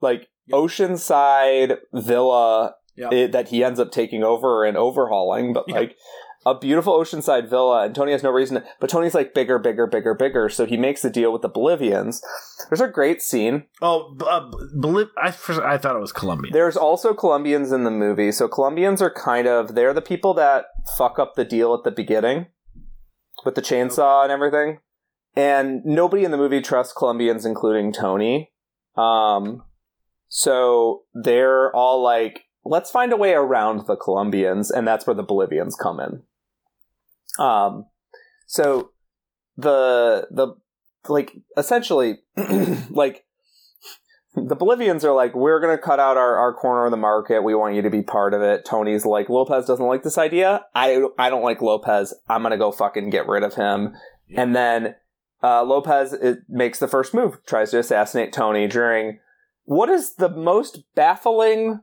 like 0.00 0.28
oceanside 0.52 1.78
villa 1.92 2.74
Yep. 2.96 3.12
it, 3.12 3.32
that 3.32 3.48
he 3.48 3.64
ends 3.64 3.80
up 3.80 3.90
taking 3.90 4.22
over 4.22 4.64
and 4.64 4.76
overhauling, 4.76 5.52
but 5.52 5.68
like 5.68 5.96
a 6.46 6.54
beautiful 6.58 6.98
oceanside 6.98 7.48
villa, 7.48 7.84
and 7.84 7.94
Tony 7.94 8.12
has 8.12 8.22
no 8.22 8.30
reason 8.30 8.60
to. 8.60 8.66
But 8.80 8.90
Tony's 8.90 9.14
like 9.14 9.32
bigger, 9.34 9.58
bigger, 9.58 9.86
bigger, 9.86 10.14
bigger, 10.14 10.48
so 10.48 10.66
he 10.66 10.76
makes 10.76 11.04
a 11.04 11.10
deal 11.10 11.32
with 11.32 11.42
the 11.42 11.48
Bolivians. 11.48 12.22
There's 12.68 12.80
a 12.80 12.88
great 12.88 13.22
scene 13.22 13.64
Oh, 13.82 14.16
uh, 14.28 14.50
Boli- 14.74 15.08
I 15.16 15.28
I 15.28 15.78
thought 15.78 15.96
it 15.96 16.00
was 16.00 16.12
Colombia. 16.12 16.52
there's 16.52 16.76
also 16.76 17.14
Colombians 17.14 17.72
in 17.72 17.84
the 17.84 17.90
movie. 17.90 18.30
So 18.32 18.48
Colombians 18.48 19.00
are 19.02 19.10
kind 19.10 19.46
of 19.46 19.74
they're 19.74 19.94
the 19.94 20.02
people 20.02 20.34
that 20.34 20.66
fuck 20.98 21.18
up 21.18 21.34
the 21.34 21.44
deal 21.44 21.74
at 21.74 21.84
the 21.84 21.90
beginning 21.90 22.46
with 23.44 23.54
the 23.54 23.62
chainsaw 23.62 24.22
and 24.22 24.32
everything. 24.32 24.78
And 25.36 25.84
nobody 25.84 26.24
in 26.24 26.30
the 26.30 26.36
movie 26.36 26.60
trusts 26.60 26.92
Colombians 26.92 27.44
including 27.44 27.92
Tony. 27.92 28.52
Um 28.96 29.62
so 30.28 31.02
they're 31.14 31.74
all 31.74 32.02
like 32.02 32.44
let's 32.64 32.90
find 32.90 33.12
a 33.12 33.16
way 33.16 33.32
around 33.34 33.86
the 33.86 33.96
Colombians 33.96 34.70
and 34.70 34.86
that's 34.86 35.06
where 35.06 35.14
the 35.16 35.22
Bolivians 35.22 35.76
come 35.76 36.00
in. 36.00 36.22
Um 37.38 37.86
so 38.46 38.90
the 39.56 40.28
the 40.30 40.54
like 41.08 41.32
essentially 41.56 42.20
like 42.90 43.24
the 44.36 44.56
Bolivians 44.56 45.04
are 45.04 45.14
like, 45.14 45.34
we're 45.34 45.60
going 45.60 45.76
to 45.76 45.82
cut 45.82 46.00
out 46.00 46.16
our, 46.16 46.36
our 46.36 46.52
corner 46.52 46.86
of 46.86 46.90
the 46.90 46.96
market. 46.96 47.42
We 47.42 47.54
want 47.54 47.76
you 47.76 47.82
to 47.82 47.90
be 47.90 48.02
part 48.02 48.34
of 48.34 48.42
it. 48.42 48.64
Tony's 48.64 49.06
like, 49.06 49.28
Lopez 49.28 49.66
doesn't 49.66 49.86
like 49.86 50.02
this 50.02 50.18
idea. 50.18 50.64
I, 50.74 51.06
I 51.18 51.30
don't 51.30 51.44
like 51.44 51.62
Lopez. 51.62 52.12
I'm 52.28 52.42
going 52.42 52.50
to 52.50 52.58
go 52.58 52.72
fucking 52.72 53.10
get 53.10 53.28
rid 53.28 53.44
of 53.44 53.54
him. 53.54 53.94
And 54.36 54.56
then 54.56 54.96
uh, 55.42 55.62
Lopez 55.62 56.12
it 56.12 56.38
makes 56.48 56.78
the 56.78 56.88
first 56.88 57.14
move, 57.14 57.38
tries 57.46 57.70
to 57.70 57.78
assassinate 57.78 58.32
Tony 58.32 58.66
during 58.66 59.20
what 59.64 59.88
is 59.88 60.16
the 60.16 60.28
most 60.28 60.82
baffling 60.94 61.80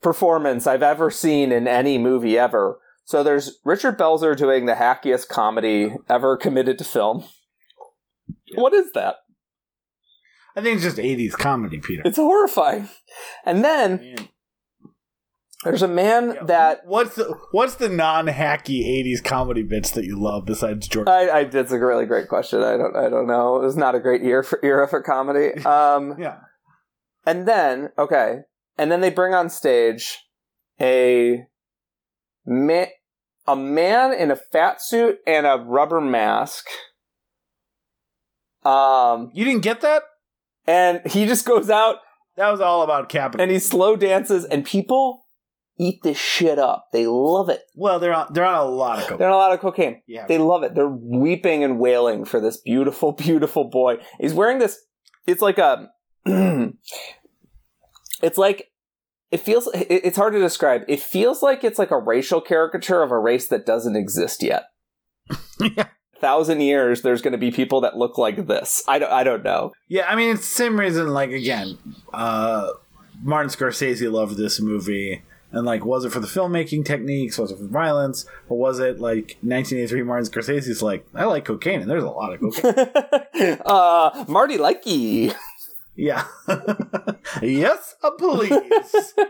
performance 0.00 0.66
I've 0.66 0.82
ever 0.82 1.10
seen 1.10 1.50
in 1.50 1.66
any 1.66 1.98
movie 1.98 2.38
ever. 2.38 2.78
So 3.04 3.22
there's 3.22 3.58
Richard 3.64 3.98
Belzer 3.98 4.36
doing 4.36 4.66
the 4.66 4.74
hackiest 4.74 5.28
comedy 5.28 5.94
ever 6.08 6.36
committed 6.36 6.78
to 6.78 6.84
film. 6.84 7.24
What 8.54 8.72
is 8.72 8.92
that? 8.92 9.16
I 10.56 10.60
think 10.60 10.76
it's 10.76 10.84
just 10.84 10.98
80s 10.98 11.32
comedy, 11.32 11.78
Peter. 11.78 12.02
It's 12.04 12.18
horrifying. 12.18 12.88
And 13.44 13.64
then 13.64 13.96
Man. 13.96 14.28
there's 15.64 15.82
a 15.82 15.88
man 15.88 16.36
that 16.46 16.82
what's 16.84 17.14
the 17.14 17.34
what's 17.52 17.76
the 17.76 17.88
non-hacky 17.88 18.84
80s 18.86 19.24
comedy 19.24 19.62
bits 19.62 19.90
that 19.92 20.04
you 20.04 20.22
love 20.22 20.44
besides 20.44 20.86
George? 20.88 21.08
I, 21.08 21.30
I 21.30 21.44
that's 21.44 21.72
a 21.72 21.78
really 21.78 22.04
great 22.06 22.28
question. 22.28 22.62
I 22.62 22.76
don't 22.76 22.94
I 22.94 23.08
don't 23.08 23.26
know. 23.26 23.56
It 23.56 23.64
was 23.64 23.76
not 23.76 23.94
a 23.94 24.00
great 24.00 24.22
year 24.22 24.42
for 24.42 24.58
era 24.62 24.86
for 24.86 25.02
comedy. 25.02 25.52
Um 25.64 26.16
yeah. 26.20 26.38
and 27.26 27.48
then 27.48 27.90
okay. 27.98 28.40
And 28.78 28.90
then 28.92 29.00
they 29.00 29.10
bring 29.10 29.34
on 29.34 29.48
stage 29.48 30.18
a 30.80 31.44
man 32.46 32.86
a 33.46 33.56
man 33.56 34.12
in 34.12 34.30
a 34.30 34.36
fat 34.36 34.80
suit 34.80 35.18
and 35.26 35.46
a 35.46 35.56
rubber 35.56 36.00
mask. 36.00 36.66
Um 38.64 39.30
You 39.34 39.44
didn't 39.44 39.62
get 39.62 39.80
that? 39.80 40.02
and 40.66 41.00
he 41.06 41.26
just 41.26 41.44
goes 41.44 41.68
out 41.70 41.96
That 42.36 42.50
was 42.50 42.60
all 42.60 42.82
about 42.82 43.08
capitalism. 43.08 43.40
and 43.42 43.50
he 43.50 43.58
slow 43.58 43.96
dances, 43.96 44.44
and 44.44 44.64
people 44.64 45.26
eat 45.78 46.00
this 46.04 46.18
shit 46.18 46.58
up. 46.58 46.86
They 46.92 47.06
love 47.06 47.48
it. 47.48 47.62
well, 47.74 47.98
they're 47.98 48.14
on 48.14 48.28
they're 48.32 48.44
on 48.44 48.54
a 48.54 48.64
lot 48.70 49.00
of 49.00 49.06
coke. 49.08 49.18
They're 49.18 49.28
on 49.28 49.34
a 49.34 49.36
lot 49.36 49.52
of 49.52 49.60
cocaine. 49.60 50.02
Yeah. 50.06 50.26
They 50.28 50.38
love 50.38 50.62
it. 50.62 50.74
They're 50.76 50.88
weeping 50.88 51.64
and 51.64 51.78
wailing 51.80 52.24
for 52.24 52.40
this 52.40 52.58
beautiful, 52.58 53.12
beautiful 53.26 53.64
boy. 53.64 53.96
He's 54.20 54.34
wearing 54.34 54.58
this. 54.60 54.78
It's 55.26 55.42
like 55.42 55.58
a. 55.58 55.90
it's 58.22 58.38
like. 58.38 58.68
It 59.32 59.40
feels. 59.40 59.66
it- 59.74 59.86
It's 60.04 60.16
hard 60.16 60.34
to 60.34 60.38
describe. 60.38 60.82
It 60.86 61.00
feels 61.00 61.42
like 61.42 61.64
it's 61.64 61.78
like 61.78 61.90
a 61.90 61.98
racial 61.98 62.40
caricature 62.40 63.02
of 63.02 63.10
a 63.10 63.18
race 63.18 63.48
that 63.48 63.66
doesn't 63.66 63.96
exist 63.96 64.42
yet. 64.42 64.64
Yeah. 65.58 65.86
Thousand 66.20 66.60
years, 66.60 67.02
there's 67.02 67.20
going 67.20 67.32
to 67.32 67.38
be 67.38 67.50
people 67.50 67.80
that 67.80 67.96
look 67.96 68.16
like 68.16 68.46
this. 68.46 68.84
I 68.86 69.00
don't. 69.00 69.10
I 69.10 69.24
don't 69.24 69.42
know. 69.42 69.72
Yeah, 69.88 70.06
I 70.08 70.14
mean 70.14 70.30
it's 70.34 70.42
the 70.42 70.54
same 70.54 70.78
reason. 70.78 71.08
Like 71.08 71.30
again, 71.30 71.76
uh, 72.14 72.68
Martin 73.24 73.50
Scorsese 73.50 74.08
loved 74.12 74.36
this 74.36 74.60
movie, 74.60 75.22
and 75.50 75.66
like, 75.66 75.84
was 75.84 76.04
it 76.04 76.12
for 76.12 76.20
the 76.20 76.28
filmmaking 76.28 76.84
techniques? 76.84 77.38
Was 77.38 77.50
it 77.50 77.58
for 77.58 77.66
violence? 77.66 78.24
Or 78.48 78.56
was 78.56 78.78
it 78.78 79.00
like 79.00 79.36
1983? 79.42 80.02
Martin 80.04 80.30
Scorsese's 80.30 80.80
like, 80.80 81.04
I 81.12 81.24
like 81.24 81.44
cocaine, 81.44 81.80
and 81.80 81.90
there's 81.90 82.04
a 82.04 82.08
lot 82.10 82.34
of 82.34 82.40
cocaine. 82.40 83.58
uh, 83.66 84.24
Marty 84.28 84.58
Likey. 84.58 85.34
Yeah. 86.02 86.24
yes, 87.42 87.94
please. 88.18 88.54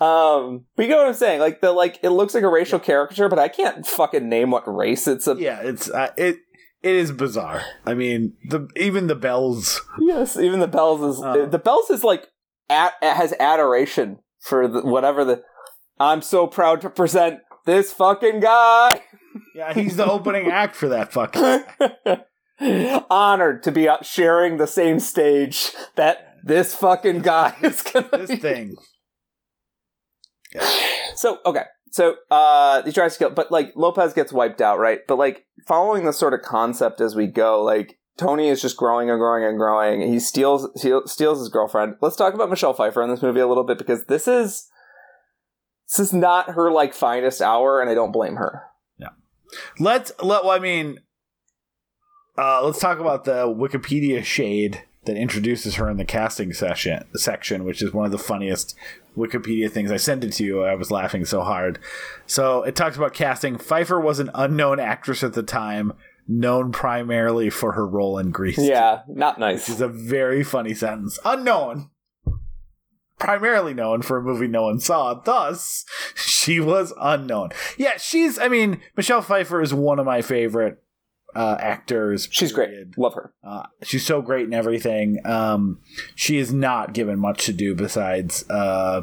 um, 0.00 0.64
but 0.74 0.82
you 0.82 0.88
get 0.88 0.96
what 0.96 1.08
I'm 1.08 1.14
saying? 1.14 1.40
Like 1.40 1.60
the 1.60 1.72
like, 1.72 1.98
it 2.02 2.08
looks 2.08 2.32
like 2.32 2.42
a 2.42 2.48
racial 2.48 2.78
caricature, 2.78 3.28
but 3.28 3.38
I 3.38 3.48
can't 3.48 3.86
fucking 3.86 4.26
name 4.26 4.50
what 4.50 4.64
race 4.66 5.06
it's 5.06 5.26
a. 5.26 5.36
yeah, 5.38 5.60
it's 5.60 5.90
uh, 5.90 6.12
it. 6.16 6.38
It 6.82 6.96
is 6.96 7.12
bizarre. 7.12 7.62
I 7.84 7.92
mean, 7.92 8.32
the 8.48 8.66
even 8.74 9.08
the 9.08 9.14
bells. 9.14 9.82
Yes, 10.00 10.38
even 10.38 10.58
the 10.58 10.66
bells 10.66 11.16
is 11.18 11.22
Uh. 11.22 11.46
the 11.46 11.58
bells 11.58 11.90
is 11.90 12.02
like 12.02 12.26
at, 12.70 12.94
has 13.02 13.34
adoration 13.38 14.20
for 14.40 14.66
the, 14.66 14.80
whatever 14.80 15.22
the. 15.22 15.42
I'm 16.00 16.22
so 16.22 16.46
proud 16.46 16.80
to 16.80 16.88
present 16.90 17.40
this 17.66 17.92
fucking 17.92 18.40
guy. 18.40 19.02
Yeah, 19.54 19.74
he's 19.74 19.96
the 19.96 20.10
opening 20.10 20.50
act 20.50 20.74
for 20.74 20.88
that 20.88 21.12
fucking. 21.12 21.62
Honored 23.10 23.62
to 23.64 23.72
be 23.72 23.88
out 23.88 24.04
sharing 24.06 24.56
the 24.56 24.66
same 24.66 24.98
stage 25.00 25.72
that 25.96 26.36
this 26.44 26.74
fucking 26.74 27.20
guy 27.22 27.56
is 27.62 27.82
gonna 27.82 28.08
This 28.12 28.30
be. 28.30 28.36
thing. 28.36 28.76
So 31.16 31.38
okay, 31.46 31.64
so 31.90 32.16
uh, 32.30 32.82
he 32.82 32.92
tries 32.92 33.14
to 33.14 33.18
kill, 33.18 33.30
but 33.30 33.50
like 33.50 33.72
Lopez 33.76 34.12
gets 34.12 34.32
wiped 34.32 34.60
out, 34.60 34.78
right? 34.78 35.00
But 35.06 35.16
like 35.18 35.46
following 35.66 36.04
the 36.04 36.12
sort 36.12 36.34
of 36.34 36.42
concept 36.42 37.00
as 37.00 37.14
we 37.16 37.26
go, 37.26 37.62
like 37.62 37.98
Tony 38.18 38.48
is 38.48 38.60
just 38.60 38.76
growing 38.76 39.08
and 39.10 39.18
growing 39.18 39.44
and 39.44 39.58
growing. 39.58 40.00
He 40.02 40.18
steals 40.20 40.68
he 40.82 40.92
steals 41.06 41.38
his 41.38 41.48
girlfriend. 41.48 41.94
Let's 42.00 42.16
talk 42.16 42.34
about 42.34 42.50
Michelle 42.50 42.74
Pfeiffer 42.74 43.02
in 43.02 43.10
this 43.10 43.22
movie 43.22 43.40
a 43.40 43.46
little 43.46 43.64
bit 43.64 43.78
because 43.78 44.06
this 44.06 44.28
is 44.28 44.68
this 45.88 45.98
is 45.98 46.12
not 46.12 46.50
her 46.50 46.70
like 46.70 46.92
finest 46.94 47.40
hour, 47.40 47.80
and 47.80 47.88
I 47.90 47.94
don't 47.94 48.12
blame 48.12 48.36
her. 48.36 48.62
Yeah, 48.98 49.08
let's 49.78 50.12
let. 50.22 50.44
Well, 50.44 50.52
I 50.52 50.58
mean, 50.58 50.98
uh, 52.38 52.64
let's 52.64 52.78
talk 52.78 52.98
about 52.98 53.24
the 53.24 53.46
Wikipedia 53.46 54.24
shade 54.24 54.82
that 55.04 55.16
introduces 55.16 55.74
her 55.76 55.90
in 55.90 55.96
the 55.96 56.04
casting 56.04 56.52
session 56.52 57.04
section, 57.14 57.64
which 57.64 57.82
is 57.82 57.92
one 57.92 58.06
of 58.06 58.12
the 58.12 58.18
funniest 58.18 58.76
Wikipedia 59.16 59.70
things. 59.70 59.90
I 59.90 59.96
sent 59.96 60.24
it 60.24 60.32
to 60.34 60.44
you. 60.44 60.62
I 60.62 60.74
was 60.74 60.90
laughing 60.90 61.24
so 61.24 61.42
hard. 61.42 61.78
So 62.26 62.62
it 62.62 62.76
talks 62.76 62.96
about 62.96 63.14
casting. 63.14 63.58
Pfeiffer 63.58 64.00
was 64.00 64.20
an 64.20 64.30
unknown 64.34 64.80
actress 64.80 65.22
at 65.22 65.34
the 65.34 65.42
time, 65.42 65.92
known 66.28 66.72
primarily 66.72 67.50
for 67.50 67.72
her 67.72 67.86
role 67.86 68.18
in 68.18 68.30
Grease. 68.30 68.58
Yeah, 68.58 69.02
not 69.08 69.38
nice. 69.38 69.68
Which 69.68 69.76
is 69.76 69.80
a 69.80 69.88
very 69.88 70.44
funny 70.44 70.74
sentence. 70.74 71.18
Unknown. 71.24 71.90
Primarily 73.18 73.74
known 73.74 74.02
for 74.02 74.16
a 74.16 74.22
movie 74.22 74.48
no 74.48 74.62
one 74.62 74.80
saw. 74.80 75.14
Thus, 75.14 75.84
she 76.14 76.58
was 76.58 76.92
unknown. 77.00 77.50
Yeah, 77.76 77.96
she's, 77.96 78.38
I 78.38 78.48
mean, 78.48 78.80
Michelle 78.96 79.22
Pfeiffer 79.22 79.60
is 79.60 79.74
one 79.74 79.98
of 79.98 80.06
my 80.06 80.22
favorite 80.22 80.82
uh, 81.34 81.56
actors. 81.60 82.28
She's 82.30 82.52
period. 82.52 82.92
great. 82.94 82.98
Love 83.02 83.14
her. 83.14 83.32
Uh, 83.44 83.66
she's 83.82 84.04
so 84.04 84.20
great 84.22 84.46
in 84.46 84.54
everything. 84.54 85.18
Um, 85.24 85.80
she 86.14 86.38
is 86.38 86.52
not 86.52 86.92
given 86.92 87.18
much 87.18 87.46
to 87.46 87.52
do 87.52 87.74
besides 87.74 88.44
uh, 88.50 89.02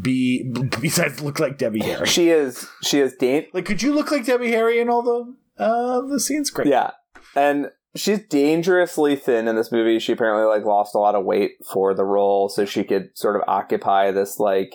be 0.00 0.42
besides 0.80 1.20
look 1.20 1.40
like 1.40 1.58
Debbie 1.58 1.80
Harry. 1.84 2.06
She 2.06 2.30
is. 2.30 2.66
She 2.82 3.00
is. 3.00 3.14
Dan- 3.14 3.46
Like, 3.52 3.64
could 3.64 3.82
you 3.82 3.94
look 3.94 4.10
like 4.10 4.24
Debbie 4.26 4.50
Harry 4.50 4.80
in 4.80 4.88
all 4.88 5.02
the 5.02 5.62
uh, 5.62 6.00
the 6.02 6.20
scenes? 6.20 6.50
Great. 6.50 6.68
Yeah, 6.68 6.90
and 7.36 7.70
she's 7.96 8.20
dangerously 8.28 9.16
thin 9.16 9.48
in 9.48 9.56
this 9.56 9.72
movie. 9.72 9.98
She 9.98 10.12
apparently 10.12 10.44
like 10.46 10.64
lost 10.64 10.94
a 10.94 10.98
lot 10.98 11.14
of 11.14 11.24
weight 11.24 11.52
for 11.72 11.92
the 11.94 12.04
role, 12.04 12.48
so 12.48 12.64
she 12.64 12.84
could 12.84 13.10
sort 13.14 13.36
of 13.36 13.42
occupy 13.46 14.10
this 14.10 14.38
like. 14.38 14.74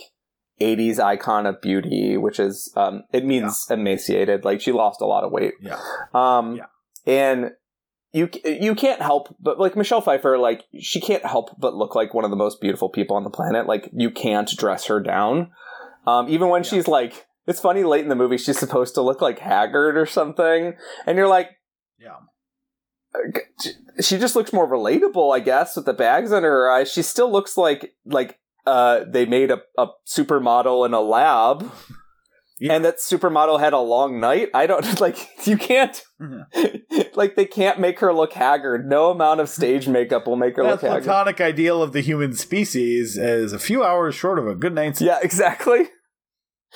80s 0.61 0.99
icon 0.99 1.45
of 1.45 1.59
beauty, 1.61 2.15
which 2.15 2.39
is 2.39 2.71
um, 2.77 3.03
it 3.11 3.25
means 3.25 3.65
emaciated. 3.69 4.45
Like 4.45 4.61
she 4.61 4.71
lost 4.71 5.01
a 5.01 5.05
lot 5.05 5.25
of 5.25 5.33
weight. 5.33 5.55
Yeah. 5.59 5.77
Um, 6.13 6.55
Yeah. 6.55 6.67
And 7.05 7.51
you 8.13 8.29
you 8.45 8.75
can't 8.75 9.01
help 9.01 9.35
but 9.39 9.59
like 9.59 9.75
Michelle 9.75 10.01
Pfeiffer, 10.01 10.37
like 10.37 10.63
she 10.79 11.01
can't 11.01 11.25
help 11.25 11.49
but 11.59 11.75
look 11.75 11.95
like 11.95 12.13
one 12.13 12.23
of 12.23 12.29
the 12.31 12.37
most 12.37 12.61
beautiful 12.61 12.89
people 12.89 13.15
on 13.17 13.23
the 13.23 13.29
planet. 13.29 13.67
Like 13.67 13.89
you 13.93 14.09
can't 14.11 14.49
dress 14.57 14.85
her 14.85 14.99
down. 15.01 15.51
Um, 16.07 16.29
even 16.29 16.49
when 16.49 16.63
she's 16.63 16.87
like, 16.87 17.25
it's 17.47 17.59
funny 17.59 17.83
late 17.83 18.03
in 18.03 18.09
the 18.09 18.15
movie, 18.15 18.37
she's 18.37 18.59
supposed 18.59 18.93
to 18.95 19.01
look 19.01 19.21
like 19.21 19.39
haggard 19.39 19.97
or 19.97 20.05
something, 20.05 20.75
and 21.05 21.17
you're 21.17 21.27
like, 21.27 21.49
Yeah. 21.99 22.17
she 24.01 24.17
just 24.17 24.35
looks 24.35 24.53
more 24.53 24.69
relatable, 24.69 25.35
I 25.35 25.39
guess, 25.39 25.75
with 25.75 25.85
the 25.85 25.93
bags 25.93 26.31
under 26.31 26.49
her 26.49 26.69
eyes. 26.69 26.91
She 26.91 27.01
still 27.01 27.31
looks 27.31 27.57
like 27.57 27.93
like 28.05 28.39
uh, 28.65 29.01
they 29.07 29.25
made 29.25 29.51
a, 29.51 29.61
a 29.77 29.87
supermodel 30.07 30.85
in 30.85 30.93
a 30.93 31.01
lab, 31.01 31.69
Yeah. 32.59 32.73
and 32.73 32.85
that 32.85 32.97
supermodel 32.97 33.59
had 33.59 33.73
a 33.73 33.79
long 33.79 34.19
night. 34.21 34.49
I 34.53 34.65
don't 34.65 35.01
like 35.01 35.17
you 35.45 35.57
can't 35.57 36.01
mm-hmm. 36.21 37.01
like 37.15 37.35
they 37.35 37.45
can't 37.45 37.79
make 37.79 37.99
her 37.99 38.13
look 38.13 38.33
haggard. 38.33 38.87
No 38.87 39.11
amount 39.11 39.41
of 39.41 39.49
stage 39.49 39.87
makeup 39.89 40.25
will 40.25 40.37
make 40.37 40.55
her 40.55 40.63
That 40.63 40.71
look 40.71 40.81
haggard. 40.81 41.03
The 41.03 41.05
platonic 41.05 41.41
ideal 41.41 41.81
of 41.81 41.91
the 41.91 42.01
human 42.01 42.33
species 42.33 43.17
is 43.17 43.51
a 43.51 43.59
few 43.59 43.83
hours 43.83 44.15
short 44.15 44.39
of 44.39 44.47
a 44.47 44.55
good 44.55 44.73
night's 44.73 45.01
Yeah, 45.01 45.19
exactly. 45.21 45.89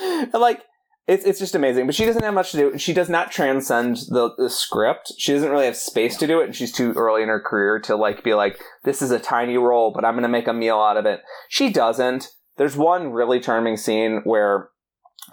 And 0.01 0.33
like 0.33 0.63
it's 1.09 1.25
it's 1.25 1.39
just 1.39 1.55
amazing. 1.55 1.87
But 1.87 1.95
she 1.95 2.05
doesn't 2.05 2.23
have 2.23 2.35
much 2.35 2.51
to 2.51 2.57
do. 2.57 2.77
She 2.77 2.93
does 2.93 3.09
not 3.09 3.31
transcend 3.31 3.97
the, 4.09 4.31
the 4.37 4.49
script. 4.49 5.11
She 5.17 5.33
doesn't 5.33 5.49
really 5.49 5.65
have 5.65 5.75
space 5.75 6.15
to 6.17 6.27
do 6.27 6.39
it, 6.39 6.45
and 6.45 6.55
she's 6.55 6.71
too 6.71 6.93
early 6.93 7.23
in 7.23 7.29
her 7.29 7.39
career 7.39 7.79
to 7.85 7.95
like 7.95 8.23
be 8.23 8.35
like, 8.35 8.59
this 8.83 9.01
is 9.01 9.09
a 9.09 9.17
tiny 9.17 9.57
role, 9.57 9.91
but 9.93 10.05
I'm 10.05 10.13
gonna 10.13 10.27
make 10.27 10.47
a 10.47 10.53
meal 10.53 10.77
out 10.77 10.97
of 10.97 11.07
it. 11.07 11.21
She 11.49 11.71
doesn't. 11.71 12.27
There's 12.57 12.77
one 12.77 13.11
really 13.11 13.39
charming 13.39 13.75
scene 13.75 14.21
where 14.23 14.69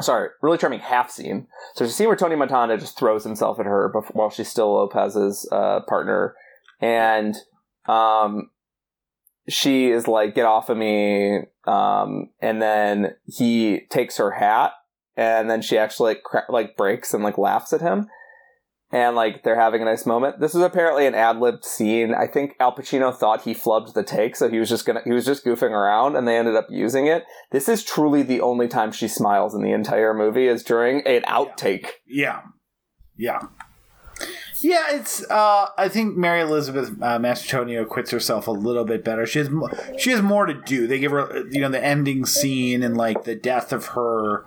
sorry, 0.01 0.31
really 0.43 0.59
charming 0.59 0.81
half 0.81 1.11
scene. 1.11 1.47
So 1.75 1.85
there's 1.85 1.93
a 1.93 1.95
scene 1.95 2.07
where 2.09 2.17
Tony 2.17 2.37
Montana 2.37 2.79
just 2.79 2.99
throws 2.99 3.25
himself 3.25 3.59
at 3.61 3.67
her 3.67 3.89
before, 3.89 4.13
while 4.13 4.31
she's 4.31 4.49
still 4.49 4.73
Lopez's 4.75 5.49
uh, 5.53 5.81
partner, 5.89 6.35
and 6.81 7.35
um, 7.87 8.51
she 9.49 9.91
is 9.91 10.09
like, 10.09 10.35
"Get 10.35 10.45
off 10.47 10.69
of 10.69 10.77
me!" 10.77 11.41
Um, 11.67 12.31
and 12.41 12.61
then 12.61 13.15
he 13.25 13.81
takes 13.91 14.17
her 14.19 14.33
hat, 14.33 14.73
and 15.17 15.51
then 15.51 15.63
she 15.63 15.79
actually 15.79 16.15
like, 16.15 16.23
cra- 16.23 16.45
like 16.49 16.77
breaks 16.77 17.15
and 17.15 17.25
like 17.25 17.39
laughs 17.39 17.73
at 17.73 17.81
him. 17.81 18.09
And 18.93 19.17
like 19.17 19.43
they're 19.43 19.59
having 19.61 19.83
a 19.83 19.85
nice 19.85 20.07
moment. 20.07 20.39
This 20.39 20.55
is 20.55 20.63
apparently 20.63 21.07
an 21.07 21.15
ad 21.15 21.39
libbed 21.39 21.65
scene. 21.65 22.15
I 22.15 22.29
think 22.29 22.55
Al 22.61 22.75
Pacino 22.75 23.15
thought 23.15 23.43
he 23.43 23.53
flubbed 23.53 23.95
the 23.95 24.05
take, 24.05 24.37
so 24.37 24.49
he 24.49 24.61
was 24.61 24.69
just 24.69 24.87
gonna 24.87 25.01
he 25.05 25.11
was 25.11 25.27
just 25.27 25.45
goofing 25.45 25.73
around, 25.73 26.15
and 26.15 26.27
they 26.27 26.37
ended 26.37 26.55
up 26.55 26.69
using 26.71 27.09
it. 27.09 27.25
This 27.51 27.69
is 27.69 27.83
truly 27.83 28.23
the 28.23 28.41
only 28.41 28.69
time 28.69 28.93
she 28.93 29.09
smiles 29.09 29.55
in 29.55 29.63
the 29.63 29.73
entire 29.73 30.15
movie 30.15 30.47
is 30.47 30.63
during 30.63 31.05
an 31.05 31.23
outtake. 31.23 31.89
Yeah, 32.07 32.43
yeah, 33.17 33.41
yeah. 34.61 34.85
It's. 34.91 35.29
Uh, 35.29 35.67
I 35.77 35.89
think 35.89 36.17
Mary 36.17 36.43
Elizabeth 36.43 36.91
uh, 37.03 37.19
Mastrantonio 37.19 37.89
quits 37.89 38.13
herself 38.13 38.47
a 38.47 38.53
little 38.53 38.85
bit 38.85 39.03
better. 39.05 39.27
She 39.27 39.41
has. 39.41 39.51
Mo- 39.51 39.69
she 39.99 40.11
has 40.13 40.23
more 40.23 40.47
to 40.47 40.55
do. 40.55 40.87
They 40.87 41.01
give 41.01 41.11
her, 41.11 41.45
you 41.51 41.61
know, 41.61 41.71
the 41.71 41.85
ending 41.85 42.25
scene 42.25 42.85
and 42.85 42.97
like 42.97 43.25
the 43.25 43.35
death 43.35 43.73
of 43.73 43.87
her 43.87 44.45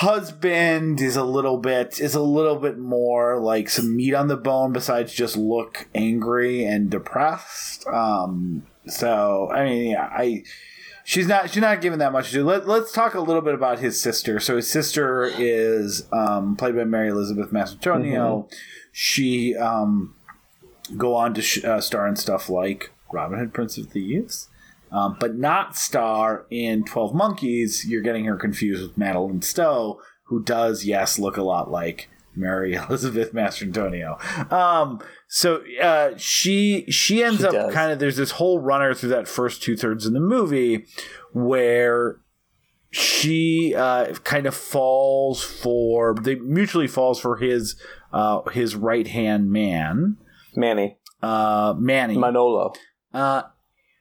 husband 0.00 0.98
is 1.00 1.14
a 1.14 1.24
little 1.24 1.58
bit 1.58 2.00
is 2.00 2.14
a 2.14 2.22
little 2.22 2.56
bit 2.56 2.78
more 2.78 3.38
like 3.38 3.68
some 3.68 3.94
meat 3.94 4.14
on 4.14 4.28
the 4.28 4.36
bone 4.36 4.72
besides 4.72 5.12
just 5.12 5.36
look 5.36 5.88
angry 5.94 6.64
and 6.64 6.88
depressed. 6.90 7.86
Um 7.86 8.66
so 8.86 9.50
i 9.52 9.62
mean 9.64 9.90
yeah 9.90 10.08
i 10.10 10.42
she's 11.04 11.26
not 11.26 11.50
she's 11.50 11.60
not 11.60 11.82
given 11.82 11.98
that 11.98 12.12
much 12.12 12.28
to 12.28 12.32
do. 12.32 12.44
Let, 12.44 12.66
let's 12.66 12.92
talk 12.92 13.12
a 13.14 13.20
little 13.20 13.42
bit 13.42 13.52
about 13.52 13.78
his 13.78 14.00
sister. 14.00 14.40
So 14.40 14.56
his 14.56 14.70
sister 14.70 15.24
is 15.24 16.06
um 16.12 16.56
played 16.56 16.76
by 16.76 16.84
mary 16.84 17.08
elizabeth 17.08 17.50
mastrantonio 17.52 18.50
she 18.92 19.54
um 19.56 20.14
go 20.96 21.14
on 21.14 21.34
to 21.34 21.42
sh- 21.42 21.62
uh, 21.64 21.80
star 21.80 22.08
in 22.08 22.16
stuff 22.16 22.48
like 22.48 22.90
robin 23.12 23.38
hood 23.38 23.52
prince 23.52 23.76
of 23.78 23.86
thieves 23.88 24.48
um, 24.92 25.16
but 25.20 25.36
not 25.36 25.76
star 25.76 26.46
in 26.50 26.84
12 26.84 27.14
Monkeys. 27.14 27.84
You're 27.86 28.02
getting 28.02 28.24
her 28.26 28.36
confused 28.36 28.82
with 28.82 28.98
Madeleine 28.98 29.42
Stowe, 29.42 30.00
who 30.24 30.42
does, 30.42 30.84
yes, 30.84 31.18
look 31.18 31.36
a 31.36 31.42
lot 31.42 31.70
like 31.70 32.08
Mary 32.36 32.74
Elizabeth 32.88 33.32
Mastrantonio. 33.32 34.18
Um, 34.52 35.00
so 35.28 35.62
uh, 35.82 36.16
she 36.16 36.84
she 36.90 37.22
ends 37.22 37.40
She 37.40 37.46
up 37.46 37.52
does. 37.52 37.74
kind 37.74 37.92
of 37.92 37.98
there's 37.98 38.16
this 38.16 38.32
whole 38.32 38.58
runner 38.60 38.94
through 38.94 39.10
that 39.10 39.28
first 39.28 39.62
two 39.62 39.76
thirds 39.76 40.06
of 40.06 40.12
the 40.12 40.20
movie 40.20 40.86
where 41.32 42.18
she 42.92 43.74
uh, 43.76 44.12
kind 44.24 44.46
of 44.46 44.54
falls 44.54 45.42
for 45.42 46.14
they 46.22 46.34
mutually 46.36 46.88
falls 46.88 47.20
for 47.20 47.36
his 47.36 47.76
uh, 48.12 48.42
his 48.50 48.74
right 48.74 49.06
hand 49.06 49.50
man 49.50 50.16
Manny 50.56 50.98
uh, 51.22 51.74
Manny 51.78 52.16
Manolo. 52.18 52.72
uh, 53.14 53.42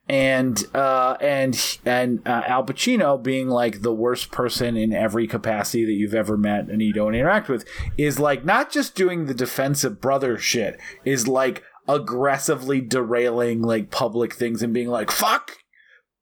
and 0.09 0.65
uh, 0.73 1.15
and 1.21 1.77
and 1.85 2.27
uh, 2.27 2.41
Al 2.47 2.65
Pacino 2.65 3.21
being 3.21 3.47
like 3.47 3.81
the 3.83 3.93
worst 3.93 4.31
person 4.31 4.75
in 4.75 4.91
every 4.91 5.27
capacity 5.27 5.85
that 5.85 5.93
you've 5.93 6.15
ever 6.15 6.35
met 6.35 6.67
and 6.67 6.81
you 6.81 6.91
don't 6.91 7.13
interact 7.13 7.47
with 7.47 7.63
is 7.97 8.19
like 8.19 8.43
not 8.43 8.71
just 8.71 8.95
doing 8.95 9.25
the 9.27 9.33
defensive 9.35 10.01
brother 10.01 10.37
shit 10.39 10.79
is 11.05 11.27
like 11.27 11.63
aggressively 11.87 12.81
derailing 12.81 13.61
like 13.61 13.91
public 13.91 14.33
things 14.33 14.63
and 14.63 14.73
being 14.73 14.87
like 14.89 15.11
fuck 15.11 15.57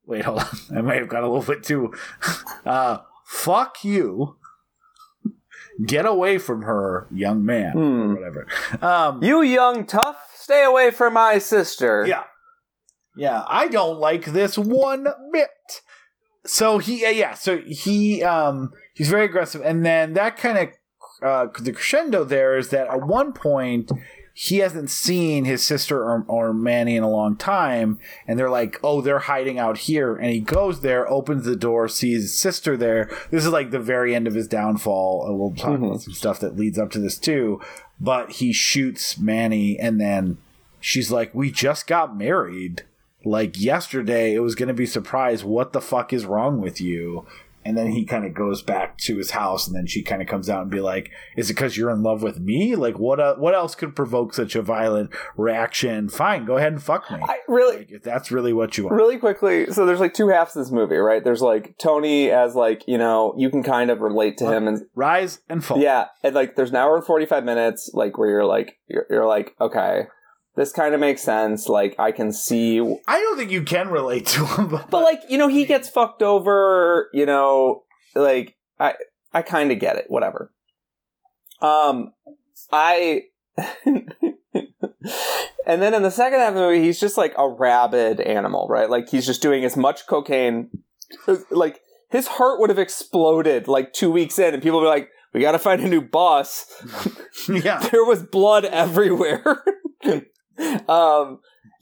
wait 0.05 0.25
hold 0.25 0.39
on 0.39 0.47
I 0.77 0.81
might 0.81 0.99
have 0.99 1.09
got 1.09 1.23
a 1.23 1.27
little 1.29 1.41
bit 1.55 1.63
too 1.63 1.93
uh 2.65 2.97
fuck 3.25 3.83
you 3.85 4.35
get 5.85 6.05
away 6.05 6.37
from 6.37 6.63
her 6.63 7.07
young 7.11 7.45
man 7.45 7.77
or 7.77 7.81
Hmm. 7.81 8.13
whatever 8.15 8.47
um 8.81 9.23
You 9.23 9.41
young 9.41 9.85
tough, 9.85 10.17
stay 10.35 10.63
away 10.63 10.91
from 10.91 11.13
my 11.13 11.37
sister. 11.37 12.05
yeah. 12.07 12.23
Yeah, 13.17 13.43
I 13.47 13.67
don't 13.67 13.99
like 13.99 14.25
this 14.25 14.57
one 14.57 15.07
bit. 15.31 15.49
So 16.45 16.77
he 16.77 17.05
uh, 17.05 17.09
yeah, 17.09 17.33
so 17.33 17.57
he 17.57 18.23
um 18.23 18.71
he's 18.93 19.09
very 19.09 19.25
aggressive 19.25 19.61
and 19.61 19.85
then 19.85 20.13
that 20.13 20.37
kind 20.37 20.57
of 20.57 20.69
uh 21.21 21.47
the 21.59 21.73
crescendo 21.73 22.23
there 22.23 22.57
is 22.57 22.69
that 22.69 22.87
at 22.87 23.01
one 23.01 23.33
point 23.33 23.91
he 24.39 24.59
hasn't 24.59 24.91
seen 24.91 25.45
his 25.45 25.65
sister 25.65 25.99
or, 25.99 26.23
or 26.27 26.53
Manny 26.53 26.95
in 26.95 27.01
a 27.01 27.09
long 27.09 27.37
time, 27.37 27.97
and 28.27 28.37
they're 28.37 28.51
like, 28.51 28.79
"Oh, 28.83 29.01
they're 29.01 29.17
hiding 29.17 29.57
out 29.57 29.79
here." 29.79 30.15
And 30.15 30.29
he 30.29 30.39
goes 30.39 30.81
there, 30.81 31.09
opens 31.09 31.43
the 31.43 31.55
door, 31.55 31.87
sees 31.87 32.21
his 32.21 32.37
sister 32.37 32.77
there. 32.77 33.09
This 33.31 33.47
is 33.47 33.51
like 33.51 33.71
the 33.71 33.79
very 33.79 34.13
end 34.13 34.27
of 34.27 34.35
his 34.35 34.47
downfall. 34.47 35.25
We'll 35.35 35.55
talk 35.55 35.79
about 35.79 36.03
some 36.03 36.13
stuff 36.13 36.39
that 36.41 36.55
leads 36.55 36.77
up 36.77 36.91
to 36.91 36.99
this 36.99 37.17
too. 37.17 37.59
But 37.99 38.33
he 38.33 38.53
shoots 38.53 39.17
Manny, 39.17 39.79
and 39.79 39.99
then 39.99 40.37
she's 40.79 41.09
like, 41.09 41.33
"We 41.33 41.49
just 41.49 41.87
got 41.87 42.15
married." 42.15 42.83
Like 43.27 43.59
yesterday 43.59 44.33
it 44.33 44.39
was 44.39 44.55
going 44.55 44.67
to 44.67 44.73
be 44.73 44.85
surprise 44.85 45.43
what 45.43 45.73
the 45.73 45.81
fuck 45.81 46.13
is 46.13 46.25
wrong 46.25 46.61
with 46.61 46.79
you. 46.79 47.25
And 47.65 47.77
then 47.77 47.91
he 47.91 48.05
kind 48.05 48.25
of 48.25 48.33
goes 48.33 48.61
back 48.61 48.97
to 48.99 49.17
his 49.17 49.31
house 49.31 49.67
and 49.67 49.75
then 49.75 49.87
she 49.87 50.01
kind 50.01 50.21
of 50.21 50.27
comes 50.29 50.49
out 50.49 50.61
and 50.61 50.71
be 50.71 50.79
like 50.79 51.11
is 51.35 51.49
it 51.49 51.55
because 51.55 51.75
you're 51.75 51.89
in 51.89 52.01
love 52.01 52.23
with 52.23 52.39
me? 52.39 52.77
Like 52.77 52.97
what 52.97 53.19
uh, 53.19 53.35
what 53.35 53.53
else 53.53 53.75
could 53.75 53.93
provoke 53.93 54.33
such 54.33 54.55
a 54.55 54.61
violent 54.61 55.09
reaction? 55.35 56.07
Fine 56.07 56.45
go 56.45 56.55
ahead 56.55 56.71
and 56.71 56.81
fuck 56.81 57.11
me. 57.11 57.19
I 57.21 57.39
really 57.49 57.79
like, 57.79 57.91
if 57.91 58.03
that's 58.03 58.31
really 58.31 58.53
what 58.53 58.77
you 58.77 58.85
want. 58.85 58.95
Really 58.95 59.17
quickly 59.17 59.65
so 59.73 59.85
there's 59.85 59.99
like 59.99 60.13
two 60.13 60.29
halves 60.29 60.55
of 60.55 60.63
this 60.63 60.71
movie 60.71 60.95
right? 60.95 61.21
There's 61.21 61.41
like 61.41 61.77
tony 61.77 62.31
as 62.31 62.55
like 62.55 62.87
you 62.87 62.97
know 62.97 63.35
you 63.37 63.49
can 63.49 63.63
kind 63.63 63.91
of 63.91 63.99
relate 63.99 64.37
to 64.37 64.49
him 64.49 64.69
and 64.69 64.85
rise 64.95 65.41
and 65.49 65.61
fall. 65.61 65.81
Yeah 65.81 66.05
and 66.23 66.33
like 66.33 66.55
there's 66.55 66.69
an 66.69 66.77
hour 66.77 66.95
and 66.95 67.05
45 67.05 67.43
minutes 67.43 67.91
like 67.93 68.17
where 68.17 68.29
you're 68.29 68.45
like 68.45 68.77
you're, 68.87 69.07
you're 69.09 69.27
like 69.27 69.55
okay 69.59 70.03
this 70.57 70.73
kind 70.73 70.93
of 70.93 70.99
makes 70.99 71.21
sense 71.21 71.69
like 71.69 71.95
i 71.97 72.11
can 72.11 72.33
see 72.33 72.81
i 73.07 73.19
don't 73.19 73.37
think 73.37 73.51
you 73.51 73.63
can 73.63 73.87
relate 73.87 74.25
to 74.25 74.45
him 74.45 74.67
but, 74.67 74.89
but 74.89 75.03
like 75.03 75.21
you 75.29 75.37
know 75.37 75.47
he 75.47 75.63
gets 75.63 75.87
fucked 75.87 76.21
over 76.21 77.09
you 77.13 77.25
know 77.25 77.83
like 78.15 78.57
i 78.79 78.93
i 79.33 79.41
kind 79.41 79.71
of 79.71 79.79
get 79.79 79.95
it 79.95 80.05
whatever. 80.09 80.51
Um 81.61 82.13
i 82.71 83.21
and 85.65 85.81
then 85.81 85.93
in 85.93 86.03
the 86.03 86.11
second 86.11 86.39
half 86.39 86.49
of 86.49 86.55
the 86.55 86.61
movie 86.61 86.83
he's 86.83 86.99
just 86.99 87.17
like 87.17 87.33
a 87.37 87.47
rabid 87.47 88.19
animal 88.19 88.67
right? 88.69 88.89
Like 88.89 89.09
he's 89.09 89.25
just 89.25 89.41
doing 89.41 89.63
as 89.63 89.77
much 89.77 90.05
cocaine 90.07 90.69
like 91.49 91.79
his 92.09 92.27
heart 92.27 92.59
would 92.59 92.69
have 92.69 92.79
exploded 92.79 93.67
like 93.67 93.93
two 93.93 94.11
weeks 94.11 94.37
in 94.39 94.53
and 94.53 94.61
people 94.61 94.79
would 94.79 94.85
be 94.85 94.89
like 94.89 95.09
we 95.33 95.41
gotta 95.41 95.59
find 95.59 95.81
a 95.81 95.87
new 95.87 96.01
boss. 96.01 96.65
Yeah. 97.47 97.87
There 97.91 98.03
was 98.03 98.23
blood 98.23 98.65
everywhere. 98.65 99.63
um, 100.87 101.39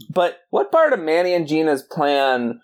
but 0.10 0.40
what 0.50 0.72
part 0.72 0.94
of 0.94 1.00
Manny 1.00 1.34
and 1.34 1.48
Gina's 1.48 1.84
plan 1.84 2.60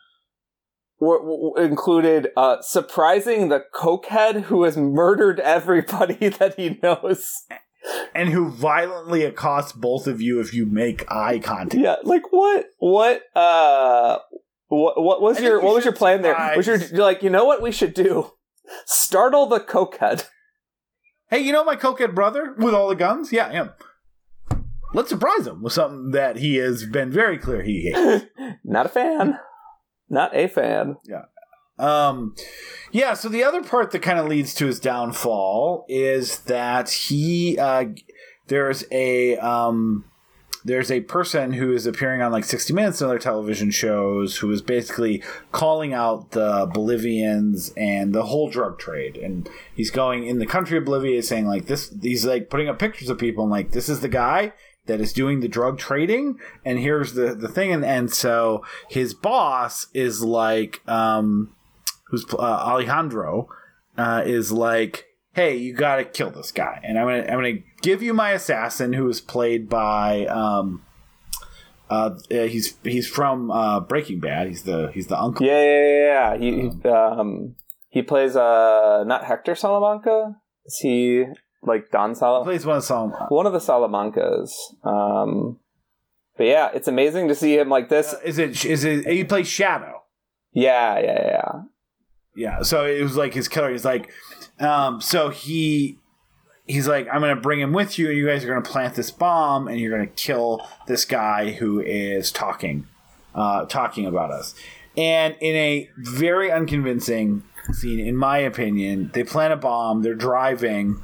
were, 1.00 1.54
included 1.58 2.30
uh, 2.38 2.62
surprising 2.62 3.50
the 3.50 3.64
cokehead 3.74 4.44
who 4.44 4.64
has 4.64 4.78
murdered 4.78 5.40
everybody 5.40 6.28
that 6.30 6.56
he 6.56 6.80
knows? 6.82 7.44
and 8.14 8.30
who 8.30 8.50
violently 8.50 9.24
accosts 9.24 9.72
both 9.72 10.06
of 10.08 10.22
you 10.22 10.40
if 10.40 10.54
you 10.54 10.66
make 10.66 11.10
eye 11.12 11.40
contact 11.40 11.82
Yeah, 11.82 11.96
like 12.04 12.32
what? 12.32 12.66
What? 12.78 13.24
Uh, 13.36 14.20
what? 14.68 15.02
What 15.02 15.22
was 15.22 15.42
your 15.42 15.60
What 15.62 15.76
was 15.76 15.84
your 15.84 15.94
plan 15.94 16.22
there? 16.22 16.54
Was 16.56 16.68
your 16.68 16.78
you're 16.78 17.04
like 17.04 17.24
you 17.24 17.30
know 17.30 17.46
what 17.46 17.62
we 17.62 17.72
should 17.72 17.94
do? 17.94 18.32
Startle 18.86 19.48
the 19.48 19.60
cokehead. 19.60 20.28
Hey, 21.30 21.40
you 21.40 21.52
know 21.52 21.64
my 21.64 21.76
cokehead 21.76 22.14
brother 22.14 22.54
with 22.58 22.74
all 22.74 22.90
the 22.90 22.96
guns? 22.96 23.32
Yeah, 23.32 23.50
him. 23.50 23.72
Let's 24.94 25.10
surprise 25.10 25.48
him 25.48 25.62
with 25.62 25.74
something 25.74 26.12
that 26.12 26.38
he 26.38 26.58
has 26.58 26.86
been 26.86 27.12
very 27.12 27.38
clear 27.38 27.62
he 27.62 27.92
hates. 27.92 28.26
Not 28.64 28.86
a 28.86 28.90
fan. 28.90 29.40
Not 30.10 30.36
a 30.36 30.48
fan. 30.48 30.98
Yeah. 31.06 31.24
Um, 31.80 32.36
yeah. 32.92 33.14
So 33.14 33.30
the 33.30 33.44
other 33.44 33.64
part 33.64 33.92
that 33.92 34.02
kind 34.02 34.20
of 34.20 34.28
leads 34.28 34.54
to 34.56 34.66
his 34.66 34.80
downfall 34.80 35.86
is 35.88 36.40
that 36.40 36.90
he 36.90 37.58
uh, 37.58 37.86
there's 38.48 38.84
a 38.92 39.38
um, 39.38 40.04
there's 40.64 40.92
a 40.92 41.02
person 41.02 41.54
who 41.54 41.74
is 41.74 41.86
appearing 41.86 42.22
on 42.22 42.32
like 42.32 42.44
60 42.44 42.74
Minutes 42.74 43.02
and 43.02 43.10
other 43.10 43.20
television 43.20 43.72
shows 43.72 44.38
who 44.38 44.52
is 44.52 44.62
basically 44.62 45.24
calling 45.52 45.94
out 45.94 46.32
the 46.32 46.70
Bolivians 46.72 47.74
and 47.76 48.14
the 48.14 48.24
whole 48.24 48.50
drug 48.50 48.78
trade. 48.78 49.18
And 49.18 49.50
he's 49.76 49.90
going 49.90 50.28
in 50.28 50.40
the 50.40 50.46
country 50.46 50.78
of 50.78 50.86
Bolivia 50.86 51.24
saying 51.24 51.48
like 51.48 51.66
this, 51.66 51.94
he's 52.02 52.26
like 52.26 52.50
putting 52.50 52.70
up 52.70 52.78
pictures 52.78 53.10
of 53.10 53.18
people 53.18 53.44
and 53.44 53.52
like, 53.52 53.72
this 53.72 53.90
is 53.90 54.02
the 54.02 54.10
guy 54.10 54.54
that 54.86 55.00
is 55.00 55.14
doing 55.14 55.40
the 55.40 55.48
drug 55.48 55.78
trading. 55.78 56.40
And 56.66 56.80
here's 56.80 57.14
the, 57.14 57.36
the 57.36 57.48
thing. 57.48 57.72
And, 57.72 57.86
and 57.86 58.12
so 58.12 58.64
his 58.90 59.14
boss 59.14 59.88
is 59.94 60.22
like, 60.22 60.82
um, 60.88 61.54
who's 62.08 62.26
uh, 62.34 62.38
Alejandro, 62.38 63.48
uh, 63.98 64.24
is 64.26 64.52
like, 64.52 65.06
hey, 65.34 65.56
you 65.56 65.74
got 65.74 65.98
to 65.98 66.04
kill 66.06 66.30
this 66.30 66.52
guy, 66.52 66.80
and 66.84 66.98
I'm 66.98 67.08
gonna 67.08 67.24
I'm 67.24 67.38
gonna 67.38 67.60
give 67.82 68.02
you 68.02 68.14
my 68.14 68.32
assassin, 68.32 68.94
who 68.94 69.08
is 69.08 69.22
played 69.22 69.70
by 69.70 70.26
um, 70.26 70.84
uh, 71.90 72.16
he's 72.30 72.78
he's 72.84 73.08
from 73.08 73.52
uh, 73.52 73.80
Breaking 73.82 74.20
Bad. 74.20 74.48
He's 74.48 74.64
the 74.64 74.92
he's 74.94 75.08
the 75.08 75.20
uncle. 75.20 75.46
Yeah, 75.46 75.62
yeah, 75.62 75.88
yeah. 75.88 76.34
yeah. 76.34 76.38
He 76.38 76.70
he, 76.70 76.90
um 76.90 77.56
he 77.90 78.02
plays 78.02 78.36
uh 78.36 79.04
not 79.06 79.26
Hector 79.26 79.56
Salamanca. 79.56 80.36
Is 80.66 80.78
he 80.78 81.26
like 81.64 81.92
Don 81.92 82.10
He 82.12 82.16
Salamanca? 82.16 82.46
plays 82.50 82.66
one 82.66 82.78
of. 82.82 83.14
One 83.30 83.46
of 83.46 83.54
the 83.54 83.60
Salamancas. 83.60 84.52
Um, 84.86 85.60
but 86.38 86.46
yeah, 86.46 86.70
it's 86.74 86.88
amazing 86.88 87.28
to 87.28 87.36
see 87.36 87.58
him 87.58 87.70
like 87.70 87.90
this. 87.90 88.16
Is 88.24 88.38
it 88.38 88.66
is 88.66 88.84
it 88.84 89.06
he 89.06 89.24
plays 89.24 89.48
Shadow? 89.48 90.04
Yeah, 90.54 91.00
yeah, 91.00 91.22
yeah. 91.26 91.52
Yeah. 92.36 92.62
So 92.64 92.86
it 92.86 93.02
was 93.04 93.16
like 93.16 93.34
his 93.34 93.48
killer. 93.48 93.72
He's 93.72 93.86
like, 93.86 94.12
um, 94.60 95.02
so 95.02 95.30
he 95.30 95.98
he's 96.66 96.88
like, 96.88 97.08
I'm 97.12 97.22
gonna 97.22 97.36
bring 97.36 97.60
him 97.60 97.74
with 97.74 98.00
you, 98.00 98.10
and 98.10 98.18
you 98.18 98.26
guys 98.28 98.44
are 98.44 98.48
gonna 98.48 98.62
plant 98.62 98.96
this 98.96 99.12
bomb, 99.12 99.68
and 99.68 99.80
you're 99.80 99.92
gonna 99.92 100.08
kill 100.08 100.68
this 100.88 101.06
guy 101.06 101.52
who 101.52 101.80
is 101.80 102.32
talking, 102.32 102.88
uh, 103.36 103.66
talking 103.66 104.06
about 104.06 104.32
us. 104.32 104.56
And 104.98 105.36
in 105.40 105.56
a 105.56 105.90
very 105.98 106.52
unconvincing 106.52 107.44
scene, 107.72 108.00
in 108.00 108.16
my 108.16 108.40
opinion, 108.40 109.12
they 109.14 109.24
plant 109.24 109.54
a 109.54 109.58
bomb. 109.58 110.02
They're 110.02 110.16
driving. 110.16 111.02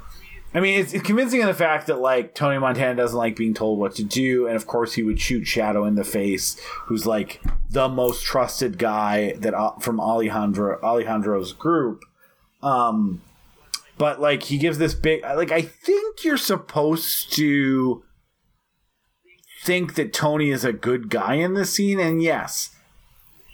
I 0.58 0.60
mean, 0.60 0.80
it's, 0.80 0.92
it's 0.92 1.06
convincing 1.06 1.40
in 1.40 1.46
the 1.46 1.54
fact 1.54 1.86
that 1.86 2.00
like 2.00 2.34
Tony 2.34 2.58
Montana 2.58 2.96
doesn't 2.96 3.16
like 3.16 3.36
being 3.36 3.54
told 3.54 3.78
what 3.78 3.94
to 3.98 4.04
do, 4.04 4.48
and 4.48 4.56
of 4.56 4.66
course 4.66 4.96
he 4.96 5.04
would 5.04 5.22
shoot 5.22 5.46
Shadow 5.46 5.86
in 5.86 5.94
the 5.94 6.04
face, 6.04 6.60
who's 6.86 7.06
like 7.06 7.44
the 7.70 7.88
most 7.88 8.24
trusted 8.24 8.80
guy 8.80 9.34
that 9.34 9.54
uh, 9.54 9.74
from 9.78 10.00
Alejandro 10.00 10.80
Alejandro's 10.82 11.54
group. 11.54 12.02
Um, 12.64 13.22
but 14.00 14.20
like 14.20 14.42
he 14.42 14.58
gives 14.58 14.80
this 14.80 14.96
big 14.96 15.22
like 15.22 15.52
I 15.52 15.62
think 15.62 16.24
you're 16.24 16.38
supposed 16.38 17.32
to 17.34 18.04
think 19.64 19.94
that 19.94 20.12
Tony 20.12 20.50
is 20.50 20.66
a 20.66 20.74
good 20.74 21.12
guy 21.12 21.36
in 21.36 21.54
this 21.54 21.76
scene, 21.76 22.00
and 22.00 22.20
yes, 22.20 22.72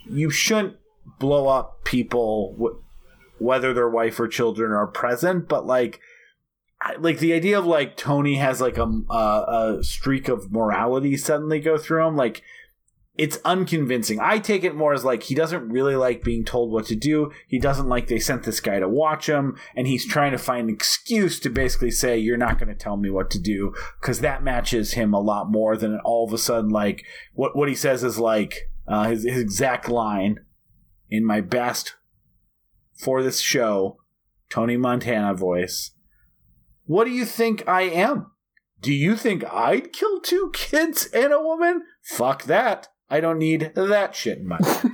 you 0.10 0.30
shouldn't 0.30 0.78
blow 1.20 1.50
up 1.50 1.84
people 1.84 2.56
wh- 2.58 3.42
whether 3.42 3.74
their 3.74 3.90
wife 3.90 4.22
or 4.22 4.30
children 4.30 4.72
are 4.72 4.88
present, 4.88 5.50
but 5.50 5.66
like. 5.66 6.00
Like 7.00 7.20
the 7.20 7.34
idea 7.34 7.58
of 7.58 7.66
like 7.66 7.98
Tony 7.98 8.36
has 8.36 8.60
like 8.60 8.78
a, 8.78 8.92
a 9.10 9.78
a 9.80 9.84
streak 9.84 10.28
of 10.28 10.52
morality 10.52 11.16
suddenly 11.18 11.60
go 11.60 11.78
through 11.78 12.08
him, 12.08 12.16
like 12.16 12.44
it's 13.16 13.38
unconvincing. 13.46 14.20
I 14.20 14.40
take 14.40 14.64
it 14.64 14.76
more 14.76 14.94
as 14.94 15.06
like 15.06 15.24
he 15.24 15.36
doesn't 15.36 15.70
really 15.70 15.96
like 15.96 16.24
being 16.24 16.44
told 16.44 16.72
what 16.72 16.88
to 16.88 16.96
do. 16.96 17.32
He 17.48 17.60
doesn't 17.60 17.88
like 17.88 18.08
they 18.08 18.18
sent 18.18 18.44
this 18.44 18.60
guy 18.60 18.80
to 18.80 18.90
watch 18.90 19.30
him, 19.30 19.56
and 19.76 19.88
he's 19.88 20.06
trying 20.06 20.32
to 20.32 20.40
find 20.40 20.68
an 20.68 20.76
excuse 20.76 21.40
to 21.42 21.50
basically 21.50 21.92
say, 21.92 22.18
You're 22.18 22.38
not 22.38 22.58
going 22.58 22.70
to 22.70 22.76
tell 22.76 22.98
me 22.98 23.12
what 23.12 23.30
to 23.32 23.40
do, 23.40 23.76
because 24.02 24.22
that 24.22 24.44
matches 24.44 24.94
him 24.94 25.14
a 25.14 25.20
lot 25.20 25.52
more 25.52 25.78
than 25.78 26.00
all 26.00 26.26
of 26.26 26.34
a 26.34 26.40
sudden, 26.40 26.72
like, 26.72 27.06
what, 27.34 27.56
what 27.56 27.70
he 27.70 27.76
says 27.76 28.04
is 28.04 28.18
like 28.18 28.70
uh, 28.88 29.10
his, 29.10 29.24
his 29.24 29.42
exact 29.42 29.88
line 29.88 30.40
in 31.10 31.24
my 31.24 31.40
best 31.40 31.96
for 32.98 33.22
this 33.22 33.40
show, 33.40 33.98
Tony 34.50 34.76
Montana 34.76 35.36
voice. 35.36 35.92
What 36.86 37.06
do 37.06 37.12
you 37.12 37.26
think 37.26 37.68
I 37.68 37.84
am? 37.84 38.32
Do 38.82 38.94
you 38.94 39.16
think 39.16 39.46
I'd 39.46 39.94
kill 39.94 40.20
two 40.20 40.52
kids 40.54 41.08
and 41.14 41.32
a 41.32 41.42
woman? 41.42 41.84
Fuck 42.04 42.44
that. 42.44 42.90
I 43.10 43.22
don't 43.22 43.38
need 43.38 43.72
that 43.76 44.16
shit 44.16 44.40
in 44.40 44.48
my 44.48 44.58
life. 44.58 44.86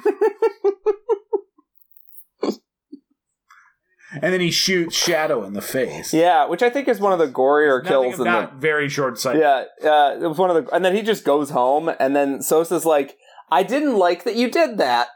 and 4.22 4.34
then 4.34 4.42
he 4.42 4.52
shoots 4.52 4.96
Shadow 4.96 5.44
in 5.44 5.54
the 5.54 5.62
face. 5.62 6.14
Yeah, 6.14 6.46
which 6.46 6.62
I 6.62 6.70
think 6.70 6.88
is 6.88 7.00
one 7.00 7.14
of 7.14 7.20
the 7.20 7.28
gorier 7.28 7.84
kills 7.86 8.14
in 8.14 8.20
the 8.20 8.26
not 8.26 8.56
very 8.56 8.90
short 8.90 9.18
sighted. 9.20 9.42
Yeah, 9.42 9.64
uh, 9.84 10.18
it 10.22 10.28
was 10.28 10.38
one 10.38 10.50
of 10.50 10.66
the, 10.66 10.76
and 10.76 10.84
then 10.84 10.96
he 10.96 11.02
just 11.02 11.24
goes 11.24 11.52
home, 11.52 11.90
and 12.00 12.16
then 12.16 12.42
Sosa's 12.42 12.86
like, 12.86 13.18
"I 13.52 13.64
didn't 13.64 13.98
like 13.98 14.24
that 14.24 14.36
you 14.36 14.50
did 14.52 14.78
that. 14.78 15.08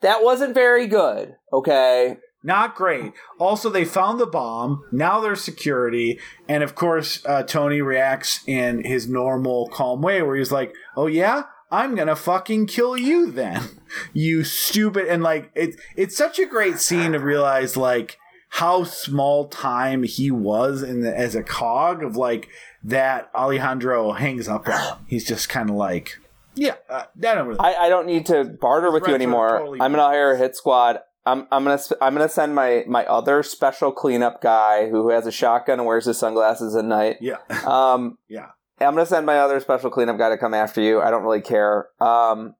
That 0.00 0.22
wasn't 0.22 0.54
very 0.54 0.86
good." 0.86 1.34
Okay, 1.52 2.16
Not 2.46 2.76
great. 2.76 3.12
Also, 3.40 3.68
they 3.68 3.84
found 3.84 4.20
the 4.20 4.26
bomb. 4.26 4.84
Now 4.92 5.18
there's 5.20 5.42
security. 5.42 6.20
And 6.48 6.62
of 6.62 6.76
course, 6.76 7.26
uh, 7.26 7.42
Tony 7.42 7.82
reacts 7.82 8.40
in 8.46 8.84
his 8.84 9.08
normal, 9.08 9.66
calm 9.66 10.00
way 10.00 10.22
where 10.22 10.36
he's 10.36 10.52
like, 10.52 10.72
Oh, 10.96 11.08
yeah? 11.08 11.42
I'm 11.72 11.96
gonna 11.96 12.14
fucking 12.14 12.66
kill 12.68 12.96
you 12.96 13.30
then. 13.30 13.62
You 14.12 14.44
stupid. 14.44 15.06
And 15.06 15.22
like, 15.22 15.50
it, 15.54 15.80
it's 15.96 16.16
such 16.16 16.38
a 16.38 16.46
great 16.46 16.80
scene 16.80 17.12
to 17.12 17.18
realize, 17.18 17.76
like, 17.76 18.18
how 18.50 18.84
small 18.84 19.48
time 19.48 20.02
he 20.02 20.30
was 20.30 20.82
in 20.82 21.00
the, 21.00 21.16
as 21.16 21.34
a 21.34 21.42
cog 21.42 22.02
of 22.02 22.16
like 22.16 22.48
that 22.84 23.30
Alejandro 23.34 24.12
hangs 24.12 24.48
up 24.48 24.68
on. 24.68 25.04
He's 25.06 25.24
just 25.24 25.48
kind 25.48 25.70
of 25.70 25.76
like, 25.76 26.18
yeah, 26.54 26.74
uh, 26.88 27.04
I 27.16 27.34
don't 27.34 27.46
really. 27.46 27.60
I, 27.60 27.74
I 27.74 27.88
don't 27.88 28.06
need 28.06 28.26
to 28.26 28.44
barter 28.44 28.90
with 28.90 29.06
you 29.06 29.14
anymore. 29.14 29.58
totally 29.58 29.80
I'm 29.80 29.92
gonna 29.92 30.04
hire 30.04 30.32
a 30.32 30.36
hit 30.38 30.56
squad. 30.56 30.98
I'm 31.26 31.46
I'm 31.50 31.64
gonna 31.64 31.78
I'm 32.00 32.14
gonna 32.14 32.28
send 32.28 32.54
my 32.54 32.84
my 32.86 33.04
other 33.06 33.42
special 33.42 33.92
cleanup 33.92 34.40
guy 34.40 34.88
who 34.88 35.10
has 35.10 35.26
a 35.26 35.32
shotgun 35.32 35.80
and 35.80 35.86
wears 35.86 36.04
his 36.06 36.18
sunglasses 36.18 36.74
at 36.76 36.84
night. 36.84 37.16
yeah, 37.20 37.36
Um, 37.66 38.18
yeah. 38.28 38.46
I'm 38.80 38.94
gonna 38.94 39.06
send 39.06 39.26
my 39.26 39.38
other 39.38 39.58
special 39.60 39.90
cleanup 39.90 40.18
guy 40.18 40.28
to 40.30 40.38
come 40.38 40.54
after 40.54 40.80
you. 40.80 41.00
I 41.00 41.10
don't 41.10 41.22
really 41.22 41.40
care. 41.40 41.88
Um, 42.00 42.54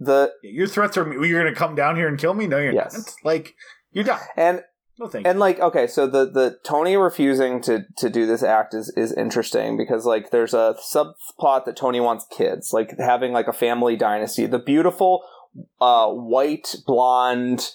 the 0.00 0.32
Your 0.42 0.66
threats 0.68 0.96
are 0.96 1.24
you're 1.24 1.42
gonna 1.42 1.54
come 1.54 1.74
down 1.74 1.96
here 1.96 2.08
and 2.08 2.18
kill 2.18 2.34
me. 2.34 2.46
No, 2.46 2.58
you're 2.58 2.72
Yes. 2.72 2.96
not. 2.96 3.12
Like 3.24 3.54
you're 3.92 4.04
done. 4.04 4.20
and 4.36 4.62
No, 4.98 5.08
thank 5.08 5.24
you. 5.26 5.30
and 5.30 5.38
like 5.40 5.58
okay 5.60 5.86
so 5.88 6.06
the 6.06 6.24
the 6.30 6.58
tony 6.64 6.96
refusing 6.96 7.60
to 7.62 7.84
to 7.98 8.08
do 8.08 8.24
this 8.26 8.42
act 8.44 8.74
is 8.74 8.92
is 8.96 9.12
interesting 9.12 9.76
because 9.76 10.04
like 10.06 10.30
there's 10.30 10.54
a 10.54 10.76
subplot 10.80 11.64
that 11.64 11.76
tony 11.76 11.98
wants 12.00 12.26
kids 12.30 12.72
like 12.72 12.96
having 12.98 13.32
like 13.32 13.48
a 13.48 13.52
family 13.52 13.96
dynasty 13.96 14.46
the 14.46 14.58
beautiful 14.58 15.22
uh 15.80 16.08
white 16.08 16.74
blonde 16.86 17.70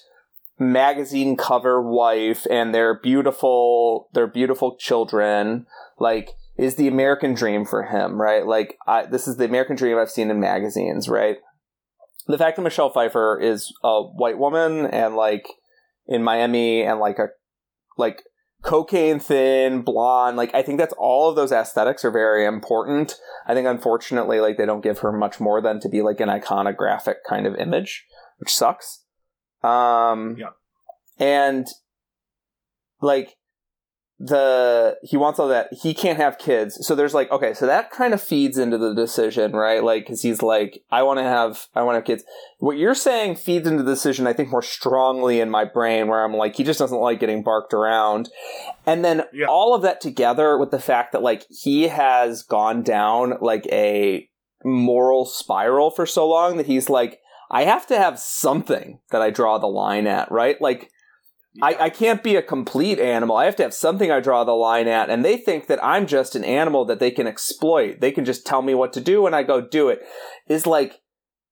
magazine 0.58 1.36
cover 1.36 1.82
wife 1.82 2.46
and 2.50 2.74
their 2.74 2.98
beautiful 3.00 4.08
their 4.12 4.26
beautiful 4.26 4.76
children 4.76 5.66
like 5.98 6.30
is 6.56 6.76
the 6.76 6.86
american 6.86 7.34
dream 7.34 7.64
for 7.64 7.82
him 7.82 8.20
right 8.20 8.46
like 8.46 8.78
I, 8.86 9.06
this 9.06 9.26
is 9.26 9.36
the 9.36 9.46
american 9.46 9.74
dream 9.74 9.98
i've 9.98 10.10
seen 10.10 10.30
in 10.30 10.38
magazines 10.38 11.08
right 11.08 11.38
the 12.28 12.38
fact 12.38 12.56
that 12.56 12.62
michelle 12.62 12.90
pfeiffer 12.90 13.40
is 13.40 13.72
a 13.82 14.00
white 14.00 14.38
woman 14.38 14.86
and 14.86 15.16
like 15.16 15.48
in 16.06 16.22
Miami 16.22 16.82
and 16.82 17.00
like 17.00 17.18
a 17.18 17.28
like 17.96 18.22
cocaine 18.62 19.20
thin 19.20 19.82
blonde 19.82 20.36
like 20.36 20.54
I 20.54 20.62
think 20.62 20.78
that's 20.78 20.94
all 20.96 21.28
of 21.28 21.36
those 21.36 21.52
aesthetics 21.52 22.04
are 22.04 22.10
very 22.10 22.44
important. 22.44 23.16
I 23.46 23.54
think 23.54 23.66
unfortunately 23.66 24.40
like 24.40 24.56
they 24.56 24.66
don't 24.66 24.82
give 24.82 25.00
her 25.00 25.12
much 25.12 25.40
more 25.40 25.60
than 25.60 25.80
to 25.80 25.88
be 25.88 26.02
like 26.02 26.20
an 26.20 26.28
iconographic 26.28 27.16
kind 27.28 27.46
of 27.46 27.56
image, 27.56 28.04
which 28.38 28.54
sucks. 28.54 29.03
Um 29.64 30.36
Yeah. 30.38 30.50
and 31.18 31.66
like 33.00 33.36
the 34.20 34.96
he 35.02 35.16
wants 35.16 35.40
all 35.40 35.48
that. 35.48 35.68
He 35.82 35.92
can't 35.92 36.18
have 36.18 36.38
kids. 36.38 36.78
So 36.86 36.94
there's 36.94 37.14
like 37.14 37.30
okay 37.32 37.52
so 37.52 37.66
that 37.66 37.90
kind 37.90 38.14
of 38.14 38.22
feeds 38.22 38.56
into 38.58 38.78
the 38.78 38.94
decision 38.94 39.52
right? 39.52 39.82
Like 39.82 40.04
because 40.04 40.22
he's 40.22 40.40
like 40.40 40.82
i 40.90 41.02
want 41.02 41.18
to 41.18 41.24
have 41.24 41.66
i 41.74 41.82
want 41.82 41.94
to 41.94 41.98
have 41.98 42.04
kids. 42.04 42.24
What 42.58 42.76
you're 42.78 42.94
saying 42.94 43.36
feeds 43.36 43.66
into 43.66 43.82
the 43.82 43.90
decision 43.92 44.26
i 44.28 44.32
think 44.32 44.50
more 44.50 44.62
strongly 44.62 45.40
in 45.40 45.50
my 45.50 45.64
brain 45.64 46.06
where 46.06 46.24
i'm 46.24 46.32
like 46.34 46.54
he 46.56 46.62
just 46.64 46.78
doesn't 46.78 47.00
like 47.00 47.18
getting 47.20 47.42
barked 47.42 47.74
around. 47.74 48.30
And 48.86 49.04
then 49.04 49.24
Yeah. 49.32 49.46
all 49.48 49.74
of 49.74 49.82
that 49.82 50.00
together 50.00 50.56
with 50.58 50.70
the 50.70 50.78
fact 50.80 51.10
that 51.12 51.22
like 51.22 51.44
he 51.50 51.88
has 51.88 52.42
gone 52.44 52.82
down 52.82 53.34
like 53.40 53.66
a 53.72 54.28
moral 54.64 55.26
spiral 55.26 55.90
for 55.90 56.06
so 56.06 56.26
long 56.28 56.56
that 56.56 56.66
he's 56.66 56.88
like 56.88 57.18
i 57.50 57.64
have 57.64 57.86
to 57.86 57.96
have 57.96 58.18
something 58.18 58.98
that 59.10 59.22
i 59.22 59.30
draw 59.30 59.58
the 59.58 59.66
line 59.66 60.06
at 60.06 60.30
right 60.30 60.60
like 60.60 60.90
I, 61.62 61.76
I 61.82 61.90
can't 61.90 62.22
be 62.22 62.34
a 62.36 62.42
complete 62.42 62.98
animal. 62.98 63.36
I 63.36 63.44
have 63.44 63.56
to 63.56 63.62
have 63.62 63.74
something 63.74 64.10
I 64.10 64.20
draw 64.20 64.42
the 64.42 64.52
line 64.52 64.88
at. 64.88 65.08
And 65.08 65.24
they 65.24 65.36
think 65.36 65.68
that 65.68 65.82
I'm 65.84 66.06
just 66.06 66.34
an 66.34 66.44
animal 66.44 66.84
that 66.86 66.98
they 66.98 67.10
can 67.10 67.26
exploit. 67.26 68.00
They 68.00 68.10
can 68.10 68.24
just 68.24 68.44
tell 68.44 68.62
me 68.62 68.74
what 68.74 68.92
to 68.94 69.00
do 69.00 69.26
and 69.26 69.36
I 69.36 69.44
go 69.44 69.60
do 69.60 69.88
it. 69.88 70.00
Is 70.48 70.66
like, 70.66 71.00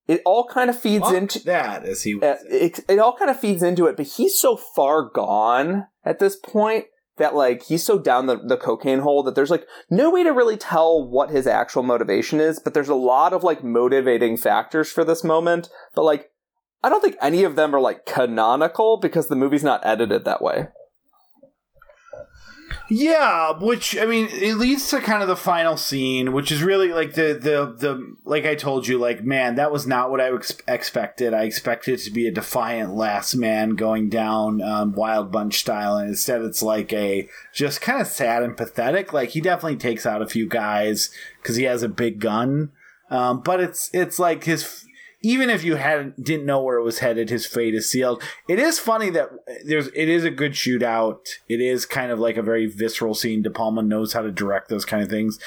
it 0.08 0.20
all 0.24 0.48
kind 0.48 0.68
of 0.68 0.78
feeds 0.78 1.04
Fuck 1.04 1.14
into, 1.14 1.44
that, 1.44 1.84
as 1.84 2.02
he 2.02 2.14
uh, 2.20 2.34
it, 2.50 2.80
it 2.88 2.98
all 2.98 3.16
kind 3.16 3.30
of 3.30 3.38
feeds 3.38 3.62
into 3.62 3.86
it, 3.86 3.96
but 3.96 4.06
he's 4.06 4.40
so 4.40 4.56
far 4.56 5.08
gone 5.08 5.86
at 6.04 6.18
this 6.18 6.34
point 6.34 6.86
that 7.22 7.34
like 7.36 7.62
he's 7.62 7.84
so 7.84 7.98
down 7.98 8.26
the, 8.26 8.36
the 8.36 8.56
cocaine 8.56 8.98
hole 8.98 9.22
that 9.22 9.36
there's 9.36 9.50
like 9.50 9.66
no 9.88 10.10
way 10.10 10.24
to 10.24 10.30
really 10.30 10.56
tell 10.56 11.02
what 11.02 11.30
his 11.30 11.46
actual 11.46 11.84
motivation 11.84 12.40
is, 12.40 12.58
but 12.58 12.74
there's 12.74 12.88
a 12.88 12.94
lot 12.94 13.32
of 13.32 13.44
like 13.44 13.62
motivating 13.62 14.36
factors 14.36 14.90
for 14.90 15.04
this 15.04 15.22
moment. 15.22 15.70
But 15.94 16.02
like 16.02 16.30
I 16.82 16.88
don't 16.88 17.00
think 17.00 17.16
any 17.22 17.44
of 17.44 17.54
them 17.54 17.74
are 17.74 17.80
like 17.80 18.06
canonical 18.06 18.98
because 19.00 19.28
the 19.28 19.36
movie's 19.36 19.62
not 19.62 19.86
edited 19.86 20.24
that 20.24 20.42
way. 20.42 20.66
Yeah, 22.94 23.58
which 23.58 23.96
I 23.96 24.04
mean, 24.04 24.28
it 24.30 24.56
leads 24.56 24.90
to 24.90 25.00
kind 25.00 25.22
of 25.22 25.28
the 25.28 25.34
final 25.34 25.78
scene, 25.78 26.34
which 26.34 26.52
is 26.52 26.62
really 26.62 26.92
like 26.92 27.14
the 27.14 27.32
the 27.32 27.74
the 27.74 28.16
like 28.24 28.44
I 28.44 28.54
told 28.54 28.86
you, 28.86 28.98
like 28.98 29.24
man, 29.24 29.54
that 29.54 29.72
was 29.72 29.86
not 29.86 30.10
what 30.10 30.20
I 30.20 30.30
ex- 30.30 30.58
expected. 30.68 31.32
I 31.32 31.44
expected 31.44 31.94
it 31.94 32.02
to 32.04 32.10
be 32.10 32.26
a 32.26 32.30
defiant 32.30 32.94
last 32.94 33.34
man 33.34 33.76
going 33.76 34.10
down 34.10 34.60
um, 34.60 34.92
Wild 34.92 35.32
Bunch 35.32 35.58
style, 35.58 35.96
and 35.96 36.10
instead 36.10 36.42
it's 36.42 36.62
like 36.62 36.92
a 36.92 37.30
just 37.54 37.80
kind 37.80 37.98
of 37.98 38.08
sad 38.08 38.42
and 38.42 38.58
pathetic. 38.58 39.14
Like 39.14 39.30
he 39.30 39.40
definitely 39.40 39.78
takes 39.78 40.04
out 40.04 40.20
a 40.20 40.28
few 40.28 40.46
guys 40.46 41.08
because 41.40 41.56
he 41.56 41.64
has 41.64 41.82
a 41.82 41.88
big 41.88 42.20
gun, 42.20 42.72
um, 43.08 43.40
but 43.40 43.58
it's 43.58 43.88
it's 43.94 44.18
like 44.18 44.44
his 44.44 44.84
even 45.22 45.50
if 45.50 45.64
you 45.64 45.76
hadn't 45.76 46.22
didn't 46.22 46.46
know 46.46 46.62
where 46.62 46.76
it 46.76 46.82
was 46.82 46.98
headed, 46.98 47.30
his 47.30 47.46
fate 47.46 47.74
is 47.74 47.88
sealed. 47.88 48.22
It 48.48 48.58
is 48.58 48.78
funny 48.78 49.10
that 49.10 49.30
there's 49.64 49.88
it 49.88 50.08
is 50.08 50.24
a 50.24 50.30
good 50.30 50.52
shootout. 50.52 51.20
It 51.48 51.60
is 51.60 51.86
kind 51.86 52.10
of 52.10 52.18
like 52.18 52.36
a 52.36 52.42
very 52.42 52.66
visceral 52.66 53.14
scene. 53.14 53.42
De 53.42 53.50
Palma 53.50 53.82
knows 53.82 54.12
how 54.12 54.22
to 54.22 54.32
direct 54.32 54.68
those 54.68 54.84
kind 54.84 55.02
of 55.02 55.08
things. 55.08 55.38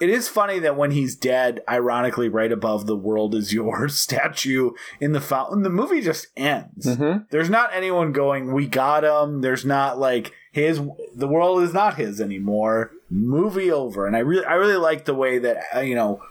It 0.00 0.08
is 0.08 0.28
funny 0.28 0.58
that 0.60 0.76
when 0.76 0.92
he's 0.92 1.14
dead, 1.14 1.60
ironically, 1.68 2.28
right 2.28 2.50
above 2.50 2.86
the 2.86 2.96
"World 2.96 3.34
Is 3.34 3.52
Yours" 3.52 3.94
statue 4.00 4.72
in 4.98 5.12
the 5.12 5.20
fountain, 5.20 5.62
the 5.62 5.70
movie 5.70 6.00
just 6.00 6.28
ends. 6.36 6.86
Mm-hmm. 6.86 7.24
There's 7.30 7.50
not 7.50 7.70
anyone 7.74 8.12
going, 8.12 8.52
"We 8.52 8.66
got 8.66 9.04
him." 9.04 9.42
There's 9.42 9.64
not 9.64 9.98
like 9.98 10.32
his. 10.50 10.80
The 11.14 11.28
world 11.28 11.62
is 11.62 11.74
not 11.74 11.96
his 11.96 12.20
anymore. 12.20 12.92
Movie 13.10 13.70
over. 13.70 14.06
And 14.06 14.16
I 14.16 14.20
really, 14.20 14.44
I 14.44 14.54
really 14.54 14.76
like 14.76 15.04
the 15.04 15.14
way 15.14 15.38
that 15.38 15.64
uh, 15.76 15.80
you 15.80 15.94
know 15.94 16.22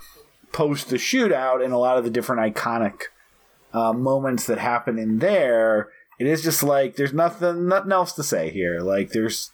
post 0.51 0.89
the 0.89 0.97
shootout 0.97 1.63
and 1.63 1.73
a 1.73 1.77
lot 1.77 1.97
of 1.97 2.03
the 2.03 2.09
different 2.09 2.55
iconic 2.55 3.03
uh, 3.73 3.93
moments 3.93 4.45
that 4.45 4.57
happen 4.59 4.97
in 4.97 5.19
there. 5.19 5.89
It 6.19 6.27
is 6.27 6.43
just 6.43 6.63
like 6.63 6.95
there's 6.95 7.13
nothing, 7.13 7.67
nothing 7.67 7.91
else 7.91 8.13
to 8.13 8.23
say 8.23 8.49
here. 8.49 8.81
Like 8.81 9.11
there's 9.11 9.51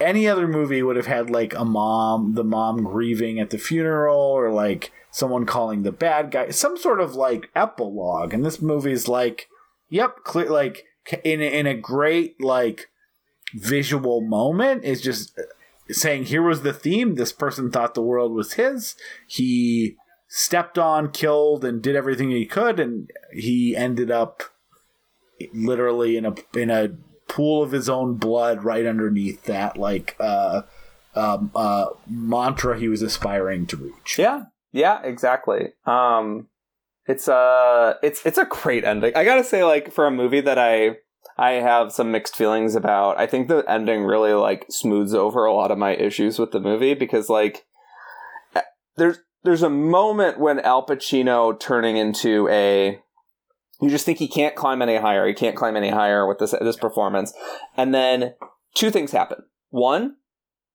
any 0.00 0.28
other 0.28 0.46
movie 0.46 0.82
would 0.82 0.96
have 0.96 1.06
had 1.06 1.30
like 1.30 1.54
a 1.54 1.64
mom, 1.64 2.34
the 2.34 2.44
mom 2.44 2.84
grieving 2.84 3.40
at 3.40 3.50
the 3.50 3.58
funeral, 3.58 4.16
or 4.16 4.50
like 4.52 4.92
someone 5.10 5.46
calling 5.46 5.82
the 5.82 5.92
bad 5.92 6.30
guy, 6.30 6.50
some 6.50 6.76
sort 6.76 7.00
of 7.00 7.14
like 7.14 7.50
epilogue. 7.56 8.32
And 8.32 8.44
this 8.44 8.62
movie's 8.62 9.08
like, 9.08 9.48
yep, 9.88 10.24
clear, 10.24 10.50
like 10.50 10.84
in 11.24 11.40
in 11.40 11.66
a 11.66 11.74
great 11.74 12.40
like 12.40 12.90
visual 13.54 14.20
moment 14.20 14.84
is 14.84 15.00
just 15.00 15.38
saying 15.90 16.24
here 16.24 16.42
was 16.42 16.62
the 16.62 16.72
theme. 16.72 17.14
This 17.14 17.32
person 17.32 17.70
thought 17.70 17.94
the 17.94 18.02
world 18.02 18.32
was 18.32 18.54
his. 18.54 18.94
He 19.26 19.96
stepped 20.28 20.78
on, 20.78 21.10
killed, 21.10 21.64
and 21.64 21.82
did 21.82 21.96
everything 21.96 22.30
he 22.30 22.46
could, 22.46 22.78
and 22.78 23.10
he 23.32 23.74
ended 23.74 24.10
up 24.10 24.42
literally 25.52 26.16
in 26.16 26.26
a 26.26 26.34
in 26.54 26.70
a 26.70 26.90
pool 27.28 27.62
of 27.62 27.72
his 27.72 27.88
own 27.88 28.14
blood 28.16 28.64
right 28.64 28.86
underneath 28.86 29.44
that 29.44 29.76
like 29.76 30.16
uh 30.18 30.62
um 31.14 31.50
uh 31.54 31.86
mantra 32.08 32.78
he 32.78 32.88
was 32.88 33.02
aspiring 33.02 33.66
to 33.66 33.76
reach. 33.76 34.18
Yeah, 34.18 34.44
yeah, 34.72 35.00
exactly. 35.02 35.72
Um, 35.86 36.48
It's 37.06 37.26
a 37.28 37.96
it's 38.02 38.24
it's 38.26 38.38
a 38.38 38.44
great 38.44 38.84
ending. 38.84 39.12
I 39.16 39.24
gotta 39.24 39.44
say, 39.44 39.64
like 39.64 39.92
for 39.92 40.06
a 40.06 40.10
movie 40.10 40.42
that 40.42 40.58
I 40.58 40.96
I 41.38 41.52
have 41.52 41.92
some 41.92 42.10
mixed 42.12 42.36
feelings 42.36 42.74
about. 42.74 43.18
I 43.18 43.26
think 43.26 43.48
the 43.48 43.64
ending 43.68 44.04
really 44.04 44.32
like 44.34 44.66
smooths 44.68 45.14
over 45.14 45.44
a 45.44 45.52
lot 45.54 45.70
of 45.70 45.78
my 45.78 45.94
issues 45.94 46.38
with 46.38 46.50
the 46.50 46.60
movie 46.60 46.94
because 46.94 47.28
like 47.30 47.64
eh, 48.54 48.62
there's 48.96 49.18
there's 49.48 49.62
a 49.62 49.70
moment 49.70 50.38
when 50.38 50.60
Al 50.60 50.84
Pacino 50.84 51.58
turning 51.58 51.96
into 51.96 52.46
a 52.50 53.00
you 53.80 53.88
just 53.88 54.04
think 54.04 54.18
he 54.18 54.28
can't 54.28 54.54
climb 54.54 54.82
any 54.82 54.96
higher. 54.96 55.26
He 55.26 55.32
can't 55.32 55.56
climb 55.56 55.74
any 55.74 55.88
higher 55.88 56.26
with 56.26 56.38
this 56.38 56.50
this 56.60 56.76
performance, 56.76 57.32
and 57.74 57.94
then 57.94 58.34
two 58.74 58.90
things 58.90 59.12
happen. 59.12 59.44
One, 59.70 60.16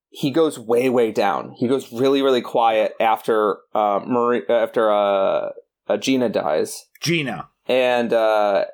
he 0.09 0.31
goes 0.31 0.57
way 0.57 0.89
way 0.89 1.11
down. 1.11 1.53
He 1.59 1.67
goes 1.67 1.93
really 1.93 2.23
really 2.23 2.41
quiet 2.41 2.93
after 2.99 3.57
uh, 3.75 3.99
Marie 4.07 4.41
after 4.49 4.91
uh, 4.91 5.49
uh, 5.87 5.97
Gina 5.97 6.29
dies, 6.29 6.87
Gina. 6.99 7.49
and 7.67 8.11
uh, 8.11 8.65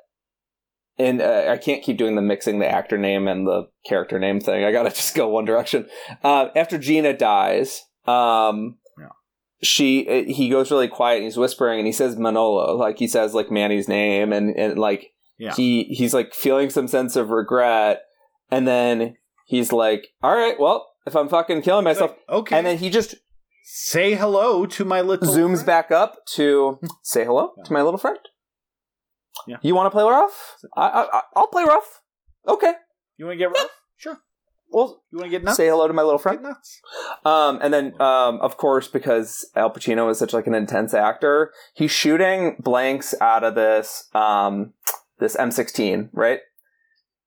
and 0.98 1.22
uh, 1.22 1.48
I 1.50 1.58
can't 1.58 1.84
keep 1.84 1.98
doing 1.98 2.16
the 2.16 2.22
mixing 2.22 2.60
the 2.60 2.72
actor 2.72 2.98
name 2.98 3.28
and 3.28 3.46
the 3.46 3.68
character 3.86 4.18
name 4.18 4.40
thing. 4.40 4.64
I 4.64 4.72
gotta 4.72 4.90
just 4.96 5.14
go 5.14 5.28
one 5.28 5.44
direction. 5.44 5.90
Uh, 6.24 6.48
after 6.56 6.78
Gina 6.78 7.18
dies, 7.18 7.84
um. 8.06 8.78
She 9.62 10.08
uh, 10.08 10.24
he 10.32 10.50
goes 10.50 10.72
really 10.72 10.88
quiet. 10.88 11.18
and 11.18 11.26
He's 11.26 11.38
whispering 11.38 11.80
and 11.80 11.86
he 11.88 11.92
says 11.94 12.18
Manolo, 12.18 12.76
like 12.76 12.98
he 13.00 13.08
says 13.08 13.34
like 13.34 13.52
Manny's 13.52 13.88
name, 13.88 14.32
and 14.34 14.56
and 14.58 14.78
like 14.80 15.12
Yeah. 15.38 15.54
he 15.56 15.84
he's 15.86 16.14
like 16.14 16.34
feeling 16.34 16.70
some 16.70 16.88
sense 16.88 17.16
of 17.16 17.30
regret, 17.30 18.02
and 18.52 18.68
then 18.68 19.16
he's 19.46 19.72
like, 19.72 20.08
"All 20.24 20.36
right, 20.36 20.60
well, 20.60 20.88
if 21.06 21.16
I'm 21.16 21.30
fucking 21.30 21.62
killing 21.62 21.84
myself," 21.84 22.12
okay. 22.30 22.58
and 22.58 22.66
then 22.66 22.78
he 22.78 22.90
just 22.90 23.16
say 23.64 24.16
hello 24.16 24.66
to 24.66 24.84
my 24.86 25.02
little 25.02 25.28
zooms 25.28 25.56
friend. 25.58 25.66
back 25.66 25.92
up 25.92 26.26
to 26.36 26.80
say 27.04 27.26
hello 27.26 27.52
to 27.66 27.74
my 27.74 27.82
little 27.82 27.98
friend. 28.00 28.20
Yeah. 29.48 29.58
You 29.62 29.76
want 29.76 29.88
to 29.88 29.92
play 29.92 30.04
rough? 30.04 30.56
I, 30.76 30.88
I, 30.88 31.18
I- 31.18 31.22
I'll 31.36 31.48
play 31.48 31.64
rough. 31.64 32.02
Okay. 32.48 32.74
You 33.18 33.26
want 33.26 33.36
to 33.36 33.40
get 33.46 33.52
rough? 33.52 33.70
Sure. 33.98 34.18
Well, 34.72 35.02
You 35.12 35.18
want 35.18 35.28
to 35.28 35.38
get 35.38 35.44
nuts? 35.44 35.58
say 35.58 35.68
hello 35.68 35.88
to 35.88 35.94
my 35.94 36.04
little 36.04 36.18
Get 36.20 36.24
friend. 36.24 36.44
nuts. 36.44 36.82
Um, 37.26 37.60
and 37.62 37.74
then, 37.74 38.00
um, 38.02 38.40
of 38.42 38.58
course, 38.58 38.88
because 38.88 39.50
Al 39.56 39.72
Pacino 39.72 40.10
is 40.12 40.20
such 40.20 40.32
like 40.34 40.48
an 40.48 40.54
intense 40.54 40.94
actor, 40.94 41.52
he's 41.74 41.92
shooting 41.92 42.56
blanks 42.60 43.16
out 43.20 43.44
of 43.44 43.56
this 43.56 44.10
um, 44.14 44.74
this 45.20 45.36
M16, 45.36 46.10
right? 46.14 46.40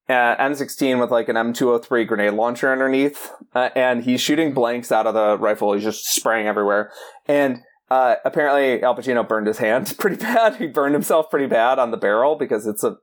Uh, 0.09 0.37
M16 0.37 1.01
with 1.01 1.11
like 1.11 1.29
an 1.29 1.37
M203 1.37 2.07
grenade 2.07 2.35
launcher 2.35 2.71
underneath, 2.71 3.31
uh, 3.55 3.71
and 3.75 4.05
he's 4.05 4.21
shooting 4.21 4.53
blanks 4.53 4.91
out 4.93 5.07
of 5.07 5.15
the 5.15 5.39
rifle. 5.39 5.73
He's 5.73 5.85
just 5.85 6.05
spraying 6.13 6.47
everywhere, 6.47 6.91
and 7.27 7.61
uh, 7.91 8.17
apparently 8.25 8.83
Al 8.83 8.97
Pacino 8.97 9.27
burned 9.27 9.47
his 9.47 9.59
hand 9.59 9.95
pretty 9.99 10.17
bad. 10.17 10.57
He 10.57 10.67
burned 10.67 10.95
himself 10.95 11.31
pretty 11.31 11.47
bad 11.47 11.79
on 11.79 11.91
the 11.93 11.97
barrel 11.97 12.37
because 12.37 12.67
it's 12.67 12.83
a 12.85 12.97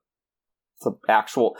an 0.85 0.95
actual 1.07 1.56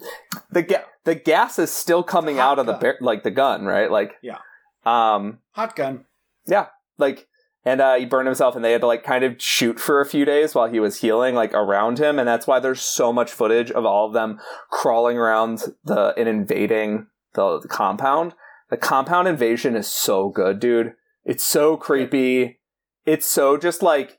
the 0.50 0.62
ga- 0.62 0.84
the 1.04 1.14
gas 1.14 1.58
is 1.58 1.70
still 1.72 2.02
coming 2.02 2.38
out 2.38 2.58
of 2.58 2.66
the 2.66 2.72
gun. 2.72 2.80
bar- 2.80 2.98
like 3.00 3.22
the 3.22 3.30
gun, 3.30 3.64
right? 3.64 3.90
Like 3.90 4.12
Yeah. 4.22 4.38
um 4.84 5.38
Hot 5.52 5.76
gun. 5.76 6.04
Yeah, 6.46 6.66
like 6.98 7.26
and 7.64 7.80
uh, 7.80 7.94
he 7.94 8.04
burned 8.06 8.26
himself 8.26 8.56
and 8.56 8.64
they 8.64 8.72
had 8.72 8.80
to 8.80 8.86
like 8.88 9.04
kind 9.04 9.22
of 9.22 9.40
shoot 9.40 9.78
for 9.78 10.00
a 10.00 10.06
few 10.06 10.24
days 10.24 10.54
while 10.54 10.68
he 10.68 10.80
was 10.80 11.00
healing 11.00 11.34
like 11.36 11.54
around 11.54 11.98
him 12.00 12.18
and 12.18 12.26
that's 12.26 12.46
why 12.46 12.58
there's 12.58 12.80
so 12.82 13.12
much 13.12 13.30
footage 13.30 13.70
of 13.70 13.84
all 13.84 14.06
of 14.08 14.12
them 14.14 14.40
crawling 14.70 15.16
around 15.16 15.62
the 15.84 16.12
and 16.16 16.28
invading 16.28 17.06
the, 17.34 17.60
the 17.60 17.68
compound 17.68 18.34
the 18.70 18.76
compound 18.76 19.28
invasion 19.28 19.76
is 19.76 19.86
so 19.86 20.28
good 20.28 20.58
dude 20.58 20.94
it's 21.24 21.44
so 21.44 21.76
creepy 21.76 22.58
it's 23.06 23.26
so 23.26 23.56
just 23.56 23.80
like 23.80 24.18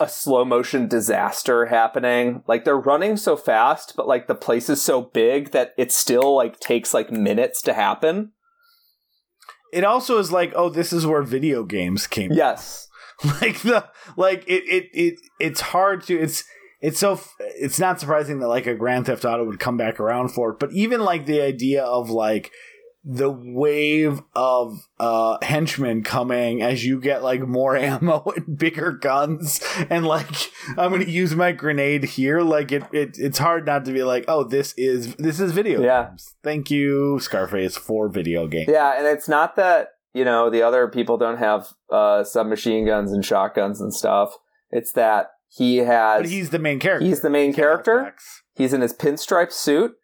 a 0.00 0.08
slow 0.08 0.44
motion 0.44 0.86
disaster 0.86 1.66
happening 1.66 2.42
like 2.46 2.64
they're 2.64 2.76
running 2.78 3.16
so 3.16 3.36
fast 3.36 3.94
but 3.96 4.06
like 4.06 4.26
the 4.28 4.34
place 4.34 4.68
is 4.70 4.80
so 4.80 5.02
big 5.02 5.50
that 5.50 5.72
it 5.76 5.90
still 5.90 6.36
like 6.36 6.60
takes 6.60 6.94
like 6.94 7.10
minutes 7.10 7.60
to 7.62 7.72
happen 7.74 8.30
It 9.72 9.82
also 9.84 10.18
is 10.18 10.30
like, 10.30 10.52
oh, 10.54 10.68
this 10.70 10.92
is 10.92 11.04
where 11.04 11.22
video 11.24 11.64
games 11.64 12.06
came. 12.06 12.28
from. 12.30 12.36
yes 12.38 12.86
like 13.40 13.60
the 13.62 13.84
like 14.16 14.44
it 14.46 14.62
it 14.68 14.84
it 14.92 15.14
it's 15.40 15.60
hard 15.60 16.02
to 16.04 16.14
it's 16.18 16.44
it's 16.80 16.98
so 16.98 17.18
it's 17.38 17.78
not 17.80 17.98
surprising 17.98 18.38
that 18.40 18.48
like 18.48 18.66
a 18.66 18.74
Grand 18.74 19.06
Theft 19.06 19.24
Auto 19.24 19.44
would 19.44 19.58
come 19.60 19.76
back 19.76 19.98
around 19.98 20.28
for 20.30 20.50
it, 20.50 20.58
but 20.60 20.72
even 20.72 21.00
like 21.00 21.24
the 21.26 21.40
idea 21.40 21.82
of 21.82 22.10
like 22.10 22.50
the 23.06 23.30
wave 23.30 24.22
of 24.34 24.88
uh 24.98 25.36
henchmen 25.42 26.02
coming 26.02 26.62
as 26.62 26.84
you 26.86 26.98
get 27.00 27.22
like 27.22 27.40
more 27.40 27.76
ammo 27.92 28.22
and 28.34 28.56
bigger 28.58 28.92
guns 28.92 29.60
and 29.90 30.06
like 30.06 30.50
I'm 30.78 30.90
gonna 30.90 31.04
use 31.04 31.34
my 31.34 31.52
grenade 31.52 32.04
here 32.04 32.40
like 32.40 32.72
it, 32.72 32.84
it 32.92 33.16
it's 33.18 33.38
hard 33.38 33.66
not 33.66 33.84
to 33.84 33.92
be 33.92 34.02
like 34.02 34.24
oh 34.26 34.44
this 34.44 34.72
is 34.78 35.14
this 35.16 35.38
is 35.38 35.52
video 35.52 35.82
Yeah. 35.82 36.06
games 36.08 36.34
thank 36.42 36.70
you 36.70 37.18
Scarface 37.20 37.76
for 37.76 38.08
video 38.08 38.46
games 38.46 38.68
Yeah, 38.68 38.96
and 38.96 39.06
it's 39.06 39.28
not 39.28 39.56
that 39.56 39.88
you 40.14 40.24
know 40.24 40.48
the 40.48 40.62
other 40.62 40.88
people 40.88 41.18
don't 41.18 41.38
have 41.38 41.68
uh, 41.90 42.24
submachine 42.24 42.86
guns 42.86 43.12
and 43.12 43.24
shotguns 43.24 43.80
and 43.80 43.92
stuff. 43.92 44.36
It's 44.70 44.92
that 44.92 45.28
he 45.48 45.78
has. 45.78 46.22
but 46.22 46.30
he's 46.30 46.50
the 46.50 46.58
main 46.58 46.78
character 46.80 47.04
he's 47.06 47.20
the 47.20 47.30
main 47.30 47.52
character. 47.52 48.14
He's 48.54 48.72
in 48.72 48.80
his 48.80 48.92
pinstripe 48.92 49.50
suit, 49.52 49.94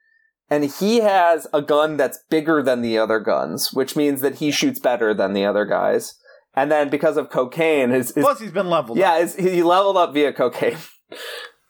and 0.50 0.64
he 0.64 0.98
has 1.00 1.46
a 1.52 1.62
gun 1.62 1.96
that's 1.96 2.18
bigger 2.28 2.62
than 2.62 2.82
the 2.82 2.98
other 2.98 3.20
guns, 3.20 3.72
which 3.72 3.94
means 3.96 4.20
that 4.20 4.36
he 4.36 4.50
shoots 4.50 4.80
better 4.80 5.14
than 5.14 5.32
the 5.32 5.44
other 5.44 5.64
guys. 5.64 6.14
And 6.54 6.70
then 6.70 6.88
because 6.90 7.16
of 7.16 7.30
cocaine, 7.30 7.90
his, 7.90 8.12
his 8.12 8.24
plus 8.24 8.40
he's 8.40 8.50
been 8.50 8.68
leveled 8.68 8.98
yeah, 8.98 9.12
up. 9.12 9.20
his, 9.20 9.36
he 9.36 9.62
leveled 9.62 9.96
up 9.96 10.12
via 10.12 10.32
cocaine. 10.32 10.76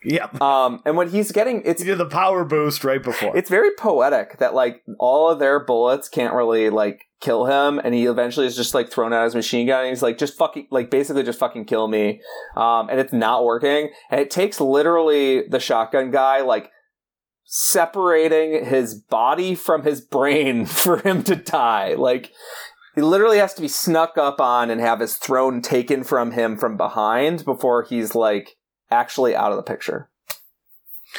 yep 0.02 0.40
Um, 0.40 0.80
and 0.86 0.96
when 0.96 1.10
he's 1.10 1.30
getting, 1.32 1.62
it's 1.66 1.82
He 1.82 1.88
did 1.88 1.98
the 1.98 2.06
power 2.06 2.44
boost 2.44 2.82
right 2.84 3.02
before. 3.02 3.36
it's 3.36 3.50
very 3.50 3.70
poetic 3.78 4.38
that 4.38 4.54
like 4.54 4.82
all 4.98 5.28
of 5.28 5.38
their 5.38 5.62
bullets 5.62 6.08
can't 6.08 6.32
really 6.32 6.70
like 6.70 7.02
kill 7.20 7.44
him 7.44 7.78
and 7.84 7.92
he 7.94 8.06
eventually 8.06 8.46
is 8.46 8.56
just 8.56 8.72
like 8.74 8.90
thrown 8.90 9.12
out 9.12 9.24
his 9.24 9.34
machine 9.34 9.66
gun 9.66 9.80
and 9.80 9.90
he's 9.90 10.00
like 10.02 10.16
just 10.16 10.38
fucking 10.38 10.66
like 10.70 10.90
basically 10.90 11.22
just 11.22 11.38
fucking 11.38 11.66
kill 11.66 11.86
me 11.86 12.18
um 12.56 12.88
and 12.88 12.98
it's 12.98 13.12
not 13.12 13.44
working 13.44 13.90
and 14.10 14.18
it 14.18 14.30
takes 14.30 14.58
literally 14.58 15.46
the 15.48 15.60
shotgun 15.60 16.10
guy 16.10 16.40
like 16.40 16.70
separating 17.52 18.64
his 18.64 18.94
body 18.94 19.56
from 19.56 19.82
his 19.82 20.00
brain 20.00 20.64
for 20.66 20.98
him 20.98 21.22
to 21.24 21.34
die 21.34 21.94
like 21.94 22.30
he 22.94 23.00
literally 23.02 23.38
has 23.38 23.54
to 23.54 23.60
be 23.60 23.66
snuck 23.68 24.16
up 24.16 24.40
on 24.40 24.70
and 24.70 24.80
have 24.80 25.00
his 25.00 25.16
throne 25.16 25.60
taken 25.60 26.04
from 26.04 26.30
him 26.30 26.56
from 26.56 26.76
behind 26.76 27.44
before 27.44 27.82
he's 27.82 28.14
like 28.14 28.56
actually 28.88 29.34
out 29.34 29.50
of 29.50 29.56
the 29.56 29.64
picture 29.64 30.08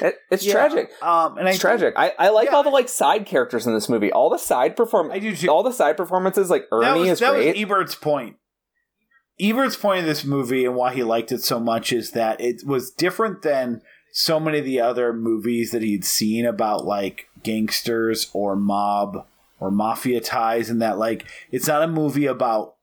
it, 0.02 0.16
it's 0.32 0.45
Yeah, 0.45 0.53
tragic 0.53 0.90
Um, 1.02 1.38
and 1.38 1.49
I 1.49 1.52
it's 1.52 1.60
tragic. 1.60 1.94
I, 1.98 2.14
I 2.18 2.30
like 2.30 2.48
Yeah. 2.48 2.56
all 2.56 2.64
the 2.64 2.70
like 2.70 2.88
side 2.88 3.26
characters 3.26 3.68
in 3.68 3.74
this 3.74 3.90
movie. 3.90 4.10
All 4.10 4.30
the 4.30 4.38
side 4.38 4.78
perform 4.78 5.12
I 5.12 5.20
do 5.20 5.36
too. 5.36 5.49
all 5.49 5.64
the 5.64 5.74
side 5.74 5.98
performances, 5.98 6.49
like 6.49 6.64
Ernie 6.72 6.86
that 6.86 6.98
was, 6.98 7.10
is 7.10 7.20
that 7.20 7.32
great. 7.34 7.48
was 7.58 7.62
Ebert's 7.62 7.95
point. 7.95 8.38
Ebert's 9.41 9.76
point 9.76 9.99
of 9.99 10.06
this 10.06 10.24
movie 10.24 10.64
and 10.64 10.76
why 10.76 10.94
he 10.94 11.03
liked 11.03 11.34
it 11.34 11.44
so 11.44 11.60
much 11.60 11.91
is 11.91 12.12
that 12.12 12.40
it 12.40 12.66
was 12.66 12.90
different 12.91 13.41
than 13.41 13.82
so 14.12 14.40
many 14.40 14.60
of 14.60 14.66
the 14.66 14.80
other 14.80 15.14
movies 15.14 15.72
that 15.72 15.82
he'd 15.82 16.06
seen 16.06 16.46
about 16.46 16.86
like 16.86 17.30
gangsters 17.44 18.30
or 18.34 18.56
mob 18.56 19.26
or 19.60 19.72
mafia 19.72 20.22
ties, 20.22 20.70
and 20.70 20.82
that 20.82 20.98
like 20.98 21.26
it's 21.52 21.68
not 21.68 21.84
a 21.84 21.88
movie 21.88 22.26
about 22.26 22.76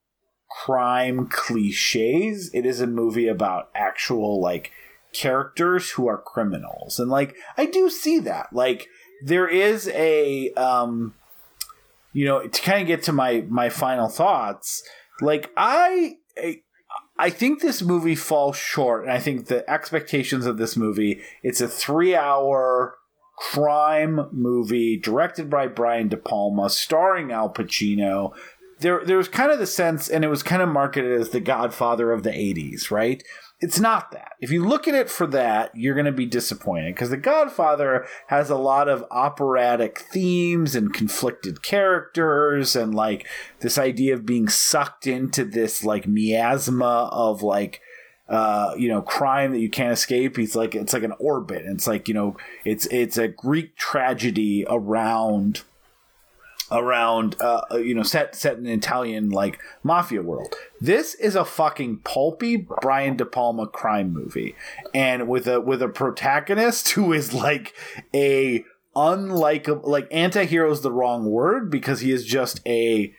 crime 0.51 1.29
cliches. 1.29 2.51
It 2.55 2.65
is 2.65 2.81
a 2.81 2.87
movie 2.87 3.29
about 3.29 3.71
actual 3.75 4.41
like 4.41 4.73
characters 5.13 5.91
who 5.91 6.07
are 6.07 6.19
criminals, 6.19 6.99
and 6.99 7.11
like 7.11 7.35
I 7.57 7.67
do 7.67 7.91
see 7.91 8.19
that. 8.21 8.53
Like 8.53 8.89
there 9.23 9.49
is 9.49 9.89
a 9.89 10.53
um 10.55 11.15
you 12.13 12.25
know 12.25 12.47
to 12.47 12.63
kind 12.63 12.81
of 12.83 12.87
get 12.87 13.03
to 13.05 13.13
my 13.13 13.45
my 13.49 13.69
final 13.69 14.09
thoughts 14.09 14.83
like 15.21 15.51
i 15.57 16.17
I- 17.19 17.31
think 17.31 17.61
this 17.61 17.83
movie 17.83 18.15
falls 18.15 18.57
short 18.57 19.03
and 19.05 19.13
i 19.13 19.19
think 19.19 19.47
the 19.47 19.69
expectations 19.71 20.47
of 20.47 20.57
this 20.59 20.77
movie 20.77 21.21
it's 21.43 21.61
a 21.61 21.69
three 21.69 22.15
hour 22.15 22.97
crime 23.37 24.29
movie 24.33 24.97
directed 24.97 25.49
by 25.49 25.67
brian 25.67 26.09
de 26.09 26.17
palma 26.17 26.69
starring 26.71 27.31
al 27.33 27.51
pacino. 27.51 28.33
There 28.81 29.05
there 29.05 29.17
was 29.17 29.29
kind 29.29 29.51
of 29.51 29.59
the 29.59 29.67
sense 29.67 30.09
and 30.09 30.25
it 30.25 30.29
was 30.29 30.43
kind 30.43 30.63
of 30.63 30.69
marketed 30.69 31.21
as 31.21 31.31
the 31.31 31.41
godfather 31.41 32.13
of 32.13 32.23
the 32.23 32.31
80s 32.31 32.91
right 32.91 33.23
it's 33.61 33.81
not 33.81 34.13
that. 34.13 34.33
If 34.41 34.53
you 34.53 34.65
look 34.65 34.87
at 34.87 34.95
it 34.95 35.11
for 35.11 35.27
that, 35.29 35.75
you're 35.75 35.95
going 35.95 36.07
to 36.07 36.13
be 36.13 36.27
disappointed 36.27 36.95
because 36.95 37.11
The 37.11 37.17
Godfather 37.17 38.07
has 38.29 38.51
a 38.51 38.57
lot 38.57 38.89
of 38.89 39.05
operatic 39.11 39.99
themes 39.99 40.77
and 40.77 40.95
conflicted 40.95 41.63
characters 41.63 42.77
and 42.77 42.95
like 42.95 43.27
this 43.61 43.77
idea 43.77 44.15
of 44.15 44.25
being 44.25 44.49
sucked 44.49 45.09
into 45.09 45.45
this 45.45 45.83
like 45.85 46.07
miasma 46.07 47.09
of 47.11 47.43
like 47.43 47.81
uh, 48.29 48.75
you 48.77 48.89
know, 48.89 49.01
crime 49.01 49.53
that 49.53 49.61
you 49.61 49.71
can't 49.71 49.93
escape. 49.93 50.37
He's 50.37 50.55
like 50.55 50.75
it's 50.75 50.93
like 50.93 51.03
an 51.03 51.15
orbit. 51.19 51.63
It's 51.65 51.87
like 51.87 52.09
you 52.09 52.15
know, 52.15 52.37
it's 52.65 52.87
it's 52.87 53.17
a 53.17 53.27
Greek 53.27 53.77
tragedy 53.77 54.67
around 54.69 55.63
around 56.71 57.37
uh, 57.41 57.63
you 57.73 57.95
know 57.95 58.03
set 58.03 58.35
set 58.35 58.59
in 58.59 58.67
an 58.67 58.73
Italian 58.73 59.31
like 59.31 59.59
mafia 59.83 60.23
world. 60.23 60.55
This 60.81 61.15
is 61.15 61.35
a 61.35 61.45
fucking 61.45 61.99
pulpy 62.05 62.57
Brian 62.57 63.17
De 63.17 63.25
Palma 63.25 63.67
crime 63.67 64.13
movie, 64.13 64.55
and 64.95 65.29
with 65.29 65.47
a 65.47 65.61
with 65.61 65.83
a 65.83 65.89
protagonist 65.89 66.91
who 66.91 67.13
is 67.13 67.33
like 67.33 67.75
a 68.15 68.65
unlikable 68.97 69.87
like 69.87 70.09
anti-hero 70.11 70.71
is 70.71 70.81
the 70.81 70.93
wrong 70.93 71.25
word 71.31 71.71
because 71.71 72.01
he 72.01 72.11
is 72.11 72.25
just 72.25 72.61
a 72.67 73.15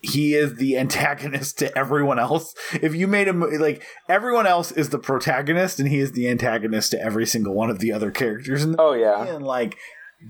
he 0.00 0.34
is 0.34 0.56
the 0.56 0.76
antagonist 0.84 1.58
to 1.60 1.78
everyone 1.78 2.18
else. 2.18 2.54
If 2.72 2.94
you 2.94 3.06
made 3.06 3.28
him 3.28 3.40
like 3.40 3.84
everyone 4.08 4.46
else 4.46 4.72
is 4.72 4.88
the 4.90 4.98
protagonist 4.98 5.78
and 5.78 5.88
he 5.88 5.98
is 6.00 6.12
the 6.12 6.28
antagonist 6.28 6.90
to 6.90 7.00
every 7.00 7.26
single 7.26 7.54
one 7.54 7.70
of 7.70 7.78
the 7.78 7.92
other 7.92 8.10
characters 8.10 8.64
in 8.64 8.72
the 8.72 8.80
Oh 8.80 8.92
yeah. 8.94 9.24
and 9.24 9.44
like 9.46 9.76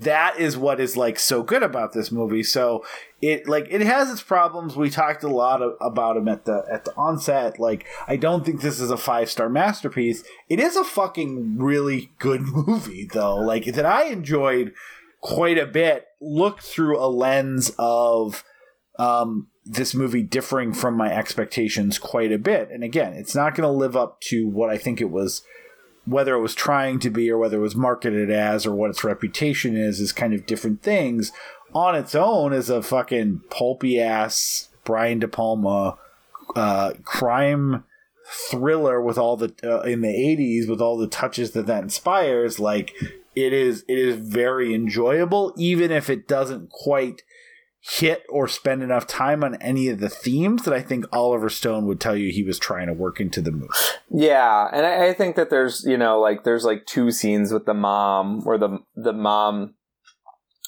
that 0.00 0.38
is 0.38 0.56
what 0.56 0.80
is 0.80 0.96
like 0.96 1.18
so 1.18 1.42
good 1.42 1.62
about 1.62 1.92
this 1.92 2.10
movie. 2.10 2.42
So 2.42 2.84
it 3.20 3.46
like 3.46 3.66
it 3.70 3.82
has 3.82 4.10
its 4.10 4.22
problems. 4.22 4.76
We 4.76 4.90
talked 4.90 5.22
a 5.22 5.28
lot 5.28 5.62
of, 5.62 5.74
about 5.80 6.14
them 6.14 6.28
at 6.28 6.44
the 6.44 6.64
at 6.70 6.84
the 6.84 6.94
onset. 6.96 7.58
Like 7.58 7.86
i 8.08 8.16
don't 8.16 8.44
think 8.44 8.60
this 8.60 8.80
is 8.80 8.90
a 8.90 8.96
five 8.96 9.30
star 9.30 9.48
masterpiece. 9.48 10.24
It 10.48 10.60
is 10.60 10.76
a 10.76 10.84
fucking 10.84 11.58
really 11.58 12.12
good 12.18 12.40
movie 12.66 13.08
though. 13.12 13.36
Like 13.36 13.66
that 13.66 13.86
i 13.86 14.04
enjoyed 14.04 14.72
quite 15.20 15.58
a 15.58 15.66
bit. 15.66 16.06
Looked 16.20 16.62
through 16.62 16.98
a 16.98 17.08
lens 17.08 17.72
of 17.78 18.44
um 18.98 19.48
this 19.64 19.94
movie 19.94 20.22
differing 20.22 20.72
from 20.72 20.96
my 20.96 21.12
expectations 21.12 21.98
quite 21.98 22.32
a 22.32 22.38
bit. 22.38 22.70
And 22.70 22.82
again 22.82 23.12
it's 23.12 23.34
not 23.34 23.54
going 23.54 23.68
to 23.68 23.78
live 23.78 23.96
up 23.96 24.20
to 24.22 24.48
what 24.48 24.70
i 24.70 24.78
think 24.78 25.00
it 25.00 25.10
was 25.10 25.42
whether 26.04 26.34
it 26.34 26.40
was 26.40 26.54
trying 26.54 26.98
to 27.00 27.10
be 27.10 27.30
or 27.30 27.38
whether 27.38 27.58
it 27.58 27.60
was 27.60 27.76
marketed 27.76 28.30
as 28.30 28.66
or 28.66 28.74
what 28.74 28.90
its 28.90 29.04
reputation 29.04 29.76
is 29.76 30.00
is 30.00 30.12
kind 30.12 30.34
of 30.34 30.46
different 30.46 30.82
things. 30.82 31.32
On 31.74 31.94
its 31.94 32.14
own 32.14 32.52
as 32.52 32.68
a 32.68 32.82
fucking 32.82 33.42
pulpy 33.50 34.00
ass 34.00 34.68
Brian 34.84 35.20
De 35.20 35.28
Palma 35.28 35.96
uh, 36.54 36.92
crime 37.04 37.84
thriller 38.26 39.00
with 39.00 39.18
all 39.18 39.36
the 39.36 39.54
uh, 39.62 39.80
in 39.82 40.00
the 40.00 40.08
80s 40.08 40.68
with 40.68 40.80
all 40.80 40.96
the 40.96 41.06
touches 41.06 41.52
that 41.52 41.66
that 41.66 41.82
inspires. 41.82 42.58
Like 42.58 42.92
it 43.34 43.52
is 43.52 43.84
it 43.88 43.98
is 43.98 44.16
very 44.16 44.74
enjoyable 44.74 45.54
even 45.56 45.90
if 45.90 46.10
it 46.10 46.28
doesn't 46.28 46.70
quite 46.70 47.22
hit 47.84 48.22
or 48.28 48.46
spend 48.46 48.80
enough 48.82 49.08
time 49.08 49.42
on 49.42 49.56
any 49.56 49.88
of 49.88 49.98
the 49.98 50.08
themes 50.08 50.62
that 50.62 50.72
I 50.72 50.80
think 50.80 51.04
Oliver 51.12 51.48
Stone 51.48 51.86
would 51.86 52.00
tell 52.00 52.16
you 52.16 52.30
he 52.30 52.44
was 52.44 52.58
trying 52.58 52.86
to 52.86 52.92
work 52.92 53.20
into 53.20 53.40
the 53.40 53.50
movie. 53.50 53.68
Yeah, 54.08 54.68
and 54.72 54.86
I, 54.86 55.08
I 55.08 55.12
think 55.12 55.34
that 55.34 55.50
there's 55.50 55.84
you 55.84 55.96
know 55.96 56.20
like 56.20 56.44
there's 56.44 56.64
like 56.64 56.86
two 56.86 57.10
scenes 57.10 57.52
with 57.52 57.66
the 57.66 57.74
mom 57.74 58.44
where 58.44 58.58
the 58.58 58.78
the 58.94 59.12
mom 59.12 59.74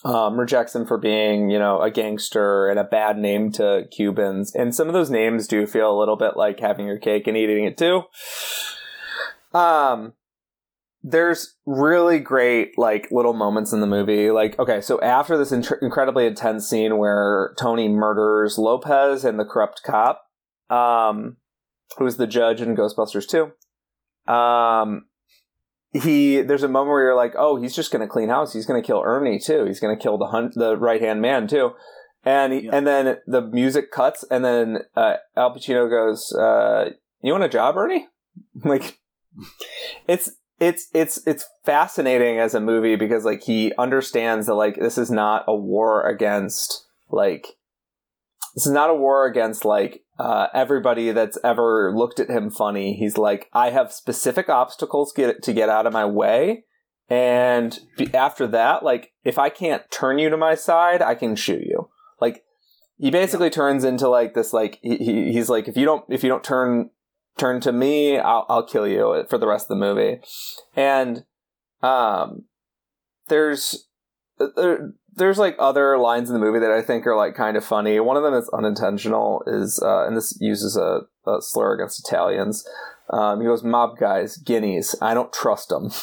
um, 0.04 0.38
rejects 0.38 0.74
him 0.74 0.86
for 0.86 0.98
being 0.98 1.50
you 1.50 1.58
know 1.58 1.80
a 1.80 1.90
gangster 1.90 2.68
and 2.68 2.80
a 2.80 2.84
bad 2.84 3.16
name 3.16 3.52
to 3.52 3.86
Cubans, 3.92 4.52
and 4.52 4.74
some 4.74 4.88
of 4.88 4.94
those 4.94 5.10
names 5.10 5.46
do 5.46 5.66
feel 5.66 5.96
a 5.96 5.98
little 5.98 6.16
bit 6.16 6.36
like 6.36 6.58
having 6.58 6.86
your 6.86 6.98
cake 6.98 7.28
and 7.28 7.36
eating 7.36 7.64
it 7.64 7.78
too. 7.78 8.02
Um, 9.56 10.14
there's 11.06 11.54
really 11.66 12.18
great 12.18 12.78
like 12.78 13.08
little 13.10 13.34
moments 13.34 13.72
in 13.74 13.80
the 13.82 13.86
movie. 13.86 14.30
Like 14.30 14.58
okay, 14.58 14.80
so 14.80 14.98
after 15.02 15.36
this 15.36 15.52
in- 15.52 15.62
incredibly 15.82 16.26
intense 16.26 16.66
scene 16.66 16.96
where 16.96 17.54
Tony 17.58 17.88
murders 17.88 18.56
Lopez 18.56 19.22
and 19.24 19.38
the 19.38 19.44
corrupt 19.44 19.82
cop, 19.84 20.22
um, 20.70 21.36
who's 21.98 22.16
the 22.16 22.26
judge 22.26 22.62
in 22.62 22.74
Ghostbusters 22.74 23.28
2. 23.28 24.32
Um, 24.32 25.04
he 25.92 26.40
there's 26.40 26.62
a 26.62 26.68
moment 26.68 26.88
where 26.92 27.02
you're 27.02 27.14
like, 27.16 27.34
oh, 27.38 27.60
he's 27.60 27.76
just 27.76 27.92
going 27.92 28.00
to 28.00 28.08
clean 28.10 28.30
house. 28.30 28.54
He's 28.54 28.66
going 28.66 28.82
to 28.82 28.86
kill 28.86 29.02
Ernie 29.04 29.38
too. 29.38 29.66
He's 29.66 29.80
going 29.80 29.96
to 29.96 30.02
kill 30.02 30.16
the 30.16 30.28
hunt, 30.28 30.54
the 30.54 30.76
right 30.78 31.02
hand 31.02 31.20
man 31.20 31.46
too. 31.46 31.72
And 32.24 32.54
he, 32.54 32.60
Yeah. 32.60 32.70
and 32.72 32.86
then 32.86 33.18
the 33.26 33.42
music 33.42 33.90
cuts, 33.92 34.24
and 34.30 34.42
then 34.42 34.78
uh, 34.96 35.16
Al 35.36 35.54
Pacino 35.54 35.90
goes, 35.90 36.32
uh, 36.32 36.92
"You 37.20 37.32
want 37.32 37.44
a 37.44 37.48
job, 37.50 37.76
Ernie?" 37.76 38.06
like, 38.64 38.98
it's 40.08 40.30
it's 40.60 40.88
it's 40.94 41.24
it's 41.26 41.44
fascinating 41.64 42.38
as 42.38 42.54
a 42.54 42.60
movie 42.60 42.96
because 42.96 43.24
like 43.24 43.42
he 43.42 43.72
understands 43.76 44.46
that 44.46 44.54
like 44.54 44.76
this 44.76 44.98
is 44.98 45.10
not 45.10 45.44
a 45.48 45.54
war 45.54 46.06
against 46.06 46.86
like 47.10 47.46
this 48.54 48.66
is 48.66 48.72
not 48.72 48.90
a 48.90 48.94
war 48.94 49.26
against 49.26 49.64
like 49.64 50.04
uh, 50.18 50.46
everybody 50.54 51.10
that's 51.10 51.38
ever 51.42 51.92
looked 51.92 52.20
at 52.20 52.30
him 52.30 52.48
funny. 52.50 52.94
He's 52.94 53.18
like, 53.18 53.48
I 53.52 53.70
have 53.70 53.92
specific 53.92 54.48
obstacles 54.48 55.12
get 55.12 55.42
to 55.42 55.52
get 55.52 55.68
out 55.68 55.86
of 55.86 55.92
my 55.92 56.04
way, 56.04 56.64
and 57.08 57.78
after 58.12 58.46
that, 58.48 58.84
like 58.84 59.12
if 59.24 59.38
I 59.38 59.48
can't 59.48 59.82
turn 59.90 60.18
you 60.18 60.30
to 60.30 60.36
my 60.36 60.54
side, 60.54 61.02
I 61.02 61.16
can 61.16 61.34
shoot 61.34 61.62
you. 61.62 61.88
Like 62.20 62.44
he 62.96 63.10
basically 63.10 63.50
turns 63.50 63.82
into 63.82 64.08
like 64.08 64.34
this 64.34 64.52
like 64.52 64.78
he 64.82 65.32
he's 65.32 65.48
like 65.48 65.66
if 65.66 65.76
you 65.76 65.84
don't 65.84 66.04
if 66.08 66.22
you 66.22 66.28
don't 66.28 66.44
turn 66.44 66.90
turn 67.38 67.60
to 67.62 67.72
me, 67.72 68.18
I'll 68.18 68.46
I'll 68.48 68.66
kill 68.66 68.86
you 68.86 69.24
for 69.28 69.38
the 69.38 69.46
rest 69.46 69.64
of 69.64 69.78
the 69.78 69.84
movie, 69.84 70.20
and 70.76 71.24
um, 71.82 72.44
there's 73.28 73.88
there, 74.38 74.92
there's 75.14 75.38
like 75.38 75.56
other 75.58 75.98
lines 75.98 76.28
in 76.28 76.34
the 76.34 76.40
movie 76.44 76.58
that 76.58 76.70
I 76.70 76.82
think 76.82 77.06
are 77.06 77.16
like 77.16 77.34
kind 77.34 77.56
of 77.56 77.64
funny. 77.64 78.00
One 78.00 78.16
of 78.16 78.22
them 78.22 78.34
that's 78.34 78.50
unintentional 78.50 79.42
is, 79.46 79.80
uh, 79.82 80.06
and 80.06 80.16
this 80.16 80.36
uses 80.40 80.76
a, 80.76 81.02
a 81.28 81.40
slur 81.40 81.74
against 81.74 82.06
Italians. 82.06 82.66
Um, 83.10 83.40
he 83.40 83.46
goes, 83.46 83.62
"Mob 83.62 83.98
guys, 83.98 84.36
guineas. 84.36 84.96
I 85.00 85.14
don't 85.14 85.32
trust 85.32 85.68
them." 85.68 85.90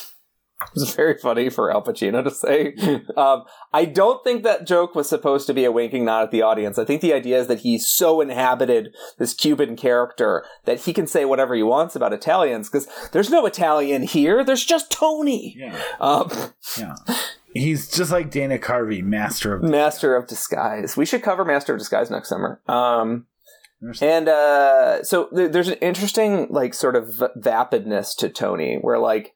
It's 0.76 0.94
very 0.96 1.18
funny 1.18 1.50
for 1.50 1.72
Al 1.72 1.82
Pacino 1.84 2.24
to 2.24 2.32
say. 2.32 2.76
Um, 3.18 3.44
I 3.74 3.86
don't 3.86 4.24
think 4.24 4.44
that 4.44 4.66
joke 4.66 4.96
was 4.96 5.08
supposed 5.10 5.46
to 5.48 5.54
be 5.54 5.66
a 5.66 5.72
winking 5.72 6.06
nod 6.06 6.24
at 6.24 6.32
the 6.32 6.42
audience. 6.42 6.78
I 6.80 6.86
think 6.86 7.02
the 7.02 7.14
idea 7.14 7.40
is 7.40 7.48
that 7.48 7.60
he's 7.60 7.86
so 7.88 8.22
inhabited 8.22 8.96
this 9.18 9.34
Cuban 9.34 9.76
character 9.76 10.46
that 10.66 10.82
he 10.82 10.94
can 10.94 11.08
say 11.08 11.26
whatever 11.26 11.56
he 11.56 11.64
wants 11.64 11.96
about 11.96 12.14
Italians 12.14 12.70
because 12.70 12.88
there's 13.12 13.30
no 13.30 13.46
Italian 13.46 14.04
here. 14.04 14.44
There's 14.44 14.64
just 14.64 14.92
Tony. 14.92 15.56
Yeah. 15.58 15.80
Um, 16.00 16.30
Yeah. 16.78 16.96
He's 17.54 17.92
just 17.92 18.12
like 18.12 18.32
Dana 18.32 18.58
Carvey, 18.58 19.04
master 19.04 19.54
of 19.54 19.62
Master 19.64 20.16
of 20.16 20.28
Disguise. 20.28 20.96
We 20.96 21.06
should 21.06 21.22
cover 21.22 21.44
Master 21.44 21.74
of 21.74 21.80
Disguise 21.80 22.10
next 22.10 22.30
summer. 22.30 22.62
Um, 22.68 23.26
and 24.02 24.30
uh, 24.30 25.04
so 25.04 25.28
th- 25.36 25.52
there's 25.52 25.68
an 25.68 25.78
interesting 25.82 26.48
like 26.50 26.74
sort 26.74 26.96
of 26.96 27.14
v- 27.16 27.28
vapidness 27.38 28.16
to 28.18 28.30
Tony, 28.30 28.78
where 28.80 29.00
like, 29.00 29.34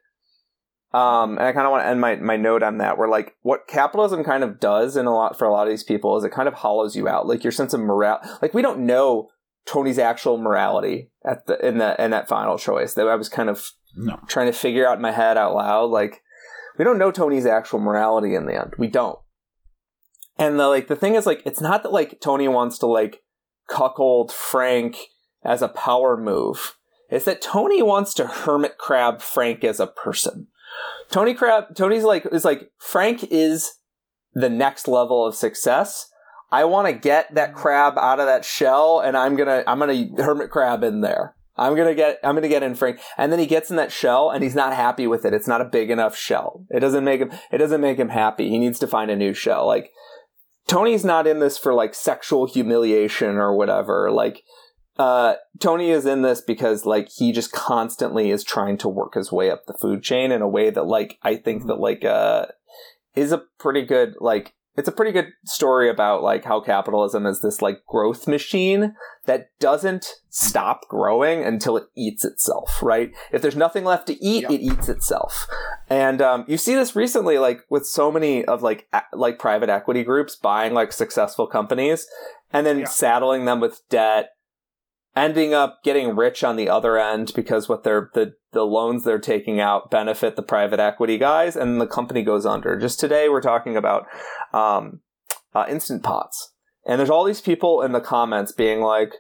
um, 0.95 1.37
and 1.37 1.45
I 1.47 1.51
kind 1.51 1.65
of 1.67 1.71
want 1.71 1.83
to 1.83 1.87
end 1.89 1.99
my 1.99 2.15
my 2.15 2.37
note 2.37 2.63
on 2.63 2.77
that, 2.77 2.97
where 2.97 3.09
like 3.09 3.35
what 3.41 3.67
capitalism 3.67 4.23
kind 4.23 4.43
of 4.43 4.59
does 4.59 4.95
in 4.95 5.05
a 5.07 5.13
lot 5.13 5.37
for 5.37 5.45
a 5.45 5.51
lot 5.51 5.67
of 5.67 5.71
these 5.71 5.83
people 5.83 6.17
is 6.17 6.23
it 6.23 6.31
kind 6.31 6.47
of 6.47 6.53
hollows 6.53 6.95
you 6.95 7.07
out, 7.07 7.27
like 7.27 7.43
your 7.43 7.51
sense 7.51 7.73
of 7.73 7.81
morale. 7.81 8.21
Like 8.41 8.53
we 8.53 8.61
don't 8.61 8.85
know 8.85 9.29
Tony's 9.65 9.99
actual 9.99 10.37
morality 10.37 11.11
at 11.25 11.47
the 11.47 11.65
in 11.67 11.79
that 11.79 11.99
in 11.99 12.11
that 12.11 12.29
final 12.29 12.57
choice. 12.57 12.93
That 12.93 13.07
I 13.07 13.15
was 13.15 13.27
kind 13.29 13.49
of 13.49 13.65
No. 13.97 14.19
trying 14.27 14.45
to 14.47 14.57
figure 14.57 14.87
out 14.87 14.95
in 14.95 15.01
my 15.01 15.11
head 15.11 15.37
out 15.37 15.53
loud. 15.55 15.89
Like, 15.89 16.21
we 16.77 16.85
don't 16.85 16.99
know 16.99 17.11
Tony's 17.11 17.45
actual 17.45 17.79
morality 17.79 18.33
in 18.35 18.45
the 18.45 18.55
end. 18.55 18.73
We 18.77 18.87
don't. 18.87 19.19
And 20.37 20.59
the 20.59 20.67
like 20.67 20.87
the 20.87 20.95
thing 20.95 21.15
is 21.15 21.25
like 21.25 21.41
it's 21.45 21.61
not 21.61 21.83
that 21.83 21.91
like 21.91 22.21
Tony 22.21 22.47
wants 22.47 22.77
to 22.79 22.85
like 22.85 23.21
cuckold 23.67 24.31
Frank 24.31 24.97
as 25.43 25.61
a 25.61 25.67
power 25.67 26.15
move. 26.15 26.75
It's 27.09 27.25
that 27.25 27.41
Tony 27.41 27.81
wants 27.81 28.13
to 28.15 28.27
hermit 28.27 28.77
crab 28.77 29.21
Frank 29.21 29.63
as 29.63 29.79
a 29.79 29.87
person. 29.87 30.47
Tony 31.11 31.33
Crab 31.33 31.75
Tony's 31.75 32.03
like 32.03 32.25
is 32.31 32.45
like 32.45 32.69
Frank 32.79 33.25
is 33.31 33.73
the 34.33 34.49
next 34.49 34.87
level 34.87 35.25
of 35.25 35.35
success. 35.35 36.09
I 36.51 36.65
want 36.65 36.87
to 36.87 36.93
get 36.93 37.33
that 37.35 37.55
crab 37.55 37.97
out 37.97 38.19
of 38.19 38.27
that 38.27 38.45
shell 38.45 38.99
and 38.99 39.17
I'm 39.17 39.35
going 39.35 39.47
to 39.47 39.69
I'm 39.69 39.79
going 39.79 40.15
to 40.15 40.23
hermit 40.23 40.51
crab 40.51 40.83
in 40.83 41.01
there. 41.01 41.35
I'm 41.57 41.75
going 41.75 41.87
to 41.87 41.95
get 41.95 42.19
I'm 42.23 42.35
going 42.35 42.43
to 42.43 42.49
get 42.49 42.63
in 42.63 42.75
Frank 42.75 42.99
and 43.17 43.31
then 43.31 43.39
he 43.39 43.45
gets 43.45 43.69
in 43.69 43.77
that 43.77 43.91
shell 43.91 44.29
and 44.29 44.43
he's 44.43 44.55
not 44.55 44.73
happy 44.73 45.07
with 45.07 45.25
it. 45.25 45.33
It's 45.33 45.47
not 45.47 45.61
a 45.61 45.65
big 45.65 45.89
enough 45.89 46.15
shell. 46.15 46.65
It 46.69 46.81
doesn't 46.81 47.03
make 47.03 47.21
him 47.21 47.31
it 47.51 47.57
doesn't 47.57 47.81
make 47.81 47.97
him 47.97 48.09
happy. 48.09 48.49
He 48.49 48.59
needs 48.59 48.79
to 48.79 48.87
find 48.87 49.09
a 49.09 49.15
new 49.15 49.33
shell. 49.33 49.65
Like 49.65 49.91
Tony's 50.67 51.05
not 51.05 51.27
in 51.27 51.39
this 51.39 51.57
for 51.57 51.73
like 51.73 51.93
sexual 51.93 52.47
humiliation 52.47 53.35
or 53.35 53.55
whatever. 53.55 54.11
Like 54.11 54.43
uh, 54.97 55.35
Tony 55.59 55.91
is 55.91 56.05
in 56.05 56.21
this 56.21 56.41
because 56.41 56.85
like 56.85 57.09
he 57.09 57.31
just 57.31 57.51
constantly 57.51 58.31
is 58.31 58.43
trying 58.43 58.77
to 58.77 58.87
work 58.89 59.15
his 59.15 59.31
way 59.31 59.49
up 59.51 59.65
the 59.65 59.73
food 59.73 60.03
chain 60.03 60.31
in 60.31 60.41
a 60.41 60.47
way 60.47 60.69
that 60.69 60.85
like 60.85 61.17
I 61.23 61.35
think 61.35 61.67
that 61.67 61.75
like 61.79 62.03
uh 62.05 62.47
is 63.15 63.31
a 63.31 63.43
pretty 63.59 63.81
good 63.83 64.15
like 64.19 64.53
it's 64.77 64.89
a 64.89 64.91
pretty 64.91 65.13
good 65.13 65.29
story 65.45 65.89
about 65.89 66.21
like 66.21 66.43
how 66.43 66.59
capitalism 66.59 67.25
is 67.25 67.41
this 67.41 67.61
like 67.61 67.85
growth 67.87 68.27
machine 68.27 68.93
that 69.25 69.47
doesn't 69.59 70.05
stop 70.29 70.81
growing 70.89 71.43
until 71.45 71.77
it 71.77 71.85
eats 71.95 72.25
itself, 72.25 72.83
right? 72.83 73.11
If 73.31 73.41
there's 73.41 73.55
nothing 73.55 73.85
left 73.85 74.05
to 74.07 74.21
eat, 74.21 74.41
Yep. 74.43 74.51
it 74.51 74.61
eats 74.61 74.89
itself. 74.89 75.47
And 75.89 76.21
um, 76.21 76.43
you 76.49 76.57
see 76.57 76.75
this 76.75 76.93
recently, 76.93 77.37
like 77.37 77.61
with 77.69 77.87
so 77.87 78.11
many 78.11 78.43
of 78.43 78.61
like 78.63 78.85
a- 78.91 79.03
like 79.13 79.39
private 79.39 79.69
equity 79.69 80.03
groups 80.03 80.35
buying 80.35 80.73
like 80.73 80.91
successful 80.91 81.47
companies 81.47 82.05
and 82.51 82.65
then 82.65 82.79
Yeah. 82.79 82.85
saddling 82.85 83.45
them 83.45 83.61
with 83.61 83.79
debt, 83.89 84.31
ending 85.15 85.53
up 85.53 85.81
getting 85.83 86.15
rich 86.15 86.43
on 86.43 86.55
the 86.55 86.69
other 86.69 86.97
end 86.97 87.31
because 87.35 87.69
what 87.69 87.83
they're 87.83 88.09
the 88.13 88.33
the 88.51 88.63
loans 88.63 89.03
they're 89.03 89.19
taking 89.19 89.59
out 89.59 89.89
benefit 89.89 90.35
the 90.35 90.43
private 90.43 90.79
equity 90.79 91.17
guys, 91.17 91.55
and 91.55 91.79
the 91.79 91.87
company 91.87 92.23
goes 92.23 92.45
under. 92.45 92.77
Just 92.77 92.99
today, 92.99 93.29
we're 93.29 93.41
talking 93.41 93.77
about 93.77 94.05
um, 94.53 95.01
uh, 95.53 95.65
instant 95.69 96.03
pots, 96.03 96.53
and 96.85 96.99
there's 96.99 97.09
all 97.09 97.23
these 97.23 97.41
people 97.41 97.81
in 97.81 97.91
the 97.91 98.01
comments 98.01 98.51
being 98.51 98.81
like, 98.81 99.13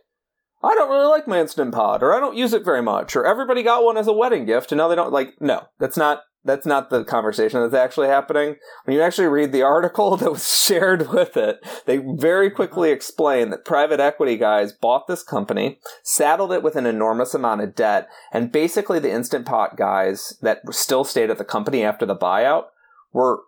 "I 0.63 0.73
don't 0.75 0.89
really 0.89 1.07
like 1.07 1.27
my 1.27 1.39
instant 1.39 1.73
pot," 1.73 2.03
or 2.03 2.13
"I 2.13 2.19
don't 2.19 2.37
use 2.37 2.53
it 2.53 2.65
very 2.65 2.81
much," 2.81 3.15
or 3.15 3.25
"Everybody 3.25 3.63
got 3.63 3.83
one 3.83 3.97
as 3.97 4.07
a 4.07 4.13
wedding 4.13 4.45
gift, 4.45 4.71
and 4.71 4.77
now 4.77 4.87
they 4.87 4.95
don't." 4.95 5.13
Like, 5.13 5.35
no, 5.39 5.67
that's 5.79 5.97
not 5.97 6.21
that's 6.45 6.65
not 6.65 6.89
the 6.89 7.03
conversation 7.03 7.59
that's 7.59 7.73
actually 7.73 8.07
happening. 8.07 8.55
When 8.85 8.95
you 8.95 9.01
actually 9.01 9.27
read 9.27 9.51
the 9.51 9.63
article 9.63 10.15
that 10.17 10.31
was 10.31 10.55
shared 10.55 11.09
with 11.09 11.35
it, 11.35 11.59
they 11.85 11.97
very 11.97 12.49
quickly 12.49 12.91
explain 12.91 13.49
that 13.49 13.65
private 13.65 13.99
equity 13.99 14.37
guys 14.37 14.71
bought 14.71 15.07
this 15.07 15.23
company, 15.23 15.79
saddled 16.03 16.51
it 16.51 16.63
with 16.63 16.75
an 16.75 16.85
enormous 16.85 17.33
amount 17.33 17.61
of 17.61 17.75
debt, 17.75 18.07
and 18.31 18.51
basically 18.51 18.99
the 18.99 19.11
instant 19.11 19.45
pot 19.45 19.75
guys 19.75 20.37
that 20.41 20.59
still 20.71 21.03
stayed 21.03 21.29
at 21.29 21.37
the 21.37 21.43
company 21.43 21.83
after 21.83 22.05
the 22.05 22.15
buyout 22.15 22.65
were 23.11 23.41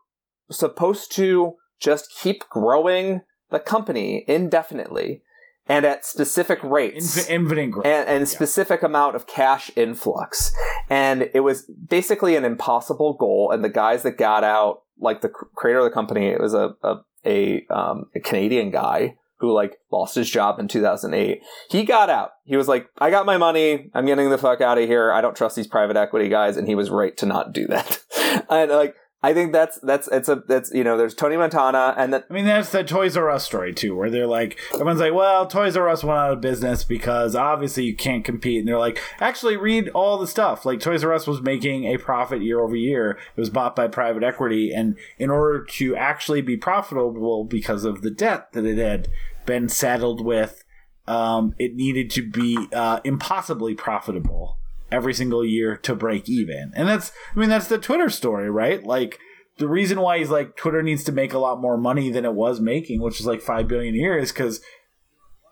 supposed 0.50 1.12
to 1.16 1.54
just 1.80 2.12
keep 2.12 2.50
growing 2.50 3.22
the 3.52 3.60
company 3.60 4.26
indefinitely 4.28 5.22
and 5.70 5.86
at 5.86 6.06
specific 6.06 6.62
rates 6.64 7.18
Inf- 7.18 7.30
infinite 7.30 7.72
growth. 7.72 7.86
and, 7.86 8.08
and 8.08 8.28
specific 8.30 8.84
amount 8.84 9.16
of 9.16 9.28
cash 9.28 9.72
influx. 9.76 10.52
And 10.90 11.30
it 11.34 11.42
was 11.42 11.64
basically 11.64 12.36
an 12.36 12.46
impossible 12.46 13.14
goal. 13.14 13.52
And 13.52 13.64
the 13.64 13.70
guys 13.70 14.04
that 14.04 14.18
got 14.18 14.44
out, 14.44 14.84
like 15.00 15.22
the 15.22 15.30
creator 15.30 15.80
of 15.80 15.86
the 15.86 15.92
company, 15.92 16.28
it 16.28 16.40
was 16.40 16.54
a, 16.54 16.76
a, 16.84 16.96
a, 17.26 17.66
um, 17.70 18.06
a 18.16 18.20
Canadian 18.20 18.72
guy 18.72 19.16
who 19.40 19.54
like 19.54 19.78
lost 19.92 20.16
his 20.16 20.30
job 20.30 20.60
in 20.60 20.68
2008. 20.68 21.42
He 21.70 21.84
got 21.84 22.10
out. 22.10 22.32
He 22.44 22.58
was 22.58 22.68
like, 22.68 22.90
I 22.98 23.12
got 23.12 23.26
my 23.28 23.38
money. 23.38 23.92
I'm 23.94 24.06
getting 24.08 24.30
the 24.30 24.38
fuck 24.38 24.62
out 24.62 24.80
of 24.80 24.88
here. 24.88 25.12
I 25.12 25.22
don't 25.22 25.36
trust 25.36 25.56
these 25.56 25.68
private 25.68 25.96
equity 25.96 26.28
guys. 26.28 26.58
And 26.58 26.68
he 26.68 26.74
was 26.74 26.90
right 26.90 27.16
to 27.18 27.26
not 27.28 27.54
do 27.54 27.68
that. 27.68 28.00
and 28.50 28.72
like, 28.72 28.96
I 29.28 29.34
think 29.34 29.52
that's, 29.52 29.78
that's, 29.80 30.08
it's 30.08 30.30
a, 30.30 30.42
that's, 30.48 30.72
you 30.74 30.86
know, 30.86 30.96
there's 30.96 31.14
Tony 31.14 31.36
Montana 31.36 31.94
and 31.98 32.16
I 32.16 32.24
mean, 32.30 32.46
that's 32.46 32.72
the 32.72 32.82
Toys 32.82 33.18
R 33.18 33.30
Us 33.30 33.44
story 33.44 33.74
too, 33.74 33.94
where 33.94 34.10
they're 34.10 34.26
like, 34.26 34.58
everyone's 34.74 35.02
like, 35.02 35.14
well, 35.14 35.46
Toys 35.46 35.76
R 35.76 35.90
Us 35.90 36.02
went 36.02 36.18
out 36.18 36.32
of 36.32 36.40
business 36.40 36.86
because 36.86 37.36
obviously 37.36 37.84
you 37.84 37.94
can't 37.94 38.24
compete. 38.24 38.60
And 38.60 38.70
they're 38.70 38.80
like, 38.80 39.02
actually, 39.20 39.58
read 39.58 39.90
all 39.90 40.18
the 40.18 40.28
stuff. 40.28 40.66
Like, 40.66 40.80
Toys 40.80 41.04
R 41.04 41.12
Us 41.12 41.28
was 41.28 41.42
making 41.42 41.84
a 41.84 41.98
profit 41.98 42.42
year 42.42 42.62
over 42.62 42.78
year. 42.78 43.20
It 43.36 43.40
was 43.42 43.50
bought 43.50 43.76
by 43.76 43.90
private 43.90 44.24
equity. 44.24 44.72
And 44.74 44.96
in 45.20 45.30
order 45.30 45.62
to 45.62 45.98
actually 45.98 46.42
be 46.42 46.56
profitable 46.56 47.44
because 47.44 47.84
of 47.84 48.04
the 48.04 48.12
debt 48.12 48.54
that 48.54 48.64
it 48.64 48.78
had 48.78 49.10
been 49.46 49.68
saddled 49.68 50.24
with, 50.24 50.64
um, 51.06 51.54
it 51.60 51.76
needed 51.76 52.10
to 52.12 52.22
be 52.26 52.70
uh, 52.72 53.02
impossibly 53.04 53.76
profitable 53.76 54.58
every 54.92 55.14
single 55.14 55.46
year 55.46 55.78
to 55.78 55.96
break 55.96 56.30
even. 56.30 56.72
And 56.76 56.88
that's, 56.88 57.12
I 57.36 57.40
mean, 57.40 57.50
that's 57.50 57.68
the 57.68 57.78
Twitter 57.78 58.10
story, 58.10 58.50
right? 58.50 58.84
Like, 58.84 59.20
the 59.58 59.68
reason 59.68 60.00
why 60.02 60.20
he's 60.20 60.30
like 60.30 60.56
Twitter 60.56 60.84
needs 60.84 61.04
to 61.06 61.12
make 61.12 61.34
a 61.34 61.40
lot 61.40 61.60
more 61.60 61.78
money 61.78 62.12
than 62.12 62.26
it 62.26 62.34
was 62.34 62.60
making, 62.60 63.02
which 63.02 63.20
is 63.20 63.26
like 63.26 63.42
five 63.42 63.68
billion 63.68 63.96
a 63.96 63.98
year, 63.98 64.18
is 64.18 64.32
because 64.32 64.62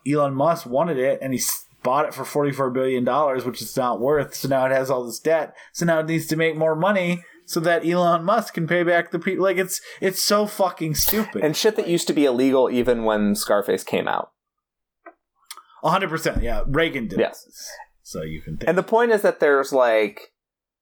Elon 0.07 0.36
Musk 0.36 0.66
wanted 0.66 0.98
it 0.98 1.20
and 1.22 1.34
he 1.34 1.41
bought 1.82 2.06
it 2.06 2.14
for 2.14 2.24
forty 2.24 2.52
four 2.52 2.70
billion 2.70 3.03
dollars, 3.03 3.45
which 3.45 3.62
it's 3.62 3.76
not 3.76 3.99
worth. 3.99 4.36
So 4.36 4.48
now 4.48 4.66
it 4.66 4.72
has 4.72 4.90
all 4.90 5.06
this 5.06 5.20
debt. 5.20 5.56
So 5.74 5.86
now 5.86 5.99
it 5.99 6.06
needs 6.06 6.28
to 6.28 6.36
make 6.36 6.56
more 6.56 6.76
money 6.76 7.24
so 7.45 7.60
that 7.62 7.86
Elon 7.86 8.24
Musk 8.24 8.53
can 8.53 8.68
pay 8.68 8.84
back 8.84 9.12
the 9.12 9.20
people. 9.20 9.44
Like 9.44 9.57
it's 9.57 9.82
it's 9.99 10.22
so 10.22 10.45
fucking 10.45 10.95
stupid. 10.95 11.44
and 11.44 11.56
shit 11.56 11.76
that 11.76 11.88
used 11.88 12.07
to 12.07 12.14
be 12.14 12.26
illegal 12.26 12.70
even 12.70 13.03
when 13.06 13.34
Scarface 13.36 13.84
came 13.84 14.07
out. 14.07 14.32
hundred 15.84 16.10
percent, 16.10 16.44
yeah. 16.44 16.64
Reagan 16.68 17.07
did. 17.07 17.20
Yes. 17.20 17.70
So 18.06 18.22
you 18.22 18.40
can 18.40 18.57
think. 18.57 18.69
And 18.69 18.77
the 18.77 18.84
point 18.84 19.11
is 19.11 19.23
that 19.23 19.40
there's 19.40 19.73
like 19.73 20.32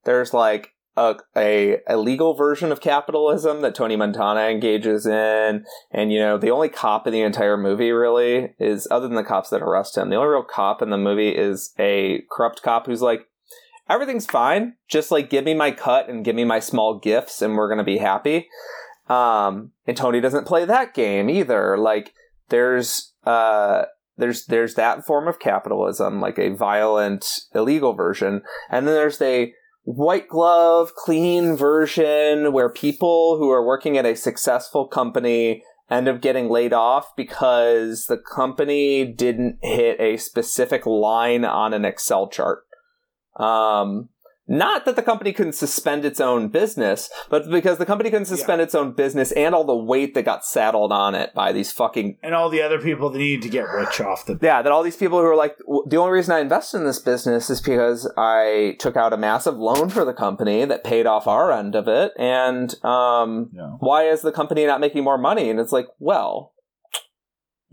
there's 0.04 0.34
like 0.34 0.74
a, 0.98 1.16
a 1.38 1.78
a 1.88 1.96
legal 1.96 2.34
version 2.34 2.70
of 2.70 2.82
capitalism 2.82 3.62
that 3.62 3.74
Tony 3.74 3.96
Montana 3.96 4.42
engages 4.42 5.06
in, 5.06 5.64
and 5.90 6.12
you 6.12 6.20
know 6.20 6.38
the 6.38 6.52
only 6.52 6.68
cop 6.68 7.08
in 7.08 7.14
the 7.14 7.22
entire 7.22 7.56
movie 7.56 7.92
really 7.92 8.54
is 8.60 8.90
other 8.92 9.08
than 9.08 9.16
the 9.16 9.24
cops 9.24 9.50
that 9.52 9.62
arrest 9.62 9.98
him. 9.98 10.10
The 10.10 10.18
only 10.18 10.32
real 10.32 10.44
cop 10.44 10.82
in 10.82 10.90
the 10.90 10.98
movie 10.98 11.30
is 11.30 11.74
a 11.80 12.24
corrupt 12.30 12.62
cop 12.62 12.88
who's 12.88 13.02
like, 13.02 13.22
everything's 13.90 14.26
fine, 14.26 14.76
just 14.90 15.10
like 15.10 15.30
give 15.30 15.46
me 15.46 15.54
my 15.54 15.72
cut 15.72 16.10
and 16.10 16.26
give 16.26 16.36
me 16.36 16.44
my 16.44 16.60
small 16.60 17.00
gifts, 17.00 17.42
and 17.42 17.56
we're 17.56 17.70
gonna 17.70 17.86
be 17.86 18.00
happy. 18.00 18.50
Um, 19.08 19.72
and 19.88 19.96
Tony 19.96 20.20
doesn't 20.20 20.46
play 20.46 20.66
that 20.66 20.94
game 20.94 21.30
either. 21.30 21.78
Like 21.78 22.14
there's 22.50 23.14
uh 23.26 23.86
there's 24.18 24.46
there's 24.46 24.76
that 24.76 25.06
form 25.06 25.28
of 25.28 25.40
capitalism, 25.40 26.22
like 26.22 26.38
a 26.38 26.56
violent, 26.56 27.42
illegal 27.54 27.94
version, 27.94 28.42
and 28.70 28.88
then 28.88 28.94
there's 28.94 29.22
a 29.22 29.54
white 29.84 30.28
glove, 30.28 30.96
clean 30.96 31.56
version 31.56 32.54
where 32.54 32.70
people 32.70 33.38
who 33.38 33.50
are 33.50 33.66
working 33.66 33.98
at 33.98 34.06
a 34.06 34.16
successful 34.16 34.88
company 34.88 35.64
end 35.90 36.08
up 36.08 36.22
getting 36.22 36.50
laid 36.50 36.74
off 36.74 37.16
because 37.16 38.06
the 38.06 38.18
company 38.18 39.06
didn't 39.06 39.58
hit 39.62 40.00
a 40.00 40.18
specific 40.18 40.86
line 40.86 41.44
on 41.44 41.74
an 41.74 41.86
Excel 41.86 42.30
chart. 42.30 42.64
Um, 43.36 44.10
not 44.48 44.86
that 44.86 44.96
the 44.96 45.02
company 45.02 45.32
couldn't 45.34 45.54
suspend 45.54 46.06
its 46.06 46.20
own 46.20 46.50
business, 46.50 47.10
but 47.30 47.50
because 47.50 47.78
the 47.78 47.86
company 47.86 48.10
couldn't 48.10 48.26
suspend 48.26 48.62
its 48.62 48.76
own 48.76 48.92
business 48.94 49.32
and 49.34 49.56
all 49.56 49.64
the 49.64 49.76
weight 49.76 50.14
that 50.14 50.24
got 50.24 50.46
saddled 50.46 50.92
on 50.92 51.16
it 51.16 51.34
by 51.34 51.52
these 51.52 51.72
fucking 51.72 52.18
and 52.22 52.36
all 52.36 52.50
the 52.50 52.62
other 52.62 52.80
people 52.80 53.10
that 53.10 53.18
needed 53.20 53.42
to 53.44 53.50
get 53.50 53.64
rich 53.70 54.02
off 54.02 54.26
the 54.26 54.38
yeah, 54.42 54.62
that 54.62 54.72
all 54.72 54.84
these 54.84 54.98
people 54.98 55.20
who 55.20 55.26
are 55.26 55.36
like, 55.36 55.58
the 55.88 55.98
only 55.98 56.12
reason 56.14 56.34
I 56.34 56.40
invested 56.40 56.78
in 56.80 56.86
this 56.86 57.00
business 57.00 57.50
is 57.50 57.62
because 57.62 58.12
I 58.18 58.76
took 58.80 58.96
out 58.98 59.14
a 59.14 59.18
massive 59.18 59.58
loan 59.58 59.90
for 59.90 60.04
the 60.06 60.14
company 60.14 60.66
that 60.66 60.84
paid 60.84 61.06
off 61.06 61.28
our 61.28 61.52
end 61.52 61.76
of 61.76 61.88
it. 61.88 62.12
And 62.18 62.74
um, 62.84 63.50
Yeah. 63.54 63.72
why 63.80 64.04
is 64.04 64.22
the 64.22 64.32
company 64.32 64.66
not 64.66 64.80
making 64.82 65.04
more 65.04 65.18
money? 65.18 65.50
And 65.50 65.60
it's 65.60 65.72
like, 65.72 65.88
well, 66.00 66.53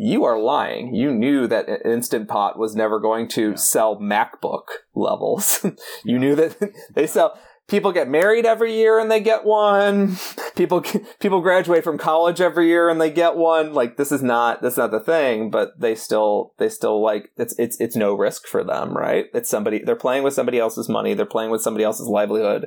you 0.02 0.24
are 0.24 0.40
lying. 0.40 0.94
You 0.94 1.12
knew 1.12 1.46
that 1.46 1.68
Instant 1.84 2.26
Pot 2.26 2.58
was 2.58 2.74
never 2.74 2.98
going 2.98 3.28
to 3.28 3.54
sell 3.58 3.96
MacBook 3.96 4.62
levels. 4.94 5.64
you 6.04 6.18
knew 6.18 6.34
that 6.36 6.72
they 6.94 7.06
sell. 7.06 7.38
People 7.68 7.92
get 7.92 8.08
married 8.08 8.46
every 8.46 8.74
year 8.74 8.98
and 8.98 9.10
they 9.10 9.20
get 9.20 9.44
one. 9.44 10.16
People 10.56 10.82
people 11.20 11.40
graduate 11.40 11.84
from 11.84 11.98
college 11.98 12.40
every 12.40 12.66
year 12.66 12.88
and 12.88 13.00
they 13.00 13.10
get 13.10 13.36
one. 13.36 13.72
Like 13.72 13.96
this 13.96 14.10
is 14.10 14.22
not 14.22 14.60
that's 14.60 14.76
not 14.76 14.90
the 14.90 15.00
thing, 15.00 15.50
but 15.50 15.78
they 15.78 15.94
still 15.94 16.54
they 16.58 16.68
still 16.68 17.00
like 17.02 17.30
it's 17.36 17.54
it's 17.58 17.78
it's 17.80 17.94
no 17.94 18.14
risk 18.14 18.46
for 18.46 18.64
them, 18.64 18.96
right? 18.96 19.26
It's 19.32 19.48
somebody 19.48 19.84
they're 19.84 19.96
playing 19.96 20.24
with 20.24 20.34
somebody 20.34 20.58
else's 20.58 20.88
money, 20.88 21.14
they're 21.14 21.26
playing 21.26 21.50
with 21.50 21.62
somebody 21.62 21.84
else's 21.84 22.08
livelihood. 22.08 22.66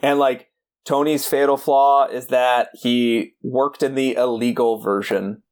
And 0.00 0.18
like 0.18 0.50
Tony's 0.86 1.26
fatal 1.26 1.56
flaw 1.56 2.06
is 2.06 2.28
that 2.28 2.68
he 2.74 3.34
worked 3.42 3.82
in 3.82 3.96
the 3.96 4.14
illegal 4.14 4.78
version, 4.78 5.42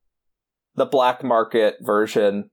the 0.76 0.86
black 0.86 1.22
market 1.22 1.76
version, 1.80 2.51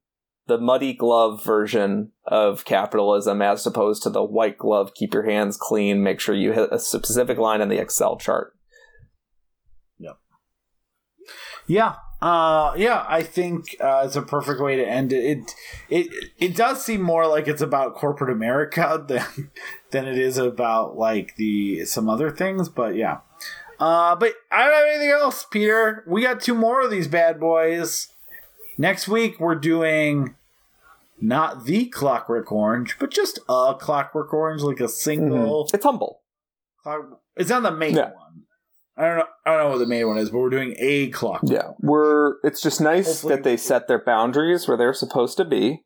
the 0.47 0.57
muddy 0.57 0.93
glove 0.93 1.43
version 1.43 2.11
of 2.25 2.65
capitalism, 2.65 3.41
as 3.41 3.65
opposed 3.65 4.03
to 4.03 4.09
the 4.09 4.23
white 4.23 4.57
glove, 4.57 4.93
keep 4.93 5.13
your 5.13 5.23
hands 5.23 5.57
clean, 5.57 6.03
make 6.03 6.19
sure 6.19 6.35
you 6.35 6.51
hit 6.51 6.69
a 6.71 6.79
specific 6.79 7.37
line 7.37 7.61
in 7.61 7.69
the 7.69 7.79
Excel 7.79 8.17
chart. 8.17 8.55
Yep. 9.99 10.17
Yeah. 11.67 11.95
Uh, 12.21 12.75
yeah, 12.77 13.03
I 13.09 13.23
think 13.23 13.75
uh, 13.81 14.03
it's 14.05 14.15
a 14.15 14.21
perfect 14.21 14.61
way 14.61 14.75
to 14.75 14.87
end 14.87 15.11
it. 15.11 15.23
It 15.23 15.55
it 15.89 16.31
it 16.37 16.55
does 16.55 16.85
seem 16.85 17.01
more 17.01 17.25
like 17.25 17.47
it's 17.47 17.63
about 17.63 17.95
corporate 17.95 18.31
America 18.31 19.03
than 19.07 19.49
than 19.89 20.07
it 20.07 20.19
is 20.19 20.37
about 20.37 20.97
like 20.97 21.35
the 21.37 21.85
some 21.85 22.07
other 22.07 22.29
things, 22.29 22.69
but 22.69 22.95
yeah. 22.95 23.19
Uh, 23.81 24.15
but 24.15 24.33
I 24.51 24.63
don't 24.65 24.73
have 24.73 24.87
anything 24.89 25.09
else, 25.09 25.45
Peter. 25.49 26.03
We 26.07 26.21
got 26.21 26.39
two 26.39 26.53
more 26.53 26.81
of 26.81 26.91
these 26.91 27.07
bad 27.07 27.39
boys. 27.39 28.07
Next 28.77 29.07
week 29.07 29.39
we're 29.39 29.55
doing 29.55 30.35
not 31.19 31.65
the 31.65 31.85
Clockwork 31.87 32.51
Orange, 32.51 32.97
but 32.99 33.09
just 33.11 33.39
a 33.49 33.75
Clockwork 33.79 34.33
Orange, 34.33 34.61
like 34.61 34.79
a 34.79 34.87
single. 34.87 35.67
It's 35.73 35.83
humble. 35.83 36.21
Clock- 36.83 37.21
It's 37.35 37.49
on 37.51 37.63
the 37.63 37.71
main 37.71 37.95
Yeah. 37.95 38.11
one. 38.13 38.43
I 38.97 39.05
don't 39.07 39.17
know. 39.17 39.25
I 39.45 39.51
don't 39.51 39.63
know 39.63 39.69
what 39.71 39.77
the 39.79 39.85
main 39.87 40.07
one 40.07 40.17
is, 40.17 40.29
but 40.29 40.39
we're 40.39 40.49
doing 40.49 40.75
a 40.77 41.09
Clockwork. 41.09 41.51
Yeah, 41.51 41.71
we're. 41.79 42.35
It's 42.43 42.61
just 42.61 42.81
nice 42.81 43.07
Hopefully- 43.07 43.35
that 43.35 43.43
they 43.43 43.57
set 43.57 43.87
their 43.87 44.03
boundaries 44.03 44.67
where 44.67 44.77
they're 44.77 44.93
supposed 44.93 45.37
to 45.37 45.45
be. 45.45 45.83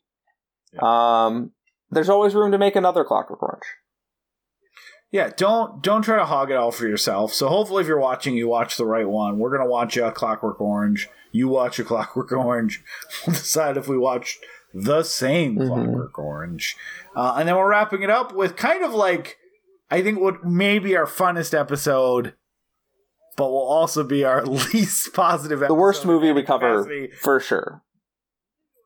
Um, 0.82 1.52
there's 1.92 2.10
always 2.10 2.36
room 2.36 2.52
to 2.52 2.58
make 2.58 2.76
another 2.76 3.06
Clockwork 3.06 3.42
Orange. 3.42 3.64
Yeah, 5.16 5.30
don't 5.38 5.82
don't 5.82 6.02
try 6.02 6.18
to 6.18 6.26
hog 6.26 6.52
it 6.52 6.58
all 6.58 6.74
for 6.74 6.86
yourself. 6.86 7.34
So 7.34 7.48
hopefully, 7.48 7.80
if 7.80 7.88
you're 7.88 7.98
watching, 7.98 8.36
you 8.36 8.50
watch 8.50 8.76
the 8.76 8.86
right 8.86 9.08
one. 9.08 9.40
We're 9.40 9.56
gonna 9.58 9.70
watch 9.70 9.96
a 9.96 10.12
Clockwork 10.12 10.60
Orange. 10.60 11.08
You 11.32 11.48
watch 11.48 11.80
a 11.80 11.86
Clockwork 11.86 12.32
Orange. 12.34 12.84
We'll 13.26 13.34
decide 13.34 13.78
if 13.78 13.88
we 13.88 13.98
watch 13.98 14.38
the 14.74 15.04
same 15.04 15.56
Clockwork 15.56 16.20
Orange, 16.20 16.76
uh, 17.16 17.36
and 17.38 17.48
then 17.48 17.56
we're 17.56 17.70
wrapping 17.70 18.02
it 18.02 18.10
up 18.10 18.34
with 18.34 18.58
kind 18.58 18.84
of 18.84 18.94
like 18.94 19.38
I 19.90 20.02
think 20.02 20.20
what 20.20 20.44
may 20.44 20.80
be 20.80 20.98
our 20.98 21.06
funnest 21.06 21.58
episode, 21.58 22.34
but 23.38 23.50
will 23.50 23.60
also 23.60 24.04
be 24.04 24.26
our 24.26 24.46
least 24.74 25.14
positive. 25.14 25.62
The 25.62 25.74
worst 25.74 26.06
movie 26.06 26.34
we 26.34 26.44
cover 26.44 27.08
for 27.22 27.40
sure. 27.40 27.85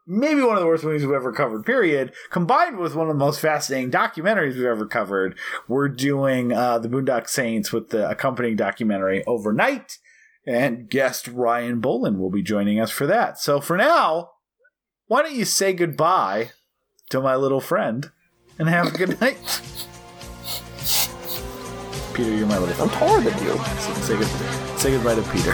Maybe 0.09 0.41
one 0.41 0.55
of 0.55 0.59
the 0.61 0.65
worst 0.65 0.83
movies 0.83 1.05
we've 1.05 1.15
ever 1.15 1.31
covered, 1.31 1.65
period, 1.65 2.11
combined 2.31 2.79
with 2.79 2.95
one 2.95 3.07
of 3.07 3.15
the 3.15 3.23
most 3.23 3.39
fascinating 3.39 3.91
documentaries 3.91 4.55
we've 4.55 4.65
ever 4.65 4.87
covered. 4.87 5.37
We're 5.67 5.87
doing 5.87 6.51
uh, 6.51 6.79
the 6.79 6.89
Boondock 6.89 7.29
Saints 7.29 7.71
with 7.71 7.89
the 7.89 8.09
accompanying 8.09 8.55
documentary 8.55 9.23
overnight. 9.25 9.99
And 10.47 10.89
guest 10.89 11.27
Ryan 11.27 11.79
Bolin 11.79 12.17
will 12.17 12.31
be 12.31 12.41
joining 12.41 12.79
us 12.79 12.89
for 12.89 13.05
that. 13.05 13.37
So 13.37 13.61
for 13.61 13.77
now, 13.77 14.31
why 15.05 15.21
don't 15.21 15.35
you 15.35 15.45
say 15.45 15.73
goodbye 15.73 16.51
to 17.11 17.21
my 17.21 17.35
little 17.35 17.61
friend 17.61 18.09
and 18.57 18.67
have 18.67 18.87
a 18.87 18.97
good 18.97 19.21
night? 19.21 19.37
Peter, 22.15 22.35
you're 22.35 22.47
my 22.47 22.57
little 22.57 22.81
I'm 22.81 22.89
friend. 22.89 22.91
taller 22.93 23.21
than 23.21 23.43
you. 23.43 23.53
So 23.53 23.93
say, 23.93 24.17
good, 24.17 24.79
say 24.79 24.91
goodbye 24.91 25.15
to 25.15 25.21
Peter. 25.31 25.53